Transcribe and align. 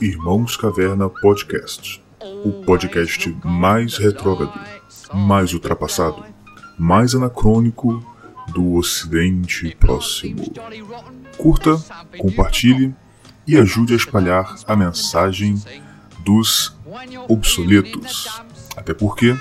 Irmãos 0.00 0.56
Caverna 0.56 1.10
Podcast. 1.10 2.02
O 2.42 2.64
podcast 2.64 3.36
mais 3.44 3.98
retrógrado, 3.98 4.58
mais 5.12 5.52
ultrapassado, 5.52 6.24
mais 6.78 7.14
anacrônico 7.14 8.02
do 8.48 8.76
Ocidente 8.76 9.76
Próximo. 9.78 10.50
Curta, 11.36 11.76
compartilhe 12.18 12.94
e 13.46 13.58
ajude 13.58 13.92
a 13.92 13.96
espalhar 13.96 14.56
a 14.66 14.74
mensagem 14.74 15.62
dos 16.24 16.74
obsoletos. 17.28 18.40
Até 18.74 18.94
porque, 18.94 19.36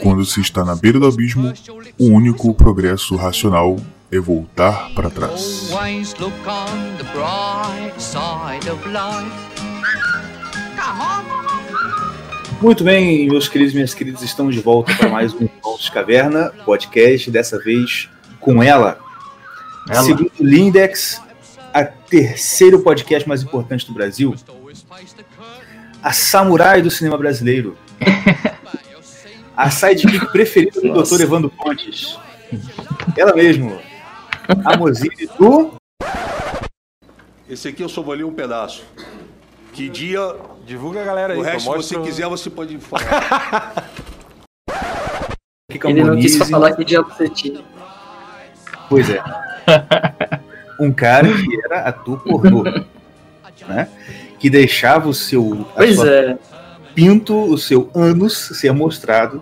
quando 0.00 0.24
se 0.24 0.40
está 0.40 0.64
na 0.64 0.76
beira 0.76 1.00
do 1.00 1.06
abismo, 1.08 1.52
o 1.98 2.06
único 2.06 2.54
progresso 2.54 3.16
racional 3.16 3.76
é 4.12 4.20
voltar 4.20 4.90
para 4.94 5.10
trás. 5.10 5.70
Muito 12.60 12.82
bem, 12.82 13.28
meus 13.28 13.48
queridos 13.48 13.72
e 13.72 13.76
minhas 13.76 13.94
queridas, 13.94 14.22
estamos 14.22 14.54
de 14.54 14.60
volta 14.60 14.94
para 14.96 15.08
mais 15.08 15.32
um 15.32 15.42
Irmãos 15.42 15.82
de 15.82 15.92
Caverna 15.92 16.52
podcast, 16.64 17.30
dessa 17.30 17.58
vez 17.58 18.08
com 18.40 18.62
ela. 18.62 18.98
Ela. 19.88 20.02
Segundo 20.02 20.32
o 20.38 20.44
Lindex, 20.44 21.22
a 21.72 21.84
terceiro 21.84 22.80
podcast 22.80 23.28
mais 23.28 23.42
importante 23.42 23.86
do 23.86 23.92
Brasil, 23.92 24.34
a 26.02 26.12
samurai 26.12 26.82
do 26.82 26.90
cinema 26.90 27.16
brasileiro, 27.16 27.76
a 29.56 29.70
sidekick 29.70 30.26
preferida 30.32 30.80
do 30.80 30.88
Nossa. 30.88 31.16
Dr. 31.16 31.22
Evandro 31.22 31.50
Pontes, 31.50 32.18
ela 33.16 33.34
mesmo, 33.34 33.80
a 34.64 34.76
Mozile 34.76 35.28
do... 35.38 35.72
Esse 37.48 37.68
aqui 37.68 37.82
eu 37.82 37.88
só 37.88 38.02
vou 38.02 38.14
ler 38.14 38.24
um 38.24 38.32
pedaço. 38.32 38.84
Que 39.78 39.88
dia, 39.88 40.34
Divulga 40.66 41.02
a 41.02 41.04
galera 41.04 41.34
aí. 41.34 41.38
o 41.38 41.42
resto, 41.42 41.60
se 41.60 41.66
você 41.68 42.00
quiser, 42.00 42.26
você 42.26 42.50
pode 42.50 42.76
falar. 42.82 43.88
Ele 45.84 46.02
não 46.02 46.16
quis 46.16 46.36
falar 46.36 46.74
que 46.74 46.84
dia 46.84 47.00
você 47.00 47.28
tinha. 47.28 47.60
Pois 48.88 49.08
é. 49.08 49.22
Um 50.80 50.92
cara 50.92 51.28
que 51.28 51.64
era 51.64 51.82
ator 51.82 52.18
pornô, 52.24 52.64
né? 53.68 53.88
Que 54.40 54.50
deixava 54.50 55.08
o 55.08 55.14
seu 55.14 55.64
Pois 55.76 55.98
é. 56.00 56.36
pinto, 56.92 57.36
o 57.36 57.56
seu 57.56 57.88
ânus 57.94 58.36
ser 58.36 58.72
mostrado 58.72 59.40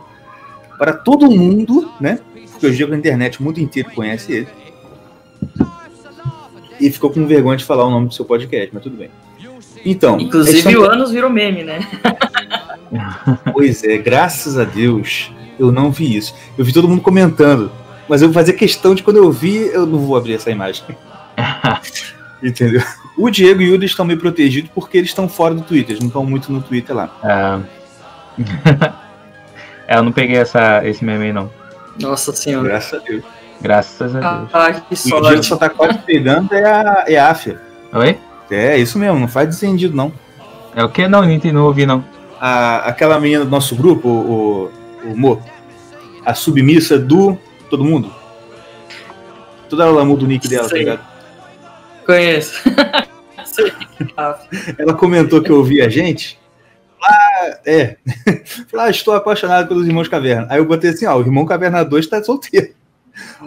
para 0.78 0.92
todo 0.92 1.30
mundo, 1.30 1.90
né? 1.98 2.20
Porque 2.50 2.66
hoje 2.66 2.82
em 2.82 2.86
dia 2.86 2.94
a 2.94 2.98
internet, 2.98 3.40
o 3.40 3.42
mundo 3.42 3.58
inteiro 3.58 3.90
conhece 3.94 4.32
ele. 4.32 4.48
E 6.78 6.90
ficou 6.90 7.08
com 7.10 7.26
vergonha 7.26 7.56
de 7.56 7.64
falar 7.64 7.86
o 7.86 7.90
nome 7.90 8.08
do 8.08 8.14
seu 8.14 8.26
podcast, 8.26 8.70
mas 8.74 8.82
tudo 8.82 8.98
bem. 8.98 9.10
Então, 9.86 10.18
Inclusive 10.18 10.74
é 10.74 10.76
o 10.76 10.90
Anos 10.90 11.12
virou 11.12 11.30
meme, 11.30 11.62
né? 11.62 11.78
Pois 13.52 13.82
é, 13.84 13.98
graças 13.98 14.58
a 14.58 14.64
Deus 14.64 15.30
eu 15.58 15.72
não 15.72 15.90
vi 15.90 16.16
isso. 16.16 16.34
Eu 16.56 16.64
vi 16.64 16.72
todo 16.72 16.88
mundo 16.88 17.00
comentando, 17.00 17.70
mas 18.08 18.22
eu 18.22 18.28
vou 18.28 18.34
fazer 18.34 18.52
questão 18.54 18.94
de 18.94 19.02
quando 19.02 19.16
eu 19.16 19.30
vi, 19.30 19.66
eu 19.66 19.86
não 19.86 19.98
vou 19.98 20.16
abrir 20.16 20.34
essa 20.34 20.50
imagem. 20.50 20.84
Entendeu? 22.42 22.82
O 23.16 23.30
Diego 23.30 23.62
e 23.62 23.68
o 23.68 23.72
Yuri 23.72 23.86
estão 23.86 24.04
meio 24.04 24.18
protegidos 24.18 24.70
porque 24.74 24.98
eles 24.98 25.10
estão 25.10 25.28
fora 25.28 25.54
do 25.54 25.62
Twitter, 25.62 25.92
eles 25.92 26.00
não 26.00 26.08
estão 26.08 26.24
muito 26.24 26.52
no 26.52 26.60
Twitter 26.62 26.94
lá. 26.94 27.10
É. 27.24 28.44
é, 29.94 29.98
eu 29.98 30.02
não 30.02 30.12
peguei 30.12 30.36
essa, 30.36 30.86
esse 30.86 31.04
meme 31.04 31.26
aí, 31.26 31.32
não. 31.32 31.50
Nossa 32.00 32.32
senhora. 32.32 32.68
Graças 32.68 33.00
a 33.00 33.02
Deus. 33.02 33.24
Graças 33.60 34.16
a 34.16 34.20
Deus. 34.20 34.50
Ah, 34.52 34.72
que 34.72 34.94
O 34.94 34.96
Diego 34.96 35.20
sorte. 35.20 35.46
só 35.46 35.56
tá 35.56 35.70
quase 35.70 35.98
pegando 35.98 36.52
é 36.54 36.64
a, 36.64 37.04
é 37.08 37.16
a 37.16 37.30
Áfia. 37.30 37.60
Oi? 37.92 38.18
É, 38.50 38.78
isso 38.78 38.98
mesmo, 38.98 39.18
não 39.18 39.28
faz 39.28 39.48
desentendido 39.48 39.96
não. 39.96 40.12
É 40.74 40.84
o 40.84 40.88
que? 40.88 41.08
Não, 41.08 41.22
não 41.22 41.64
ouvi, 41.64 41.86
não. 41.86 42.04
A, 42.40 42.88
aquela 42.88 43.18
menina 43.18 43.44
do 43.44 43.50
nosso 43.50 43.74
grupo, 43.74 44.08
o, 44.08 44.70
o, 45.04 45.12
o 45.12 45.16
Mo, 45.16 45.42
a 46.24 46.34
submissa 46.34 46.98
do 46.98 47.38
todo 47.70 47.84
mundo. 47.84 48.12
Toda 49.68 49.84
ela 49.84 50.04
muda 50.04 50.24
o 50.24 50.26
nick 50.26 50.46
dela, 50.48 50.64
tá 50.64 50.70
Sei. 50.70 50.78
ligado? 50.80 51.00
Conheço. 52.04 52.62
Ela 54.78 54.94
comentou 54.94 55.42
que 55.42 55.50
ouvia 55.50 55.86
a 55.86 55.88
gente. 55.88 56.38
Ah, 57.02 57.58
é. 57.64 57.96
Falou, 58.70 58.86
ah, 58.86 58.90
estou 58.90 59.14
apaixonado 59.14 59.68
pelos 59.68 59.86
irmãos 59.86 60.08
Caverna. 60.08 60.46
Aí 60.50 60.58
eu 60.58 60.64
botei 60.64 60.90
assim, 60.90 61.06
ó, 61.06 61.16
o 61.16 61.20
irmão 61.20 61.46
Caverna 61.46 61.84
2 61.84 62.06
tá 62.06 62.22
solteiro. 62.22 62.74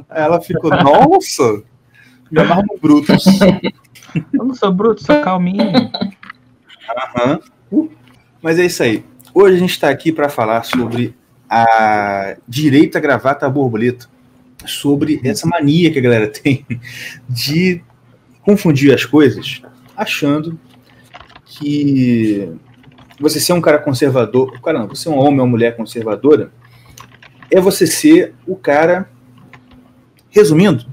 Aí 0.09 0.23
ela 0.23 0.41
ficou, 0.41 0.69
nossa! 0.71 1.63
No 2.31 2.43
Brutus. 2.81 3.25
Eu 4.33 4.45
não 4.45 4.55
sou 4.55 4.71
bruto, 4.71 5.03
sou 5.03 5.21
calminho. 5.21 5.71
Aham. 7.15 7.39
Uh, 7.71 7.89
Mas 8.41 8.57
é 8.57 8.65
isso 8.65 8.81
aí. 8.81 9.03
Hoje 9.33 9.55
a 9.55 9.59
gente 9.59 9.71
está 9.71 9.89
aqui 9.89 10.11
para 10.11 10.29
falar 10.29 10.63
sobre 10.63 11.15
a 11.47 12.35
direita 12.47 12.99
gravata 12.99 13.49
borboleta. 13.49 14.07
Sobre 14.65 15.21
essa 15.23 15.47
mania 15.47 15.91
que 15.91 15.99
a 15.99 16.01
galera 16.01 16.27
tem 16.27 16.65
de 17.29 17.81
confundir 18.41 18.93
as 18.93 19.05
coisas, 19.05 19.61
achando 19.95 20.59
que 21.45 22.51
você 23.19 23.39
ser 23.39 23.53
um 23.53 23.61
cara 23.61 23.79
conservador, 23.79 24.59
cara 24.61 24.79
não, 24.79 24.87
você 24.87 25.07
é 25.07 25.11
um 25.11 25.17
homem 25.17 25.39
ou 25.39 25.47
mulher 25.47 25.77
conservadora, 25.77 26.51
é 27.51 27.61
você 27.61 27.87
ser 27.87 28.33
o 28.45 28.55
cara, 28.55 29.09
resumindo, 30.29 30.85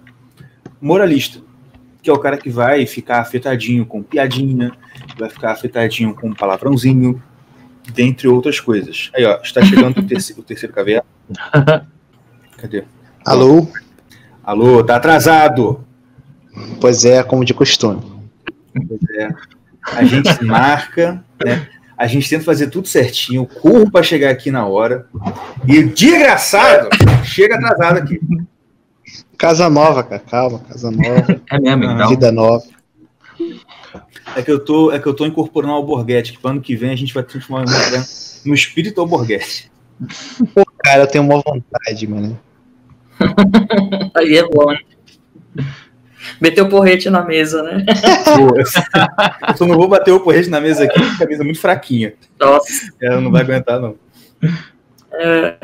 moralista, 0.80 1.40
que 2.02 2.10
é 2.10 2.12
o 2.12 2.18
cara 2.18 2.36
que 2.36 2.50
vai 2.50 2.86
ficar 2.86 3.20
afetadinho 3.20 3.84
com 3.84 4.02
piadinha, 4.02 4.72
vai 5.18 5.28
ficar 5.28 5.52
afetadinho 5.52 6.14
com 6.14 6.32
palavrãozinho, 6.32 7.22
dentre 7.92 8.28
outras 8.28 8.60
coisas. 8.60 9.10
Aí, 9.14 9.24
ó, 9.24 9.40
está 9.42 9.64
chegando 9.64 9.98
o 9.98 10.02
terceiro, 10.02 10.40
o 10.40 10.44
terceiro 10.44 10.74
caverna. 10.74 11.04
Cadê? 12.56 12.84
Alô? 13.24 13.68
Alô, 14.42 14.82
tá 14.82 14.96
atrasado. 14.96 15.84
Pois 16.80 17.04
é, 17.04 17.22
como 17.22 17.44
de 17.44 17.52
costume. 17.52 18.02
Pois 18.72 19.18
é. 19.18 19.28
A 19.92 20.04
gente 20.04 20.32
marca, 20.44 21.24
né? 21.44 21.68
A 21.98 22.06
gente 22.06 22.28
tenta 22.28 22.44
fazer 22.44 22.68
tudo 22.68 22.86
certinho, 22.86 23.46
corro 23.46 23.90
para 23.90 24.02
chegar 24.02 24.30
aqui 24.30 24.50
na 24.50 24.66
hora. 24.66 25.06
E 25.66 25.82
desgraçado 25.82 26.88
chega 27.24 27.56
atrasado 27.56 27.98
aqui. 27.98 28.20
Casa 29.38 29.68
nova, 29.68 30.02
cara. 30.02 30.22
Calma, 30.28 30.58
casa 30.60 30.90
nova. 30.90 31.40
É 31.50 31.58
mesmo, 31.58 31.84
então. 31.84 32.08
Vida 32.08 32.32
nova. 32.32 32.64
É 34.34 34.42
que 34.42 34.50
eu 34.50 34.64
tô, 34.64 34.92
é 34.92 34.98
que 34.98 35.06
eu 35.06 35.14
tô 35.14 35.24
incorporando 35.26 35.72
o 35.72 35.76
Alborguete, 35.76 36.32
que 36.32 36.38
pro 36.38 36.50
ano 36.50 36.60
que 36.60 36.74
vem 36.74 36.90
a 36.90 36.96
gente 36.96 37.14
vai 37.14 37.22
transformar 37.22 37.64
no 38.44 38.54
espírito 38.54 39.00
Alborguete. 39.00 39.70
Cara, 40.78 41.02
eu 41.02 41.06
tenho 41.06 41.24
uma 41.24 41.40
vontade, 41.40 42.06
mano. 42.06 42.38
aí 44.14 44.36
é 44.36 44.48
bom, 44.48 44.70
né? 44.70 44.78
Meteu 46.40 46.66
o 46.66 46.68
porrete 46.68 47.08
na 47.08 47.24
mesa, 47.24 47.62
né? 47.62 47.84
Pô, 48.24 48.58
eu 48.58 48.66
só 49.56 49.66
não 49.66 49.76
vou 49.76 49.88
bater 49.88 50.12
o 50.12 50.20
porrete 50.20 50.50
na 50.50 50.60
mesa 50.60 50.84
aqui, 50.84 51.00
porque 51.00 51.24
a 51.24 51.26
mesa 51.26 51.42
é 51.42 51.44
muito 51.44 51.60
fraquinha. 51.60 52.14
Nossa. 52.38 52.92
Ela 53.00 53.20
não 53.20 53.30
vai 53.30 53.42
aguentar, 53.42 53.80
não. 53.80 53.96
É... 55.12 55.56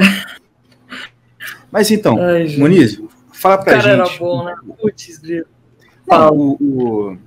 Mas 1.71 1.91
então, 1.91 2.19
Ai. 2.21 2.57
Muniz, 2.57 3.01
fala 3.43 3.56
O 3.56 3.65
pra 3.65 3.77
cara 3.77 3.91
era 3.91 4.05
gente. 4.05 4.19
bom, 4.21 4.44
né? 4.44 4.55
Putz, 4.81 5.19
grilo. 5.19 5.47
O, 6.06 6.15
o, 6.15 7.19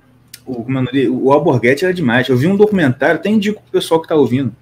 o, 0.46 0.64
é 0.96 1.08
o 1.08 1.24
o 1.24 1.32
Alborguete 1.32 1.84
era 1.84 1.92
demais. 1.92 2.28
Eu 2.28 2.36
vi 2.36 2.46
um 2.46 2.56
documentário, 2.56 3.16
até 3.16 3.28
indico 3.28 3.62
pro 3.62 3.72
pessoal 3.72 4.00
que 4.00 4.08
tá 4.08 4.14
ouvindo. 4.14 4.54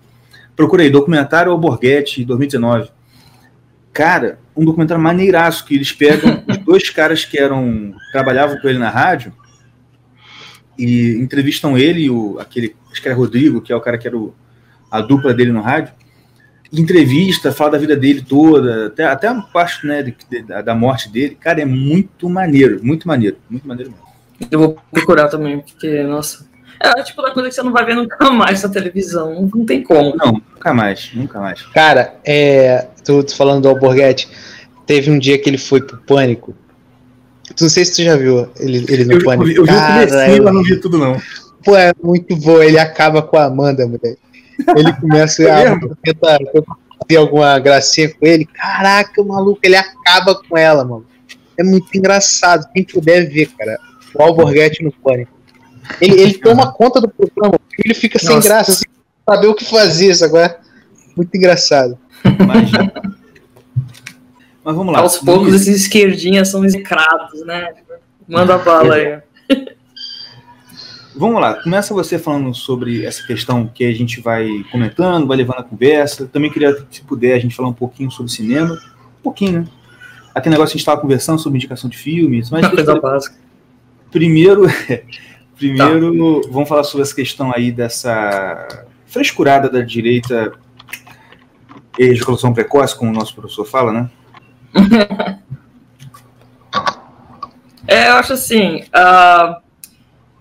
Procurei, 0.56 0.91
documentário 0.91 1.53
Alborguete 1.53 2.25
2019. 2.25 2.91
Cara, 3.93 4.41
um 4.56 4.65
documentário 4.65 5.03
maneiraço, 5.03 5.65
que 5.65 5.75
eles 5.75 5.93
pegam 5.93 6.43
os 6.49 6.59
dois 6.59 6.91
caras 6.91 7.25
que 7.25 7.39
eram 7.39 7.95
trabalhavam 8.12 8.59
com 8.61 8.69
ele 8.69 8.79
na 8.79 8.91
rádio 8.91 9.33
e 10.77 11.17
entrevistam 11.21 11.79
ele 11.79 12.03
e 12.03 12.11
o, 12.11 12.39
aquele, 12.41 12.75
acho 12.91 13.01
que 13.01 13.09
era 13.09 13.17
Rodrigo, 13.17 13.61
que 13.61 13.73
é 13.73 13.77
o 13.77 13.81
cara 13.81 13.97
que 13.97 14.09
era 14.09 14.19
o, 14.19 14.35
a 14.91 15.01
dupla 15.01 15.33
dele 15.33 15.53
no 15.53 15.61
rádio. 15.61 15.93
Entrevista, 16.73 17.53
fala 17.53 17.73
da 17.73 17.79
vida 17.79 17.95
dele 17.97 18.21
toda, 18.27 18.87
até, 18.89 19.05
até 19.05 19.29
a 19.29 19.35
parte 19.41 19.87
né, 19.87 20.03
de- 20.03 20.17
de- 20.29 20.43
da, 20.43 20.61
da 20.61 20.75
morte 20.75 21.09
dele. 21.09 21.37
Cara, 21.41 21.61
é 21.61 21.65
muito 21.65 22.29
maneiro, 22.29 22.81
muito 22.83 23.07
maneiro, 23.07 23.37
muito 23.49 23.67
maneiro 23.69 23.91
mesmo. 23.93 24.05
Eu 24.51 24.59
vou 24.59 24.77
procurar 24.91 25.29
também, 25.29 25.61
porque, 25.61 26.03
nossa. 26.03 26.47
É 26.83 27.03
tipo 27.03 27.23
da 27.23 27.31
coisa 27.31 27.49
que 27.49 27.55
você 27.55 27.63
não 27.63 27.73
vai 27.73 27.85
ver 27.85 27.95
nunca 27.95 28.31
mais 28.31 28.63
na 28.63 28.69
televisão. 28.69 29.49
Não 29.55 29.65
tem 29.65 29.83
como. 29.83 30.17
Não, 30.17 30.33
nunca 30.33 30.75
mais, 30.75 31.11
nunca 31.15 31.39
mais. 31.41 31.63
Cara, 31.67 32.15
é. 32.25 32.89
Tu, 33.05 33.23
tu 33.23 33.37
falando 33.37 33.63
do 33.63 33.69
Alborguete, 33.69 34.29
teve 34.85 35.11
um 35.11 35.19
dia 35.19 35.39
que 35.39 35.49
ele 35.49 35.57
foi 35.59 35.81
pro 35.81 35.97
pânico. 35.99 36.55
Tu 37.57 37.63
não 37.63 37.71
sei 37.71 37.85
se 37.85 37.95
tu 37.97 38.03
já 38.03 38.17
viu 38.17 38.49
ele, 38.59 38.85
ele 38.89 39.05
no 39.05 39.13
Eu, 39.13 39.19
eu, 39.21 39.25
pânico. 39.25 39.45
vi- 39.47 39.55
eu 39.55 39.65
vi 39.65 39.71
o 39.73 39.87
comecinho, 39.87 40.43
mas 40.45 40.55
não 40.55 40.63
vi 40.65 40.81
tudo, 40.81 40.99
não. 40.99 41.17
Pô, 41.65 41.77
é 41.77 41.93
muito 42.03 42.35
bom. 42.37 42.61
Ele 42.61 42.79
acaba 42.79 43.23
com 43.23 43.37
a 43.37 43.45
Amanda, 43.45 43.87
moleque. 43.87 44.19
Ele 44.77 44.93
começa 44.95 45.43
É 45.43 45.69
a 45.69 45.79
tentar 46.03 46.39
fazer 46.55 47.17
alguma 47.17 47.59
gracinha 47.59 48.12
com 48.12 48.27
ele. 48.27 48.45
Caraca, 48.47 49.23
maluco, 49.23 49.61
ele 49.62 49.77
acaba 49.77 50.35
com 50.35 50.56
ela, 50.56 50.85
mano. 50.85 51.06
É 51.59 51.62
muito 51.62 51.87
engraçado. 51.97 52.67
Quem 52.73 52.85
puder 52.85 53.29
ver, 53.29 53.47
cara. 53.56 53.79
O 54.15 54.23
Alborguete 54.23 54.83
no 54.83 54.93
pânico. 54.93 55.33
Ele, 56.01 56.21
ele 56.21 56.35
toma 56.35 56.73
conta 56.73 57.01
do 57.01 57.09
programa. 57.09 57.59
Ele 57.85 57.95
fica 57.95 58.19
sem 58.19 58.37
Nossa. 58.37 58.49
graça, 58.49 58.73
sem 58.73 58.89
saber 59.29 59.49
o 59.49 59.55
que 59.55 59.65
fazer, 59.65 60.11
isso 60.11 60.25
agora. 60.25 60.59
Muito 61.17 61.35
engraçado. 61.37 61.99
Imagina. 62.25 62.93
Mas 64.65 64.75
vamos 64.75 64.93
lá. 64.93 65.01
Aos 65.01 65.19
poucos 65.19 65.55
esses 65.55 65.83
esquerdinhas 65.83 66.49
são 66.49 66.65
execrados, 66.65 67.45
né? 67.45 67.75
Manda 68.27 68.56
bala 68.59 68.95
aí. 68.95 69.19
Vamos 71.17 71.41
lá, 71.41 71.63
começa 71.63 71.95
você 71.95 72.19
falando 72.19 72.53
sobre 72.53 73.05
essa 73.05 73.25
questão 73.25 73.69
que 73.69 73.85
a 73.85 73.93
gente 73.93 74.21
vai 74.21 74.49
comentando, 74.73 75.29
vai 75.29 75.37
levando 75.37 75.61
a 75.61 75.63
conversa. 75.63 76.27
Também 76.27 76.51
queria, 76.51 76.77
se 76.91 77.03
puder, 77.03 77.35
a 77.35 77.39
gente 77.39 77.55
falar 77.55 77.69
um 77.69 77.75
pouquinho 77.75 78.11
sobre 78.11 78.33
cinema. 78.33 78.75
Um 78.75 79.23
pouquinho, 79.23 79.61
né? 79.61 79.69
Aquele 80.35 80.55
negócio 80.55 80.73
que 80.73 80.77
a 80.77 80.79
gente 80.79 80.81
estava 80.81 81.01
conversando 81.01 81.39
sobre 81.39 81.57
indicação 81.59 81.89
de 81.89 81.97
filmes, 81.97 82.51
mas 82.51 82.63
Uma 82.63 82.71
coisa 82.73 83.01
básica. 83.01 83.37
primeiro, 84.11 84.67
primeiro 85.57 86.43
vamos 86.51 86.69
falar 86.69 86.83
sobre 86.83 87.03
essa 87.03 87.15
questão 87.15 87.53
aí 87.55 87.71
dessa 87.71 88.87
frescurada 89.07 89.71
da 89.71 89.83
direita 89.83 90.53
ejaculação 91.97 92.53
precoce, 92.53 92.99
como 92.99 93.13
o 93.13 93.15
nosso 93.15 93.35
professor 93.35 93.65
fala, 93.65 93.93
né? 93.93 94.11
É, 97.87 98.09
eu 98.09 98.15
acho 98.15 98.33
assim. 98.33 98.83
ah, 98.95 99.61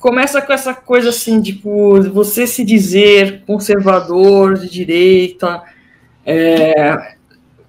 começa 0.03 0.41
com 0.41 0.51
essa 0.51 0.73
coisa 0.73 1.11
assim, 1.11 1.41
tipo, 1.41 2.01
você 2.11 2.45
se 2.45 2.65
dizer 2.65 3.41
conservador, 3.47 4.55
de 4.55 4.69
direita. 4.69 5.63
É, 6.25 7.15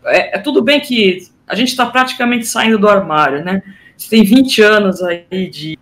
é, 0.04 0.36
é 0.36 0.38
tudo 0.40 0.60
bem 0.60 0.80
que 0.80 1.28
a 1.46 1.54
gente 1.54 1.68
está 1.68 1.86
praticamente 1.86 2.44
saindo 2.46 2.76
do 2.76 2.88
armário, 2.88 3.44
né? 3.44 3.62
Você 3.96 4.10
tem 4.10 4.24
20 4.24 4.60
anos 4.62 5.00
aí 5.00 5.48
de 5.48 5.78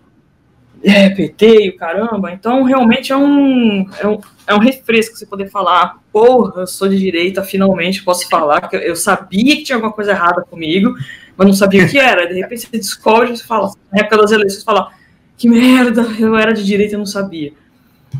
é, 0.85 1.09
PT 1.09 1.47
e 1.47 1.69
o 1.71 1.77
caramba, 1.79 2.31
então 2.31 2.65
realmente 2.65 3.11
é 3.13 3.17
um, 3.17 3.89
é 3.99 4.07
um, 4.07 4.21
é 4.47 4.55
um 4.55 4.59
refresco 4.59 5.17
você 5.17 5.25
poder 5.25 5.49
falar, 5.49 6.01
porra, 6.13 6.61
eu 6.61 6.67
sou 6.67 6.87
de 6.87 6.99
direita, 6.99 7.43
finalmente 7.43 8.05
posso 8.05 8.29
falar, 8.29 8.69
que 8.69 8.77
eu- 8.77 8.95
sabia 8.95 9.57
que 9.57 9.63
tinha 9.63 9.77
alguma 9.77 9.93
coisa 9.93 10.11
errada 10.11 10.43
comigo, 10.43 10.93
mas 11.35 11.47
não 11.47 11.55
sabia 11.55 11.87
o 11.87 11.89
que 11.89 11.99
era. 11.99 12.27
De 12.27 12.35
repente 12.35 12.69
você 12.69 12.77
descobre, 12.77 13.35
você 13.35 13.43
fala, 13.43 13.73
na 13.91 14.01
época 14.01 14.19
das 14.19 14.33
eleições, 14.33 14.59
você 14.59 14.65
fala, 14.67 14.91
que 15.37 15.49
merda, 15.49 16.03
eu 16.19 16.37
era 16.37 16.53
de 16.53 16.65
direita 16.65 16.95
e 16.95 16.99
não 16.99 17.07
sabia. 17.07 17.53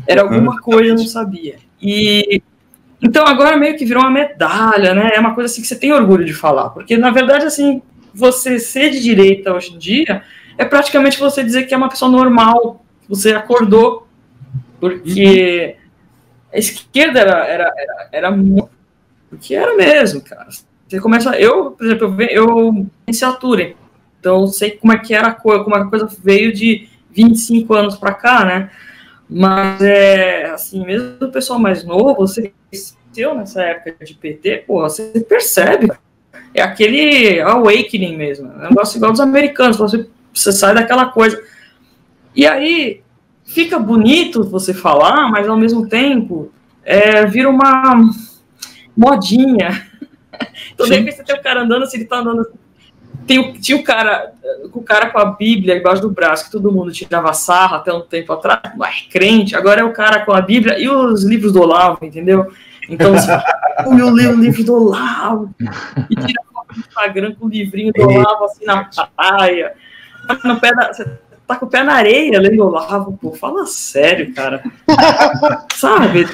Era 0.07 0.21
alguma 0.23 0.59
coisa 0.61 0.89
eu 0.91 0.95
não 0.95 1.05
sabia. 1.07 1.55
E 1.81 2.41
então 3.01 3.25
agora 3.27 3.57
meio 3.57 3.77
que 3.77 3.85
virou 3.85 4.03
uma 4.03 4.11
medalha, 4.11 4.93
né? 4.93 5.11
É 5.13 5.19
uma 5.19 5.35
coisa 5.35 5.51
assim 5.51 5.61
que 5.61 5.67
você 5.67 5.75
tem 5.77 5.91
orgulho 5.93 6.25
de 6.25 6.33
falar, 6.33 6.69
porque 6.69 6.97
na 6.97 7.11
verdade 7.11 7.45
assim, 7.45 7.81
você 8.13 8.59
ser 8.59 8.89
de 8.91 9.01
direita 9.01 9.53
hoje 9.53 9.73
em 9.73 9.77
dia 9.77 10.23
é 10.57 10.65
praticamente 10.65 11.19
você 11.19 11.43
dizer 11.43 11.63
que 11.63 11.73
é 11.73 11.77
uma 11.77 11.89
pessoa 11.89 12.09
normal, 12.11 12.83
você 13.09 13.33
acordou, 13.33 14.07
porque 14.79 15.75
a 16.53 16.57
esquerda 16.57 17.19
era 17.19 17.45
era 17.47 17.73
era, 17.77 18.09
era 18.11 18.31
muito 18.31 18.69
porque 19.29 19.55
era 19.55 19.75
mesmo, 19.75 20.21
cara. 20.21 20.47
Você 20.87 20.99
começa, 20.99 21.35
eu, 21.39 21.71
por 21.71 21.85
exemplo, 21.85 22.05
eu, 22.05 22.11
ve- 22.11 22.29
eu 22.31 22.87
licenciatura, 23.07 23.73
então 24.19 24.41
eu 24.41 24.47
sei 24.47 24.71
como 24.71 24.93
é 24.93 24.99
que 24.99 25.13
era 25.13 25.29
a 25.29 25.33
coisa, 25.33 25.63
como 25.63 25.75
a 25.75 25.89
coisa 25.89 26.07
veio 26.23 26.53
de 26.53 26.87
25 27.13 27.73
anos 27.73 27.95
para 27.95 28.13
cá, 28.13 28.45
né? 28.45 28.69
Mas 29.29 29.81
é 29.81 30.45
assim, 30.45 30.85
mesmo 30.85 31.15
o 31.21 31.31
pessoal 31.31 31.59
mais 31.59 31.83
novo, 31.83 32.15
você 32.15 32.53
cresceu 32.69 33.35
nessa 33.35 33.63
época 33.63 34.05
de 34.05 34.13
PT, 34.13 34.65
pô, 34.67 34.81
você 34.81 35.11
percebe. 35.27 35.91
É 36.53 36.61
aquele 36.61 37.41
awakening 37.41 38.15
mesmo. 38.15 38.51
É 38.51 38.67
um 38.67 38.69
negócio 38.69 38.97
igual 38.97 39.11
dos 39.11 39.21
americanos. 39.21 39.77
Você, 39.77 40.07
você 40.33 40.51
sai 40.51 40.75
daquela 40.75 41.07
coisa. 41.07 41.41
E 42.35 42.45
aí 42.45 43.01
fica 43.43 43.79
bonito 43.79 44.43
você 44.43 44.73
falar, 44.73 45.29
mas 45.29 45.47
ao 45.47 45.57
mesmo 45.57 45.87
tempo 45.87 46.51
é, 46.83 47.25
vira 47.25 47.49
uma 47.49 47.95
modinha. 48.95 49.87
Então, 50.73 50.87
de 50.87 50.95
repente, 50.95 51.15
você 51.15 51.23
tem 51.23 51.35
o 51.35 51.41
cara 51.41 51.61
andando, 51.61 51.85
se 51.85 51.95
ele 51.95 52.05
tá 52.05 52.17
andando. 52.17 52.45
Tem 53.25 53.39
o, 53.39 53.53
tinha 53.53 53.77
o 53.77 53.83
cara, 53.83 54.33
o 54.73 54.81
cara 54.81 55.09
com 55.09 55.17
a 55.19 55.25
Bíblia 55.25 55.77
embaixo 55.77 56.01
do 56.01 56.09
braço, 56.11 56.45
que 56.45 56.51
todo 56.51 56.71
mundo 56.71 56.91
tirava 56.91 57.31
sarra 57.33 57.77
até 57.77 57.93
um 57.93 58.01
tempo 58.01 58.33
atrás, 58.33 58.59
mas 58.77 59.07
crente, 59.09 59.55
agora 59.55 59.81
é 59.81 59.83
o 59.83 59.93
cara 59.93 60.25
com 60.25 60.33
a 60.33 60.41
Bíblia 60.41 60.77
e 60.79 60.89
os 60.89 61.23
livros 61.23 61.53
do 61.53 61.61
Olavo, 61.61 61.99
entendeu? 62.05 62.51
Então, 62.89 63.13
você 63.13 63.27
fala, 63.27 63.43
eu 63.97 64.09
leio 64.09 64.31
o 64.31 64.39
livro 64.39 64.63
do 64.63 64.75
Olavo, 64.75 65.49
e 66.09 66.15
tira 66.15 66.41
foto 66.51 66.73
no 66.75 66.79
Instagram 66.79 67.35
com 67.39 67.45
o 67.45 67.49
livrinho 67.49 67.93
do 67.93 68.01
Olavo 68.01 68.45
assim 68.45 68.65
na 68.65 68.89
praia. 69.15 69.73
Tá 70.27 70.39
no 70.43 70.59
pé 70.59 70.73
da, 70.75 70.93
você 70.93 71.05
tá 71.47 71.55
com 71.55 71.65
o 71.65 71.69
pé 71.69 71.83
na 71.83 71.93
areia 71.93 72.39
lendo 72.41 72.65
Olavo, 72.65 73.17
pô, 73.21 73.31
fala 73.31 73.65
sério, 73.65 74.33
cara. 74.33 74.61
Sabe? 75.75 76.25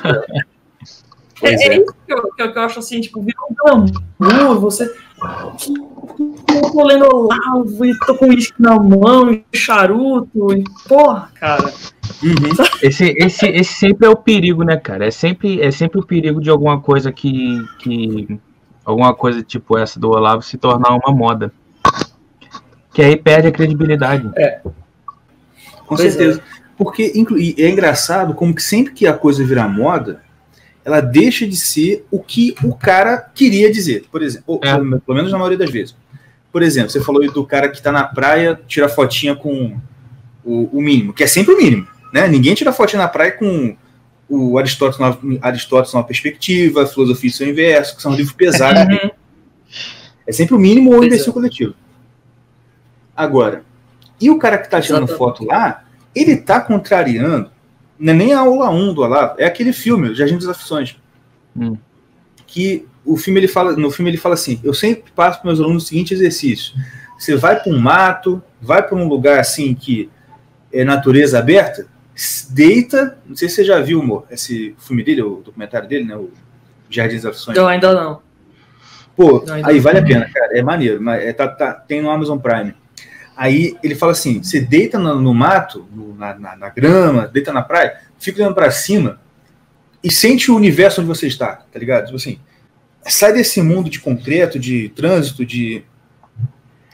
É, 1.41 1.49
é 1.49 1.67
é. 1.67 1.77
isso 1.77 1.95
que 2.05 2.13
eu, 2.13 2.21
que 2.35 2.41
eu- 2.41 2.51
que 2.51 2.57
eu 2.57 2.63
acho 2.63 2.79
assim, 2.79 2.99
tipo, 2.99 3.21
virou 3.21 3.47
um 3.51 3.85
glamour, 4.19 4.59
você. 4.59 4.91
Eu 5.21 6.71
tô 6.71 6.83
lendo 6.85 7.05
Olavo 7.05 7.85
e 7.85 7.97
tô 7.99 8.15
com 8.15 8.27
uísque 8.27 8.61
na 8.61 8.79
mão, 8.79 9.31
e 9.31 9.43
charuto, 9.53 10.53
e 10.53 10.63
porra, 10.87 11.29
cara. 11.35 11.71
Uhum. 12.23 12.65
Esse, 12.81 13.13
esse, 13.17 13.47
esse 13.47 13.73
sempre 13.73 14.07
é 14.07 14.09
o 14.09 14.15
perigo, 14.15 14.63
né, 14.63 14.75
cara? 14.77 15.05
É 15.07 15.11
sempre, 15.11 15.61
é 15.61 15.71
sempre 15.71 15.99
o 15.99 16.05
perigo 16.05 16.41
de 16.41 16.49
alguma 16.49 16.79
coisa 16.81 17.11
que, 17.11 17.63
que. 17.79 18.39
Alguma 18.83 19.13
coisa 19.13 19.43
tipo 19.43 19.77
essa 19.77 19.99
do 19.99 20.09
Olavo 20.09 20.41
se 20.41 20.57
tornar 20.57 20.95
uma 20.95 21.15
moda. 21.15 21.53
Que 22.93 23.01
aí 23.03 23.15
perde 23.15 23.47
a 23.47 23.51
credibilidade. 23.51 24.29
Com 25.85 25.95
Pois 25.95 26.01
certeza. 26.01 26.41
Porque 26.75 27.11
inclu- 27.15 27.37
e 27.37 27.55
é 27.59 27.69
engraçado 27.69 28.33
como 28.33 28.55
que 28.55 28.63
sempre 28.63 28.93
que 28.93 29.05
a 29.05 29.13
coisa 29.13 29.43
virar 29.45 29.67
moda, 29.67 30.21
ela 30.89 31.01
deixa 31.01 31.47
de 31.47 31.55
ser 31.55 32.05
o 32.11 32.19
que 32.19 32.55
o 32.63 32.73
cara 32.75 33.17
queria 33.33 33.71
dizer. 33.71 34.05
Por 34.11 34.21
exemplo, 34.21 34.43
ou, 34.47 34.59
É. 34.63 34.73
pelo, 34.75 34.99
pelo 35.01 35.15
menos 35.17 35.31
na 35.31 35.37
maioria 35.37 35.57
das 35.57 35.69
vezes. 35.69 35.95
Por 36.51 36.61
exemplo, 36.63 36.89
você 36.89 36.99
falou 37.01 37.21
do 37.31 37.45
cara 37.45 37.69
que 37.69 37.81
tá 37.81 37.91
na 37.91 38.03
praia, 38.03 38.59
tira 38.67 38.89
fotinha 38.89 39.35
com 39.35 39.77
o, 40.43 40.77
o 40.77 40.81
mínimo, 40.81 41.13
que 41.13 41.23
é 41.23 41.27
sempre 41.27 41.53
o 41.53 41.57
mínimo. 41.57 41.87
Né? 42.13 42.27
Ninguém 42.27 42.55
tira 42.55 42.73
fotinha 42.73 43.01
na 43.03 43.07
praia 43.07 43.31
com 43.31 43.75
o 44.27 44.57
Aristóteles, 44.57 44.99
numa- 44.99 45.39
Aristóteles 45.41 45.93
numa 45.93 46.03
perspectiva, 46.03 46.85
filosofia 46.87 47.29
e 47.29 47.33
seu 47.33 47.47
inverso, 47.47 47.95
que 47.95 48.01
são 48.01 48.13
livros 48.15 48.33
pesados. 48.35 48.81
Uhum. 48.81 49.09
É 50.25 50.31
sempre 50.31 50.55
o 50.55 50.59
mínimo 50.59 50.91
ou 50.93 50.99
o 51.01 51.03
imbecil 51.03 51.31
coletivo. 51.33 51.73
Agora, 53.15 53.63
e 54.19 54.29
o 54.29 54.37
cara 54.37 54.57
que 54.57 54.69
tá 54.69 54.81
tirando 54.81 55.03
Exatamente. 55.03 55.17
foto 55.17 55.45
lá, 55.45 55.83
ele 56.15 56.35
tá 56.37 56.59
contrariando, 56.59 57.51
não 57.99 58.13
é 58.13 58.15
nem 58.15 58.33
a 58.33 58.39
aula 58.39 58.69
1 58.69 58.93
do 58.93 59.01
Olavo, 59.01 59.35
é 59.37 59.45
aquele 59.45 59.73
filme, 59.73 60.09
o 60.09 60.15
Jardim 60.15 60.35
das 60.35 60.47
Aflições. 60.47 60.95
Hum. 61.55 61.75
Que 62.47 62.87
o 63.05 63.17
filme 63.17 63.39
ele 63.39 63.47
fala, 63.47 63.75
no 63.75 63.91
filme 63.91 64.09
ele 64.11 64.17
fala 64.17 64.35
assim: 64.35 64.59
eu 64.63 64.73
sempre 64.73 65.11
passo 65.11 65.39
para 65.41 65.47
meus 65.49 65.59
alunos 65.59 65.83
o 65.83 65.87
seguinte 65.87 66.13
exercício. 66.13 66.73
Você 67.17 67.35
vai 67.35 67.59
para 67.61 67.71
um 67.71 67.77
mato, 67.79 68.41
vai 68.61 68.81
para 68.81 68.95
um 68.97 69.07
lugar 69.07 69.39
assim 69.39 69.75
que 69.75 70.09
é 70.71 70.83
natureza 70.83 71.37
aberta, 71.37 71.87
deita. 72.49 73.17
Não 73.25 73.35
sei 73.35 73.49
se 73.49 73.55
você 73.55 73.63
já 73.65 73.79
viu, 73.81 74.01
amor, 74.01 74.25
esse 74.31 74.75
filme 74.79 75.03
dele, 75.03 75.21
o 75.21 75.41
documentário 75.43 75.87
dele, 75.87 76.05
né? 76.05 76.15
O 76.15 76.29
Jardim 76.89 77.15
das 77.17 77.25
Aflições. 77.25 77.57
Então 77.57 77.67
ainda 77.67 77.93
não. 77.93 78.21
Pô, 79.15 79.43
Não, 79.45 79.55
ainda 79.55 79.67
aí 79.69 79.75
não. 79.75 79.81
vale 79.83 79.99
a 79.99 80.03
pena, 80.03 80.29
cara. 80.33 80.57
É 80.57 80.61
maneiro, 80.63 81.01
mas 81.01 81.21
é, 81.21 81.33
tá, 81.33 81.47
tá- 81.47 81.73
tem 81.73 82.01
no 82.01 82.09
Amazon 82.09 82.37
Prime. 82.39 82.73
Aí 83.41 83.77
ele 83.81 83.95
fala 83.95 84.11
assim: 84.11 84.43
você 84.43 84.59
deita 84.59 84.99
no, 84.99 85.15
no 85.21 85.33
mato, 85.33 85.87
no- 85.95 86.13
na, 86.13 86.37
na- 86.37 86.55
na 86.57 86.69
grama, 86.69 87.25
deita 87.25 87.53
na 87.53 87.61
praia, 87.61 87.97
fica 88.19 88.41
olhando 88.41 88.53
pra 88.53 88.69
cima 88.69 89.21
e 90.03 90.11
sente 90.11 90.51
o 90.51 90.55
universo 90.57 90.99
onde 90.99 91.07
você 91.07 91.25
está, 91.25 91.55
tá 91.71 91.79
ligado? 91.79 92.03
Tipo 92.07 92.17
assim, 92.17 92.37
sai 93.03 93.31
desse 93.31 93.61
mundo 93.61 93.89
de 93.89 94.01
concreto, 94.01 94.59
de 94.59 94.89
trânsito, 94.89 95.45
de. 95.45 95.85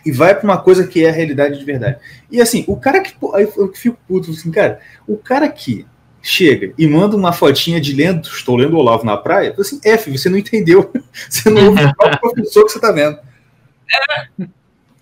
E 0.05 0.11
vai 0.11 0.35
pra 0.35 0.43
uma 0.43 0.59
coisa 0.61 0.85
que 0.85 1.03
é 1.03 1.09
a 1.09 1.11
realidade 1.11 1.57
de 1.57 1.65
verdade. 1.65 1.97
E 2.31 2.39
assim, 2.39 2.63
o 2.67 2.77
cara 2.77 2.99
que. 3.01 3.15
Aí 3.33 3.49
eu 3.57 3.73
fico 3.73 3.97
puto, 4.07 4.29
assim, 4.29 4.51
cara, 4.51 4.79
o 5.07 5.17
cara 5.17 5.49
que 5.49 5.83
chega 6.21 6.73
e 6.77 6.87
manda 6.87 7.17
uma 7.17 7.33
fotinha 7.33 7.81
de 7.81 7.91
lendo, 7.91 8.27
estou 8.27 8.55
lendo 8.55 8.77
Olavo 8.77 9.03
na 9.03 9.17
praia, 9.17 9.55
assim, 9.57 9.79
F, 9.83 10.15
você 10.15 10.29
não 10.29 10.37
entendeu. 10.37 10.91
Você 11.27 11.49
não 11.49 11.69
ouviu 11.69 11.87
o 11.89 12.19
professor 12.19 12.65
que 12.65 12.71
você 12.71 12.79
tá 12.79 12.91
vendo. 12.91 13.17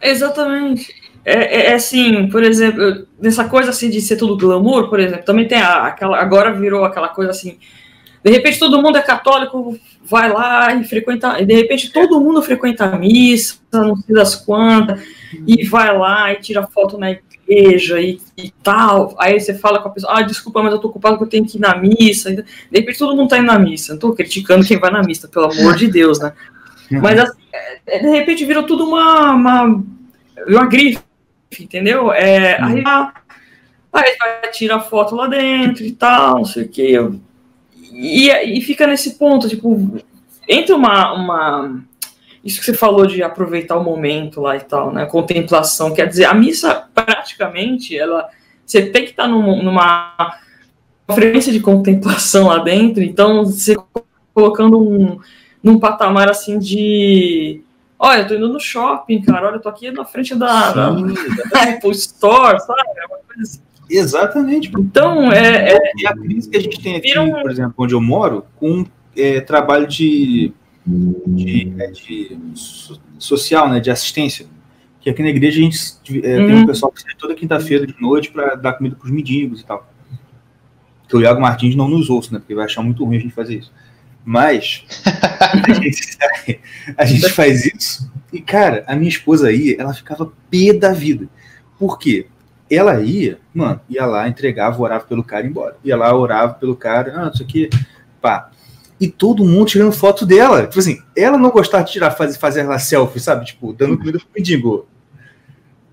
Exatamente. 0.02 1.03
É, 1.26 1.34
é, 1.34 1.72
é 1.72 1.74
assim, 1.74 2.28
por 2.28 2.44
exemplo, 2.44 3.08
dessa 3.20 3.46
coisa 3.46 3.70
assim 3.70 3.90
de 3.90 4.02
ser 4.02 4.18
tudo 4.18 4.38
glamour, 4.38 4.90
por 4.90 5.00
exemplo, 5.00 5.26
também 5.26 5.48
tem 5.48 5.58
a, 5.58 5.88
aquela. 5.88 6.18
Agora 6.20 6.54
virou 6.54 6.84
aquela 6.84 7.10
coisa 7.10 7.32
assim. 7.32 7.58
De 8.24 8.32
repente 8.32 8.58
todo 8.58 8.82
mundo 8.82 8.98
é 8.98 9.02
católico, 9.02 9.78
vai 10.04 10.32
lá 10.32 10.74
e 10.76 10.84
frequenta. 10.84 11.42
E 11.42 11.46
de 11.46 11.54
repente 11.54 11.92
todo 11.92 12.22
mundo 12.22 12.42
frequenta 12.42 12.86
a 12.86 12.98
missa, 12.98 13.58
não 13.72 13.96
sei 13.98 14.16
das 14.16 14.36
quantas, 14.36 15.02
e 15.46 15.66
vai 15.66 15.98
lá 15.98 16.32
e 16.32 16.38
tira 16.38 16.66
foto 16.68 16.98
na 16.98 17.12
igreja 17.12 18.00
e, 18.00 18.20
e 18.38 18.52
tal. 18.64 19.16
Aí 19.20 19.40
você 19.40 19.54
fala 19.54 19.80
com 19.80 19.90
a 19.90 19.92
pessoa, 19.92 20.20
ah, 20.20 20.22
desculpa, 20.22 20.64
mas 20.64 20.74
eu 20.74 20.80
tô 20.80 20.88
ocupado 20.88 21.18
porque 21.18 21.36
eu 21.36 21.42
tenho 21.42 21.50
que 21.50 21.58
ir 21.58 21.62
na 21.62 21.76
missa. 21.76 22.32
De 22.32 22.44
repente 22.72 23.00
todo 23.00 23.16
mundo 23.16 23.30
tá 23.30 23.38
indo 23.38 23.48
na 23.48 23.60
missa. 23.60 23.94
Não 23.94 24.00
tô 24.00 24.14
criticando 24.14 24.66
quem 24.66 24.80
vai 24.80 24.92
na 24.92 25.04
missa, 25.04 25.28
pelo 25.28 25.52
amor 25.52 25.76
de 25.76 25.88
Deus, 25.88 26.20
né? 26.20 26.34
Mas 27.02 27.20
assim, 27.20 27.42
é, 27.88 28.00
de 28.00 28.10
repente 28.10 28.46
virou 28.46 28.64
tudo 28.64 28.86
uma, 28.86 29.32
uma, 29.32 29.84
uma 30.48 30.66
grife, 30.66 31.00
entendeu? 31.62 32.12
É, 32.12 32.62
aí, 32.62 32.84
aí 33.92 34.18
vai 34.18 34.52
tirar 34.52 34.80
foto 34.80 35.16
lá 35.16 35.28
dentro 35.28 35.84
e 35.84 35.92
tal, 35.92 36.38
não 36.38 36.46
sei 36.46 36.64
o 36.64 36.70
que. 36.70 36.98
E, 37.92 38.30
e 38.30 38.62
fica 38.62 38.88
nesse 38.88 39.16
ponto, 39.16 39.48
tipo, 39.48 40.00
entre 40.48 40.74
uma, 40.74 41.14
uma. 41.14 41.84
Isso 42.44 42.60
que 42.60 42.66
você 42.66 42.74
falou 42.74 43.06
de 43.06 43.22
aproveitar 43.22 43.78
o 43.78 43.84
momento 43.84 44.42
lá 44.42 44.58
e 44.58 44.62
tal, 44.62 44.92
né? 44.92 45.06
Contemplação, 45.06 45.94
quer 45.94 46.08
dizer, 46.08 46.26
a 46.26 46.34
missa 46.34 46.88
praticamente, 46.94 47.98
ela. 47.98 48.30
Você 48.66 48.88
tem 48.88 49.04
que 49.04 49.12
estar 49.12 49.28
numa, 49.28 49.62
numa 49.62 50.40
frequência 51.14 51.52
de 51.52 51.60
contemplação 51.60 52.48
lá 52.48 52.60
dentro, 52.60 53.04
então 53.04 53.46
você 53.46 53.76
colocando 54.34 54.80
um, 54.80 55.20
num 55.62 55.80
patamar 55.80 56.30
assim 56.30 56.58
de. 56.58 57.62
Olha, 58.06 58.22
eu 58.22 58.28
tô 58.28 58.34
indo 58.36 58.50
no 58.52 58.60
shopping, 58.60 59.22
cara. 59.22 59.48
Olha, 59.48 59.56
eu 59.56 59.62
tô 59.62 59.70
aqui 59.70 59.90
na 59.92 60.04
frente 60.04 60.36
da, 60.36 60.72
da, 60.74 60.90
da 60.92 61.64
Apple 61.70 61.92
Store, 61.92 62.60
sabe? 62.60 62.82
É 62.98 63.42
assim. 63.42 63.62
Exatamente. 63.90 64.70
Então, 64.78 65.32
é, 65.32 65.74
é, 65.74 65.92
E 65.98 66.06
a 66.08 66.14
crise 66.14 66.50
que 66.50 66.58
a 66.58 66.60
gente 66.60 66.82
tem 66.82 66.96
aqui, 66.98 67.18
um- 67.18 67.32
por 67.32 67.50
exemplo, 67.50 67.74
onde 67.78 67.94
eu 67.94 68.02
moro, 68.02 68.46
com 68.58 68.86
é, 69.16 69.40
trabalho 69.40 69.88
de, 69.88 70.52
de, 70.86 71.74
é, 71.80 71.88
de 71.92 72.38
so- 72.56 73.00
social, 73.18 73.70
né, 73.70 73.80
de 73.80 73.90
assistência. 73.90 74.48
Que 75.00 75.10
aqui 75.10 75.22
na 75.24 75.30
igreja 75.30 75.60
a 75.60 75.64
gente 75.64 75.78
é, 76.18 76.22
tem 76.46 76.56
um 76.56 76.60
Uhum. 76.60 76.66
pessoal 76.66 76.92
que 76.92 77.02
sai 77.02 77.14
toda 77.18 77.34
quinta-feira 77.36 77.86
de 77.88 77.96
noite 78.02 78.32
para 78.32 78.56
dar 78.56 78.74
comida 78.74 78.96
para 78.98 79.06
os 79.06 79.12
mendigos 79.12 79.62
e 79.62 79.66
tal. 79.66 79.88
Que 81.08 81.16
o 81.16 81.22
Iago 81.22 81.40
Martins 81.42 81.76
não 81.76 81.88
nos 81.88 82.10
ouça, 82.10 82.34
né? 82.34 82.40
Porque 82.40 82.56
vai 82.56 82.66
achar 82.66 82.82
muito 82.82 83.04
ruim 83.06 83.18
a 83.18 83.20
gente 83.20 83.34
fazer 83.34 83.60
isso. 83.60 83.72
Mas 84.26 84.84
a 85.40 85.74
gente, 85.74 86.04
sai- 86.16 86.60
a 86.98 87.06
gente 87.06 87.30
faz 87.30 87.66
isso. 87.66 88.12
E, 88.32 88.42
cara, 88.42 88.84
a 88.88 88.96
minha 88.96 89.10
esposa 89.10 89.48
aí, 89.50 89.76
ela 89.78 89.94
ficava 89.94 90.32
pé 90.50 90.74
da 90.74 90.92
vida. 90.94 91.28
Por 91.78 92.00
quê? 92.00 92.28
Ela 92.70 93.02
ia, 93.02 93.40
mano, 93.54 93.80
ia 93.90 94.06
lá, 94.06 94.28
entregava, 94.28 94.82
orava 94.82 95.06
pelo 95.06 95.24
cara 95.24 95.46
e 95.46 95.50
embora. 95.50 95.78
Ia 95.84 95.96
lá, 95.98 96.16
orava 96.16 96.54
pelo 96.54 96.76
cara, 96.76 97.14
ah, 97.16 97.32
isso 97.32 97.44
aqui, 97.44 97.70
pá. 98.22 98.50
E 99.00 99.08
todo 99.10 99.44
mundo 99.44 99.68
tirando 99.68 99.92
foto 99.92 100.26
dela. 100.26 100.66
Tipo 100.66 100.80
assim, 100.80 101.02
ela 101.16 101.38
não 101.38 101.50
gostava 101.52 101.84
de 101.84 101.92
tirar, 101.92 102.12
fazer, 102.12 102.40
fazer 102.40 102.62
ela 102.62 102.80
selfie, 102.80 103.20
sabe? 103.20 103.46
Tipo, 103.46 103.74
dando 103.74 103.98
comida 103.98 104.18
pro 104.18 104.28
mendigo. 104.36 104.88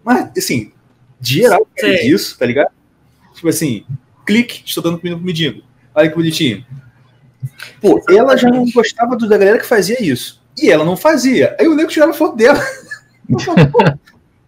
Mas, 0.05 0.31
assim, 0.39 0.73
geral 1.21 1.67
faz 1.79 2.05
isso, 2.05 2.39
tá 2.39 2.47
ligado? 2.47 2.71
Tipo 3.35 3.49
assim, 3.49 3.85
clique, 4.25 4.63
estou 4.65 4.83
dando 4.83 4.99
comida 4.99 5.17
pro 5.17 5.27
mendigo. 5.27 5.63
Olha 5.95 6.09
que 6.09 6.15
bonitinho. 6.15 6.65
Pô, 7.81 8.03
ela 8.11 8.37
já 8.37 8.49
não 8.51 8.65
gostava 8.71 9.17
da 9.17 9.27
galera 9.39 9.59
que 9.59 9.67
fazia 9.67 10.03
isso. 10.03 10.41
E 10.61 10.71
ela 10.71 10.85
não 10.85 10.97
fazia. 10.97 11.57
Aí 11.59 11.67
o 11.69 11.75
nego 11.75 11.89
tirava 11.91 12.13
foto 12.13 12.37
dela. 12.37 12.61
Eu 13.29 13.39
falava, 13.39 13.71
pô, 13.71 13.79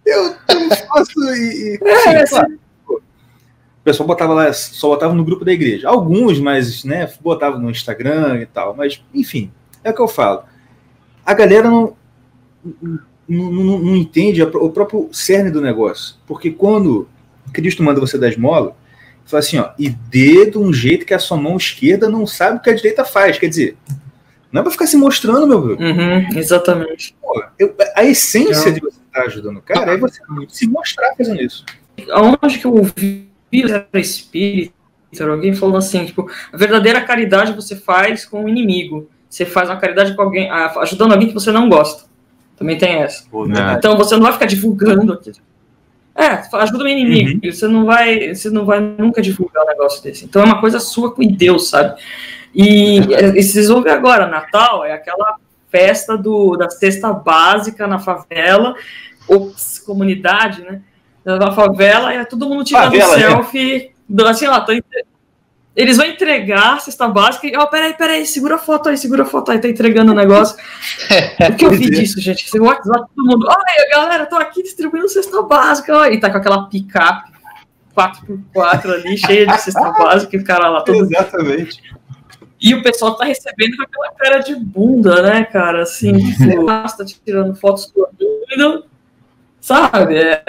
eu, 0.05 0.35
eu 0.49 0.61
não 0.61 0.71
faço 0.77 1.13
e. 1.37 1.79
e 1.81 1.89
É, 1.89 2.23
assim, 2.23 2.35
claro, 2.35 2.59
pô. 2.85 2.95
o 2.97 3.83
pessoal 3.85 4.07
botava 4.09 4.35
lá, 4.35 4.53
só 4.53 4.89
botava 4.89 5.15
no 5.15 5.25
grupo 5.25 5.45
da 5.45 5.53
igreja. 5.53 5.89
Alguns, 5.89 6.41
mas, 6.41 6.83
né, 6.83 7.09
botava 7.21 7.57
no 7.59 7.71
Instagram 7.71 8.41
e 8.41 8.47
tal. 8.47 8.75
Mas, 8.75 9.01
enfim, 9.15 9.53
é 9.85 9.91
o 9.91 9.95
que 9.95 10.01
eu 10.03 10.09
falo. 10.09 10.43
A 11.25 11.33
galera 11.33 11.71
não, 11.71 11.97
não, 13.29 13.53
não- 13.53 13.79
não 13.79 13.97
entende 13.97 14.43
o 14.43 14.71
próprio 14.71 15.09
cerne 15.13 15.51
do 15.53 15.61
negócio. 15.61 16.17
Porque 16.27 16.51
quando 16.51 17.09
Cristo 17.53 17.85
manda 17.85 18.01
você 18.01 18.19
dar 18.19 18.29
esmola, 18.31 18.75
fala 19.25 19.41
assim, 19.41 19.59
ó, 19.59 19.71
e 19.79 19.89
dê 19.89 20.51
de 20.51 20.59
um 20.59 20.73
jeito 20.73 21.07
que 21.07 21.15
a 21.15 21.19
sua 21.19 21.37
mão 21.37 21.57
esquerda 21.57 22.09
não 22.09 22.27
sabe 22.27 22.59
o 22.59 22.61
que 22.61 22.71
a 22.71 22.75
direita 22.75 23.05
faz. 23.05 23.39
Quer 23.39 23.49
dizer, 23.49 23.77
não 24.51 24.61
é 24.61 24.63
pra 24.63 24.73
ficar 24.73 24.87
se 24.87 24.97
mostrando, 24.97 25.47
meu 25.47 25.61
Bruno. 25.61 25.81
Uhum, 25.81 26.29
exatamente. 26.37 27.15
Pô, 27.21 27.43
eu- 27.59 27.75
a 27.97 28.05
essência 28.05 28.67
Não. 28.67 28.75
de 28.75 28.81
você 28.81 28.99
estar 29.07 29.23
ajudando 29.23 29.57
o 29.59 29.63
cara 29.63 29.93
é 29.93 29.97
você 29.97 30.21
se 30.49 30.67
mostrar 30.69 31.15
fazendo 31.17 31.41
isso. 31.41 31.65
Aonde 32.11 32.59
que 32.59 32.65
eu 32.67 32.75
ouvi 32.75 33.29
era 33.53 33.87
espírita, 33.95 34.75
era 35.19 35.31
alguém 35.31 35.55
falando 35.55 35.77
assim, 35.79 36.05
tipo, 36.05 36.31
a 36.53 36.57
verdadeira 36.57 37.01
caridade 37.03 37.53
você 37.53 37.77
faz 37.77 38.25
com 38.25 38.45
o 38.45 38.49
inimigo. 38.49 39.09
Você 39.29 39.47
faz 39.47 39.69
uma 39.71 39.77
caridade 39.79 40.15
com 40.15 40.23
alguém, 40.23 40.51
ajudando 40.51 41.13
alguém 41.13 41.29
que 41.29 41.35
você 41.35 41.51
não 41.51 41.69
gosta. 41.69 42.05
Também 42.57 42.77
tem 42.77 42.97
essa. 43.03 43.25
Pô, 43.31 43.45
verdade. 43.45 43.79
Então 43.79 43.97
você 43.97 44.15
não 44.15 44.23
vai 44.23 44.33
ficar 44.33 44.47
divulgando 44.47 45.13
aqui. 45.15 45.33
É, 46.15 46.43
ajuda 46.59 46.85
o 46.85 46.89
inimigo. 46.89 47.41
Você 47.51 47.67
não 47.67 47.87
vai, 47.87 48.35
você 48.35 48.51
não 48.51 48.65
vai 48.65 48.81
nunca 48.81 49.23
divulgar 49.23 49.65
um 49.65 49.69
negócio 49.69 50.03
desse. 50.03 50.25
Então 50.25 50.43
é 50.43 50.45
uma 50.45 50.61
coisa 50.61 50.79
sua 50.79 51.15
com 51.15 51.27
Deus, 51.27 51.71
sabe? 51.71 52.01
E, 52.55 52.99
e 52.99 53.43
vocês 53.43 53.69
vão 53.69 53.83
ver 53.83 53.91
agora, 53.91 54.27
Natal 54.27 54.85
é 54.85 54.93
aquela 54.93 55.37
festa 55.71 56.19
do, 56.19 56.57
da 56.57 56.69
cesta 56.69 57.13
básica 57.13 57.87
na 57.87 57.99
favela, 57.99 58.75
ou 59.27 59.53
comunidade, 59.87 60.63
né? 60.63 60.83
Na 61.25 61.53
favela, 61.53 62.15
e 62.15 62.25
todo 62.27 62.47
mundo 62.47 62.65
tirando 62.65 62.85
Favela, 62.85 63.17
né? 63.17 63.23
selfie, 63.23 63.93
do, 64.07 64.27
assim, 64.27 64.47
ó, 64.47 64.61
tô 64.61 64.73
eles 65.75 65.97
vão 65.97 66.07
entregar 66.07 66.75
a 66.75 66.79
cesta 66.79 67.09
básica 67.09 67.47
e, 67.47 67.57
ó, 67.57 67.67
peraí, 67.67 67.95
peraí, 67.95 68.27
segura 68.27 68.57
a 68.57 68.59
foto 68.59 68.91
aí, 68.91 68.97
segura 68.99 69.23
a 69.23 69.27
foto 69.27 69.51
aí, 69.51 69.59
tá 69.59 69.69
entregando 69.69 70.13
o 70.13 70.15
negócio. 70.15 70.57
O 71.51 71.57
que 71.57 71.65
eu 71.65 71.71
vi 71.71 71.87
é. 71.87 71.91
disso, 71.91 72.21
gente? 72.21 72.45
Esse 72.47 72.61
WhatsApp, 72.61 73.07
todo 73.15 73.27
mundo, 73.27 73.47
olha, 73.49 73.91
galera, 73.91 74.27
tô 74.27 74.37
aqui 74.37 74.63
distribuindo 74.63 75.09
cesta 75.09 75.43
básica, 75.43 75.97
ó, 75.97 76.07
e 76.07 76.21
tá 76.21 76.31
com 76.31 76.39
aquela 76.39 76.69
picape 76.69 77.33
4x4 77.97 78.93
ali, 78.93 79.17
cheia 79.17 79.47
de 79.47 79.59
cesta 79.59 79.91
básica, 79.93 80.37
e 80.37 80.41
o 80.41 80.45
cara 80.45 80.69
lá 80.69 80.83
todo 80.83 81.05
Exatamente. 81.05 81.83
e 82.61 82.75
o 82.75 82.83
pessoal 82.83 83.17
tá 83.17 83.25
recebendo 83.25 83.77
com 83.77 83.83
aquela 83.83 84.13
cara 84.13 84.39
de 84.41 84.55
bunda, 84.55 85.23
né, 85.23 85.45
cara? 85.45 85.83
Assim, 85.83 86.13
tipo, 86.37 86.69
ah, 86.69 86.87
você 86.87 86.99
tá 86.99 87.05
tirando 87.05 87.55
fotos 87.55 87.93
sorrindo, 87.93 88.85
sabe? 89.61 90.17
É... 90.17 90.45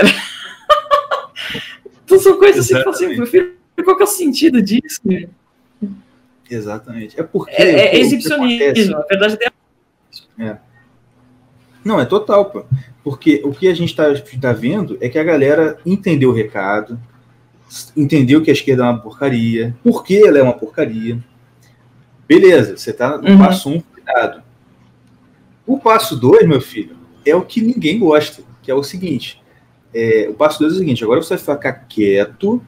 então 2.04 2.20
são 2.20 2.38
coisas 2.38 2.66
assim 2.66 2.76
eu 2.76 2.90
assim, 2.90 3.08
meu 3.16 3.26
filho, 3.26 3.63
qual 3.82 3.96
que 3.96 4.04
é 4.04 4.06
o 4.06 4.08
sentido 4.08 4.62
disso? 4.62 5.00
né? 5.06 5.28
Exatamente. 6.50 7.20
É 7.20 7.24
porque. 7.24 7.52
É, 7.54 7.96
é 7.96 8.00
exibicionismo, 8.00 8.98
a 8.98 9.02
verdade 9.08 9.38
é 10.40 10.58
Não, 11.84 12.00
é 12.00 12.06
total, 12.06 12.46
pô. 12.46 12.66
Porque 13.04 13.42
o 13.44 13.52
que 13.52 13.68
a 13.68 13.74
gente 13.74 13.96
tá, 13.96 14.06
tá 14.40 14.54
vendo 14.54 14.98
é 15.02 15.10
que 15.10 15.18
a 15.20 15.24
galera 15.24 15.78
entendeu 15.86 16.30
o 16.30 16.34
recado, 16.34 17.00
entendeu 17.98 18.42
que 18.42 18.50
a 18.50 18.54
esquerda 18.54 18.84
é 18.84 18.86
uma 18.86 19.00
porcaria, 19.02 19.76
por 19.84 20.04
que 20.04 20.26
ela 20.26 20.38
é 20.38 20.44
uma 20.44 20.54
porcaria. 20.54 21.18
Beleza, 22.28 22.78
você 22.78 22.94
tá 22.94 23.18
no 23.18 23.30
Uhum. 23.32 23.38
passo 23.38 23.70
um, 23.70 23.82
cuidado. 23.82 24.42
O 25.66 25.78
passo 25.80 26.16
dois, 26.16 26.48
meu 26.48 26.62
filho, 26.62 26.96
é 27.26 27.36
o 27.36 27.42
que 27.42 27.62
ninguém 27.62 28.00
gosta, 28.00 28.44
que 28.62 28.70
é 28.72 28.76
o 28.76 28.84
seguinte. 28.84 29.42
é, 29.96 30.28
o 30.30 30.34
passo 30.34 30.60
dois 30.60 30.74
é 30.74 30.76
o 30.76 30.80
seguinte, 30.80 31.04
agora 31.04 31.22
você 31.22 31.36
vai 31.38 31.58
ficar 31.58 31.74
quieto, 31.88 32.64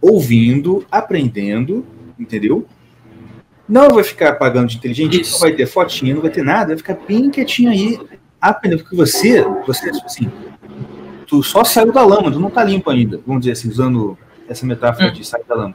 ouvindo, 0.00 0.84
aprendendo, 0.90 1.84
entendeu? 2.18 2.66
Não 3.68 3.90
vai 3.90 4.04
ficar 4.04 4.34
pagando 4.34 4.68
de 4.68 4.76
inteligente, 4.76 5.20
Isso. 5.20 5.32
não 5.32 5.40
vai 5.40 5.52
ter 5.52 5.66
fotinha, 5.66 6.14
não 6.14 6.22
vai 6.22 6.30
ter 6.30 6.44
nada, 6.44 6.68
vai 6.68 6.76
ficar 6.76 6.98
bem 7.06 7.30
quietinho 7.30 7.70
aí, 7.70 7.98
aprendendo, 8.40 8.82
porque 8.82 8.94
você, 8.96 9.42
você, 9.66 9.90
assim, 10.04 10.30
tu 11.26 11.42
só 11.42 11.64
saiu 11.64 11.92
da 11.92 12.04
lama, 12.04 12.30
tu 12.30 12.38
não 12.38 12.50
tá 12.50 12.62
limpo 12.62 12.90
ainda, 12.90 13.20
vamos 13.26 13.40
dizer 13.42 13.52
assim, 13.52 13.68
usando 13.68 14.16
essa 14.48 14.64
metáfora 14.64 15.08
Hum. 15.08 15.12
de 15.12 15.26
sair 15.26 15.44
da 15.48 15.54
lama. 15.54 15.74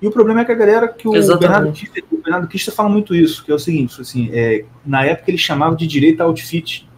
E 0.00 0.06
o 0.06 0.10
problema 0.10 0.40
é 0.40 0.44
que 0.44 0.52
a 0.52 0.54
galera, 0.54 0.88
que 0.88 1.08
o 1.08 1.14
Exatamente. 1.16 1.90
Bernardo 2.22 2.48
Kister 2.48 2.72
fala 2.74 2.88
muito 2.88 3.14
isso, 3.14 3.44
que 3.44 3.50
é 3.50 3.54
o 3.54 3.58
seguinte, 3.58 4.00
assim, 4.00 4.30
é, 4.32 4.64
na 4.84 5.04
época 5.04 5.30
ele 5.30 5.38
chamava 5.38 5.74
de 5.76 5.86
direito 5.86 6.20
a 6.20 6.24
outfit, 6.24 6.88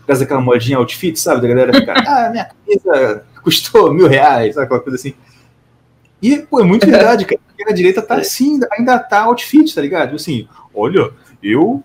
por 0.00 0.06
causa 0.06 0.22
daquela 0.22 0.40
modinha 0.40 0.78
outfit, 0.78 1.18
sabe, 1.18 1.40
da 1.42 1.48
galera 1.48 1.74
ficar, 1.74 1.96
ah, 2.06 2.30
minha 2.30 2.44
camisa 2.44 3.24
custou 3.42 3.92
mil 3.92 4.06
reais, 4.06 4.54
sabe, 4.54 4.66
aquela 4.66 4.80
coisa 4.80 4.96
assim. 4.96 5.14
E, 6.22 6.38
pô, 6.38 6.60
é 6.60 6.64
muito 6.64 6.86
verdade, 6.86 7.24
cara, 7.26 7.40
porque 7.46 7.70
a 7.70 7.74
direita 7.74 8.00
tá 8.02 8.16
assim, 8.16 8.58
ainda 8.72 8.98
tá 8.98 9.22
outfit, 9.22 9.74
tá 9.74 9.80
ligado? 9.80 10.04
Tipo 10.06 10.16
assim, 10.16 10.48
olha, 10.74 11.10
eu... 11.42 11.82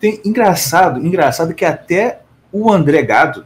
Tem, 0.00 0.20
engraçado, 0.24 1.04
engraçado 1.04 1.52
que 1.54 1.64
até 1.64 2.20
o 2.52 2.70
André 2.72 3.02
Gado, 3.02 3.44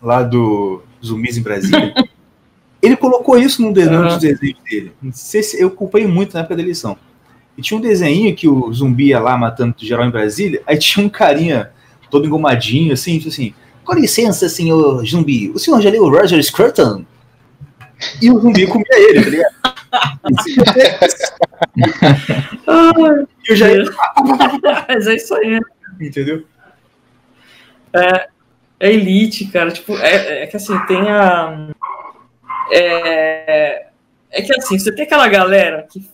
lá 0.00 0.22
do 0.22 0.82
Zumbis 1.04 1.36
em 1.36 1.42
Brasília, 1.42 1.94
ele 2.82 2.96
colocou 2.96 3.38
isso 3.38 3.62
num 3.62 3.72
de- 3.72 3.84
num 3.84 4.02
dos 4.02 4.12
Aham. 4.14 4.18
desenhos 4.18 4.58
dele. 4.68 4.92
Não 5.00 5.12
sei 5.12 5.42
se 5.42 5.60
eu 5.60 5.68
acompanhei 5.68 6.08
muito 6.08 6.34
na 6.34 6.40
época 6.40 6.56
da 6.56 6.62
eleição. 6.62 6.96
E 7.56 7.62
tinha 7.62 7.78
um 7.78 7.80
desenho 7.80 8.34
que 8.34 8.48
o 8.48 8.72
zumbi 8.72 9.08
ia 9.08 9.20
lá 9.20 9.36
matando 9.36 9.74
geral 9.78 10.06
em 10.06 10.10
Brasília, 10.10 10.62
aí 10.66 10.76
tinha 10.78 11.04
um 11.04 11.08
carinha 11.08 11.70
todo 12.10 12.26
engomadinho, 12.26 12.92
assim, 12.92 13.16
tipo 13.18 13.28
assim, 13.30 13.54
Com 13.84 13.94
licença, 13.94 14.48
senhor 14.48 15.04
zumbi, 15.06 15.50
o 15.54 15.58
senhor 15.58 15.80
já 15.80 15.88
leu 15.90 16.08
Roger 16.08 16.42
Scruton? 16.42 17.04
E 18.20 18.30
o 18.30 18.38
zumbi 18.40 18.66
comia 18.66 18.86
ele, 18.92 19.22
tá 19.22 19.30
ligado? 19.30 19.54
e 23.48 23.52
o 23.52 23.56
Jair, 23.56 23.84
Mas 24.88 25.06
é 25.06 25.14
isso 25.14 25.34
aí, 25.34 25.50
né? 25.50 25.60
entendeu? 26.00 26.44
É 27.92 28.32
elite, 28.90 29.46
cara. 29.46 29.70
Tipo, 29.70 29.96
é, 29.98 30.42
é 30.42 30.46
que 30.46 30.56
assim, 30.56 30.78
tem 30.86 31.08
a. 31.08 31.68
É, 32.72 33.86
é 34.30 34.42
que 34.42 34.52
assim, 34.56 34.78
você 34.78 34.92
tem 34.92 35.04
aquela 35.04 35.28
galera 35.28 35.86
que. 35.90 36.10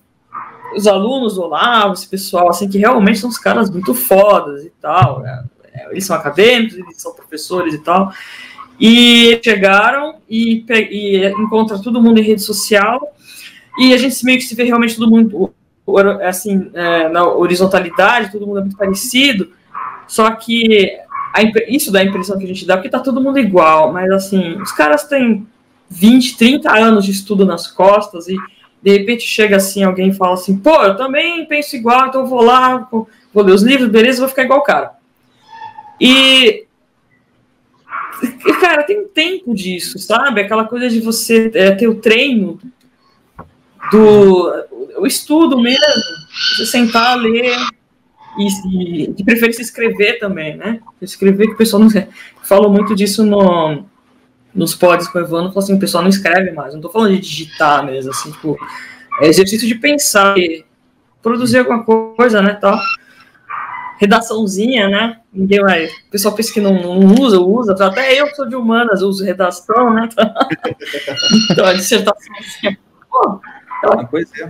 Os 0.76 0.86
alunos 0.86 1.36
do 1.36 1.42
Olavo, 1.44 1.94
esse 1.94 2.06
pessoal, 2.06 2.50
assim, 2.50 2.68
que 2.68 2.76
realmente 2.76 3.18
são 3.18 3.30
os 3.30 3.38
caras 3.38 3.70
muito 3.70 3.94
fodas 3.94 4.64
e 4.64 4.70
tal. 4.78 5.20
né? 5.20 5.44
É, 5.72 5.90
Eles 5.90 6.04
são 6.04 6.14
acadêmicos, 6.14 6.76
eles 6.76 7.00
são 7.00 7.14
professores 7.14 7.72
e 7.72 7.78
tal. 7.78 8.12
E 8.80 9.40
chegaram 9.42 10.16
e, 10.28 10.64
e 10.90 11.26
encontra 11.40 11.78
todo 11.78 12.00
mundo 12.00 12.20
em 12.20 12.24
rede 12.24 12.42
social. 12.42 13.14
E 13.78 13.92
a 13.92 13.96
gente 13.96 14.24
meio 14.24 14.38
que 14.38 14.44
se 14.44 14.54
vê 14.54 14.64
realmente 14.64 14.96
todo 14.96 15.10
mundo 15.10 15.52
assim, 16.22 16.70
é, 16.74 17.08
na 17.08 17.26
horizontalidade, 17.26 18.30
todo 18.30 18.46
mundo 18.46 18.58
é 18.58 18.62
muito 18.62 18.76
parecido. 18.76 19.50
Só 20.06 20.30
que 20.32 20.98
a 21.34 21.42
isso 21.68 21.92
dá 21.92 22.00
a 22.00 22.04
impressão 22.04 22.38
que 22.38 22.44
a 22.44 22.48
gente 22.48 22.66
dá, 22.66 22.76
porque 22.76 22.88
tá 22.88 23.00
todo 23.00 23.20
mundo 23.20 23.38
igual, 23.38 23.92
mas 23.92 24.10
assim, 24.10 24.60
os 24.60 24.72
caras 24.72 25.04
têm 25.04 25.46
20, 25.88 26.36
30 26.36 26.72
anos 26.72 27.04
de 27.04 27.12
estudo 27.12 27.44
nas 27.44 27.66
costas 27.66 28.28
e 28.28 28.36
de 28.82 28.90
repente 28.96 29.24
chega 29.24 29.56
assim, 29.56 29.82
alguém 29.82 30.12
fala 30.12 30.34
assim, 30.34 30.56
pô, 30.56 30.82
eu 30.82 30.96
também 30.96 31.44
penso 31.46 31.76
igual, 31.76 32.06
então 32.06 32.26
vou 32.26 32.42
lá, 32.42 32.88
vou 32.90 33.08
ler 33.44 33.52
os 33.52 33.62
livros, 33.62 33.88
beleza, 33.88 34.20
vou 34.20 34.28
ficar 34.28 34.44
igual 34.44 34.60
o 34.60 34.64
cara. 34.64 34.92
E, 36.00 36.64
e, 38.22 38.52
cara, 38.60 38.82
tem 38.82 39.00
um 39.00 39.08
tempo 39.08 39.54
disso, 39.54 39.98
sabe? 39.98 40.40
Aquela 40.40 40.64
coisa 40.64 40.88
de 40.88 41.00
você 41.00 41.50
é, 41.54 41.70
ter 41.72 41.88
o 41.88 41.96
treino 41.96 42.58
do 43.90 44.52
o 44.98 45.06
estudo 45.06 45.60
mesmo, 45.60 45.84
você 46.56 46.66
sentar, 46.66 47.16
ler, 47.16 47.56
e, 48.36 49.04
e 49.04 49.12
de 49.12 49.24
preferência 49.24 49.62
escrever 49.62 50.18
também, 50.18 50.56
né? 50.56 50.80
Escrever 51.00 51.46
que 51.46 51.54
o 51.54 51.56
pessoal 51.56 51.82
não 51.82 51.90
falou 52.42 52.70
muito 52.70 52.94
disso 52.94 53.24
no, 53.24 53.84
nos 54.54 54.74
pods 54.74 55.08
com 55.08 55.18
o 55.18 55.20
Evandro, 55.20 55.52
falou 55.52 55.64
assim, 55.64 55.74
o 55.74 55.78
pessoal 55.78 56.02
não 56.02 56.10
escreve 56.10 56.50
mais, 56.52 56.74
não 56.74 56.80
tô 56.80 56.90
falando 56.90 57.12
de 57.12 57.20
digitar 57.20 57.84
mesmo, 57.84 58.10
assim, 58.10 58.30
tipo, 58.32 58.56
é 59.20 59.28
exercício 59.28 59.66
de 59.66 59.74
pensar, 59.74 60.36
e 60.38 60.64
produzir 61.22 61.58
alguma 61.58 61.84
coisa, 61.84 62.40
né, 62.40 62.54
tal. 62.54 62.78
Redaçãozinha, 63.98 64.88
né? 64.88 65.18
Ninguém 65.32 65.60
vai. 65.60 65.86
O 65.86 66.10
pessoal 66.10 66.34
pensa 66.34 66.52
que 66.52 66.60
não, 66.60 66.74
não 66.74 67.14
usa, 67.20 67.40
usa. 67.40 67.72
Até 67.84 68.20
eu 68.20 68.26
que 68.26 68.36
sou 68.36 68.48
de 68.48 68.54
humanas 68.54 69.02
uso 69.02 69.24
redação, 69.24 69.92
né? 69.92 70.08
Então, 71.50 71.64
a 71.64 71.72
dissertação 71.72 72.32
assim, 72.38 72.76
pô, 73.10 73.40
Ah, 73.84 74.04
Pois 74.10 74.30
é. 74.40 74.48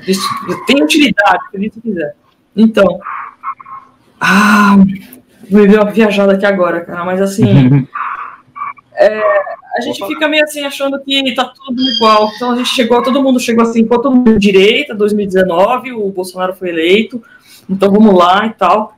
tem 0.67 0.83
utilidade, 0.83 1.40
se 1.50 1.81
quiser. 1.81 2.14
Então. 2.55 3.00
Ah, 4.21 4.76
vou 5.50 5.62
ver 5.62 5.81
uma 5.81 5.90
viajada 5.90 6.33
aqui 6.35 6.45
agora, 6.45 6.85
cara, 6.85 7.05
mas 7.05 7.21
assim. 7.21 7.87
é, 8.95 9.23
a 9.78 9.81
gente 9.81 10.05
fica 10.07 10.28
meio 10.28 10.45
assim 10.45 10.64
achando 10.64 11.00
que 11.00 11.35
tá 11.35 11.45
tudo 11.45 11.81
igual. 11.81 12.31
Então 12.35 12.50
a 12.50 12.57
gente 12.57 12.69
chegou, 12.69 13.02
todo 13.02 13.23
mundo 13.23 13.38
chegou 13.38 13.62
assim, 13.62 13.87
pô, 13.87 13.99
todo 13.99 14.14
mundo 14.14 14.38
direita, 14.38 14.95
2019, 14.95 15.93
o 15.93 16.11
Bolsonaro 16.11 16.55
foi 16.55 16.71
eleito, 16.71 17.23
então 17.71 17.90
vamos 17.90 18.14
lá 18.14 18.45
e 18.47 18.50
tal. 18.50 18.98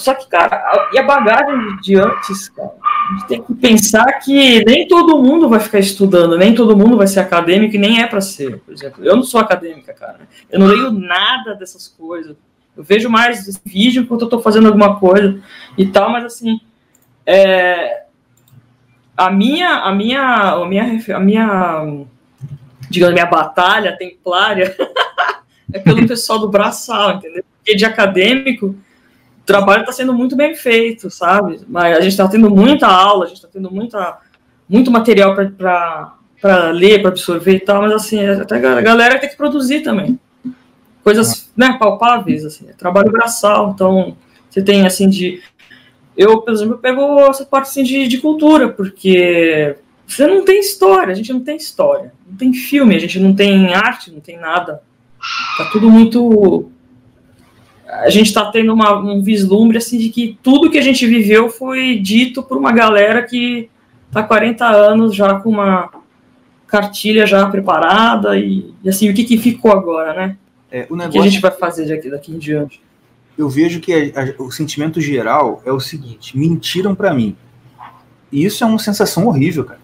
Só 0.00 0.14
que, 0.14 0.26
cara, 0.28 0.56
a- 0.56 0.90
e 0.92 0.98
a 0.98 1.02
bagagem 1.02 1.76
de 1.82 1.96
antes, 1.96 2.48
cara, 2.48 2.72
a 2.82 3.12
gente 3.12 3.26
tem 3.28 3.42
que 3.42 3.54
pensar 3.54 4.04
que 4.20 4.64
nem 4.64 4.88
todo 4.88 5.22
mundo 5.22 5.48
vai 5.48 5.60
ficar 5.60 5.78
estudando, 5.78 6.38
nem 6.38 6.54
todo 6.54 6.76
mundo 6.76 6.96
vai 6.96 7.06
ser 7.06 7.20
acadêmico 7.20 7.76
e 7.76 7.78
nem 7.78 8.02
é 8.02 8.06
para 8.06 8.20
ser, 8.20 8.58
por 8.60 8.72
exemplo. 8.72 9.04
Eu 9.04 9.16
não 9.16 9.22
sou 9.22 9.40
acadêmica, 9.40 9.92
cara. 9.92 10.20
Eu 10.50 10.58
não 10.58 10.66
leio 10.66 10.90
nada 10.90 11.54
dessas 11.54 11.86
coisas. 11.86 12.36
Eu 12.76 12.82
vejo 12.82 13.10
mais 13.10 13.60
vídeo 13.64 14.02
enquanto 14.02 14.22
eu 14.22 14.28
tô 14.28 14.40
fazendo 14.40 14.66
alguma 14.68 14.98
coisa 14.98 15.40
e 15.76 15.86
tal, 15.86 16.10
mas 16.10 16.24
assim, 16.24 16.60
é, 17.26 18.04
a 19.16 19.30
minha, 19.30 19.68
a 19.80 19.92
minha, 19.94 20.22
a 20.22 20.66
minha, 20.66 21.00
a 21.14 21.20
minha, 21.20 22.04
digamos, 22.88 23.12
minha 23.14 23.26
batalha 23.26 23.96
templária 23.98 24.74
é 25.72 25.78
pelo 25.78 26.06
pessoal 26.06 26.38
do 26.38 26.48
braçal, 26.48 27.12
entendeu? 27.16 27.44
Porque 27.58 27.74
de 27.76 27.84
acadêmico, 27.84 28.74
o 29.42 29.46
trabalho 29.46 29.80
está 29.80 29.92
sendo 29.92 30.14
muito 30.14 30.36
bem 30.36 30.54
feito, 30.54 31.10
sabe? 31.10 31.60
Mas 31.68 31.96
a 31.96 32.00
gente 32.00 32.12
está 32.12 32.28
tendo 32.28 32.50
muita 32.50 32.86
aula, 32.86 33.24
a 33.24 33.28
gente 33.28 33.38
está 33.38 33.48
tendo 33.48 33.70
muita, 33.70 34.18
muito 34.68 34.90
material 34.90 35.34
para 35.34 36.70
ler, 36.70 37.00
para 37.00 37.10
absorver 37.10 37.56
e 37.56 37.60
tal, 37.60 37.82
mas 37.82 37.92
assim, 37.92 38.24
até 38.26 38.56
a 38.56 38.80
galera 38.80 39.18
tem 39.18 39.28
que 39.28 39.36
produzir 39.36 39.80
também. 39.80 40.18
Coisas 41.02 41.50
né, 41.56 41.76
palpáveis, 41.78 42.44
assim, 42.44 42.68
é 42.68 42.72
trabalho 42.72 43.10
braçal, 43.10 43.70
então 43.70 44.16
você 44.48 44.62
tem 44.62 44.86
assim 44.86 45.08
de. 45.08 45.42
Eu, 46.16 46.42
por 46.42 46.52
exemplo, 46.52 46.78
pego 46.78 47.18
essa 47.20 47.44
parte 47.46 47.68
assim, 47.68 47.82
de, 47.82 48.06
de 48.06 48.18
cultura, 48.18 48.68
porque 48.68 49.76
você 50.06 50.26
não 50.26 50.44
tem 50.44 50.60
história, 50.60 51.12
a 51.12 51.14
gente 51.14 51.32
não 51.32 51.40
tem 51.40 51.56
história, 51.56 52.12
não 52.28 52.36
tem 52.36 52.52
filme, 52.52 52.94
a 52.94 52.98
gente 52.98 53.18
não 53.18 53.34
tem 53.34 53.72
arte, 53.74 54.10
não 54.10 54.20
tem 54.20 54.36
nada. 54.38 54.82
Tá 55.56 55.70
tudo 55.72 55.90
muito 55.90 56.70
a 57.92 58.10
gente 58.10 58.26
está 58.26 58.50
tendo 58.50 58.72
uma, 58.72 58.98
um 58.98 59.20
vislumbre 59.22 59.78
assim 59.78 59.98
de 59.98 60.08
que 60.10 60.38
tudo 60.42 60.70
que 60.70 60.78
a 60.78 60.82
gente 60.82 61.06
viveu 61.06 61.48
foi 61.50 61.98
dito 61.98 62.42
por 62.42 62.56
uma 62.56 62.72
galera 62.72 63.22
que 63.22 63.68
está 64.08 64.20
há 64.20 64.24
40 64.24 64.66
anos 64.66 65.14
já 65.14 65.34
com 65.40 65.50
uma 65.50 65.90
cartilha 66.66 67.26
já 67.26 67.48
preparada 67.48 68.38
e, 68.38 68.72
e 68.82 68.88
assim 68.88 69.10
o 69.10 69.14
que, 69.14 69.24
que 69.24 69.36
ficou 69.38 69.72
agora, 69.72 70.14
né? 70.14 70.36
É, 70.70 70.86
o 70.88 70.94
O 70.94 70.96
que 70.96 71.02
a 71.02 71.06
negócio 71.08 71.22
gente 71.30 71.40
vai 71.40 71.50
fazer 71.50 71.86
daqui, 71.86 72.08
daqui 72.10 72.32
em 72.32 72.38
diante? 72.38 72.80
eu 73.36 73.48
vejo 73.48 73.80
que 73.80 73.92
a- 73.92 74.22
a- 74.38 74.42
o 74.42 74.50
sentimento 74.52 75.00
geral 75.00 75.62
é 75.64 75.72
o 75.72 75.80
seguinte: 75.80 76.36
mentiram 76.38 76.94
pra 76.94 77.12
mim. 77.14 77.34
E 78.30 78.44
isso 78.44 78.62
é 78.62 78.66
uma 78.66 78.78
sensação 78.78 79.26
horrível, 79.26 79.64
cara. 79.64 79.80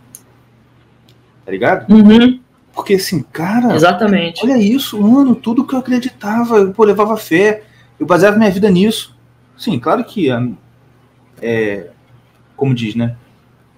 Tá 1.44 1.50
ligado? 1.52 1.92
Uhum, 1.92 2.38
Porque 2.74 2.94
assim, 2.94 3.22
cara, 3.32 3.74
exatamente. 3.74 4.44
olha 4.44 4.58
isso, 4.58 5.00
mano, 5.00 5.34
tudo 5.34 5.66
que 5.66 5.74
eu 5.74 5.78
acreditava, 5.78 6.58
eu 6.58 6.72
pô, 6.72 6.84
levava 6.84 7.16
fé, 7.16 7.62
eu 7.98 8.06
baseava 8.06 8.36
minha 8.36 8.50
vida 8.50 8.70
nisso. 8.70 9.16
Sim, 9.56 9.78
claro 9.78 10.04
que 10.04 10.28
é, 11.40 11.90
como 12.56 12.74
diz, 12.74 12.94
né? 12.94 13.16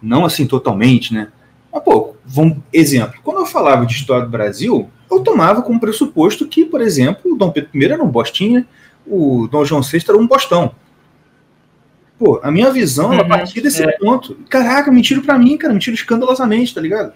Não 0.01 0.25
assim 0.25 0.47
totalmente, 0.47 1.13
né? 1.13 1.29
Mas, 1.73 1.83
pô, 1.83 2.15
vamos, 2.25 2.59
exemplo, 2.73 3.21
quando 3.23 3.41
eu 3.41 3.47
falava 3.47 3.85
de 3.87 3.95
história 3.95 4.25
do 4.25 4.31
Brasil, 4.31 4.89
eu 5.11 5.21
tomava 5.21 5.63
como 5.63 5.81
pressuposto 5.81 6.47
que, 6.47 6.65
por 6.65 6.81
exemplo, 6.81 7.33
o 7.33 7.37
Dom 7.37 7.51
Pedro 7.51 7.71
I 7.75 7.85
era 7.85 8.03
um 8.03 8.09
bostinha, 8.09 8.67
o 9.07 9.49
Dom 9.51 9.65
João 9.65 9.83
VI 9.83 10.05
era 10.09 10.19
um 10.19 10.27
bostão. 10.27 10.75
Pô, 12.19 12.41
a 12.43 12.51
minha 12.51 12.71
visão, 12.73 13.13
ela 13.13 13.23
Uhum, 13.23 13.29
partia 13.29 13.63
desse 13.63 13.99
ponto. 13.99 14.35
Caraca, 14.49 14.91
mentiram 14.91 15.23
pra 15.23 15.39
mim, 15.39 15.57
cara, 15.57 15.73
mentiram 15.73 15.95
escandalosamente, 15.95 16.75
tá 16.75 16.81
ligado? 16.81 17.13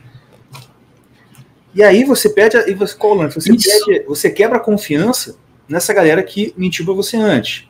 E 1.74 1.82
aí 1.82 2.04
você 2.04 2.28
pede, 2.28 2.56
a- 2.56 2.68
e 2.68 2.74
você, 2.74 2.94
qual? 2.96 3.16
Você, 3.30 3.50
pede, 3.56 4.04
você 4.06 4.30
quebra 4.30 4.58
a 4.58 4.60
confiança 4.60 5.36
nessa 5.72 5.94
galera 5.94 6.22
que 6.22 6.52
mentiu 6.56 6.84
pra 6.84 6.94
você 6.94 7.16
antes. 7.16 7.68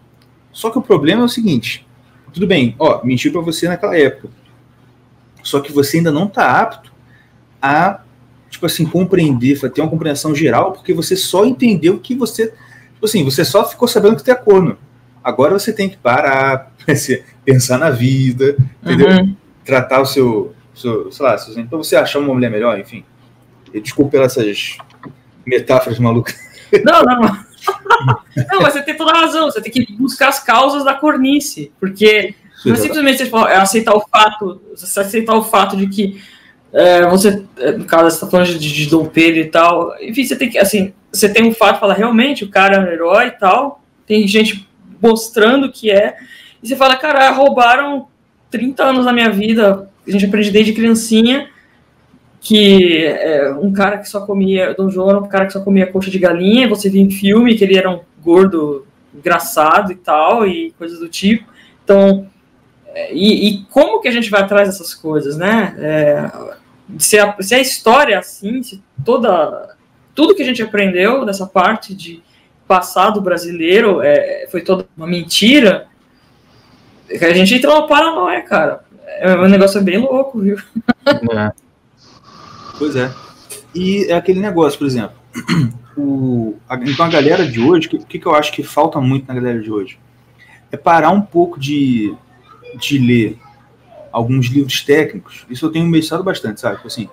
Só 0.52 0.70
que 0.70 0.78
o 0.78 0.82
problema 0.82 1.22
é 1.22 1.24
o 1.24 1.28
seguinte: 1.28 1.86
tudo 2.32 2.46
bem, 2.46 2.74
ó, 2.78 3.00
mentiu 3.04 3.32
pra 3.32 3.40
você 3.40 3.68
naquela 3.68 3.96
época. 3.96 4.28
Só 5.42 5.60
que 5.60 5.72
você 5.72 5.98
ainda 5.98 6.10
não 6.10 6.26
tá 6.26 6.60
apto 6.60 6.92
a, 7.60 8.00
tipo 8.50 8.66
assim, 8.66 8.84
compreender, 8.84 9.58
ter 9.70 9.80
uma 9.80 9.90
compreensão 9.90 10.34
geral, 10.34 10.72
porque 10.72 10.92
você 10.92 11.16
só 11.16 11.44
entendeu 11.44 11.98
que 11.98 12.14
você, 12.14 12.48
tipo 12.48 13.06
assim, 13.06 13.24
você 13.24 13.44
só 13.44 13.68
ficou 13.68 13.86
sabendo 13.88 14.16
que 14.16 14.24
tem 14.24 14.34
é 14.34 14.36
corno. 14.36 14.76
Agora 15.22 15.52
você 15.52 15.72
tem 15.72 15.88
que 15.88 15.96
parar, 15.96 16.72
pensar 17.44 17.78
na 17.78 17.90
vida, 17.90 18.56
entendeu? 18.82 19.08
Uhum. 19.08 19.36
tratar 19.64 20.00
o 20.00 20.06
seu, 20.06 20.54
seu 20.74 21.10
sei 21.10 21.26
lá, 21.26 21.38
seu, 21.38 21.54
pra 21.66 21.78
você 21.78 21.96
achar 21.96 22.18
uma 22.18 22.34
mulher 22.34 22.50
melhor, 22.50 22.78
enfim. 22.78 23.04
Desculpa 23.82 24.12
pelas 24.12 24.36
essas 24.36 24.76
metáforas 25.46 25.98
malucas. 25.98 26.36
Não, 26.84 27.02
não. 27.02 27.51
Não, 28.50 28.60
mas 28.60 28.72
você 28.72 28.82
tem 28.82 28.96
toda 28.96 29.12
a 29.12 29.20
razão. 29.20 29.50
Você 29.50 29.60
tem 29.60 29.72
que 29.72 29.92
buscar 29.92 30.28
as 30.28 30.42
causas 30.42 30.84
da 30.84 30.94
cornice, 30.94 31.72
porque 31.78 32.34
Não 32.64 32.74
é 32.74 32.76
simplesmente 32.76 33.22
é 33.22 33.56
aceitar 33.56 33.94
o 33.94 34.00
fato, 34.00 34.60
você 34.74 35.00
aceitar 35.00 35.34
o 35.34 35.42
fato 35.42 35.76
de 35.76 35.86
que 35.88 36.20
é, 36.72 37.06
você, 37.06 37.44
é, 37.58 37.72
no 37.72 37.84
caso, 37.84 38.04
você 38.04 38.16
está 38.16 38.26
falando 38.26 38.58
de, 38.58 38.72
de 38.72 38.86
Dom 38.86 39.04
Pedro 39.04 39.40
e 39.40 39.44
tal, 39.44 39.94
enfim, 40.00 40.24
você 40.24 40.34
tem 40.34 40.48
que, 40.48 40.58
assim, 40.58 40.94
você 41.12 41.28
tem 41.28 41.46
um 41.46 41.52
fato, 41.52 41.78
fala, 41.78 41.92
realmente, 41.92 42.44
o 42.44 42.48
cara 42.48 42.76
é 42.76 42.80
um 42.80 42.86
herói 42.90 43.26
e 43.26 43.32
tal, 43.32 43.84
tem 44.06 44.26
gente 44.26 44.66
mostrando 45.00 45.70
que 45.70 45.90
é, 45.90 46.16
e 46.62 46.68
você 46.68 46.74
fala, 46.74 46.96
cara, 46.96 47.30
roubaram 47.30 48.08
30 48.50 48.82
anos 48.84 49.04
da 49.04 49.12
minha 49.12 49.28
vida, 49.28 49.90
a 50.06 50.10
gente 50.10 50.24
aprende 50.24 50.50
desde 50.50 50.72
criancinha, 50.72 51.50
que 52.42 53.04
é, 53.06 53.54
um 53.54 53.72
cara 53.72 53.98
que 53.98 54.08
só 54.08 54.26
comia, 54.26 54.74
Dom 54.74 54.90
João 54.90 55.10
era 55.10 55.18
um 55.20 55.28
cara 55.28 55.46
que 55.46 55.52
só 55.52 55.60
comia 55.60 55.86
coxa 55.86 56.10
de 56.10 56.18
galinha, 56.18 56.68
você 56.68 56.90
via 56.90 57.00
em 57.00 57.08
filme 57.08 57.54
que 57.54 57.62
ele 57.62 57.78
era 57.78 57.88
um 57.88 58.00
gordo 58.20 58.84
engraçado 59.14 59.92
e 59.92 59.94
tal, 59.94 60.44
e 60.44 60.72
coisas 60.72 60.98
do 60.98 61.08
tipo, 61.08 61.44
então 61.84 62.26
é, 62.88 63.14
e, 63.14 63.48
e, 63.48 63.64
como 63.66 64.00
que 64.00 64.08
a 64.08 64.10
gente 64.10 64.28
vai 64.28 64.42
atrás 64.42 64.68
dessas 64.68 64.92
coisas, 64.92 65.36
né? 65.36 65.74
É, 65.78 66.30
se, 66.98 67.16
a, 67.16 67.36
se 67.40 67.54
a 67.54 67.60
história 67.60 68.14
é 68.16 68.18
assim, 68.18 68.60
se 68.62 68.82
toda 69.04 69.76
tudo 70.12 70.34
que 70.34 70.42
a 70.42 70.44
gente 70.44 70.60
aprendeu 70.60 71.24
dessa 71.24 71.46
parte 71.46 71.94
de 71.94 72.22
passado 72.66 73.20
brasileiro 73.20 74.02
é, 74.02 74.46
foi 74.50 74.62
toda 74.62 74.84
uma 74.96 75.06
mentira, 75.06 75.86
a 77.08 77.32
gente 77.32 77.54
entra 77.54 77.70
numa 77.70 77.86
paranoia, 77.86 78.42
cara. 78.42 78.80
É 79.20 79.34
um 79.36 79.48
negócio 79.48 79.80
bem 79.80 79.98
louco, 79.98 80.40
viu? 80.40 80.56
É. 81.06 81.52
Pois 82.82 82.96
é. 82.96 83.14
E 83.72 84.06
é 84.06 84.14
aquele 84.14 84.40
negócio, 84.40 84.76
por 84.76 84.88
exemplo, 84.88 85.16
o, 85.96 86.56
a, 86.68 86.74
então 86.74 87.06
a 87.06 87.08
galera 87.08 87.46
de 87.46 87.60
hoje, 87.60 87.86
o 87.86 87.90
que, 88.04 88.18
que, 88.18 88.26
eu 88.26 88.34
acho 88.34 88.50
que 88.50 88.64
falta 88.64 89.00
muito 89.00 89.28
na 89.28 89.34
galera 89.34 89.60
de 89.60 89.70
hoje? 89.70 90.00
É 90.68 90.76
parar 90.76 91.10
um 91.10 91.22
pouco 91.22 91.60
de, 91.60 92.12
de 92.80 92.98
ler 92.98 93.38
alguns 94.10 94.46
livros 94.46 94.82
técnicos. 94.82 95.46
Isso 95.48 95.64
eu 95.64 95.70
tenho 95.70 95.86
mestrado 95.86 96.24
bastante, 96.24 96.60
sabe? 96.60 96.74
Tipo 96.74 96.88
assim, 96.88 97.08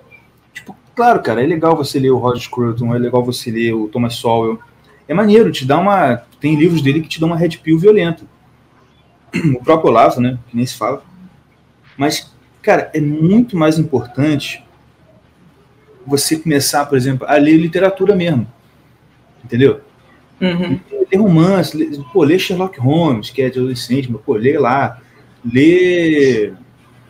tipo, 0.52 0.76
claro, 0.96 1.22
cara, 1.22 1.44
é 1.44 1.46
legal 1.46 1.78
você 1.78 2.00
ler 2.00 2.10
o 2.10 2.18
Roger 2.18 2.42
Scruton, 2.42 2.96
é 2.96 2.98
legal 2.98 3.24
você 3.24 3.52
ler 3.52 3.74
o 3.76 3.88
Thomas 3.90 4.16
Sowell. 4.16 4.58
É 5.08 5.14
maneiro, 5.14 5.52
te 5.52 5.66
dá 5.66 5.78
uma. 5.78 6.24
Tem 6.40 6.56
livros 6.56 6.82
dele 6.82 7.02
que 7.02 7.08
te 7.08 7.20
dão 7.20 7.30
uma 7.30 7.38
red 7.38 7.60
pill 7.62 7.78
violenta. 7.78 8.24
O 9.56 9.64
próprio 9.64 9.92
Olavo, 9.92 10.20
né? 10.20 10.40
Que 10.50 10.58
nem 10.58 10.66
se 10.66 10.76
fala. 10.76 11.04
Mas, 11.96 12.34
cara, 12.60 12.90
é 12.92 13.00
muito 13.00 13.56
mais 13.56 13.78
importante 13.78 14.68
você 16.10 16.38
começar, 16.38 16.86
por 16.86 16.98
exemplo, 16.98 17.28
a 17.28 17.36
ler 17.36 17.58
literatura 17.58 18.16
mesmo. 18.16 18.48
Entendeu? 19.44 19.82
Uhum. 20.42 20.80
Ler 21.12 21.18
romance, 21.18 21.76
ler, 21.76 22.00
pô, 22.12 22.24
ler 22.24 22.40
Sherlock 22.40 22.80
Holmes, 22.80 23.30
que 23.30 23.42
é 23.42 23.50
de 23.50 23.60
adolescente, 23.60 24.12
mas, 24.12 24.22
pô, 24.22 24.34
lê 24.34 24.58
lá. 24.58 25.00
Ler 25.46 26.54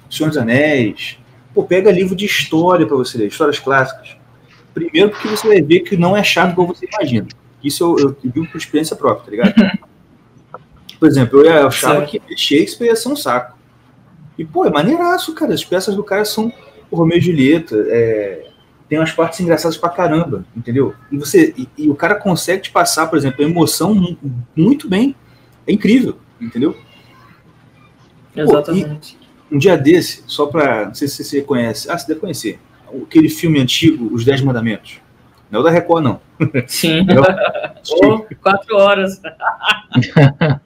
Senhor 0.09 0.29
dos 0.29 0.37
Anéis. 0.37 1.17
Pô, 1.53 1.63
pega 1.63 1.91
livro 1.91 2.15
de 2.15 2.25
história 2.25 2.85
para 2.85 2.97
você 2.97 3.17
ler, 3.17 3.27
histórias 3.27 3.59
clássicas. 3.59 4.17
Primeiro 4.73 5.09
porque 5.09 5.27
você 5.27 5.47
vai 5.47 5.61
ver 5.61 5.81
que 5.81 5.97
não 5.97 6.15
é 6.15 6.23
chato 6.23 6.55
como 6.55 6.73
você 6.73 6.87
imagina. 6.91 7.27
Isso 7.63 7.83
eu, 7.83 7.99
eu 7.99 8.17
digo 8.23 8.47
por 8.47 8.57
experiência 8.57 8.95
própria, 8.95 9.25
tá 9.25 9.31
ligado? 9.31 9.79
Por 10.99 11.07
exemplo, 11.07 11.41
eu 11.41 11.67
achava 11.67 12.05
certo. 12.05 12.19
que 12.27 12.37
Shakespeare 12.37 12.87
ia 12.87 12.95
ser 12.95 13.07
um 13.07 13.15
saco. 13.15 13.57
E, 14.37 14.43
pô, 14.43 14.65
é 14.65 14.69
maneiraço, 14.69 15.33
cara. 15.33 15.53
As 15.53 15.63
peças 15.63 15.95
do 15.95 16.03
cara 16.03 16.25
são 16.25 16.51
o 16.91 16.97
Romeu 16.97 17.17
e 17.17 17.21
Julieta. 17.21 17.75
É, 17.87 18.48
tem 18.89 18.97
umas 18.97 19.11
partes 19.11 19.39
engraçadas 19.39 19.77
pra 19.77 19.89
caramba, 19.89 20.43
entendeu? 20.57 20.95
E 21.11 21.17
você 21.17 21.53
e, 21.55 21.69
e, 21.77 21.89
o 21.89 21.95
cara 21.95 22.15
consegue 22.15 22.63
te 22.63 22.71
passar, 22.71 23.05
por 23.07 23.17
exemplo, 23.17 23.45
a 23.45 23.47
emoção 23.47 24.17
muito 24.55 24.89
bem. 24.89 25.15
É 25.67 25.71
incrível, 25.71 26.17
entendeu? 26.41 26.75
Exatamente. 28.35 29.15
Pô, 29.15 29.55
um 29.55 29.59
dia 29.59 29.77
desse, 29.77 30.23
só 30.25 30.47
pra. 30.47 30.87
Não 30.87 30.95
sei 30.95 31.07
se 31.07 31.23
você 31.23 31.41
conhece. 31.43 31.89
Ah, 31.89 31.97
você 31.97 32.07
deve 32.07 32.19
conhecer. 32.19 32.59
Aquele 33.03 33.29
filme 33.29 33.59
antigo, 33.59 34.09
Os 34.11 34.25
Dez 34.25 34.41
Mandamentos. 34.41 34.99
Não 35.51 35.59
é 35.59 35.61
o 35.61 35.65
da 35.65 35.69
Record, 35.69 36.03
não. 36.03 36.19
Sim. 36.67 37.05
É 37.91 38.05
o... 38.05 38.13
oh, 38.13 38.25
quatro 38.41 38.75
horas. 38.75 39.19
tá 39.21 40.59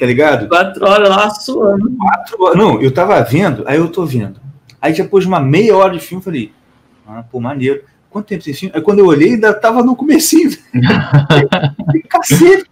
ligado? 0.00 0.48
Quatro 0.48 0.86
horas 0.86 1.08
lá 1.08 1.28
suando. 1.30 1.90
Quatro 1.98 2.42
horas. 2.42 2.56
Não, 2.56 2.80
eu 2.80 2.92
tava 2.92 3.20
vendo, 3.22 3.64
aí 3.66 3.78
eu 3.78 3.88
tô 3.90 4.06
vendo. 4.06 4.40
Aí 4.80 4.92
depois 4.92 5.24
de 5.24 5.28
uma 5.28 5.40
meia 5.40 5.76
hora 5.76 5.92
de 5.92 6.00
filme, 6.00 6.20
eu 6.20 6.24
falei, 6.24 6.52
ah, 7.08 7.22
pô, 7.22 7.40
maneiro. 7.40 7.82
Quanto 8.10 8.26
tempo 8.26 8.42
você 8.42 8.52
filme? 8.52 8.74
Aí 8.74 8.82
quando 8.82 9.00
eu 9.00 9.06
olhei, 9.06 9.34
ainda 9.34 9.52
tava 9.52 9.82
no 9.82 9.96
comecinho. 9.96 10.50
Cacete, 12.08 12.68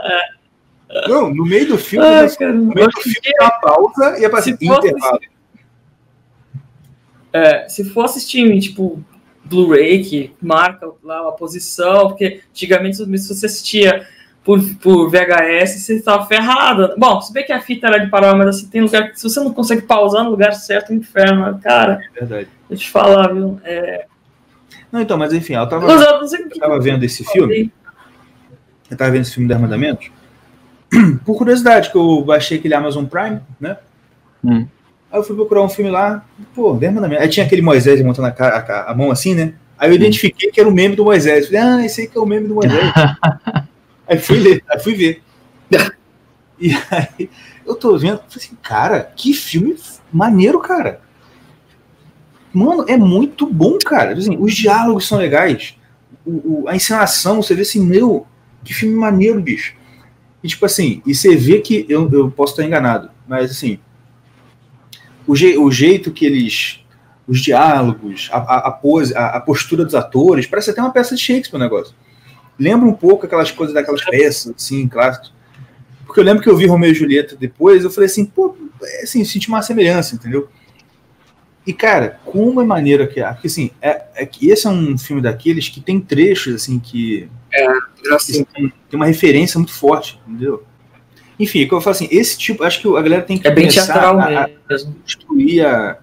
é. 0.00 1.08
Não, 1.08 1.32
no 1.32 1.44
meio 1.44 1.68
do 1.68 1.78
filme, 1.78 2.04
Ai, 2.04 2.28
cara, 2.30 2.52
no 2.52 2.74
meio 2.74 2.88
do 2.88 3.00
filme 3.00 3.20
tem 3.22 3.32
uma 3.40 3.50
pausa 3.50 4.18
e 4.18 4.24
aparece 4.24 4.50
intervalo. 4.50 5.20
É, 7.32 7.68
se 7.68 7.84
for 7.84 8.04
assistir 8.04 8.58
tipo 8.58 9.02
Blu-ray 9.44 10.02
que 10.02 10.34
marca 10.42 10.90
lá 11.02 11.28
a 11.28 11.32
posição, 11.32 12.08
porque 12.08 12.42
antigamente 12.50 12.96
se 12.96 13.06
você 13.06 13.46
assistia 13.46 14.06
por, 14.44 14.60
por 14.76 15.10
VHS, 15.10 15.82
você 15.82 15.94
estava 15.96 16.26
ferrado. 16.26 16.94
Bom, 16.96 17.20
se 17.20 17.32
bem 17.32 17.44
que 17.44 17.52
a 17.52 17.60
fita 17.60 17.86
era 17.86 17.98
de 17.98 18.10
parar, 18.10 18.34
mas 18.34 18.48
assim, 18.48 18.68
tem 18.68 18.80
lugar 18.80 19.10
que 19.10 19.20
se 19.20 19.28
você 19.28 19.38
não 19.40 19.52
consegue 19.52 19.82
pausar 19.82 20.24
no 20.24 20.30
lugar 20.30 20.52
certo, 20.54 20.90
é 20.90 20.94
um 20.94 20.98
inferno, 20.98 21.60
cara. 21.62 22.00
É 22.14 22.20
verdade. 22.20 22.48
Deixa 22.68 22.84
eu 22.84 22.86
te 22.86 22.90
falar, 22.90 23.32
viu? 23.32 23.60
É... 23.64 24.06
Não, 24.90 25.00
então, 25.00 25.16
mas 25.16 25.32
enfim, 25.32 25.54
eu 25.54 25.68
tava, 25.68 25.86
eu, 25.86 26.00
eu 26.00 26.58
tava 26.58 26.80
vendo 26.80 27.04
esse 27.04 27.24
filme. 27.24 27.72
Eu 28.90 28.96
tava 28.96 29.10
vendo 29.10 29.22
esse 29.22 29.34
filme 29.34 29.48
de. 29.48 30.12
Por 31.24 31.36
curiosidade, 31.36 31.90
que 31.90 31.96
eu 31.96 32.22
baixei 32.22 32.58
aquele 32.58 32.74
Amazon 32.74 33.04
Prime, 33.04 33.40
né? 33.60 33.76
Hum. 34.42 34.66
Aí 35.12 35.18
eu 35.18 35.22
fui 35.22 35.36
procurar 35.36 35.62
um 35.62 35.68
filme 35.68 35.90
lá, 35.90 36.24
pô, 36.54 36.72
Armandamentos. 36.72 37.22
Aí 37.22 37.28
tinha 37.28 37.46
aquele 37.46 37.62
Moisés 37.62 38.02
montando 38.02 38.28
a, 38.28 38.30
a, 38.30 38.90
a, 38.90 38.94
mão 38.94 39.10
assim, 39.10 39.34
né? 39.34 39.54
Aí 39.78 39.90
eu 39.90 39.94
identifiquei 39.94 40.50
que 40.50 40.60
era 40.60 40.68
o 40.68 40.72
meme 40.72 40.96
do 40.96 41.04
Moisés. 41.04 41.46
Falei, 41.46 41.60
ah, 41.60 41.84
esse 41.84 42.02
aí 42.02 42.06
que 42.08 42.18
é 42.18 42.20
o 42.20 42.26
meme 42.26 42.48
do 42.48 42.54
Moisés. 42.54 42.80
Aí 44.10 44.18
fui 44.18 44.40
ler, 44.40 44.64
aí 44.68 44.80
fui 44.80 44.94
ver. 44.94 45.22
E 46.58 46.72
aí 46.90 47.30
eu 47.64 47.76
tô 47.76 47.96
vendo, 47.96 48.18
falei 48.18 48.36
assim, 48.36 48.56
cara, 48.60 49.12
que 49.16 49.32
filme 49.32 49.76
maneiro, 50.12 50.58
cara. 50.58 51.00
Mano, 52.52 52.84
é 52.88 52.96
muito 52.96 53.46
bom, 53.46 53.78
cara. 53.78 54.12
Assim, 54.12 54.36
os 54.36 54.52
diálogos 54.52 55.06
são 55.06 55.16
legais. 55.16 55.76
O, 56.26 56.64
o, 56.64 56.68
a 56.68 56.74
encenação, 56.74 57.40
você 57.40 57.54
vê 57.54 57.62
assim, 57.62 57.86
meu, 57.86 58.26
que 58.64 58.74
filme 58.74 58.96
maneiro, 58.96 59.40
bicho. 59.40 59.74
E 60.42 60.48
tipo 60.48 60.66
assim, 60.66 61.00
e 61.06 61.14
você 61.14 61.36
vê 61.36 61.60
que 61.60 61.86
eu, 61.88 62.10
eu 62.10 62.30
posso 62.32 62.54
estar 62.54 62.64
enganado, 62.64 63.10
mas 63.28 63.52
assim, 63.52 63.78
o, 65.26 65.36
je, 65.36 65.56
o 65.56 65.70
jeito 65.70 66.10
que 66.10 66.26
eles. 66.26 66.80
Os 67.28 67.40
diálogos, 67.40 68.28
a, 68.32 68.38
a, 68.38 68.58
a 68.68 68.70
pose, 68.72 69.16
a, 69.16 69.36
a, 69.36 69.40
postura 69.40 69.84
dos 69.84 69.94
atores, 69.94 70.46
parece 70.46 70.70
até 70.70 70.82
uma 70.82 70.90
peça 70.90 71.14
de 71.14 71.22
Shakespeare 71.22 71.60
o 71.60 71.62
negócio 71.62 71.94
lembra 72.60 72.86
um 72.86 72.92
pouco 72.92 73.24
aquelas 73.24 73.50
coisas 73.50 73.74
daquelas 73.74 74.04
peças, 74.04 74.52
assim, 74.54 74.86
clássicas. 74.86 75.32
Porque 76.04 76.20
eu 76.20 76.24
lembro 76.24 76.42
que 76.42 76.48
eu 76.50 76.56
vi 76.56 76.66
Romeu 76.66 76.90
e 76.90 76.94
Julieta 76.94 77.34
depois, 77.34 77.82
eu 77.82 77.90
falei 77.90 78.06
assim, 78.06 78.26
pô, 78.26 78.54
é, 78.82 79.02
assim, 79.04 79.24
senti 79.24 79.48
uma 79.48 79.62
semelhança, 79.62 80.14
entendeu? 80.14 80.48
E, 81.66 81.72
cara, 81.72 82.20
como 82.24 82.60
é 82.60 82.64
maneiro 82.64 83.06
que 83.08 83.20
Porque, 83.32 83.46
assim, 83.46 83.70
é, 83.80 84.02
é 84.14 84.26
que 84.26 84.50
esse 84.50 84.66
é 84.66 84.70
um 84.70 84.98
filme 84.98 85.22
daqueles 85.22 85.68
que 85.68 85.80
tem 85.80 86.00
trechos, 86.00 86.54
assim, 86.54 86.78
que. 86.78 87.28
É, 87.52 87.66
assim, 88.12 88.44
tem, 88.44 88.72
tem 88.90 88.96
uma 88.98 89.06
referência 89.06 89.58
muito 89.58 89.72
forte, 89.72 90.20
entendeu? 90.26 90.64
Enfim, 91.38 91.62
é 91.62 91.66
que 91.66 91.72
eu 91.72 91.80
falo 91.80 91.96
assim, 91.96 92.08
esse 92.10 92.36
tipo, 92.36 92.62
acho 92.64 92.82
que 92.82 92.88
a 92.88 93.00
galera 93.00 93.22
tem 93.22 93.38
que 93.38 93.48
é 93.48 93.54
começar 93.54 93.94
a, 93.94 94.44
a, 94.44 94.50
construir, 94.68 95.64
a, 95.64 95.98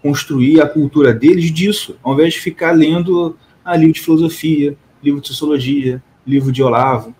construir 0.00 0.60
a 0.60 0.68
cultura 0.68 1.12
deles 1.12 1.50
disso, 1.50 1.98
ao 2.02 2.14
invés 2.14 2.34
de 2.34 2.40
ficar 2.40 2.70
lendo 2.70 3.36
a 3.64 3.76
livro 3.76 3.94
de 3.94 4.00
filosofia, 4.00 4.76
livro 5.02 5.20
de 5.20 5.28
sociologia, 5.28 6.02
livro 6.26 6.52
de 6.52 6.62
Olavo. 6.62 7.14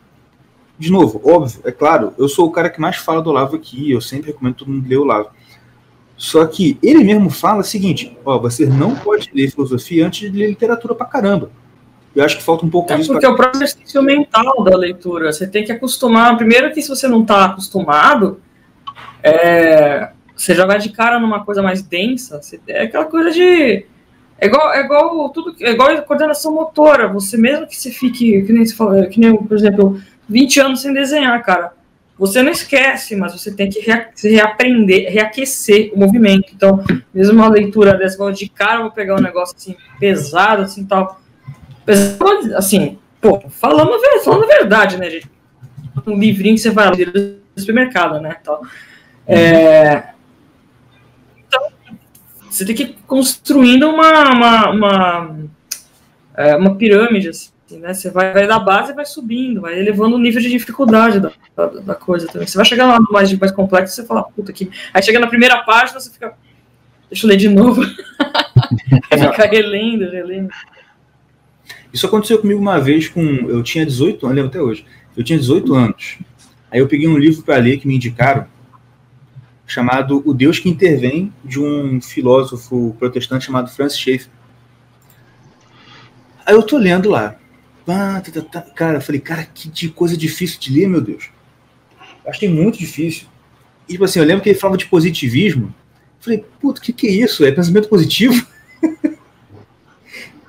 De 0.78 0.92
novo, 0.92 1.20
óbvio, 1.24 1.60
é 1.64 1.72
claro, 1.72 2.12
eu 2.16 2.28
sou 2.28 2.46
o 2.46 2.52
cara 2.52 2.70
que 2.70 2.80
mais 2.80 2.96
fala 2.96 3.20
do 3.20 3.30
Olavo 3.30 3.56
aqui, 3.56 3.90
eu 3.90 4.00
sempre 4.00 4.28
recomendo 4.28 4.54
todo 4.54 4.70
mundo 4.70 4.88
ler 4.88 4.98
o 4.98 5.02
Olavo. 5.02 5.30
Só 6.16 6.44
que 6.46 6.76
ele 6.82 7.04
mesmo 7.04 7.30
fala 7.30 7.60
o 7.60 7.64
seguinte: 7.64 8.16
ó, 8.24 8.38
você 8.38 8.66
não 8.66 8.94
pode 8.96 9.30
ler 9.32 9.50
filosofia 9.50 10.06
antes 10.06 10.30
de 10.30 10.36
ler 10.36 10.48
literatura 10.48 10.94
pra 10.94 11.06
caramba. 11.06 11.50
Eu 12.14 12.24
acho 12.24 12.36
que 12.36 12.42
falta 12.42 12.66
um 12.66 12.70
pouco 12.70 12.92
é 12.92 12.96
disso. 12.96 13.12
Porque 13.12 13.20
pra... 13.20 13.30
é 13.30 13.32
o 13.32 13.36
próprio 13.36 13.58
exercício 13.62 14.02
mental 14.02 14.64
da 14.64 14.76
leitura. 14.76 15.32
Você 15.32 15.46
tem 15.46 15.64
que 15.64 15.70
acostumar. 15.70 16.36
Primeiro 16.36 16.72
que 16.72 16.82
se 16.82 16.88
você 16.88 17.06
não 17.06 17.22
está 17.22 17.44
acostumado, 17.44 18.40
é, 19.22 20.10
você 20.34 20.54
já 20.54 20.66
vai 20.66 20.78
de 20.78 20.88
cara 20.88 21.20
numa 21.20 21.44
coisa 21.44 21.62
mais 21.62 21.82
densa. 21.82 22.42
Você, 22.42 22.60
é 22.66 22.82
aquela 22.82 23.04
coisa 23.04 23.30
de 23.30 23.86
é 24.40 24.46
igual, 24.46 24.72
é 24.72 24.80
igual 24.80 25.28
tudo, 25.30 25.54
é 25.60 25.72
igual 25.72 26.02
coordenação 26.02 26.54
motora. 26.54 27.08
Você 27.08 27.36
mesmo 27.36 27.66
que 27.66 27.76
você 27.76 27.90
fique, 27.90 28.42
que 28.42 28.52
nem 28.52 28.64
se 28.64 28.74
fala, 28.74 29.06
que 29.06 29.18
nem, 29.18 29.36
por 29.36 29.56
exemplo, 29.56 30.00
20 30.28 30.60
anos 30.60 30.82
sem 30.82 30.92
desenhar, 30.92 31.42
cara. 31.42 31.72
Você 32.16 32.42
não 32.42 32.50
esquece, 32.50 33.14
mas 33.14 33.32
você 33.32 33.52
tem 33.54 33.70
que 33.70 33.80
reaprender, 34.28 35.12
reaquecer 35.12 35.92
o 35.94 35.98
movimento. 35.98 36.52
Então, 36.54 36.82
mesmo 37.14 37.34
uma 37.34 37.48
leitura 37.48 37.94
dessa, 37.96 38.32
de 38.32 38.48
cara, 38.48 38.78
eu 38.78 38.82
vou 38.82 38.90
pegar 38.90 39.14
um 39.14 39.22
negócio 39.22 39.56
assim, 39.56 39.76
pesado, 40.00 40.62
assim, 40.62 40.84
tal. 40.84 41.20
Pesado, 41.86 42.56
assim, 42.56 42.98
pô, 43.20 43.40
falando, 43.48 43.92
falando 44.24 44.44
a 44.44 44.48
verdade, 44.48 44.96
né, 44.98 45.10
gente? 45.10 45.30
Um 46.06 46.18
livrinho 46.18 46.56
que 46.56 46.60
você 46.60 46.70
vai 46.70 46.90
ler 46.90 47.12
no 47.12 47.38
supermercado, 47.56 48.20
né, 48.20 48.36
tal. 48.42 48.62
É, 49.26 50.08
você 52.58 52.64
tem 52.64 52.74
que 52.74 52.82
ir 52.82 52.96
construindo 53.06 53.88
uma, 53.88 54.32
uma, 54.32 54.70
uma, 54.70 55.36
é, 56.36 56.56
uma 56.56 56.74
pirâmide, 56.74 57.28
assim, 57.28 57.50
né? 57.78 57.94
Você 57.94 58.10
vai, 58.10 58.32
vai 58.32 58.48
da 58.48 58.58
base 58.58 58.90
e 58.90 58.94
vai 58.94 59.06
subindo, 59.06 59.60
vai 59.60 59.78
elevando 59.78 60.16
o 60.16 60.18
nível 60.18 60.42
de 60.42 60.48
dificuldade 60.50 61.20
da, 61.20 61.30
da, 61.56 61.66
da 61.66 61.94
coisa 61.94 62.26
também. 62.26 62.48
Você 62.48 62.56
vai 62.56 62.66
chegar 62.66 62.86
lá 62.86 62.98
no 62.98 63.06
mais, 63.12 63.32
mais 63.32 63.52
complexo, 63.52 63.94
você 63.94 64.04
fala, 64.04 64.24
puta 64.24 64.52
que. 64.52 64.68
Aí 64.92 65.00
chega 65.02 65.20
na 65.20 65.28
primeira 65.28 65.58
página, 65.58 66.00
você 66.00 66.10
fica. 66.10 66.34
Deixa 67.08 67.26
eu 67.26 67.28
ler 67.28 67.36
de 67.36 67.48
novo. 67.48 67.80
fica 69.08 69.46
relendo, 69.46 70.10
relendo. 70.10 70.48
Isso 71.92 72.06
aconteceu 72.06 72.40
comigo 72.40 72.60
uma 72.60 72.80
vez 72.80 73.08
com. 73.08 73.22
Eu 73.22 73.62
tinha 73.62 73.86
18 73.86 74.26
anos, 74.26 74.36
lembro 74.36 74.50
até 74.50 74.60
hoje. 74.60 74.84
Eu 75.16 75.22
tinha 75.22 75.38
18 75.38 75.74
anos. 75.74 76.18
Aí 76.72 76.80
eu 76.80 76.88
peguei 76.88 77.06
um 77.06 77.16
livro 77.16 77.42
para 77.44 77.56
ler 77.58 77.78
que 77.78 77.86
me 77.86 77.94
indicaram, 77.94 78.46
chamado 79.68 80.22
O 80.24 80.32
Deus 80.32 80.58
que 80.58 80.68
Intervém, 80.68 81.32
de 81.44 81.60
um 81.60 82.00
filósofo 82.00 82.96
protestante 82.98 83.44
chamado 83.44 83.70
Francis 83.70 83.98
Schaeffer. 84.00 84.30
Aí 86.44 86.54
eu 86.54 86.62
tô 86.62 86.78
lendo 86.78 87.10
lá. 87.10 87.36
Tá, 87.84 88.20
tá, 88.22 88.40
tá. 88.40 88.62
Cara, 88.62 88.96
eu 88.96 89.00
falei, 89.02 89.20
cara, 89.20 89.44
que 89.44 89.88
coisa 89.90 90.16
difícil 90.16 90.58
de 90.58 90.72
ler, 90.72 90.88
meu 90.88 91.02
Deus. 91.02 91.30
Eu 92.24 92.30
achei 92.30 92.48
muito 92.48 92.78
difícil. 92.78 93.28
E, 93.86 93.92
tipo 93.92 94.04
assim, 94.04 94.18
eu 94.18 94.24
lembro 94.24 94.42
que 94.42 94.48
ele 94.48 94.58
falava 94.58 94.78
de 94.78 94.86
positivismo. 94.86 95.66
Eu 95.66 96.24
falei, 96.24 96.44
puto, 96.60 96.80
o 96.80 96.84
que, 96.84 96.92
que 96.92 97.06
é 97.06 97.10
isso? 97.10 97.44
É 97.44 97.52
pensamento 97.52 97.88
positivo? 97.88 98.46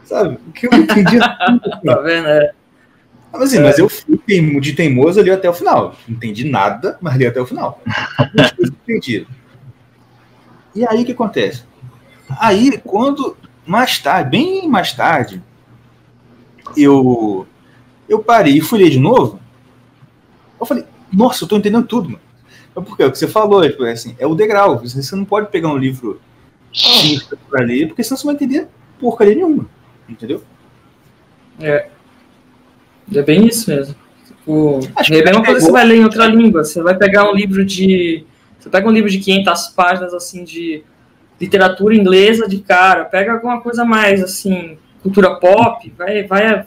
Sabe? 0.06 0.40
O 0.48 0.52
que 0.54 0.66
eu 0.66 0.74
entendi. 0.74 1.20
Tá 1.86 2.02
vendo? 2.02 2.28
É. 2.28 2.54
Mas, 3.32 3.42
assim, 3.44 3.60
mas 3.60 3.78
eu 3.78 3.88
fui 3.88 4.20
de 4.60 4.74
teimoso 4.74 5.20
ali 5.20 5.30
até 5.30 5.50
o 5.50 5.54
final. 5.54 5.96
Não 6.08 6.15
entendi 6.15 6.50
nada, 6.50 6.98
mas 7.00 7.15
li 7.15 7.28
até 7.28 7.39
o 7.39 7.46
final. 7.46 7.82
Entendi. 8.60 9.28
E 10.76 10.86
aí 10.88 11.04
o 11.04 11.06
que 11.06 11.12
acontece? 11.12 11.63
Aí, 12.39 12.80
quando 12.84 13.38
mais 13.65 14.00
tarde, 14.00 14.32
bem 14.32 14.68
mais 14.68 14.94
tarde, 14.94 15.42
eu 16.76 17.48
eu 18.08 18.20
parei 18.20 18.58
e 18.58 18.62
fui 18.62 18.80
ler 18.80 18.89
de 18.89 19.00
novo, 19.00 19.39
eu 20.60 20.65
falei, 20.65 20.84
nossa, 21.12 21.44
eu 21.44 21.48
tô 21.48 21.58
entendendo 21.58 21.86
tudo, 21.86 22.10
mano. 22.10 22.22
Mas 22.76 22.86
por 22.86 22.98
quê? 22.98 23.04
O 23.04 23.12
que 23.12 23.18
você 23.18 23.28
falou, 23.28 23.68
tipo, 23.68 23.86
é 23.86 23.92
assim, 23.92 24.15
é 24.18 24.26
o 24.26 24.36
degrau. 24.36 24.80
Você 24.80 25.02
você 25.02 25.15
não 25.15 25.26
pode 25.26 25.52
pegar 25.52 25.70
um 25.70 25.78
livro 25.78 26.20
simples 26.74 27.28
pra 27.48 27.63
ler, 27.63 27.88
porque 27.88 28.04
senão 28.04 28.18
você 28.18 28.26
não 28.26 28.34
vai 28.34 28.44
entender 28.44 28.68
porcaria 29.00 29.36
nenhuma. 29.36 29.68
Entendeu? 30.08 30.44
É 31.60 31.89
bem 33.24 33.48
isso 33.48 33.69
mesmo. 33.69 33.95
Tipo, 34.26 34.80
Acho 34.95 35.13
é 35.13 35.22
a 35.22 35.26
mesma 35.26 35.43
coisa 35.43 35.60
que 35.60 35.65
você 35.65 35.72
vai 35.72 35.86
ler 35.86 35.98
em 35.98 36.04
outra 36.04 36.26
língua. 36.28 36.63
Você 36.63 36.82
vai 36.82 36.95
pegar 36.95 37.30
um 37.30 37.34
livro 37.34 37.63
de. 37.65 38.26
Você 38.60 38.69
pega 38.69 38.88
um 38.88 38.91
livro 38.91 39.10
de 39.10 39.19
500 39.19 39.67
páginas, 39.69 40.13
assim, 40.13 40.43
de 40.43 40.84
literatura 41.39 41.95
inglesa 41.95 42.48
de 42.48 42.60
cara. 42.60 43.06
Pega 43.06 43.34
alguma 43.34 43.62
coisa 43.62 43.86
mais, 43.86 44.24
assim, 44.24 44.78
cultura 45.02 45.36
pop. 45.36 45.93
Vai. 45.98 46.24
vai 46.24 46.65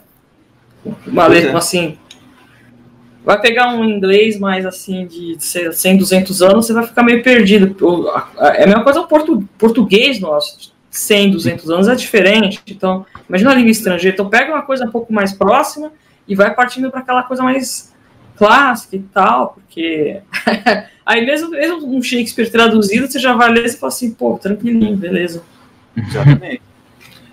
uma 1.05 1.35
é. 1.35 1.55
assim. 1.55 1.97
Vai 3.23 3.39
pegar 3.39 3.73
um 3.73 3.85
inglês 3.85 4.37
mais, 4.37 4.65
assim, 4.65 5.05
de 5.07 5.37
100, 5.39 5.97
200 5.97 6.41
anos, 6.41 6.65
você 6.65 6.73
vai 6.73 6.85
ficar 6.85 7.03
meio 7.03 7.23
perdido. 7.23 7.73
É 8.37 8.63
a 8.63 8.67
mesma 8.67 8.83
coisa 8.83 8.99
o 8.99 9.07
portu, 9.07 9.47
português 9.57 10.19
nosso. 10.19 10.73
100, 10.91 11.31
200 11.31 11.69
anos 11.69 11.87
é 11.87 11.95
diferente. 11.95 12.61
Então, 12.67 13.05
imagina 13.27 13.51
a 13.51 13.55
língua 13.55 13.71
estrangeira. 13.71 14.13
Então, 14.13 14.29
pega 14.29 14.53
uma 14.53 14.61
coisa 14.61 14.85
um 14.85 14.91
pouco 14.91 15.11
mais 15.11 15.31
próxima 15.31 15.91
e 16.27 16.35
vai 16.35 16.53
partindo 16.53 16.89
para 16.89 16.99
aquela 17.01 17.23
coisa 17.23 17.43
mais 17.43 17.93
clássica 18.35 18.95
e 18.95 18.99
tal, 18.99 19.53
porque 19.53 20.21
aí 21.05 21.25
mesmo, 21.25 21.51
mesmo 21.51 21.95
um 21.95 22.01
Shakespeare 22.01 22.49
traduzido, 22.49 23.07
você 23.07 23.19
já 23.19 23.33
vai 23.33 23.49
ler 23.51 23.65
e 23.65 23.69
fala 23.73 23.91
assim, 23.91 24.11
pô, 24.11 24.37
tranquilinho, 24.37 24.97
beleza. 24.97 25.43
Exatamente. 25.95 26.61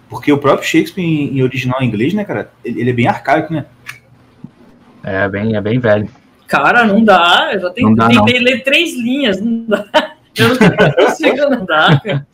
Porque 0.09 0.33
o 0.33 0.39
próprio 0.39 0.69
Shakespeare 0.69 1.05
em, 1.05 1.39
em 1.39 1.43
original 1.43 1.81
em 1.81 1.87
inglês, 1.87 2.13
né, 2.13 2.25
cara, 2.25 2.51
ele, 2.65 2.81
ele 2.81 2.91
é 2.91 2.93
bem 2.93 3.07
arcaico, 3.07 3.53
né? 3.53 3.65
É 5.03 5.29
bem, 5.29 5.57
é 5.57 5.61
bem 5.61 5.79
velho. 5.79 6.09
Cara, 6.47 6.85
não 6.85 7.03
dá, 7.05 7.51
eu 7.55 7.61
já 7.61 7.69
dá, 7.95 8.09
tentei 8.09 8.41
ler 8.41 8.65
três 8.65 8.93
linhas, 8.95 9.41
não 9.41 9.65
dá. 9.67 9.87
Eu 10.37 10.49
não 10.51 11.07
consigo, 11.07 11.37
não 11.51 11.65
dá, 11.65 12.01
cara. 12.01 12.27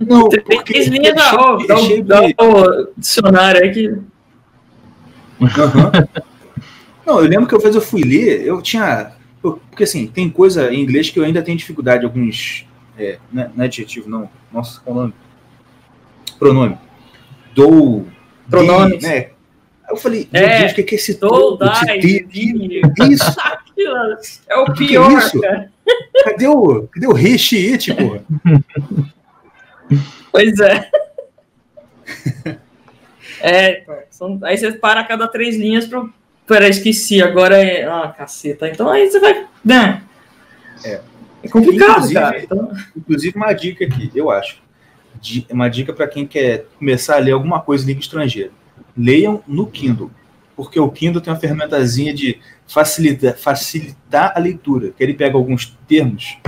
Não, 0.00 0.28
Três 0.64 0.88
linhas 0.88 1.12
é 1.12 1.14
dá, 1.14 1.34
ó, 1.34 1.56
dá, 1.66 1.74
é 1.74 1.78
cheio 1.78 2.02
dá 2.04 2.20
de- 2.22 2.34
o 2.38 2.88
dicionário 2.96 3.62
aí 3.62 3.70
que. 3.72 3.94
Aham. 5.40 5.92
Não, 7.06 7.20
eu 7.20 7.28
lembro 7.28 7.46
que 7.46 7.54
uma 7.54 7.60
vez 7.62 7.74
eu 7.74 7.80
fui 7.80 8.02
ler, 8.02 8.42
eu 8.44 8.60
tinha. 8.60 9.12
eu- 9.42 9.60
porque 9.70 9.84
assim, 9.84 10.06
tem 10.06 10.28
coisa 10.28 10.72
em 10.72 10.80
inglês 10.82 11.08
que 11.10 11.18
eu 11.18 11.24
ainda 11.24 11.42
tenho 11.42 11.56
dificuldade, 11.56 12.04
alguns. 12.04 12.66
É, 12.98 13.18
não, 13.32 13.42
é, 13.42 13.50
não 13.54 13.62
é 13.62 13.66
adjetivo, 13.66 14.08
não. 14.08 14.28
Nossa, 14.52 14.80
qual 14.80 14.96
o 14.96 15.00
nome? 15.00 15.14
Pronome. 16.38 16.78
Dou. 17.54 18.06
Pronomes. 18.50 18.98
di, 18.98 19.06
né? 19.06 19.30
Eu 19.88 19.96
falei, 19.96 20.28
É, 20.32 20.58
Deus, 20.60 20.72
o 20.72 20.74
que, 20.74 20.82
que 20.82 20.94
é 20.94 20.98
esse 20.98 21.14
Dou, 21.20 21.56
dai. 21.56 21.98
Isso, 21.98 23.36
É 24.48 24.56
o 24.58 24.64
é 24.64 24.74
pior, 24.74 25.12
isso? 25.18 25.40
cara. 25.40 25.70
cadê 26.24 26.48
o, 26.48 26.88
cadê 26.88 27.06
o 27.06 27.12
recheete, 27.12 27.94
porra? 27.94 28.22
Pois 30.32 30.58
é. 30.60 30.90
É, 33.40 33.84
são- 34.10 34.38
aí 34.42 34.56
você 34.56 34.72
para 34.72 35.00
a 35.00 35.04
cada 35.04 35.28
três 35.28 35.56
linhas 35.56 35.86
pra. 35.86 36.04
Peraí, 36.46 36.70
esqueci, 36.70 37.20
agora 37.22 37.56
é. 37.58 37.84
Ah, 37.84 38.14
caceta. 38.16 38.68
Então 38.68 38.88
aí 38.88 39.10
você 39.10 39.18
vai. 39.18 39.46
Né? 39.64 40.02
É. 40.84 41.00
É 41.42 41.48
complicado, 41.48 41.90
Inclusive- 41.90 42.14
cara. 42.20 42.42
Então, 42.42 42.72
Inclusive, 42.96 43.36
uma 43.36 43.52
dica 43.52 43.84
aqui, 43.84 44.10
eu 44.14 44.30
acho. 44.30 44.58
Uma 45.50 45.68
dica 45.68 45.92
para 45.92 46.06
quem 46.06 46.26
quer 46.26 46.66
começar 46.78 47.16
a 47.16 47.18
ler 47.18 47.32
alguma 47.32 47.60
coisa 47.60 47.84
em 47.84 47.88
língua 47.88 48.00
estrangeira. 48.00 48.50
Leiam 48.96 49.42
no 49.46 49.66
Kindle. 49.66 50.10
Porque 50.54 50.78
o 50.80 50.88
Kindle 50.90 51.20
tem 51.20 51.32
uma 51.32 51.38
ferramentazinha 51.38 52.14
de 52.14 52.38
facilitar, 52.66 53.36
facilitar 53.36 54.32
a 54.34 54.38
leitura. 54.38 54.90
Que 54.96 55.02
ele 55.02 55.14
pega 55.14 55.36
alguns 55.36 55.76
termos 55.88 56.38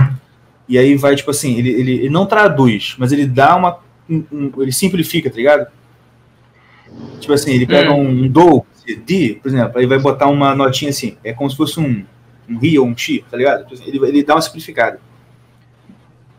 e 0.67 0.77
aí 0.77 0.95
vai, 0.95 1.15
tipo 1.15 1.31
assim, 1.31 1.57
ele, 1.57 1.69
ele, 1.69 1.91
ele 1.93 2.09
não 2.09 2.25
traduz, 2.25 2.95
mas 2.97 3.11
ele 3.11 3.25
dá 3.25 3.55
uma. 3.55 3.79
um- 4.09 4.23
um- 4.31 4.51
ele 4.61 4.71
simplifica, 4.71 5.29
tá 5.29 5.35
ligado? 5.37 5.67
Tipo 7.19 7.33
assim, 7.33 7.51
ele 7.51 7.65
pega 7.67 7.91
um 7.91 8.27
do, 8.27 8.65
de, 9.05 9.39
por 9.41 9.49
exemplo, 9.49 9.77
aí 9.79 9.85
vai 9.85 9.99
botar 9.99 10.27
uma 10.27 10.55
notinha 10.55 10.89
assim. 10.89 11.17
É 11.23 11.33
como 11.33 11.49
se 11.49 11.55
fosse 11.57 11.79
um, 11.79 12.05
um 12.49 12.57
ri 12.57 12.77
ou 12.79 12.85
um 12.87 12.97
chi, 12.97 13.23
tá 13.29 13.37
ligado? 13.37 13.63
Tipo 13.63 13.73
assim, 13.75 13.83
Ele, 13.87 13.99
ele 14.07 14.23
dá 14.23 14.35
uma 14.35 14.41
simplificada. 14.41 14.99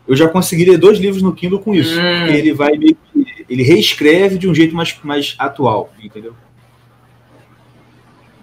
Eu 0.07 0.15
já 0.15 0.27
consegui 0.27 0.65
ler 0.65 0.77
dois 0.77 0.97
livros 0.99 1.21
no 1.21 1.33
Kindle 1.33 1.59
com 1.59 1.73
isso. 1.73 1.97
Hum. 1.99 2.25
Ele 2.27 2.53
vai 2.53 2.77
meio 2.77 2.95
que, 3.13 3.45
ele 3.47 3.63
reescreve 3.63 4.37
de 4.37 4.47
um 4.47 4.53
jeito 4.55 4.75
mais, 4.75 4.97
mais 5.03 5.35
atual, 5.37 5.91
entendeu? 6.01 6.33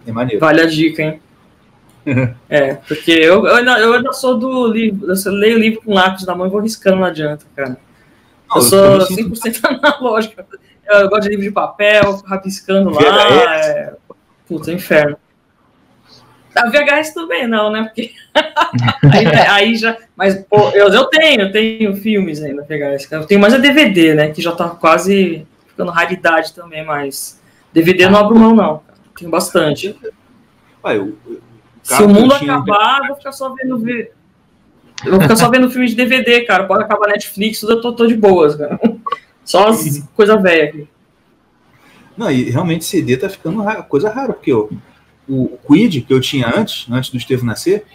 É 0.07 0.13
maneiro. 0.13 0.41
vale 0.41 0.61
a 0.61 0.67
dica, 0.67 1.03
hein? 1.03 1.21
É, 2.49 2.75
porque 2.75 3.11
eu, 3.11 3.45
eu, 3.47 3.55
ainda, 3.57 3.79
eu 3.81 3.93
ainda 3.93 4.13
sou 4.15 4.39
do 4.39 4.67
livro. 4.73 5.07
Eu 5.13 5.33
leio 5.33 5.57
o 5.57 5.61
livro 5.61 5.83
com 5.83 5.93
lápis 5.93 6.25
na 6.25 6.35
mão 6.35 6.47
e 6.47 6.51
vou 6.51 6.61
riscando, 6.61 6.97
não 6.97 7.05
adianta, 7.05 7.45
cara. 7.55 7.71
Não, 8.49 8.57
Eu 8.57 8.57
eu 8.57 8.63
sou 8.63 8.99
também 9.07 9.35
sinto- 9.35 9.61
100% 9.61 9.61
analógico. 9.83 10.43
Eu 10.89 11.09
gosto 11.09 11.23
de 11.25 11.29
livro 11.31 11.45
de 11.45 11.51
papel, 11.51 12.23
rabiscando 12.27 12.91
lá. 12.91 13.01
É... 13.67 13.95
Puta, 14.47 14.73
inferno. 14.73 15.17
A 16.57 16.69
VHS 16.71 17.13
também 17.15 17.47
não, 17.47 17.71
né? 17.71 17.85
Porque 17.85 18.11
aí, 19.13 19.27
aí 19.49 19.77
já. 19.77 19.97
Mas, 20.17 20.35
pô, 20.49 20.71
eu, 20.71 20.89
eu 20.89 21.05
tenho, 21.05 21.43
eu 21.43 21.53
tenho 21.53 21.95
filmes 21.97 22.43
ainda 22.43 22.63
VHS. 22.63 23.13
Eu 23.13 23.27
tenho 23.27 23.41
mais 23.41 23.55
a 23.55 23.59
DVD, 23.59 24.15
né? 24.15 24.31
Que 24.31 24.43
já 24.43 24.53
tá 24.53 24.71
quase 24.71 25.47
ficando 25.69 25.91
raridade 25.93 26.53
também, 26.55 26.85
mas 26.85 27.41
DVD 27.73 28.05
eu 28.05 28.11
não 28.11 28.19
abro 28.21 28.37
mão, 28.39 28.55
não. 28.57 28.83
Tenho 29.17 29.31
bastante. 29.31 29.97
O- 30.83 31.05
o 31.27 31.41
Se 31.83 32.03
o 32.03 32.05
eu 32.07 32.09
mundo 32.09 32.35
acabar, 32.35 33.01
eu 33.03 33.07
vou 33.09 33.17
ficar 33.17 33.33
só 33.33 33.55
vendo. 33.55 33.79
vi- 33.79 34.11
Eu 35.05 35.13
vou 35.13 35.21
ficar 35.21 35.37
só 35.37 35.49
vendo 35.51 35.71
filme 35.71 35.87
de 35.87 35.95
DVD, 35.95 36.41
cara. 36.41 36.65
Pode 36.65 36.83
acabar 36.83 37.09
Netflix, 37.09 37.61
tudo 37.61 37.75
eu 37.75 37.81
tô, 37.81 37.93
tô 37.93 38.07
de 38.07 38.15
boas, 38.17 38.57
cara. 38.57 38.81
Só 39.49 39.69
as 39.69 40.03
coisa 40.15 40.37
velha 40.37 40.65
aqui. 40.65 40.87
Não, 42.15 42.31
e 42.31 42.51
realmente 42.51 42.85
CD 42.85 43.17
tá 43.17 43.31
ficando 43.31 43.65
coisa 43.85 44.11
rara, 44.11 44.35
porque 44.35 44.53
ó, 44.53 44.69
o 45.27 45.59
Quid 45.67 46.03
que 46.03 46.13
eu 46.13 46.21
tinha 46.21 46.53
antes, 46.55 46.87
antes 46.91 47.09
do 47.09 47.17
Estevam 47.17 47.47
nascer, 47.47 47.87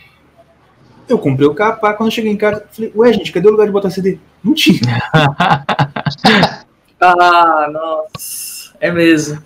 eu 1.07 1.19
comprei 1.19 1.47
o 1.47 1.53
capa, 1.53 1.93
quando 1.93 2.07
eu 2.07 2.11
cheguei 2.15 2.31
em 2.31 2.37
casa, 2.37 2.65
falei, 2.71 2.91
ué, 2.95 3.13
gente, 3.13 3.31
cadê 3.31 3.47
o 3.47 3.51
lugar 3.51 3.67
de 3.67 3.71
botar 3.71 3.91
CD? 3.91 4.17
Não 4.43 4.55
tinha. 4.55 4.79
Ah, 7.05 7.67
nossa. 7.69 8.73
É 8.79 8.89
mesmo. 8.89 9.43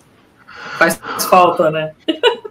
Faz 0.78 1.00
falta, 1.28 1.70
né? 1.72 1.92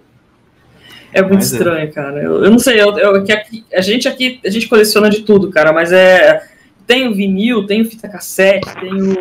É 1.13 1.22
muito 1.22 1.36
Mas 1.36 1.54
é. 1.54 1.56
estranho, 1.56 1.93
cara. 1.93 2.22
Eu, 2.22 2.43
eu 2.43 2.52
não 2.52 2.60
sei, 2.60 2.82
eu, 2.82 2.96
eu- 3.00 3.24
que 3.24 3.32
aqui, 3.32 3.65
a 3.74 3.80
gente 3.80 4.10
aqui, 4.10 4.41
a 4.46 4.50
gente 4.50 4.67
coleciona 4.67 5.10
de 5.10 5.22
tudo, 5.22 5.50
cara, 5.50 5.72
mas 5.72 5.91
é. 5.93 6.46
Tem 6.88 7.08
o 7.08 7.13
vinil, 7.13 7.67
tem 7.67 7.82
o 7.82 7.86
fita 7.86 8.08
cassete, 8.08 8.73
tem 8.80 8.93
o 8.93 9.15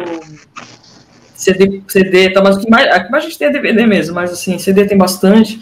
CD, 1.35 1.83
CD 1.89 2.31
tá, 2.31 2.43
mas 2.43 2.57
o 2.57 2.61
que 2.61 2.71
mais, 2.71 2.89
a 2.89 3.21
gente 3.21 3.37
tem 3.37 3.49
é 3.49 3.53
DVD 3.53 3.87
mesmo, 3.87 4.15
mas 4.15 4.33
assim, 4.33 4.59
CD 4.59 4.87
tem 4.87 4.97
bastante. 4.97 5.61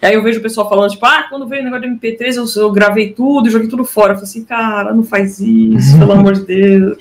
Aí 0.00 0.14
eu 0.14 0.22
vejo 0.22 0.38
o 0.38 0.42
pessoal 0.42 0.66
falando, 0.68 0.90
tipo, 0.90 1.04
ah, 1.04 1.26
quando 1.28 1.46
veio 1.46 1.60
o 1.60 1.64
negócio 1.64 1.90
do 1.90 1.94
MP3, 1.94 2.36
eu, 2.36 2.62
eu 2.62 2.72
gravei 2.72 3.12
tudo 3.12 3.50
joguei 3.50 3.68
tudo 3.68 3.84
fora. 3.84 4.12
Eu 4.12 4.16
falei 4.16 4.30
assim, 4.30 4.44
cara, 4.44 4.94
não 4.94 5.04
faz 5.04 5.40
isso, 5.40 5.98
pelo 5.98 6.12
amor 6.12 6.34
de 6.34 6.46
Deus. 6.46 6.98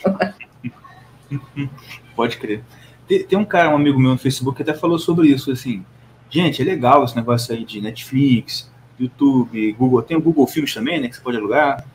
Pode 2.16 2.38
crer. 2.38 2.62
Tem, 3.08 3.24
tem 3.24 3.40
um 3.40 3.46
cara, 3.46 3.70
um 3.70 3.76
amigo 3.76 4.00
meu 4.00 4.12
no 4.12 4.18
Facebook, 4.18 4.58
que 4.58 4.70
até 4.70 4.78
falou 4.78 5.00
sobre 5.00 5.30
isso, 5.30 5.52
assim, 5.52 5.86
gente, 6.30 6.62
é 6.62 6.66
legal 6.66 7.06
esse 7.06 7.16
negócio 7.16 7.56
aí 7.56 7.64
de 7.64 7.80
Netflix, 7.80 8.70
YouTube, 9.00 9.72
Google, 9.74 10.02
tem 10.02 10.18
o 10.18 10.22
Google 10.22 10.46
Filmes 10.46 10.74
também, 10.74 11.00
né, 11.00 11.08
que 11.08 11.16
você 11.16 11.22
pode 11.22 11.38
alugar. 11.38 11.86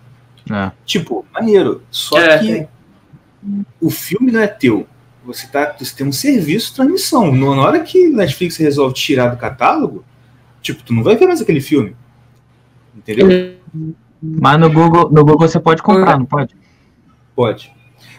É. 0.50 0.70
Tipo, 0.85 1.24
maneiro. 1.33 1.83
Só 1.90 2.18
É, 2.18 2.38
que 2.38 2.66
o 3.80 3.90
filme 3.90 4.30
não 4.33 4.40
é 4.40 4.46
teu. 4.46 4.87
Você, 5.24 5.46
tá, 5.46 5.74
você 5.78 5.94
tem 5.96 6.07
um 6.07 6.12
serviço 6.12 6.70
de 6.70 6.76
transmissão. 6.76 7.33
Na 7.35 7.62
hora 7.62 7.80
que 7.80 8.09
Netflix 8.11 8.57
resolve 8.59 8.94
tirar 8.94 9.28
do 9.28 9.37
catálogo, 9.38 10.04
tipo, 10.61 10.83
tu 10.83 10.92
não 10.92 11.02
vai 11.02 11.16
ver 11.16 11.26
mais 11.26 11.40
aquele 11.40 11.61
filme. 11.62 11.96
Entendeu? 12.94 13.57
Mas 14.22 14.61
no 14.61 14.70
Google, 14.70 15.11
no 15.11 15.24
Google 15.24 15.48
você 15.48 15.59
pode 15.59 15.83
comprar, 15.83 16.18
não 16.18 16.26
pode? 16.26 16.54
Pode. 17.35 17.72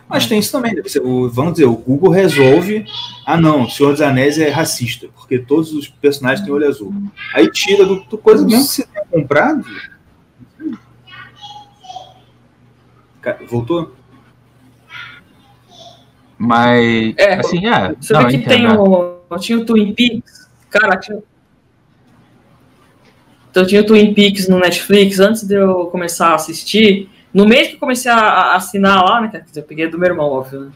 Mas 0.07 0.27
tem 0.27 0.38
isso 0.39 0.51
também. 0.51 0.73
né? 0.75 0.81
O- 1.03 1.29
vamos 1.29 1.53
dizer, 1.53 1.65
o 1.65 1.75
Google 1.75 2.11
resolve. 2.11 2.85
Ah, 3.25 3.38
não, 3.38 3.63
o 3.63 3.69
Senhor 3.69 3.91
dos 3.91 4.01
Anéis 4.01 4.38
é 4.38 4.49
racista, 4.49 5.07
porque 5.15 5.39
todos 5.39 5.73
os 5.73 5.88
personagens 5.88 6.45
têm 6.45 6.53
olho 6.53 6.67
azul. 6.67 6.93
Aí 7.33 7.49
tira 7.49 7.85
do, 7.85 8.03
do 8.03 8.17
coisa 8.17 8.45
mesmo 8.45 8.61
que 8.61 8.67
você 8.69 8.83
tenha 8.85 9.05
comprado. 9.05 9.65
Voltou? 13.47 13.93
Mas, 16.38 17.13
É, 17.17 17.35
assim, 17.35 17.65
é. 17.67 17.93
Você 17.99 18.13
não, 18.13 18.23
vê 18.23 18.27
que 18.29 18.35
entendo, 18.38 18.49
tem 18.49 18.65
é. 18.65 18.73
o. 18.77 19.15
Tinha 19.39 19.57
o 19.57 19.65
Twin 19.65 19.93
Peaks. 19.93 20.49
Cara, 20.69 20.97
tinha. 20.97 21.19
Então 23.49 23.65
tinha 23.65 23.81
o 23.81 23.85
Twin 23.85 24.13
Peaks 24.13 24.47
no 24.49 24.59
Netflix 24.59 25.19
antes 25.19 25.43
de 25.43 25.55
eu 25.55 25.85
começar 25.88 26.29
a 26.29 26.35
assistir. 26.35 27.09
No 27.33 27.45
mês 27.45 27.69
que 27.69 27.75
eu 27.75 27.79
comecei 27.79 28.11
a, 28.11 28.17
a 28.17 28.55
assinar 28.55 29.03
lá, 29.03 29.21
né? 29.21 29.29
Quer 29.29 29.41
dizer, 29.41 29.59
eu 29.61 29.63
peguei 29.63 29.88
do 29.88 29.97
meu 29.97 30.09
irmão, 30.09 30.29
óbvio. 30.29 30.61
Né? 30.61 30.71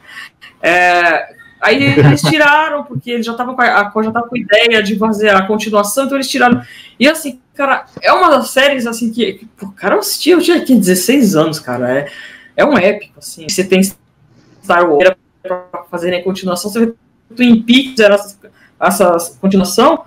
É, 0.62 1.34
aí 1.62 1.84
eles 2.00 2.22
tiraram, 2.22 2.84
porque 2.86 3.12
eles 3.12 3.26
já 3.26 3.34
estavam 3.34 3.54
com 3.56 3.62
a, 3.62 3.66
a- 3.66 4.04
já 4.04 4.12
tava 4.12 4.28
com 4.28 4.36
a 4.36 4.40
ideia 4.40 4.82
de 4.82 4.98
fazer 4.98 5.30
a 5.30 5.46
continuação, 5.46 6.06
então 6.06 6.18
eles 6.18 6.30
tiraram. 6.30 6.62
E 6.98 7.08
assim, 7.08 7.40
cara, 7.54 7.86
é 8.02 8.12
uma 8.14 8.30
das 8.30 8.50
séries 8.50 8.88
assim 8.88 9.12
que. 9.12 9.34
que 9.34 9.46
pô, 9.46 9.70
cara, 9.72 9.96
eu 9.96 10.00
assisti, 10.00 10.30
eu 10.32 10.42
tinha 10.42 10.58
aqui 10.58 10.74
16 10.76 11.36
anos, 11.36 11.60
cara. 11.60 11.98
É, 12.00 12.12
é 12.60 12.66
um 12.66 12.78
épico, 12.78 13.18
assim. 13.18 13.48
Você 13.48 13.64
tem 13.64 13.82
Star 13.84 14.90
Wars 14.90 15.16
pra 15.42 15.86
fazerem 15.90 16.20
a 16.20 16.24
continuação, 16.24 16.70
você 16.70 16.86
vê 16.86 16.94
Twin 17.36 17.62
Peaks 17.62 18.00
era 18.00 18.16
essa, 18.16 19.16
essa 19.16 19.38
continuação, 19.40 20.04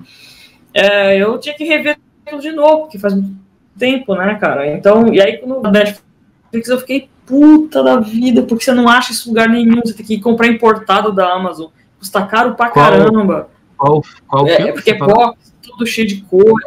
é, 0.74 1.16
eu 1.16 1.38
tinha 1.38 1.54
que 1.54 1.64
rever 1.64 1.98
tudo 2.26 2.42
de 2.42 2.52
novo, 2.52 2.82
porque 2.82 2.98
faz 2.98 3.14
muito 3.14 3.34
tempo, 3.78 4.14
né, 4.14 4.34
cara? 4.36 4.70
Então, 4.70 5.12
e 5.12 5.20
aí 5.20 5.40
no 5.46 5.62
Netflix 5.62 6.68
eu 6.68 6.78
fiquei 6.78 7.08
puta 7.24 7.82
da 7.82 7.98
vida, 7.98 8.42
porque 8.42 8.64
você 8.64 8.72
não 8.72 8.88
acha 8.88 9.12
isso 9.12 9.28
em 9.28 9.30
lugar 9.30 9.48
nenhum, 9.48 9.80
você 9.82 9.94
tem 9.94 10.04
que 10.04 10.20
comprar 10.20 10.48
importado 10.48 11.12
da 11.12 11.32
Amazon. 11.32 11.70
Custa 11.98 12.26
caro 12.26 12.54
pra 12.54 12.68
Qual- 12.68 12.84
caramba. 12.90 13.48
Qual, 13.76 14.04
qual 14.26 14.46
É, 14.46 14.56
filme 14.56 14.70
é 14.70 14.72
porque 14.72 14.90
é 14.90 14.98
box, 14.98 15.54
tudo 15.62 15.86
cheio 15.86 16.06
de 16.06 16.20
cor. 16.22 16.60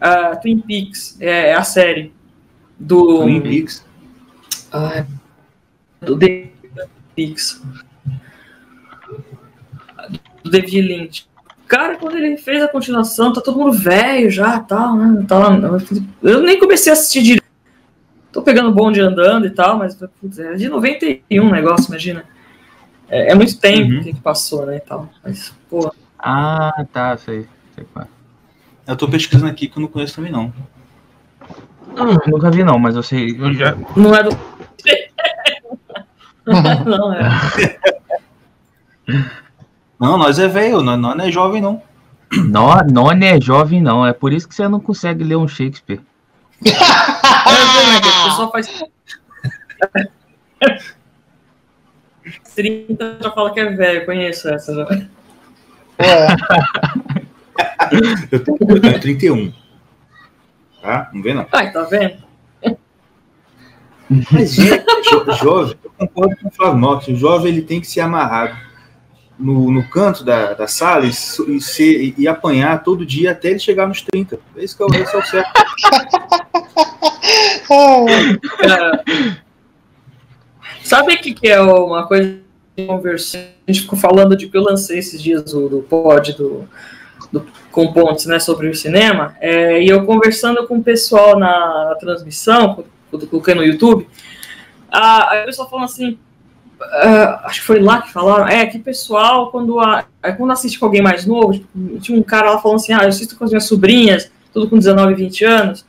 Ah, 0.00 0.36
Twin 0.36 0.58
Peaks 0.58 1.16
é, 1.20 1.50
é 1.50 1.54
a 1.54 1.62
série 1.62 2.12
do. 2.78 3.22
Twin 3.22 3.40
Peaks. 3.40 3.84
Ah, 4.72 5.04
do 6.00 6.18
The 6.18 6.48
Peaks. 7.14 7.62
Do 10.42 10.50
David 10.50 10.80
Lynch. 10.82 11.26
Cara, 11.68 11.96
quando 11.96 12.16
ele 12.16 12.36
fez 12.36 12.62
a 12.62 12.68
continuação, 12.68 13.32
tá 13.32 13.40
todo 13.40 13.58
mundo 13.58 13.72
velho 13.72 14.30
já, 14.30 14.58
tal, 14.60 14.96
né? 14.96 15.24
Tá, 15.26 15.40
eu 16.22 16.42
nem 16.42 16.58
comecei 16.58 16.90
a 16.92 16.94
assistir 16.94 17.22
direito. 17.22 17.42
Tô 18.30 18.42
pegando 18.42 18.72
bonde 18.72 19.00
andando 19.00 19.46
e 19.46 19.50
tal, 19.50 19.78
mas 19.78 19.94
putz, 20.20 20.38
é 20.38 20.54
de 20.54 20.68
91 20.68 21.46
o 21.46 21.50
negócio, 21.50 21.88
imagina. 21.88 22.24
É, 23.08 23.32
é 23.32 23.34
muito 23.34 23.58
tempo 23.58 23.92
Uhum. 23.92 24.02
que 24.02 24.14
passou, 24.14 24.66
né, 24.66 24.76
e 24.76 24.80
tal. 24.80 25.08
Mas, 25.22 25.54
pô, 25.68 25.92
Ah, 26.18 26.84
tá, 26.92 27.16
sei. 27.16 27.46
sei 27.74 27.84
qual. 27.92 28.06
Eu 28.86 28.96
tô 28.96 29.06
pesquisando 29.08 29.46
aqui 29.50 29.68
que 29.68 29.76
eu 29.78 29.80
não 29.82 29.88
conheço 29.88 30.16
também, 30.16 30.32
não. 30.32 30.52
Hum, 31.88 32.16
nunca 32.26 32.50
vi 32.50 32.64
não, 32.64 32.78
mas 32.78 32.96
eu 32.96 33.02
sei. 33.02 33.36
Eu 33.38 33.52
já... 33.54 33.76
Não 33.96 34.14
é 34.14 34.22
do. 34.22 34.30
não, 36.86 37.12
é. 37.14 37.30
Não, 39.98 40.18
nós 40.18 40.38
é 40.38 40.48
velho, 40.48 40.82
nós, 40.82 40.98
nós 40.98 41.16
não 41.16 41.24
é 41.24 41.30
jovem, 41.30 41.60
não. 41.60 41.82
Não, 42.32 42.76
não 42.90 43.12
é 43.12 43.40
jovem, 43.40 43.80
não. 43.80 44.06
É 44.06 44.12
por 44.12 44.32
isso 44.32 44.48
que 44.48 44.54
você 44.54 44.66
não 44.66 44.80
consegue 44.80 45.22
ler 45.22 45.36
um 45.36 45.46
Shakespeare. 45.46 46.00
É, 46.64 46.70
a 47.96 48.24
pessoa 48.24 48.50
faz. 48.50 48.82
30 52.54 53.18
já 53.20 53.30
fala 53.30 53.52
que 53.52 53.60
é 53.60 53.66
velho, 53.66 54.06
conheço 54.06 54.48
essa 54.48 54.74
já. 54.74 54.84
Ué, 54.84 56.36
Eu 58.30 58.44
tenho, 58.44 58.58
eu 58.60 58.80
tenho 58.80 59.00
31. 59.00 59.52
Tá? 60.80 61.10
Não 61.12 61.22
vê, 61.22 61.34
não. 61.34 61.46
Ai, 61.52 61.72
tá 61.72 61.82
vendo? 61.82 62.16
Mas, 64.30 64.54
gente, 64.54 64.84
jovem, 65.42 65.76
eu 65.82 65.90
concordo 65.98 66.36
com 66.36 66.48
o 66.48 66.50
Flávio 66.50 66.78
Nox, 66.78 67.08
o 67.08 67.16
jovem 67.16 67.52
ele 67.52 67.62
tem 67.62 67.80
que 67.80 67.86
ser 67.86 68.00
amarrado 68.00 68.56
no, 69.38 69.70
no 69.70 69.88
canto 69.88 70.24
da, 70.24 70.52
da 70.54 70.66
sala 70.66 71.04
e, 71.06 71.10
e, 71.10 71.60
ser, 71.60 72.14
e, 72.16 72.28
apanhar 72.28 72.82
todo 72.82 73.04
dia 73.04 73.32
até 73.32 73.50
ele 73.50 73.58
chegar 73.58 73.88
nos 73.88 74.02
30. 74.02 74.38
Esse, 74.56 74.76
que 74.76 74.82
é, 74.82 74.86
o- 74.86 74.94
esse 74.94 75.14
é 75.14 75.18
o 75.18 75.22
certo. 75.22 75.52
Cara, 78.58 79.02
sabe 80.84 81.14
o 81.14 81.20
que, 81.20 81.32
que 81.34 81.48
é 81.48 81.60
uma 81.60 82.06
coisa 82.06 82.38
que? 82.76 82.88
A 82.88 83.72
gente 83.72 83.82
ficou 83.82 83.98
falando 83.98 84.36
de 84.36 84.48
que 84.48 84.56
eu 84.56 84.62
lancei 84.62 84.98
esses 84.98 85.22
dias 85.22 85.52
o 85.54 85.68
do 85.68 85.82
pod 85.82 86.32
do, 86.34 86.68
do, 87.32 87.46
com 87.70 87.92
pontos 87.92 88.26
né, 88.26 88.38
sobre 88.38 88.68
o 88.68 88.74
cinema, 88.74 89.36
é, 89.40 89.82
e 89.82 89.88
eu 89.88 90.04
conversando 90.04 90.66
com 90.66 90.78
o 90.78 90.82
pessoal 90.82 91.38
na, 91.38 91.86
na 91.90 91.94
transmissão, 91.96 92.84
eu 93.12 93.28
coloquei 93.28 93.54
no 93.54 93.64
YouTube, 93.64 94.08
a, 94.90 95.42
a 95.42 95.44
pessoa 95.44 95.68
falando 95.68 95.86
assim. 95.86 96.18
ah, 96.80 97.42
acho 97.44 97.60
que 97.60 97.66
foi 97.66 97.80
lá 97.80 98.02
que 98.02 98.12
falaram. 98.12 98.46
É, 98.46 98.66
que 98.66 98.78
pessoal, 98.78 99.50
quando, 99.50 99.80
a, 99.80 100.04
é, 100.22 100.32
quando 100.32 100.50
assiste 100.50 100.78
com 100.78 100.86
alguém 100.86 101.02
mais 101.02 101.24
novo, 101.24 101.52
tipo, 101.52 101.68
tinha 102.00 102.18
um 102.18 102.22
cara 102.22 102.50
lá 102.50 102.58
falando 102.58 102.76
assim: 102.76 102.92
ah, 102.92 103.02
eu 103.02 103.08
assisto 103.08 103.36
com 103.36 103.44
as 103.44 103.50
minhas 103.50 103.64
sobrinhas, 103.64 104.30
tudo 104.52 104.68
com 104.68 104.78
19, 104.78 105.14
20 105.14 105.44
anos. 105.44 105.84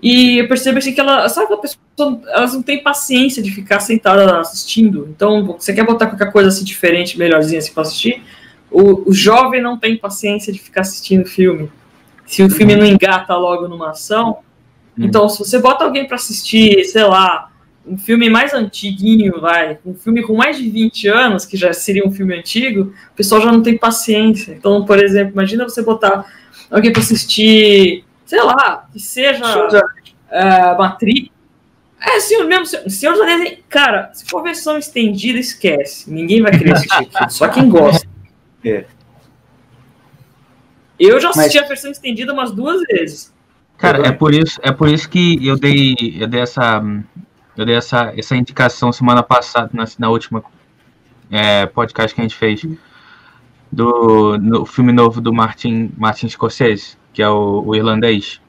E 0.00 0.38
eu 0.38 0.46
percebo 0.46 0.78
assim 0.78 0.92
que 0.92 1.00
ela, 1.00 1.28
sabe, 1.28 1.52
a 1.52 1.56
pessoa, 1.56 2.20
elas 2.28 2.54
não 2.54 2.62
têm 2.62 2.82
paciência 2.82 3.42
de 3.42 3.50
ficar 3.50 3.80
sentada 3.80 4.38
assistindo. 4.38 5.08
Então, 5.10 5.44
você 5.58 5.72
quer 5.72 5.84
botar 5.84 6.06
qualquer 6.06 6.30
coisa 6.30 6.48
assim 6.48 6.64
diferente, 6.64 7.18
melhorzinha 7.18 7.58
assim 7.58 7.72
pra 7.72 7.82
assistir? 7.82 8.22
O, 8.70 9.10
o 9.10 9.12
jovem 9.12 9.60
não 9.60 9.76
tem 9.76 9.96
paciência 9.96 10.52
de 10.52 10.58
ficar 10.60 10.82
assistindo 10.82 11.26
filme. 11.26 11.70
Se 12.26 12.42
o 12.42 12.50
filme 12.50 12.76
não 12.76 12.84
engata 12.84 13.34
logo 13.36 13.66
numa 13.66 13.90
ação. 13.90 14.38
Então, 14.98 15.28
se 15.28 15.38
você 15.38 15.58
bota 15.58 15.84
alguém 15.84 16.06
pra 16.06 16.16
assistir, 16.16 16.84
sei 16.84 17.04
lá, 17.04 17.50
um 17.86 17.96
filme 17.96 18.28
mais 18.28 18.52
antiguinho, 18.52 19.40
vai, 19.40 19.78
um 19.84 19.94
filme 19.94 20.22
com 20.22 20.34
mais 20.34 20.58
de 20.58 20.68
20 20.68 21.08
anos, 21.08 21.46
que 21.46 21.56
já 21.56 21.72
seria 21.72 22.06
um 22.06 22.12
filme 22.12 22.36
antigo, 22.36 22.92
o 23.12 23.16
pessoal 23.16 23.40
já 23.40 23.50
não 23.50 23.62
tem 23.62 23.78
paciência. 23.78 24.52
Então, 24.52 24.84
por 24.84 25.02
exemplo, 25.02 25.32
imagina 25.32 25.64
você 25.64 25.82
botar 25.82 26.26
alguém 26.70 26.92
pra 26.92 27.00
assistir, 27.00 28.04
sei 28.26 28.42
lá, 28.42 28.86
que 28.92 29.00
seja 29.00 29.68
é, 30.30 30.76
Matrix. 30.76 31.30
É, 32.00 32.20
senhor 32.20 32.44
mesmo, 32.44 32.64
senhor, 32.88 33.14
dos 33.14 33.22
Anéis, 33.22 33.58
cara, 33.68 34.10
se 34.14 34.24
for 34.26 34.42
versão 34.42 34.78
estendida, 34.78 35.38
esquece. 35.38 36.08
Ninguém 36.10 36.40
vai 36.40 36.56
querer 36.56 36.74
assistir 36.74 36.94
aquilo, 36.94 37.30
só 37.30 37.48
quem 37.48 37.68
gosta. 37.68 38.06
É. 38.64 38.84
Eu 40.98 41.20
já 41.20 41.30
assisti 41.30 41.58
a 41.58 41.66
versão 41.66 41.90
estendida 41.90 42.32
umas 42.32 42.52
duas 42.52 42.82
vezes. 42.82 43.32
Cara, 43.78 44.08
é 44.08 44.12
por 44.12 44.34
isso, 44.34 44.60
é 44.62 44.72
por 44.72 44.88
isso 44.88 45.08
que 45.08 45.46
eu 45.46 45.56
dei, 45.56 45.94
eu 46.18 46.26
dei 46.26 46.40
essa, 46.40 46.82
eu 47.56 47.64
dei 47.64 47.76
essa, 47.76 48.12
essa 48.16 48.36
indicação 48.36 48.92
semana 48.92 49.22
passada 49.22 49.70
na, 49.72 49.84
na 49.98 50.10
última 50.10 50.42
é, 51.30 51.64
podcast 51.66 52.12
que 52.12 52.20
a 52.20 52.24
gente 52.24 52.34
fez 52.34 52.66
do 53.70 54.36
no 54.38 54.66
filme 54.66 54.92
novo 54.92 55.20
do 55.20 55.32
Martin, 55.32 55.92
Martin 55.96 56.28
Scorsese, 56.28 56.96
que 57.12 57.22
é 57.22 57.28
o, 57.28 57.62
o 57.66 57.76
irlandês. 57.76 58.40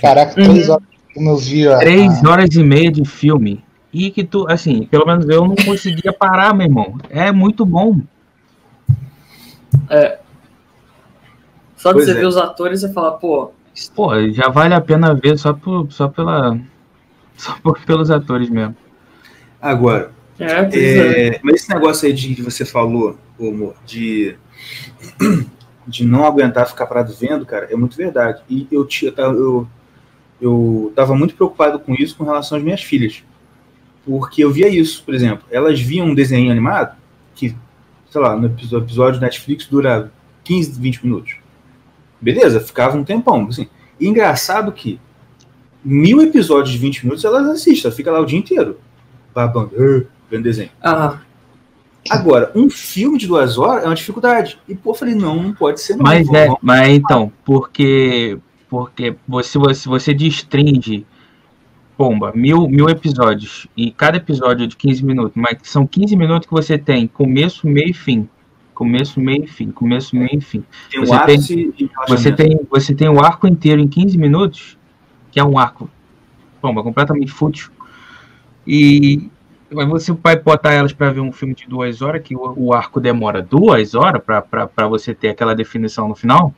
Caraca, 0.00 0.34
três 0.34 0.68
horas 0.68 0.84
como 1.12 1.30
eu 1.30 1.36
vi. 1.36 1.66
ó, 1.66 1.78
Três 1.78 2.24
horas 2.24 2.54
e 2.54 2.62
meia 2.62 2.90
de 2.90 3.04
filme. 3.04 3.64
E 3.92 4.10
que 4.10 4.22
tu, 4.22 4.46
assim, 4.48 4.86
pelo 4.86 5.04
menos 5.04 5.28
eu 5.28 5.44
não 5.46 5.56
conseguia 5.56 6.12
parar, 6.12 6.54
meu 6.54 6.66
irmão. 6.66 6.96
É 7.08 7.32
muito 7.32 7.66
bom. 7.66 8.00
Só 11.76 11.90
de 11.90 11.94
Pois 11.94 12.04
você 12.04 12.12
é. 12.12 12.14
ver 12.14 12.26
os 12.26 12.36
atores 12.36 12.82
e 12.84 12.92
falar, 12.92 13.12
pô, 13.12 13.50
Pô, 13.88 14.10
já 14.30 14.48
vale 14.48 14.74
a 14.74 14.80
pena 14.80 15.14
ver 15.14 15.38
só, 15.38 15.52
por, 15.52 15.90
só 15.92 16.08
pela. 16.08 16.58
Só 17.36 17.56
por, 17.62 17.80
pelos 17.86 18.10
atores 18.10 18.50
mesmo. 18.50 18.76
Agora, 19.62 20.12
é, 20.38 20.44
é. 20.44 21.28
É, 21.36 21.40
mas 21.42 21.54
esse 21.62 21.70
negócio 21.70 22.06
aí 22.06 22.12
de 22.12 22.34
que 22.34 22.42
você 22.42 22.66
falou, 22.66 23.18
amor, 23.38 23.74
de, 23.86 24.36
de 25.86 26.04
não 26.04 26.26
aguentar 26.26 26.68
ficar 26.68 26.86
parado 26.86 27.14
vendo, 27.14 27.46
cara, 27.46 27.66
é 27.70 27.76
muito 27.76 27.96
verdade. 27.96 28.42
E 28.46 28.68
eu, 28.70 28.86
eu, 29.02 29.12
tava- 29.12 29.34
eu, 29.34 29.66
eu 30.38 30.92
tava 30.94 31.14
muito 31.14 31.34
preocupado 31.34 31.78
com 31.78 31.94
isso 31.94 32.14
com 32.14 32.24
relação 32.24 32.58
às 32.58 32.64
minhas 32.64 32.82
filhas. 32.82 33.24
Porque 34.04 34.44
eu 34.44 34.50
via 34.50 34.68
isso, 34.68 35.02
por 35.02 35.14
exemplo, 35.14 35.46
elas 35.50 35.80
viam 35.80 36.08
um 36.08 36.14
desenho 36.14 36.50
animado 36.50 36.94
que, 37.34 37.56
sei 38.10 38.20
lá, 38.20 38.36
no 38.36 38.46
episódio 38.48 39.18
do 39.18 39.20
Netflix 39.20 39.66
dura 39.66 40.12
15, 40.44 40.78
20 40.78 41.04
minutos. 41.06 41.36
Beleza, 42.20 42.60
ficava 42.60 42.96
um 42.96 43.04
tempão. 43.04 43.46
Assim. 43.48 43.68
E 43.98 44.06
engraçado 44.06 44.72
que 44.72 45.00
mil 45.84 46.20
episódios 46.20 46.70
de 46.70 46.78
20 46.78 47.04
minutos 47.04 47.24
elas 47.24 47.46
assistem, 47.48 47.88
ela 47.88 47.96
fica 47.96 48.10
lá 48.10 48.20
o 48.20 48.26
dia 48.26 48.38
inteiro. 48.38 48.78
Babando, 49.34 49.70
"Ah", 49.78 50.04
vendo 50.30 50.42
desenho. 50.42 50.70
Ah, 50.82 51.18
Agora, 52.08 52.50
um 52.54 52.70
filme 52.70 53.18
de 53.18 53.26
duas 53.26 53.58
horas 53.58 53.84
é 53.84 53.86
uma 53.86 53.94
dificuldade. 53.94 54.58
E, 54.66 54.74
pô, 54.74 54.90
eu 54.90 54.94
falei, 54.94 55.14
não, 55.14 55.42
não 55.42 55.52
pode 55.52 55.80
ser 55.80 55.96
não. 55.96 56.04
Mas 56.04 56.26
é, 56.32 56.48
mas 56.62 56.88
então, 56.88 57.30
porque 57.44 58.38
porque 58.70 59.16
você, 59.26 59.58
você, 59.58 59.88
você 59.88 60.14
destringe, 60.14 61.04
pomba, 61.96 62.32
mil, 62.34 62.68
mil 62.68 62.88
episódios, 62.88 63.66
e 63.76 63.90
cada 63.90 64.16
episódio 64.16 64.64
é 64.64 64.66
de 64.66 64.76
15 64.76 65.04
minutos, 65.04 65.32
mas 65.34 65.58
são 65.64 65.84
15 65.84 66.14
minutos 66.16 66.46
que 66.48 66.54
você 66.54 66.78
tem 66.78 67.08
começo, 67.08 67.66
meio 67.66 67.90
e 67.90 67.92
fim. 67.92 68.28
Começo, 68.84 69.20
meio 69.20 69.44
e 69.44 69.46
fim, 69.46 69.70
começo, 69.70 70.16
meio 70.16 70.38
e 70.38 70.40
fim. 70.40 70.64
Tem 70.90 71.04
Você 71.04 71.44
e 71.44 71.90
Você 72.08 72.32
tem, 72.32 72.60
você 72.70 72.94
tem 72.94 73.10
o 73.10 73.20
arco 73.20 73.46
inteiro 73.46 73.78
em 73.78 73.86
15 73.86 74.16
minutos, 74.16 74.78
que 75.30 75.38
é 75.38 75.44
um 75.44 75.58
arco 75.58 75.90
pomba, 76.62 76.82
completamente 76.82 77.30
fútil. 77.30 77.70
E 78.66 79.28
mas 79.70 79.86
você 79.86 80.12
vai 80.12 80.34
botar 80.36 80.72
elas 80.72 80.94
para 80.94 81.12
ver 81.12 81.20
um 81.20 81.30
filme 81.30 81.54
de 81.54 81.66
duas 81.68 82.00
horas, 82.00 82.22
que 82.22 82.34
o, 82.34 82.54
o 82.56 82.72
arco 82.72 82.98
demora 82.98 83.42
duas 83.42 83.94
horas 83.94 84.22
para 84.24 84.88
você 84.88 85.14
ter 85.14 85.28
aquela 85.28 85.54
definição 85.54 86.08
no 86.08 86.14
final. 86.14 86.54